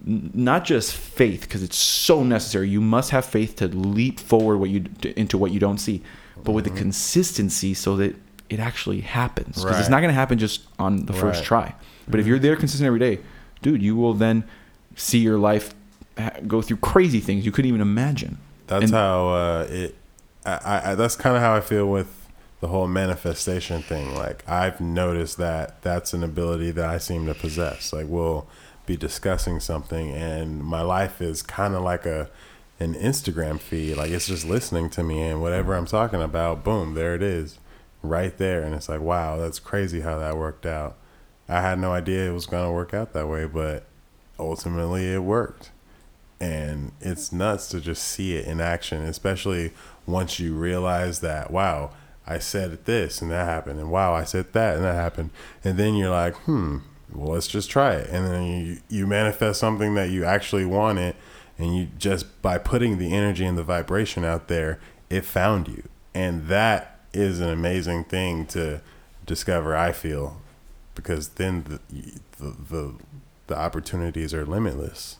n- 0.06 0.30
not 0.34 0.64
just 0.64 0.94
faith 0.94 1.42
because 1.42 1.62
it's 1.62 1.76
so 1.76 2.22
necessary 2.22 2.68
you 2.68 2.80
must 2.80 3.10
have 3.10 3.24
faith 3.24 3.56
to 3.56 3.68
leap 3.68 4.18
forward 4.20 4.58
what 4.58 4.70
you 4.70 4.84
into 5.16 5.38
what 5.38 5.52
you 5.52 5.60
don't 5.60 5.78
see 5.78 6.02
but 6.44 6.52
with 6.52 6.64
the 6.64 6.70
consistency 6.70 7.74
so 7.74 7.96
that 7.96 8.14
it 8.48 8.58
actually 8.60 9.00
happens 9.00 9.62
because 9.62 9.78
it's 9.78 9.88
not 9.88 10.00
going 10.00 10.08
to 10.10 10.14
happen 10.14 10.38
just 10.38 10.62
on 10.78 11.04
the 11.06 11.12
first 11.12 11.44
try 11.44 11.74
but 12.08 12.18
if 12.20 12.26
you're 12.26 12.38
there 12.38 12.56
consistent 12.56 12.86
every 12.86 12.98
day 12.98 13.18
dude 13.62 13.82
you 13.82 13.94
will 13.96 14.14
then 14.14 14.44
see 14.96 15.18
your 15.18 15.38
life 15.38 15.74
go 16.46 16.60
through 16.62 16.76
crazy 16.78 17.20
things 17.20 17.44
you 17.44 17.52
couldn't 17.52 17.68
even 17.68 17.80
imagine 17.80 18.38
That's 18.66 18.84
And- 18.84 18.92
how 18.94 19.28
uh, 19.30 19.66
it. 19.70 19.94
I, 20.46 20.92
I, 20.92 20.94
that's 20.94 21.16
kind 21.16 21.36
of 21.36 21.42
how 21.42 21.54
I 21.54 21.60
feel 21.60 21.86
with 21.86 22.08
the 22.60 22.68
whole 22.68 22.86
manifestation 22.88 23.82
thing. 23.82 24.14
Like 24.14 24.42
I've 24.48 24.80
noticed 24.80 25.36
that 25.38 25.82
that's 25.82 26.12
an 26.14 26.22
ability 26.24 26.70
that 26.72 26.84
I 26.88 26.98
seem 26.98 27.26
to 27.26 27.34
possess. 27.34 27.92
Like 27.92 28.06
we'll 28.08 28.46
be 28.86 28.96
discussing 28.96 29.60
something, 29.60 30.10
and 30.10 30.62
my 30.64 30.80
life 30.82 31.20
is 31.20 31.42
kind 31.42 31.74
of 31.74 31.82
like 31.82 32.06
a 32.06 32.28
an 32.78 32.94
Instagram 32.94 33.60
feed. 33.60 33.96
Like 33.96 34.10
it's 34.10 34.26
just 34.26 34.46
listening 34.46 34.88
to 34.90 35.02
me, 35.04 35.20
and 35.22 35.42
whatever 35.42 35.74
I'm 35.74 35.86
talking 35.86 36.22
about, 36.22 36.64
boom, 36.64 36.94
there 36.94 37.14
it 37.14 37.22
is, 37.22 37.58
right 38.02 38.36
there. 38.38 38.62
And 38.62 38.74
it's 38.74 38.88
like, 38.88 39.00
wow, 39.00 39.36
that's 39.36 39.58
crazy 39.58 40.00
how 40.00 40.18
that 40.18 40.36
worked 40.38 40.64
out. 40.64 40.96
I 41.48 41.60
had 41.60 41.78
no 41.78 41.92
idea 41.92 42.30
it 42.30 42.32
was 42.32 42.46
gonna 42.46 42.72
work 42.72 42.94
out 42.94 43.12
that 43.12 43.28
way, 43.28 43.44
but 43.44 43.84
ultimately 44.38 45.12
it 45.12 45.18
worked 45.22 45.70
and 46.40 46.92
it's 47.00 47.32
nuts 47.32 47.68
to 47.68 47.80
just 47.80 48.02
see 48.02 48.34
it 48.36 48.46
in 48.46 48.60
action 48.60 49.02
especially 49.04 49.72
once 50.06 50.40
you 50.40 50.54
realize 50.54 51.20
that 51.20 51.50
wow 51.50 51.90
i 52.26 52.38
said 52.38 52.84
this 52.86 53.20
and 53.20 53.30
that 53.30 53.44
happened 53.44 53.78
and 53.78 53.90
wow 53.90 54.14
i 54.14 54.24
said 54.24 54.52
that 54.52 54.76
and 54.76 54.84
that 54.84 54.94
happened. 54.94 55.30
And 55.64 55.78
then 55.78 55.94
you're 55.94 56.10
like 56.10 56.34
hmm 56.44 56.78
well 57.12 57.32
let's 57.32 57.48
just 57.48 57.70
try 57.70 57.94
it. 57.94 58.08
And 58.10 58.26
then 58.26 58.44
you 58.44 58.78
you 58.88 59.06
manifest 59.06 59.58
something 59.58 59.94
that 59.94 60.10
you 60.10 60.24
actually 60.24 60.64
wanted 60.64 61.16
and 61.58 61.76
you 61.76 61.88
just 61.98 62.40
by 62.40 62.56
putting 62.56 62.98
the 62.98 63.12
energy 63.12 63.44
and 63.44 63.58
the 63.58 63.64
vibration 63.64 64.24
out 64.24 64.48
there 64.48 64.78
it 65.08 65.24
found 65.24 65.68
you. 65.68 65.82
And 66.14 66.46
that 66.48 67.00
is 67.12 67.40
an 67.40 67.48
amazing 67.48 68.04
thing 68.04 68.46
to 68.46 68.80
discover 69.26 69.76
i 69.76 69.92
feel 69.92 70.40
because 70.94 71.30
then 71.30 71.64
the 71.64 71.80
the 72.38 72.56
the, 72.70 72.94
the 73.48 73.56
opportunities 73.56 74.32
are 74.32 74.44
limitless 74.44 75.16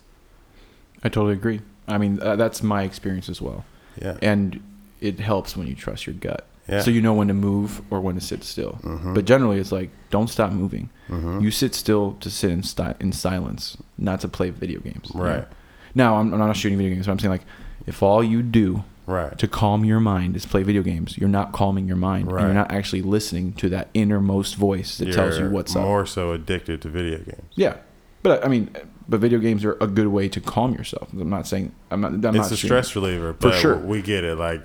i 1.04 1.08
totally 1.08 1.32
agree 1.34 1.60
i 1.88 1.96
mean 1.98 2.20
uh, 2.22 2.36
that's 2.36 2.62
my 2.62 2.82
experience 2.82 3.28
as 3.28 3.40
well 3.40 3.64
yeah 4.00 4.16
and 4.22 4.60
it 5.00 5.18
helps 5.18 5.56
when 5.56 5.66
you 5.66 5.74
trust 5.74 6.06
your 6.06 6.14
gut. 6.14 6.46
Yeah. 6.68 6.82
So 6.82 6.90
you 6.90 7.00
know 7.00 7.14
when 7.14 7.28
to 7.28 7.34
move 7.34 7.80
or 7.90 8.00
when 8.02 8.16
to 8.16 8.20
sit 8.20 8.44
still. 8.44 8.78
Mhm. 8.82 9.14
But 9.14 9.24
generally, 9.24 9.58
it's 9.58 9.72
like 9.72 9.88
don't 10.10 10.28
stop 10.28 10.52
moving. 10.52 10.90
Mhm. 11.08 11.40
You 11.42 11.50
sit 11.50 11.74
still 11.74 12.18
to 12.20 12.28
sit 12.30 12.50
in 12.50 12.62
sti- 12.62 12.96
in 13.00 13.12
silence, 13.12 13.78
not 13.96 14.20
to 14.20 14.28
play 14.28 14.50
video 14.50 14.78
games. 14.80 15.10
Right. 15.14 15.48
Now, 15.94 16.16
I'm, 16.18 16.32
I'm 16.34 16.38
not 16.38 16.54
shooting 16.54 16.76
video 16.76 16.92
games, 16.94 17.06
but 17.06 17.12
I'm 17.12 17.18
saying 17.18 17.30
like 17.32 17.46
if 17.86 18.02
all 18.02 18.22
you 18.22 18.42
do 18.42 18.84
Right. 19.06 19.36
to 19.38 19.48
calm 19.48 19.86
your 19.86 20.00
mind 20.00 20.36
is 20.36 20.44
play 20.44 20.62
video 20.64 20.82
games, 20.82 21.16
you're 21.16 21.28
not 21.40 21.52
calming 21.52 21.88
your 21.88 21.96
mind, 21.96 22.30
Right. 22.30 22.42
you're 22.44 22.52
not 22.54 22.70
actually 22.70 23.00
listening 23.02 23.54
to 23.54 23.70
that 23.70 23.88
innermost 23.94 24.54
voice 24.54 24.98
that 24.98 25.12
tells 25.14 25.38
you 25.38 25.44
You're 25.44 25.52
what's 25.52 25.74
up. 25.74 25.82
more 25.82 26.04
so 26.04 26.32
addicted 26.32 26.82
to 26.82 26.88
video 26.90 27.18
games. 27.18 27.48
Yeah, 27.54 27.76
but 28.22 28.44
I 28.44 28.48
mean, 28.48 28.68
but 29.10 29.20
video 29.20 29.38
games 29.40 29.64
are 29.64 29.76
a 29.80 29.86
good 29.86 30.06
way 30.06 30.28
to 30.30 30.40
calm 30.40 30.72
yourself. 30.74 31.12
I'm 31.12 31.28
not 31.28 31.46
saying 31.46 31.72
I'm 31.90 32.00
not. 32.00 32.12
I'm 32.12 32.20
not 32.20 32.34
it's 32.36 32.50
a 32.52 32.56
shooting- 32.56 32.68
stress 32.68 32.94
reliever, 32.96 33.32
but 33.34 33.54
sure. 33.60 33.76
we 33.76 34.00
get 34.00 34.24
it. 34.24 34.38
Like 34.38 34.62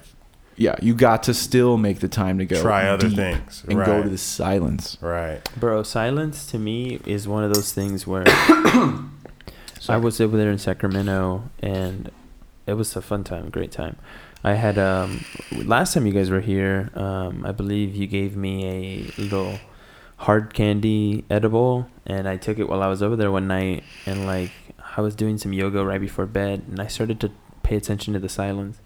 Yeah, 0.56 0.76
you 0.82 0.94
got 0.94 1.24
to 1.24 1.34
still 1.34 1.76
make 1.78 2.00
the 2.00 2.08
time 2.08 2.38
to 2.38 2.46
go 2.46 2.62
try 2.62 2.88
other 2.88 3.10
deep 3.10 3.18
things. 3.18 3.64
and 3.68 3.78
right. 3.80 3.86
go 3.86 4.04
to 4.04 4.10
the 4.10 4.18
silence. 4.18 4.98
right. 5.02 5.42
Bro, 5.60 5.84
silence 5.84 6.46
to 6.52 6.60
me 6.60 7.00
is 7.06 7.28
one 7.28 7.44
of 7.44 7.54
those 7.54 7.74
things 7.74 8.08
where 8.08 8.24
I 9.88 9.98
was 9.98 10.20
over 10.22 10.38
there 10.38 10.50
in 10.52 10.58
Sacramento 10.58 11.50
and 11.60 12.12
it 12.66 12.74
was 12.74 12.96
a 12.96 13.02
fun 13.02 13.24
time, 13.24 13.50
great 13.50 13.72
time. 13.72 13.98
I 14.44 14.54
had 14.54 14.78
um 14.78 15.26
last 15.52 15.94
time 15.94 16.06
you 16.06 16.14
guys 16.14 16.30
were 16.30 16.42
here, 16.42 16.92
um 16.96 17.46
I 17.46 17.52
believe 17.52 17.96
you 17.96 18.08
gave 18.08 18.36
me 18.36 19.12
a 19.18 19.22
little 19.22 19.60
hard 20.18 20.54
candy 20.54 21.26
edible 21.30 21.88
and 22.06 22.28
I 22.28 22.38
took 22.38 22.58
it 22.58 22.70
while 22.70 22.82
I 22.82 22.88
was 22.88 23.04
over 23.04 23.16
there 23.16 23.32
one 23.32 23.48
night 23.48 23.84
and 24.06 24.26
like 24.26 24.52
I 24.98 25.02
was 25.02 25.16
doing 25.16 25.38
some 25.38 25.54
yoga 25.54 25.86
right 25.86 26.00
before 26.00 26.26
bed 26.26 26.64
and 26.70 26.80
I 26.80 26.88
started 26.88 27.20
to 27.22 27.32
pay 27.64 27.76
attention 27.76 28.14
to 28.14 28.20
the 28.20 28.30
silence. 28.30 28.80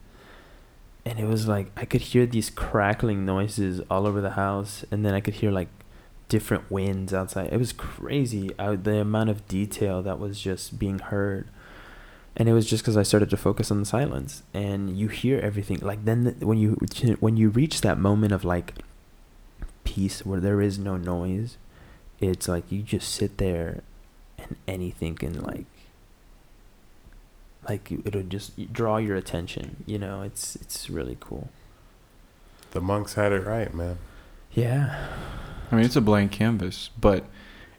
And 1.05 1.19
it 1.19 1.25
was 1.25 1.47
like 1.47 1.71
I 1.77 1.85
could 1.85 2.01
hear 2.01 2.25
these 2.25 2.49
crackling 2.49 3.25
noises 3.25 3.81
all 3.89 4.07
over 4.07 4.21
the 4.21 4.31
house 4.31 4.83
and 4.91 5.05
then 5.05 5.13
I 5.13 5.21
could 5.21 5.35
hear 5.35 5.51
like 5.51 5.69
different 6.29 6.71
winds 6.71 7.13
outside. 7.13 7.51
It 7.51 7.57
was 7.57 7.73
crazy 7.73 8.51
I, 8.57 8.75
the 8.75 9.01
amount 9.01 9.29
of 9.29 9.47
detail 9.47 10.01
that 10.03 10.19
was 10.19 10.39
just 10.39 10.79
being 10.79 10.99
heard. 10.99 11.47
And 12.37 12.47
it 12.47 12.53
was 12.53 12.67
just 12.67 12.83
because 12.83 12.95
I 12.95 13.03
started 13.03 13.29
to 13.31 13.37
focus 13.37 13.69
on 13.69 13.79
the 13.79 13.85
silence, 13.85 14.43
and 14.53 14.97
you 14.97 15.09
hear 15.09 15.39
everything. 15.39 15.79
Like 15.81 16.05
then, 16.05 16.23
the, 16.23 16.45
when 16.45 16.57
you 16.57 16.77
when 17.19 17.35
you 17.35 17.49
reach 17.49 17.81
that 17.81 17.97
moment 17.97 18.31
of 18.31 18.45
like 18.45 18.75
peace 19.93 20.25
where 20.25 20.39
there 20.39 20.61
is 20.61 20.77
no 20.77 20.97
noise, 20.97 21.57
it's 22.19 22.47
like 22.47 22.71
you 22.71 22.81
just 22.83 23.09
sit 23.13 23.37
there, 23.37 23.81
and 24.37 24.55
anything 24.67 25.15
can 25.15 25.41
like 25.41 25.65
like 27.67 27.91
it'll 28.05 28.23
just 28.23 28.71
draw 28.73 28.97
your 28.97 29.15
attention. 29.15 29.83
You 29.85 29.99
know, 29.99 30.21
it's 30.21 30.55
it's 30.57 30.89
really 30.89 31.17
cool. 31.19 31.49
The 32.71 32.81
monks 32.81 33.15
had 33.15 33.31
it 33.31 33.45
right, 33.45 33.73
man. 33.73 33.97
Yeah. 34.53 35.07
I 35.71 35.75
mean, 35.75 35.85
it's 35.85 35.95
a 35.95 36.01
blank 36.01 36.31
canvas, 36.31 36.89
but 36.99 37.25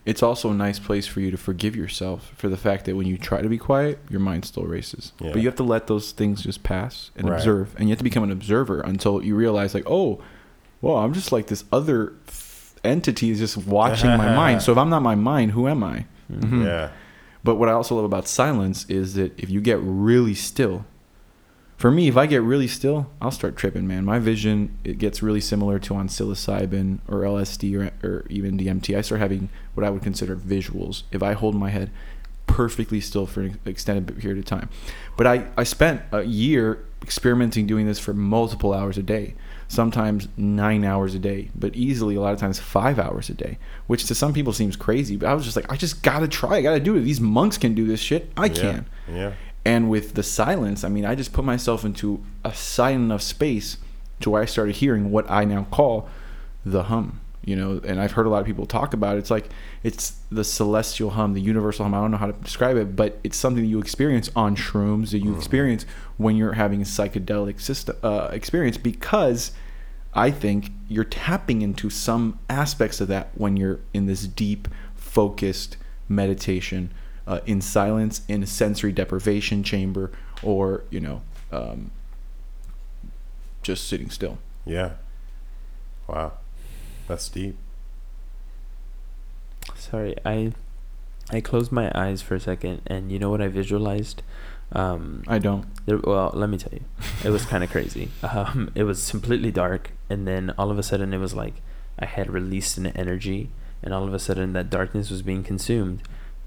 it's 0.05 0.23
also 0.23 0.51
a 0.51 0.55
nice 0.55 0.79
place 0.79 1.07
for 1.07 1.21
you 1.21 1.31
to 1.31 1.37
forgive 1.37 1.77
yourself 1.77 2.33
for 2.37 2.49
the 2.49 2.57
fact 2.57 2.85
that 2.87 2.97
when 2.97 3.07
you 3.07 3.17
try 3.19 3.43
to 3.43 3.49
be 3.49 3.59
quiet, 3.59 3.99
your 4.09 4.21
mind 4.21 4.45
still 4.45 4.65
races. 4.65 5.13
Yeah. 5.21 5.33
But 5.33 5.43
you 5.43 5.49
have 5.49 5.57
to 5.57 5.63
let 5.65 5.87
those 5.87 6.13
things 6.13 6.43
just 6.43 6.63
pass 6.63 7.11
and 7.17 7.29
Right. 7.29 7.37
observe, 7.37 7.75
and 7.79 7.89
you 7.89 7.93
have 7.93 7.99
to 7.99 8.05
become 8.05 8.23
an 8.25 8.31
observer 8.33 8.81
until 8.81 9.23
you 9.23 9.35
realize, 9.37 9.75
like, 9.75 9.87
oh, 9.87 10.21
well, 10.81 10.97
I'm 10.97 11.13
just 11.13 11.33
like 11.33 11.47
this 11.49 11.65
other 11.73 12.15
entity 12.83 13.31
is 13.31 13.39
just 13.39 13.57
watching 13.57 14.11
my 14.11 14.35
mind. 14.35 14.63
So 14.63 14.73
if 14.73 14.79
I'm 14.79 14.91
not 14.91 15.03
my 15.03 15.15
mind, 15.15 15.53
who 15.53 15.69
am 15.69 15.83
I? 15.85 16.07
Mhm. 16.33 16.65
Yeah. 16.65 16.91
But 17.43 17.57
what 17.57 17.69
I 17.69 17.73
also 17.73 17.97
love 17.97 18.05
about 18.05 18.29
silence 18.29 18.85
is 18.89 19.15
that 19.15 19.39
if 19.39 19.49
you 19.51 19.61
get 19.61 19.79
really 19.81 20.35
still, 20.35 20.85
for 21.79 21.91
me, 21.91 22.09
if 22.09 22.17
I 22.19 22.27
get 22.27 22.43
really 22.43 22.69
still, 22.69 23.07
I'll 23.23 23.31
start 23.31 23.57
tripping, 23.57 23.87
man. 23.87 24.05
My 24.05 24.19
vision 24.19 24.77
it 24.85 24.99
gets 24.99 25.23
really 25.23 25.41
similar 25.41 25.79
to 25.81 25.95
on 25.95 26.09
psilocybin 26.09 26.99
or 27.09 27.21
LSD 27.21 27.75
or, 27.79 28.07
or 28.07 28.27
even 28.29 28.59
DMT. 28.59 28.97
I 28.97 29.01
start 29.01 29.21
having 29.23 29.49
what 29.75 29.85
I 29.87 29.91
would 29.91 30.03
consider 30.03 30.37
visuals 30.37 31.05
if 31.13 31.23
I 31.23 31.33
hold 31.33 31.55
my 31.55 31.71
head 31.71 31.91
perfectly 32.47 33.01
still 33.01 33.27
for 33.27 33.43
an 33.43 33.59
extended 33.65 34.19
period 34.19 34.39
of 34.39 34.45
time. 34.45 34.69
But 35.17 35.27
I, 35.27 35.47
I 35.57 35.65
spent 35.65 36.03
a 36.13 36.23
year 36.23 36.85
experimenting 37.03 37.67
doing 37.67 37.87
this 37.87 37.99
for 37.99 38.13
multiple 38.13 38.75
hours 38.75 38.99
a 38.99 39.03
day, 39.03 39.35
sometimes 39.71 40.27
nine 40.37 40.83
hours 40.85 41.15
a 41.15 41.19
day, 41.21 41.49
but 41.55 41.77
easily 41.77 42.17
a 42.17 42.21
lot 42.21 42.35
of 42.35 42.41
times 42.41 42.59
five 42.59 42.99
hours 42.99 43.31
a 43.31 43.35
day, 43.35 43.57
which 43.87 44.05
to 44.07 44.17
some 44.17 44.33
people 44.33 44.53
seems 44.53 44.75
crazy. 44.75 45.15
But 45.17 45.29
I 45.29 45.35
was 45.35 45.45
just 45.45 45.55
like, 45.55 45.71
I 45.73 45.77
just 45.77 46.03
gotta 46.03 46.27
try, 46.27 46.57
I 46.57 46.63
gotta 46.63 46.81
do 46.81 46.97
it. 46.97 47.03
These 47.03 47.21
monks 47.21 47.57
can 47.57 47.73
do 47.73 47.87
this 47.87 48.01
shit. 48.01 48.33
I 48.37 48.47
Yeah. 48.47 48.53
can. 48.61 48.87
Yeah. 49.09 49.33
And 49.65 49.89
with 49.89 50.15
the 50.15 50.25
silence, 50.25 50.83
I 50.83 50.89
mean, 50.89 51.05
I 51.05 51.15
just 51.15 51.33
put 51.33 51.45
myself 51.45 51.85
into 51.85 52.21
a 52.45 52.53
silent 52.53 53.05
enough 53.05 53.23
space 53.23 53.77
to 54.21 54.31
where 54.31 54.43
I 54.43 54.47
started 54.47 54.75
hearing 54.77 55.13
what 55.13 55.31
I 55.31 55.45
now 55.45 55.69
call 55.71 56.09
the 56.67 56.85
hum. 56.85 57.20
You 57.43 57.57
know, 57.57 57.81
and 57.85 57.99
I've 57.99 58.13
heard 58.13 58.27
a 58.27 58.29
lot 58.29 58.41
of 58.41 58.47
people 58.47 58.67
talk 58.67 58.93
about 58.93 59.17
it. 59.17 59.21
It's 59.21 59.31
like 59.31 59.49
it's 59.83 60.17
the 60.31 60.45
celestial 60.45 61.11
hum, 61.11 61.33
the 61.33 61.41
universal 61.41 61.85
hum. 61.85 61.95
I 61.95 61.99
don't 61.99 62.11
know 62.11 62.19
how 62.19 62.27
to 62.27 62.35
describe 62.35 62.77
it, 62.77 62.95
but 62.95 63.19
it's 63.25 63.37
something 63.37 63.63
that 63.63 63.69
you 63.69 63.79
experience 63.79 64.31
on 64.37 64.57
shrooms, 64.57 65.13
that 65.13 65.21
you 65.21 65.35
experience 65.35 65.87
when 66.19 66.37
you're 66.37 66.53
having 66.53 66.83
a 66.83 66.85
psychedelic 66.85 67.59
system 67.61 67.97
uh, 68.03 68.29
experience, 68.31 68.77
because 68.77 69.53
I 70.13 70.31
think 70.31 70.71
you're 70.89 71.05
tapping 71.05 71.63
into 71.63 71.89
some 71.89 72.39
aspects 72.51 73.01
of 73.01 73.09
that 73.09 73.31
when 73.35 73.57
you're 73.57 73.81
in 73.95 74.05
this 74.07 74.27
deep, 74.27 74.69
focused 74.95 75.79
meditation, 76.09 76.93
uh, 77.27 77.41
in 77.47 77.61
silence, 77.61 78.23
in 78.29 78.43
a 78.43 78.47
sensory 78.47 78.93
deprivation 78.93 79.63
chamber, 79.63 80.11
or 80.43 80.85
you 80.91 81.01
know, 81.01 81.23
um, 81.53 81.91
just 83.63 83.89
sitting 83.89 84.11
still. 84.11 84.37
Yeah. 84.67 84.93
Wow. 86.07 86.33
That's 87.11 87.29
deep. 87.29 87.57
Sorry, 89.75 90.15
I 90.25 90.53
I 91.29 91.41
closed 91.41 91.73
my 91.73 91.91
eyes 91.93 92.23
for 92.23 92.37
a 92.37 92.41
second, 92.41 92.83
and 92.87 93.11
you 93.11 93.19
know 93.19 93.31
what 93.31 93.43
I 93.43 93.49
visualized? 93.49 94.23
Um, 94.71 95.25
I 95.27 95.41
don't. 95.41 95.67
there, 95.87 95.99
well, 95.99 96.31
let 96.33 96.49
me 96.49 96.57
tell 96.57 96.73
you, 96.73 96.85
it 97.25 97.31
was 97.31 97.45
kind 97.45 97.65
of 97.65 97.71
crazy. 97.71 98.11
Um, 98.23 98.71
it 98.77 98.85
was 98.85 99.11
completely 99.11 99.51
dark, 99.51 99.91
and 100.09 100.25
then 100.25 100.55
all 100.57 100.71
of 100.71 100.79
a 100.79 100.85
sudden, 100.85 101.13
it 101.13 101.19
was 101.19 101.35
like 101.35 101.55
I 101.99 102.07
had 102.07 102.31
released 102.31 102.79
an 102.79 102.87
energy, 102.87 103.51
and 103.83 103.93
all 103.93 104.07
of 104.07 104.15
a 104.15 104.21
sudden, 104.21 104.53
that 104.53 104.71
darkness 104.71 105.11
was 105.11 105.23
being 105.23 105.43
consumed, 105.43 106.05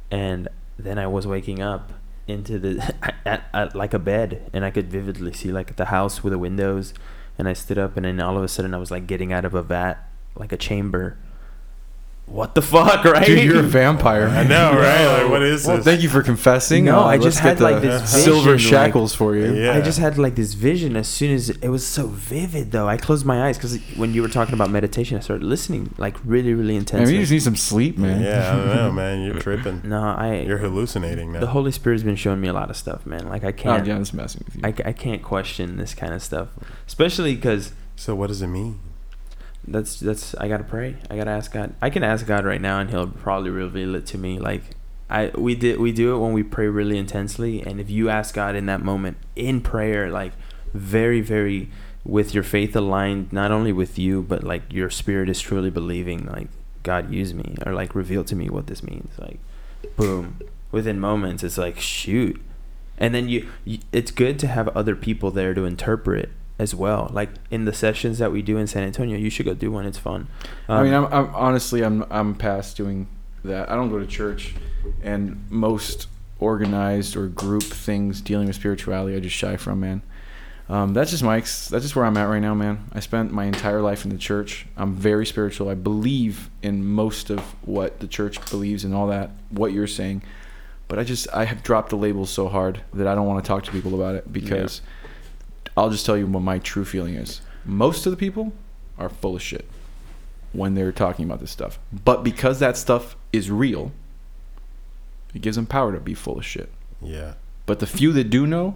and 0.10 0.48
then 0.80 0.98
I 0.98 1.08
was 1.08 1.28
waking 1.28 1.62
up 1.62 1.92
into 2.26 2.58
the 2.58 2.96
at, 3.26 3.44
at 3.54 3.76
like 3.76 3.94
a 3.94 4.00
bed, 4.00 4.50
and 4.54 4.64
I 4.64 4.72
could 4.72 4.90
vividly 4.90 5.34
see 5.34 5.52
like 5.52 5.76
the 5.76 5.88
house 5.88 6.24
with 6.24 6.32
the 6.32 6.40
windows, 6.40 6.94
and 7.38 7.50
I 7.50 7.54
stood 7.54 7.78
up, 7.78 7.98
and 7.98 8.06
then 8.06 8.22
all 8.22 8.38
of 8.38 8.44
a 8.46 8.48
sudden 8.48 8.74
I 8.74 8.78
was 8.78 8.92
like 8.92 9.08
getting 9.08 9.34
out 9.34 9.44
of 9.44 9.54
a 9.54 9.62
vat, 9.62 10.08
like 10.36 10.52
a 10.52 10.58
chamber. 10.58 11.18
What 12.26 12.56
the 12.56 12.62
fuck, 12.62 13.04
right? 13.04 13.26
Dude, 13.28 13.44
you're 13.44 13.60
a 13.60 13.64
vampire. 13.64 14.30
I 14.30 14.44
know, 14.46 14.72
right? 14.74 15.22
Like, 15.24 15.30
what 15.30 15.44
is 15.44 15.68
Well, 15.68 15.76
this? 15.76 15.86
thank 15.86 16.02
you 16.04 16.08
for 16.08 16.24
confessing. 16.24 16.86
No, 16.86 17.00
Uh, 17.02 17.04
I 17.04 17.18
just 17.18 17.40
get 17.44 17.58
had, 17.58 17.60
like, 17.60 17.82
the 17.82 17.90
this 17.90 18.24
silver 18.24 18.54
vision, 18.54 18.72
like- 18.80 18.86
shackles 18.86 19.14
for 19.14 19.36
you. 19.36 19.54
Yeah. 19.54 19.74
I 19.74 19.82
just 19.82 20.00
had 20.00 20.18
like 20.18 20.36
this 20.36 20.54
vision 20.54 20.96
as 20.96 21.10
soon 21.10 21.34
as 21.36 21.50
it 21.50 21.68
was 21.68 21.86
so 21.86 22.08
vivid 22.08 22.72
though. 22.72 22.88
I 22.88 22.96
closed 22.96 23.26
my 23.26 23.46
eyes 23.50 23.58
because 23.58 23.78
when 23.98 24.14
you 24.14 24.22
were 24.22 24.30
talking 24.30 24.54
about 24.54 24.70
meditation, 24.72 25.18
I 25.18 25.20
started 25.20 25.44
listening 25.46 25.94
like 25.98 26.16
really, 26.24 26.54
really 26.54 26.76
I 26.76 26.78
intensely. 26.78 27.08
mean, 27.12 27.16
you 27.16 27.22
just 27.24 27.34
need 27.34 27.44
some 27.44 27.58
sleep, 27.58 27.98
man. 27.98 28.22
Yeah, 28.22 28.54
I 28.54 28.56
don't 28.56 28.68
know, 28.74 28.92
man. 29.04 29.22
You're 29.26 29.40
tripping. 29.42 29.82
no, 29.84 30.02
I 30.02 30.46
You're 30.48 30.60
hallucinating 30.60 31.34
now. 31.34 31.42
the 31.42 31.48
Holy 31.48 31.74
Spirit's 31.74 32.04
been 32.04 32.16
showing 32.16 32.40
me 32.40 32.48
a 32.48 32.54
lot 32.54 32.70
of 32.70 32.78
stuff, 32.78 33.06
man. 33.06 33.28
Like 33.28 33.44
I 33.44 33.48
Oh, 33.50 33.52
can't, 33.52 33.86
yeah, 33.86 33.96
I'm 33.96 34.02
just 34.02 34.14
messing 34.14 34.44
with 34.46 34.56
you. 34.56 34.62
I, 34.64 34.90
I 34.90 34.94
can't 34.94 35.22
question 35.22 35.76
this 35.76 35.94
kind 35.94 36.14
of 36.14 36.24
stuff, 36.24 36.48
especially 36.88 37.36
because 37.36 37.74
so 37.98 38.16
what 38.16 38.28
does 38.28 38.42
it 38.42 38.48
mean? 38.48 38.80
That's 39.68 40.00
that's 40.00 40.36
I 40.36 40.48
gotta 40.48 40.64
pray. 40.64 40.98
I 41.10 41.16
gotta 41.16 41.32
ask 41.32 41.52
God. 41.52 41.74
I 41.82 41.90
can 41.90 42.04
ask 42.04 42.26
God 42.26 42.46
right 42.46 42.62
now, 42.62 42.80
and 42.80 42.90
He'll 42.90 43.08
probably 43.08 43.50
reveal 43.50 43.96
it 43.96 44.06
to 44.08 44.18
me. 44.18 44.40
Like 44.40 44.64
I 45.10 45.32
we 45.36 45.56
did 45.56 45.80
we 45.80 45.92
do 45.92 46.16
it 46.16 46.20
when 46.20 46.34
we 46.34 46.44
pray 46.44 46.68
really 46.68 46.98
intensely, 46.98 47.62
and 47.62 47.80
if 47.80 47.90
you 47.90 48.10
ask 48.10 48.36
God 48.36 48.56
in 48.56 48.66
that 48.66 48.82
moment 48.82 49.18
in 49.36 49.62
prayer, 49.62 50.10
like 50.10 50.34
very 50.74 51.22
very 51.22 51.70
with 52.04 52.34
your 52.34 52.44
faith 52.44 52.76
aligned, 52.76 53.32
not 53.32 53.52
only 53.52 53.72
with 53.72 53.98
you, 53.98 54.22
but 54.22 54.44
like 54.44 54.64
your 54.70 54.90
spirit 54.90 55.30
is 55.30 55.40
truly 55.40 55.70
believing, 55.70 56.26
like 56.26 56.50
God 56.84 57.12
use 57.12 57.34
me 57.34 57.56
or 57.66 57.74
like 57.74 57.96
reveal 57.96 58.26
to 58.26 58.36
me 58.36 58.50
what 58.50 58.68
this 58.68 58.84
means. 58.84 59.12
Like 59.18 59.40
boom, 59.96 60.40
within 60.72 61.00
moments, 61.00 61.44
it's 61.44 61.58
like 61.58 61.80
shoot, 61.80 62.42
and 62.98 63.16
then 63.16 63.30
you, 63.30 63.50
you 63.64 63.80
it's 63.94 64.12
good 64.12 64.38
to 64.40 64.48
have 64.48 64.68
other 64.70 64.96
people 64.96 65.32
there 65.32 65.54
to 65.54 65.64
interpret 65.64 66.32
as 66.60 66.76
well. 66.76 67.10
Like 67.12 67.30
in 67.52 67.66
the 67.66 67.74
sessions 67.74 68.20
that 68.20 68.32
we 68.32 68.42
do 68.42 68.58
in 68.58 68.68
San 68.68 68.84
Antonio, 68.84 69.18
you 69.18 69.30
should 69.30 69.46
go 69.46 69.54
do 69.54 69.72
one. 69.72 69.86
It's 69.86 69.98
fun. 69.98 70.28
I 70.70 70.84
mean, 70.84 70.94
Um, 70.94 71.06
I'm, 71.06 71.14
I'm 71.14 71.36
honestly, 71.36 71.84
I'm 71.84 72.06
I'm 72.10 72.36
past 72.36 72.78
doing 72.78 73.08
that. 73.44 73.70
I 73.70 73.76
don't 73.76 73.90
go 73.90 74.00
to 74.00 74.06
church, 74.08 74.56
and 75.02 75.46
most 75.50 76.08
organized 76.40 77.16
or 77.16 77.28
group 77.28 77.64
things 77.64 78.20
dealing 78.22 78.48
with 78.48 78.56
spirituality, 78.56 79.16
I 79.16 79.20
just 79.20 79.36
shy 79.36 79.56
from, 79.58 79.80
man. 79.80 80.02
Um, 80.70 80.94
that's 80.94 81.12
just 81.12 81.24
Mike's. 81.24 81.68
that's 81.68 81.84
just 81.84 81.96
where 81.96 82.06
I'm 82.06 82.16
at 82.18 82.30
right 82.30 82.40
now, 82.40 82.54
man. 82.54 82.86
I 82.94 83.02
spent 83.02 83.32
my 83.34 83.44
entire 83.46 83.82
life 83.82 84.06
in 84.06 84.12
the 84.12 84.18
church. 84.18 84.66
I'm 84.78 84.94
very 84.94 85.26
spiritual. 85.26 85.70
I 85.70 85.74
believe 85.76 86.50
in 86.62 86.86
most 86.86 87.30
of 87.30 87.40
what 87.66 88.00
the 88.00 88.08
church 88.08 88.44
believes 88.50 88.86
and 88.86 88.94
all 88.96 89.08
that. 89.08 89.32
What 89.50 89.74
you're 89.74 89.88
saying, 89.88 90.24
but 90.88 91.00
I 91.00 91.04
just 91.04 91.28
I 91.34 91.46
have 91.46 91.64
dropped 91.64 91.90
the 91.90 91.98
label 91.98 92.26
so 92.26 92.48
hard 92.48 92.82
that 92.94 93.08
I 93.08 93.14
don't 93.16 93.28
want 93.28 93.44
to 93.44 93.48
talk 93.48 93.64
to 93.66 93.72
people 93.72 93.94
about 93.94 94.16
it 94.16 94.32
because 94.32 94.82
I'll 95.76 95.90
just 95.90 96.06
tell 96.06 96.18
you 96.18 96.28
what 96.28 96.42
my 96.42 96.60
true 96.60 96.86
feeling 96.86 97.16
is. 97.16 97.42
Most 97.66 98.06
of 98.06 98.12
the 98.12 98.18
people 98.18 98.54
are 98.98 99.10
full 99.10 99.36
of 99.36 99.42
shit 99.42 99.66
when 100.52 100.76
they're 100.76 100.92
talking 100.92 101.26
about 101.26 101.40
this 101.40 101.52
stuff. 101.52 101.80
But 101.92 102.24
because 102.24 102.60
that 102.60 102.78
stuff 102.78 103.16
is 103.32 103.50
real, 103.50 103.92
it 105.34 105.42
gives 105.42 105.56
them 105.56 105.66
power 105.66 105.92
to 105.92 106.00
be 106.00 106.14
full 106.14 106.38
of 106.38 106.46
shit. 106.46 106.72
Yeah. 107.02 107.34
But 107.66 107.80
the 107.80 107.88
few 107.88 108.14
that 108.14 108.26
do 108.26 108.46
know, 108.46 108.76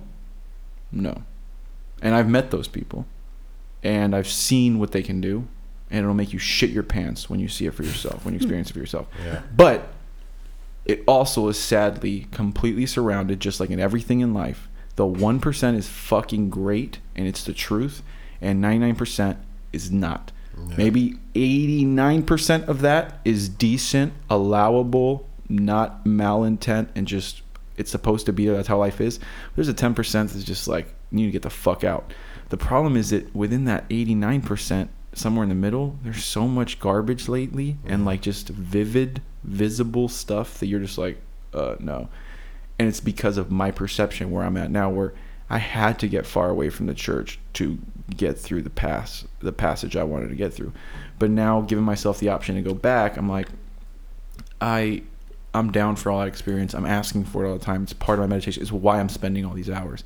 no. 0.92 1.24
And 2.02 2.16
I've 2.16 2.28
met 2.28 2.52
those 2.52 2.68
people. 2.68 3.06
And 3.84 4.16
I've 4.16 4.28
seen 4.28 4.80
what 4.80 4.92
they 4.92 5.04
can 5.04 5.22
do. 5.22 5.48
And 5.90 6.00
it'll 6.00 6.14
make 6.14 6.34
you 6.34 6.40
shit 6.40 6.72
your 6.72 6.84
pants 6.84 7.30
when 7.30 7.40
you 7.40 7.48
see 7.48 7.66
it 7.66 7.74
for 7.74 7.84
yourself, 7.84 8.26
when 8.26 8.34
you 8.34 8.38
experience 8.42 8.70
it 8.70 8.74
for 8.74 8.80
yourself. 8.80 9.08
Yeah. 9.24 9.44
But 9.56 9.90
it 10.84 11.04
also 11.08 11.48
is 11.48 11.60
sadly 11.60 12.28
completely 12.32 12.86
surrounded, 12.86 13.40
just 13.40 13.60
like 13.60 13.70
in 13.70 13.80
everything 13.80 14.22
in 14.22 14.34
life. 14.34 14.68
The 14.98 15.06
1% 15.06 15.76
is 15.76 15.88
fucking 15.88 16.50
great 16.50 17.00
and 17.16 17.28
it's 17.28 17.44
the 17.44 17.54
truth, 17.54 18.04
and 18.42 18.64
99% 18.64 19.38
is 19.72 19.92
not. 19.92 20.32
Yeah. 20.58 20.76
Maybe 20.76 21.20
89% 21.36 22.68
of 22.68 22.82
that 22.82 23.20
is 23.24 23.48
decent, 23.48 24.14
allowable, 24.30 25.28
not 25.48 26.04
malintent, 26.04 26.90
and 26.96 27.08
just 27.08 27.42
it's 27.78 27.92
supposed 27.92 28.26
to 28.26 28.34
be 28.34 28.48
that's 28.48 28.68
how 28.68 28.80
life 28.80 29.00
is. 29.00 29.20
There's 29.56 29.70
a 29.70 29.74
10% 29.74 29.96
that's 30.12 30.44
just 30.44 30.68
like, 30.68 30.88
you 31.12 31.20
need 31.20 31.26
to 31.28 31.32
get 31.32 31.44
the 31.44 31.50
fuck 31.50 31.84
out. 31.84 32.12
The 32.50 32.58
problem 32.58 32.98
is 32.98 33.12
that 33.12 33.34
within 33.36 33.66
that 33.66 33.88
89%, 33.90 34.90
somewhere 35.14 35.44
in 35.44 35.50
the 35.50 35.56
middle, 35.56 35.98
there's 36.04 36.24
so 36.24 36.48
much 36.48 36.80
garbage 36.80 37.28
lately 37.28 37.78
and 37.86 38.06
like 38.06 38.22
just 38.22 38.50
vivid, 38.50 39.22
visible 39.44 40.08
stuff 40.08 40.60
that 40.60 40.68
you're 40.68 40.80
just 40.80 40.98
like, 40.98 41.20
uh, 41.54 41.76
no. 41.80 42.10
And 42.80 42.88
it's 42.88 43.00
because 43.00 43.38
of 43.38 43.52
my 43.52 43.72
perception 43.72 44.32
where 44.32 44.44
I'm 44.44 44.58
at 44.58 44.70
now, 44.70 44.90
where 44.90 45.14
I 45.50 45.58
had 45.58 45.98
to 46.00 46.08
get 46.08 46.26
far 46.26 46.50
away 46.50 46.70
from 46.70 46.86
the 46.86 46.94
church 46.94 47.40
to 47.54 47.80
get 48.16 48.38
through 48.38 48.62
the 48.62 48.70
pass, 48.70 49.26
the 49.40 49.52
passage 49.52 49.96
I 49.96 50.04
wanted 50.04 50.30
to 50.30 50.36
get 50.36 50.54
through. 50.54 50.74
But 51.20 51.32
now, 51.32 51.62
giving 51.62 51.86
myself 51.86 52.20
the 52.20 52.30
option 52.30 52.56
to 52.56 52.62
go 52.62 52.74
back, 52.74 53.18
I'm 53.18 53.30
like, 53.30 53.48
I, 54.62 55.04
I'm 55.54 55.72
down 55.72 55.96
for 55.96 56.12
all 56.12 56.20
that 56.20 56.28
experience. 56.28 56.74
I'm 56.74 56.86
asking 56.86 57.26
for 57.26 57.46
it 57.46 57.50
all 57.50 57.58
the 57.58 57.64
time. 57.64 57.84
It's 57.84 57.94
part 57.94 58.20
of 58.20 58.24
my 58.24 58.28
meditation. 58.28 58.62
It's 58.62 58.72
why 58.72 59.00
I'm 59.00 59.10
spending 59.10 59.46
all 59.46 59.54
these 59.54 59.70
hours. 59.70 60.04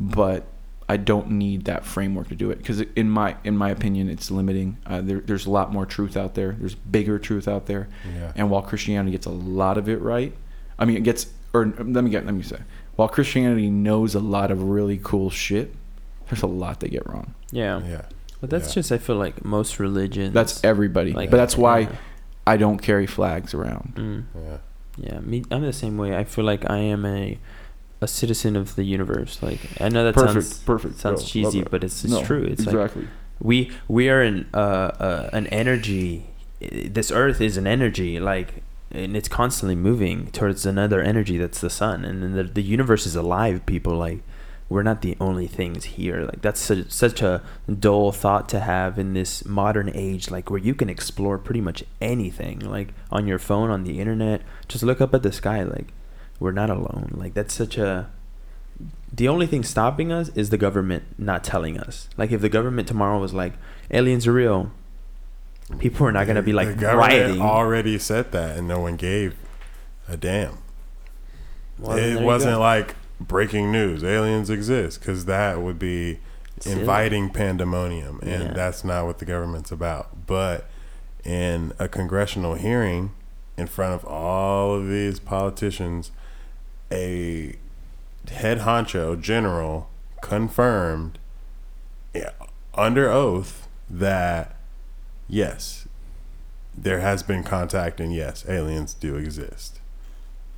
But 0.00 0.46
I 0.88 0.96
don't 0.96 1.32
need 1.32 1.66
that 1.66 1.84
framework 1.84 2.28
to 2.28 2.34
do 2.34 2.50
it 2.50 2.58
because, 2.58 2.80
in 2.80 3.10
my 3.10 3.36
in 3.44 3.56
my 3.56 3.70
opinion, 3.70 4.08
it's 4.08 4.30
limiting. 4.30 4.78
Uh, 4.86 5.02
there, 5.02 5.20
there's 5.20 5.44
a 5.44 5.50
lot 5.50 5.70
more 5.70 5.84
truth 5.84 6.16
out 6.16 6.34
there. 6.34 6.52
There's 6.58 6.74
bigger 6.74 7.18
truth 7.18 7.46
out 7.46 7.66
there. 7.66 7.88
Yeah. 8.14 8.32
And 8.34 8.50
while 8.50 8.62
Christianity 8.62 9.12
gets 9.12 9.26
a 9.26 9.30
lot 9.30 9.76
of 9.76 9.88
it 9.88 10.00
right, 10.00 10.32
I 10.78 10.86
mean, 10.86 10.96
it 10.96 11.02
gets, 11.02 11.26
or 11.52 11.66
let 11.78 12.04
me 12.04 12.10
get, 12.10 12.24
let 12.26 12.34
me 12.34 12.42
say, 12.42 12.58
while 12.96 13.08
Christianity 13.08 13.70
knows 13.70 14.14
a 14.14 14.20
lot 14.20 14.50
of 14.50 14.62
really 14.62 15.00
cool 15.02 15.30
shit, 15.30 15.74
there's 16.28 16.42
a 16.42 16.46
lot 16.46 16.80
they 16.80 16.88
get 16.88 17.06
wrong. 17.08 17.34
yeah. 17.50 17.80
Yeah. 17.86 18.02
But 18.40 18.50
that's 18.50 18.68
Yeah. 18.68 18.74
just 18.74 18.92
I 18.92 18.98
feel 18.98 19.16
like 19.16 19.44
most 19.44 19.80
religions. 19.80 20.32
That's 20.32 20.62
everybody. 20.62 21.12
Like- 21.12 21.30
but 21.30 21.38
that's 21.38 21.56
why 21.56 21.80
Yeah. 21.80 21.88
I 22.46 22.56
don't 22.56 22.78
carry 22.78 23.06
flags 23.06 23.52
around. 23.52 23.92
Mm. 23.96 24.22
Yeah. 24.34 24.56
Yeah, 24.96 25.20
me. 25.20 25.44
I'm 25.50 25.62
the 25.62 25.72
same 25.72 25.96
way. 25.96 26.16
I 26.16 26.24
feel 26.24 26.44
like 26.44 26.68
I 26.70 26.78
am 26.78 27.04
a 27.04 27.38
a 28.00 28.06
citizen 28.06 28.54
of 28.54 28.76
the 28.76 28.84
universe. 28.84 29.42
Like 29.42 29.58
I 29.80 29.88
know 29.88 30.04
that 30.04 30.14
perfect, 30.14 30.46
sounds 30.46 30.58
perfect. 30.60 30.98
sounds 30.98 31.22
bro. 31.22 31.28
Cheesy, 31.28 31.62
but 31.62 31.82
it's, 31.82 32.04
it's 32.04 32.12
No, 32.12 32.22
true. 32.24 32.42
It's 32.44 32.64
like 32.64 32.74
exactly. 32.76 33.08
we 33.40 33.72
we 33.88 34.08
are 34.08 34.22
an 34.22 34.46
uh, 34.54 34.56
uh 34.58 35.30
an 35.32 35.46
energy. 35.48 36.26
This 36.60 37.10
Earth 37.10 37.40
is 37.40 37.56
an 37.56 37.66
energy, 37.66 38.18
like, 38.20 38.62
and 38.90 39.16
it's 39.16 39.28
constantly 39.28 39.74
moving 39.74 40.30
towards 40.30 40.64
another 40.66 41.02
energy 41.02 41.36
that's 41.38 41.60
the 41.60 41.70
sun, 41.70 42.04
and 42.04 42.22
then 42.22 42.32
the 42.32 42.44
the 42.44 42.62
universe 42.62 43.06
is 43.06 43.16
alive. 43.16 43.64
People 43.66 43.96
like. 43.96 44.22
We're 44.70 44.82
not 44.82 45.00
the 45.00 45.16
only 45.18 45.46
things 45.46 45.84
here. 45.96 46.24
Like 46.24 46.42
that's 46.42 46.60
such, 46.60 46.90
such 46.90 47.22
a 47.22 47.42
dull 47.78 48.12
thought 48.12 48.50
to 48.50 48.60
have 48.60 48.98
in 48.98 49.14
this 49.14 49.46
modern 49.46 49.90
age, 49.94 50.30
like 50.30 50.50
where 50.50 50.60
you 50.60 50.74
can 50.74 50.90
explore 50.90 51.38
pretty 51.38 51.62
much 51.62 51.84
anything, 52.02 52.58
like 52.60 52.88
on 53.10 53.26
your 53.26 53.38
phone, 53.38 53.70
on 53.70 53.84
the 53.84 53.98
internet. 53.98 54.42
Just 54.68 54.84
look 54.84 55.00
up 55.00 55.14
at 55.14 55.22
the 55.22 55.32
sky. 55.32 55.62
Like 55.62 55.94
we're 56.38 56.52
not 56.52 56.68
alone. 56.68 57.14
Like 57.14 57.32
that's 57.32 57.54
such 57.54 57.78
a 57.78 58.10
the 59.12 59.28
only 59.28 59.46
thing 59.46 59.64
stopping 59.64 60.12
us 60.12 60.28
is 60.34 60.50
the 60.50 60.58
government 60.58 61.04
not 61.18 61.42
telling 61.42 61.78
us. 61.78 62.08
Like 62.16 62.30
if 62.30 62.40
the 62.40 62.48
government 62.48 62.88
tomorrow 62.88 63.18
was 63.18 63.32
like 63.32 63.54
aliens 63.90 64.26
are 64.26 64.32
real, 64.32 64.70
people 65.78 66.06
are 66.06 66.12
not 66.12 66.26
gonna 66.26 66.42
be 66.42 66.52
like 66.52 66.68
the 66.68 66.74
government 66.74 67.12
rioting. 67.12 67.40
already 67.42 67.98
said 67.98 68.32
that, 68.32 68.56
and 68.56 68.66
no 68.66 68.80
one 68.80 68.96
gave 68.96 69.34
a 70.08 70.16
damn. 70.16 70.58
Well, 71.78 71.96
it 71.98 72.22
wasn't 72.22 72.58
like 72.58 72.96
breaking 73.20 73.70
news. 73.70 74.02
Aliens 74.02 74.50
exist 74.50 75.00
because 75.00 75.26
that 75.26 75.60
would 75.60 75.78
be 75.78 76.18
Silly. 76.60 76.80
inviting 76.80 77.30
pandemonium, 77.30 78.18
and 78.22 78.44
Yeah. 78.44 78.52
that's 78.52 78.82
not 78.84 79.06
what 79.06 79.18
the 79.18 79.24
government's 79.24 79.70
about. 79.70 80.26
But 80.26 80.68
in 81.24 81.72
a 81.78 81.88
congressional 81.88 82.54
hearing, 82.54 83.12
in 83.56 83.66
front 83.66 83.94
of 83.94 84.04
all 84.04 84.74
of 84.74 84.88
these 84.88 85.20
politicians, 85.20 86.10
a 86.90 87.54
head 88.30 88.60
honcho 88.60 89.20
general 89.20 89.88
confirmed 90.22 91.18
yeah, 92.14 92.30
under 92.74 93.10
oath 93.10 93.68
that 93.90 94.56
yes, 95.28 95.86
there 96.76 97.00
has 97.00 97.22
been 97.22 97.42
contact, 97.42 98.00
and 98.00 98.14
yes, 98.14 98.44
aliens 98.48 98.94
do 98.94 99.16
exist. 99.16 99.80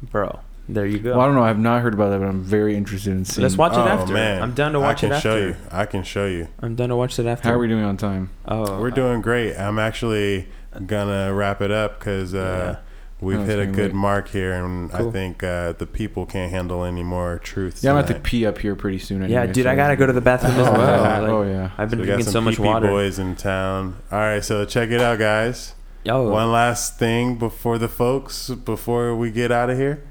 bro. 0.02 0.40
There 0.68 0.86
you 0.86 1.00
go. 1.00 1.12
Well, 1.12 1.22
I 1.22 1.26
don't 1.26 1.34
know. 1.34 1.42
I 1.42 1.48
have 1.48 1.58
not 1.58 1.82
heard 1.82 1.94
about 1.94 2.10
that, 2.10 2.20
but 2.20 2.28
I'm 2.28 2.42
very 2.42 2.76
interested 2.76 3.10
in 3.10 3.24
seeing. 3.24 3.42
Let's 3.42 3.56
watch 3.56 3.72
it 3.72 3.78
oh 3.78 3.88
after. 3.88 4.12
man, 4.12 4.40
I'm 4.40 4.54
down 4.54 4.72
to 4.72 4.78
watch 4.80 5.02
it 5.02 5.10
after. 5.10 5.28
I 5.28 5.32
can 5.32 5.40
it 5.40 5.40
show 5.42 5.46
you. 5.48 5.56
I 5.72 5.86
can 5.86 6.02
show 6.04 6.26
you. 6.26 6.48
I'm 6.60 6.76
done 6.76 6.90
to 6.90 6.96
watch 6.96 7.18
it 7.18 7.26
after. 7.26 7.48
How 7.48 7.54
are 7.54 7.58
we 7.58 7.66
doing 7.66 7.82
on 7.82 7.96
time? 7.96 8.30
Oh, 8.46 8.78
We're 8.80 8.92
doing 8.92 9.20
great. 9.20 9.56
I'm 9.56 9.80
actually 9.80 10.46
gonna 10.86 11.34
wrap 11.34 11.60
it 11.60 11.72
up 11.72 11.98
because 11.98 12.34
uh, 12.34 12.78
we've 13.20 13.40
Oh, 13.40 13.44
hit 13.44 13.58
a 13.58 13.66
good 13.66 13.74
getting 13.76 13.96
mark 13.96 14.28
here, 14.28 14.52
and 14.52 14.92
Cool. 14.92 15.08
I 15.08 15.10
think 15.10 15.42
uh, 15.42 15.72
the 15.72 15.86
people 15.86 16.24
can't 16.24 16.52
handle 16.52 16.84
any 16.84 17.02
more 17.02 17.40
truth. 17.40 17.82
Yeah, 17.82 17.90
I'm 17.90 17.96
going 17.96 18.06
to 18.06 18.12
tonight. 18.12 18.24
pee 18.24 18.46
up 18.46 18.58
here 18.58 18.76
pretty 18.76 19.00
soon. 19.00 19.28
Yeah, 19.28 19.40
anyway, 19.40 19.52
dude, 19.52 19.66
I 19.66 19.74
gotta 19.74 19.96
go 19.96 20.06
to 20.06 20.12
the 20.12 20.20
bathroom 20.20 20.52
as 20.52 20.68
Oh, 20.68 20.72
well. 20.72 21.02
yeah. 21.04 21.18
Like, 21.18 21.30
oh 21.32 21.42
yeah. 21.42 21.59
I've 21.80 21.88
been 21.88 22.00
So 22.00 22.02
we 22.02 22.06
got 22.08 22.12
drinking 22.16 22.32
some 22.32 22.32
so 22.32 22.40
much 22.42 22.58
water. 22.58 22.88
boys 22.88 23.18
in 23.18 23.36
town. 23.36 23.96
All 24.12 24.18
right, 24.18 24.44
so 24.44 24.66
check 24.66 24.90
it 24.90 25.00
out, 25.00 25.18
guys. 25.18 25.74
Oh, 26.06 26.30
One 26.30 26.52
last 26.52 26.98
thing 26.98 27.38
before 27.38 27.78
the 27.78 27.88
folks, 27.88 28.50
before 28.50 29.16
we 29.16 29.30
get 29.30 29.50
out 29.50 29.70
of 29.70 29.78
here. 29.78 30.04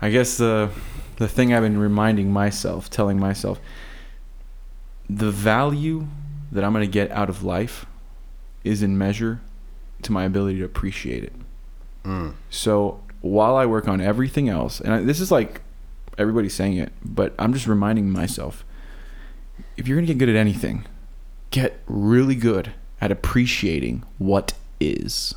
I 0.00 0.10
guess 0.10 0.36
the 0.36 0.70
the 1.16 1.26
thing 1.26 1.52
I've 1.52 1.64
been 1.64 1.78
reminding 1.78 2.32
myself, 2.32 2.88
telling 2.88 3.18
myself, 3.18 3.60
the 5.08 5.32
value 5.32 6.06
that 6.52 6.62
I'm 6.62 6.72
going 6.72 6.86
to 6.86 6.90
get 6.90 7.10
out 7.10 7.28
of 7.28 7.42
life 7.42 7.84
is 8.62 8.84
in 8.84 8.96
measure 8.96 9.40
to 10.02 10.12
my 10.12 10.22
ability 10.24 10.60
to 10.60 10.64
appreciate 10.64 11.24
it. 11.24 11.32
Mm. 12.04 12.34
So 12.50 13.00
while 13.20 13.56
I 13.56 13.66
work 13.66 13.88
on 13.88 14.00
everything 14.00 14.48
else, 14.48 14.80
and 14.80 14.94
I, 14.94 15.00
this 15.02 15.18
is 15.18 15.32
like 15.32 15.60
everybody's 16.16 16.54
saying 16.54 16.76
it, 16.76 16.92
but 17.04 17.34
I'm 17.36 17.52
just 17.52 17.66
reminding 17.66 18.10
myself 18.10 18.64
if 19.80 19.88
you're 19.88 19.96
going 19.96 20.06
to 20.06 20.12
get 20.14 20.18
good 20.18 20.28
at 20.28 20.36
anything, 20.36 20.84
get 21.50 21.80
really 21.86 22.34
good 22.36 22.72
at 23.00 23.10
appreciating 23.10 24.04
what 24.18 24.52
is. 24.78 25.34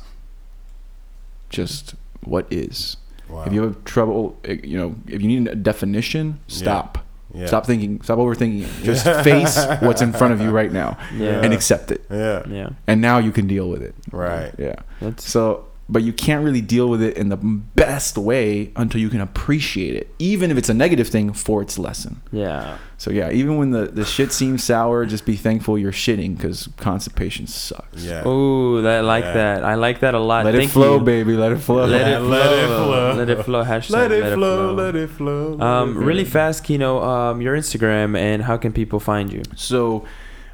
Just 1.50 1.94
what 2.22 2.46
is. 2.50 2.96
Wow. 3.28 3.44
If 3.44 3.52
you 3.52 3.62
have 3.62 3.82
trouble, 3.84 4.38
eh, 4.44 4.58
you 4.62 4.76
know, 4.76 4.94
if 5.06 5.22
you 5.22 5.28
need 5.28 5.48
a 5.48 5.54
definition, 5.54 6.40
stop. 6.46 6.98
yeah. 7.32 7.46
Stop 7.46 7.64
thinking. 7.66 8.00
Stop 8.02 8.18
overthinking 8.18 8.62
it. 8.62 8.70
Just 8.84 9.04
face 9.24 9.56
what's 9.80 10.02
in 10.02 10.12
front 10.12 10.34
of 10.34 10.40
you 10.40 10.50
right 10.50 10.70
now 10.72 10.98
Yeah. 11.14 11.40
and 11.42 11.52
accept 11.54 11.90
it. 11.90 12.04
Yeah. 12.10 12.42
Yeah. 12.48 12.70
And 12.86 13.00
now 13.00 13.18
you 13.18 13.32
can 13.32 13.46
deal 13.46 13.68
with 13.68 13.82
it. 13.82 13.94
Right. 14.12 14.52
Yeah. 14.58 14.76
That's 15.00 15.26
So, 15.28 15.66
but 15.88 16.02
you 16.02 16.12
can't 16.14 16.42
really 16.44 16.62
deal 16.62 16.88
with 16.88 17.02
it 17.02 17.16
in 17.18 17.28
the 17.28 17.36
best 17.36 18.16
way 18.16 18.72
until 18.74 19.00
you 19.00 19.10
can 19.10 19.20
appreciate 19.20 19.94
it, 19.94 20.08
even 20.18 20.50
if 20.50 20.56
it's 20.56 20.70
a 20.70 20.74
negative 20.74 21.08
thing 21.08 21.32
for 21.34 21.60
its 21.62 21.78
lesson. 21.78 22.22
yeah. 22.32 22.78
So 22.96 23.10
yeah, 23.10 23.30
even 23.32 23.58
when 23.58 23.70
the, 23.72 23.86
the 23.86 24.04
shit 24.04 24.32
seems 24.32 24.64
sour, 24.64 25.04
just 25.04 25.26
be 25.26 25.36
thankful 25.36 25.76
you're 25.76 25.92
shitting 25.92 26.36
because 26.36 26.68
constipation 26.78 27.46
sucks. 27.46 28.02
Yeah. 28.02 28.22
Oh, 28.24 28.80
that 28.80 28.98
I 28.98 29.00
like 29.02 29.24
Yeah. 29.24 29.32
that. 29.34 29.64
I 29.64 29.74
like 29.74 30.00
that 30.00 30.14
a 30.14 30.18
lot. 30.18 30.46
Let 30.46 30.54
Thank 30.54 30.70
it 30.70 30.72
flow, 30.72 30.98
you. 30.98 31.04
baby. 31.04 31.36
Let 31.36 31.52
it 31.52 31.58
flow. 31.58 31.84
Let 31.84 32.00
Yeah, 32.00 32.16
it 32.18 32.20
let 32.20 32.52
it 32.52 32.66
flow. 32.66 32.86
flow. 32.86 33.14
Let 33.16 33.28
it 33.28 33.42
flow. 33.44 33.64
Hashtag 33.64 33.90
Let 33.90 34.12
it 34.12 34.34
flow. 34.34 34.72
Let 34.72 34.96
it 34.96 35.10
flow. 35.10 35.48
let 35.54 35.66
Um, 35.66 35.96
it 35.96 36.04
really 36.06 36.24
fast, 36.24 36.64
Quino. 36.64 37.02
Um, 37.04 37.42
your 37.42 37.54
Instagram 37.58 38.16
and 38.16 38.42
how 38.44 38.56
can 38.56 38.72
people 38.72 39.00
find 39.00 39.30
you? 39.30 39.42
So, 39.54 40.06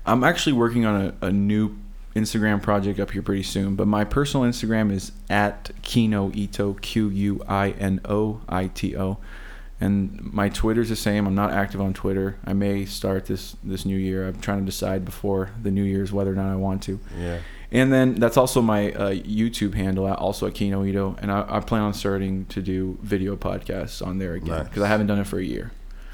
I'm 0.05 0.25
actually 0.25 0.55
working 0.55 0.85
on 0.87 1.15
a, 1.23 1.27
a 1.27 1.31
new 1.31 1.77
Instagram 2.15 2.61
project 2.63 2.99
up 2.99 3.11
here 3.13 3.23
pretty 3.23 3.43
soon. 3.43 3.77
But 3.77 3.87
my 3.87 4.05
personal 4.05 4.47
Instagram 4.49 4.93
is 4.93 5.13
at 5.29 5.71
Quino 5.83 6.35
Ito 6.35 6.75
Q 6.75 7.09
U 7.09 7.43
I 7.49 7.71
N 7.71 8.01
O 8.05 8.41
I 8.49 8.67
T 8.69 8.97
O, 8.97 9.19
and 9.81 10.21
my 10.33 10.49
Twitter's 10.49 10.89
the 10.89 10.97
same. 10.97 11.27
I'm 11.27 11.35
not 11.35 11.53
active 11.53 11.81
on 11.81 11.95
Twitter. 11.95 12.37
I 12.45 12.53
may 12.53 12.85
start 12.85 13.27
this 13.27 13.57
this 13.63 13.85
new 13.85 13.97
year. 13.97 14.27
I'm 14.29 14.41
trying 14.41 14.59
to 14.61 14.65
decide 14.65 15.05
before 15.05 15.51
the 15.63 15.71
New 15.71 15.85
Year's 15.85 16.13
whether 16.13 16.33
or 16.33 16.37
not 16.37 16.51
I 16.51 16.57
want 16.57 16.83
to. 16.85 16.99
Yeah. 17.19 17.39
And 17.73 17.93
then 17.93 18.15
that's 18.17 18.37
also 18.37 18.61
my 18.61 18.91
uh, 18.91 19.11
YouTube 19.13 19.75
handle, 19.75 20.05
also 20.13 20.49
at 20.49 20.55
Quino 20.55 20.85
Ito, 20.89 21.15
and 21.23 21.31
I, 21.31 21.47
I 21.49 21.61
plan 21.61 21.83
on 21.83 21.95
starting 21.95 22.47
to 22.47 22.61
do 22.61 22.99
video 23.01 23.37
podcasts 23.37 24.05
on 24.05 24.19
there 24.19 24.35
again 24.35 24.49
Nice. 24.59 24.69
because 24.69 24.83
I 24.83 24.89
haven't 24.89 25.07
done 25.07 25.21
it 25.21 25.27
for 25.29 25.39
a 25.39 25.45
year. 25.45 25.71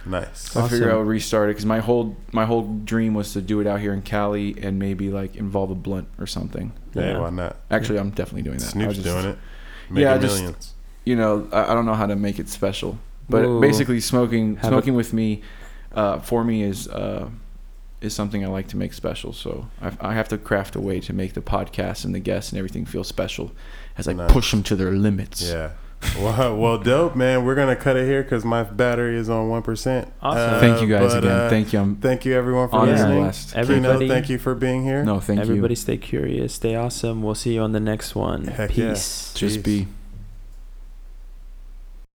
Nice. 0.06 0.50
So 0.50 0.60
I 0.60 0.68
figured 0.68 0.88
I 0.88 0.92
Awesome. 0.92 0.98
would 1.06 1.10
restart 1.10 1.48
it 1.48 1.52
because 1.54 1.66
my 1.66 1.80
whole 1.80 2.16
my 2.32 2.44
whole 2.44 2.62
dream 2.84 3.14
was 3.14 3.32
to 3.32 3.40
do 3.42 3.60
it 3.60 3.66
out 3.66 3.80
here 3.80 3.92
in 3.92 4.02
Cali 4.02 4.56
and 4.62 4.78
maybe 4.78 5.10
like 5.10 5.34
involve 5.36 5.70
a 5.70 5.74
blunt 5.74 6.08
or 6.18 6.26
something. 6.26 6.72
Hey, 6.94 7.12
Yeah. 7.12 7.18
why 7.20 7.30
not? 7.30 7.56
Actually, 7.70 7.98
I'm 7.98 8.10
definitely 8.10 8.42
doing 8.42 8.58
that. 8.58 8.64
Snoop's 8.66 8.94
just- 8.94 9.06
doing 9.06 9.24
it. 9.24 9.38
Making 9.90 10.02
Yeah, 10.02 10.18
just- 10.18 10.36
millions. 10.36 10.74
You 11.04 11.16
know, 11.16 11.48
I, 11.52 11.70
I 11.70 11.74
don't 11.74 11.86
know 11.86 11.94
how 11.94 12.06
to 12.06 12.16
make 12.16 12.38
it 12.38 12.48
special, 12.48 12.98
but 13.28 13.44
Ooh. 13.44 13.60
basically, 13.60 14.00
smoking 14.00 14.56
Have 14.56 14.64
a- 14.64 14.68
smoking 14.68 14.94
with 14.94 15.12
me, 15.12 15.42
uh, 15.94 16.18
for 16.20 16.42
me 16.44 16.62
is 16.62 16.88
uh, 16.88 17.28
is 18.00 18.12
something 18.14 18.44
I 18.44 18.48
like 18.48 18.68
to 18.68 18.76
make 18.76 18.92
special. 18.92 19.32
So 19.32 19.68
I, 19.80 19.92
I 20.00 20.14
have 20.14 20.28
to 20.28 20.38
craft 20.38 20.76
a 20.76 20.80
way 20.80 21.00
to 21.00 21.12
make 21.12 21.32
the 21.34 21.40
podcast 21.40 22.04
and 22.04 22.14
the 22.14 22.18
guests 22.20 22.52
and 22.52 22.58
everything 22.58 22.84
feel 22.84 23.04
special 23.04 23.52
as 23.96 24.06
I 24.08 24.12
Nice. 24.12 24.30
push 24.32 24.50
them 24.50 24.62
to 24.64 24.76
their 24.76 24.92
limits. 24.92 25.42
Yeah. 25.42 25.70
Well, 26.18 26.56
well, 26.56 26.78
dope, 26.78 27.14
man. 27.14 27.44
We're 27.44 27.54
gonna 27.54 27.76
cut 27.76 27.96
it 27.96 28.06
here 28.06 28.22
because 28.22 28.44
my 28.44 28.62
battery 28.62 29.16
is 29.16 29.28
on 29.28 29.48
one 29.48 29.62
percent. 29.62 30.08
Awesome. 30.22 30.60
Thank 30.60 30.80
you 30.80 30.88
guys 30.88 31.12
but, 31.12 31.24
again. 31.24 31.30
uh, 31.40 31.50
Thank 31.50 31.72
you. 31.72 31.78
I'm, 31.80 31.96
Thank 31.96 32.24
you, 32.24 32.34
everyone, 32.34 32.68
for 32.70 32.86
listening. 32.86 33.18
blessed. 33.20 33.50
Quino, 33.54 33.56
Everybody- 33.58 34.08
thank 34.08 34.28
you 34.30 34.38
for 34.38 34.54
being 34.54 34.82
here. 34.84 35.04
no, 35.04 35.20
thank 35.20 35.40
Everybody 35.40 35.46
you. 35.48 35.52
Everybody, 35.56 35.74
stay 35.74 35.96
curious, 35.98 36.54
stay 36.54 36.74
awesome. 36.74 37.22
We'll 37.22 37.34
see 37.34 37.54
you 37.54 37.60
on 37.60 37.72
the 37.72 37.80
next 37.80 38.14
one. 38.14 38.44
Heck 38.44 38.76
yeah. 38.76 38.90
Peace. 38.92 39.32
Just 39.34 39.62
Peace. 39.62 39.84
be. 39.84 39.88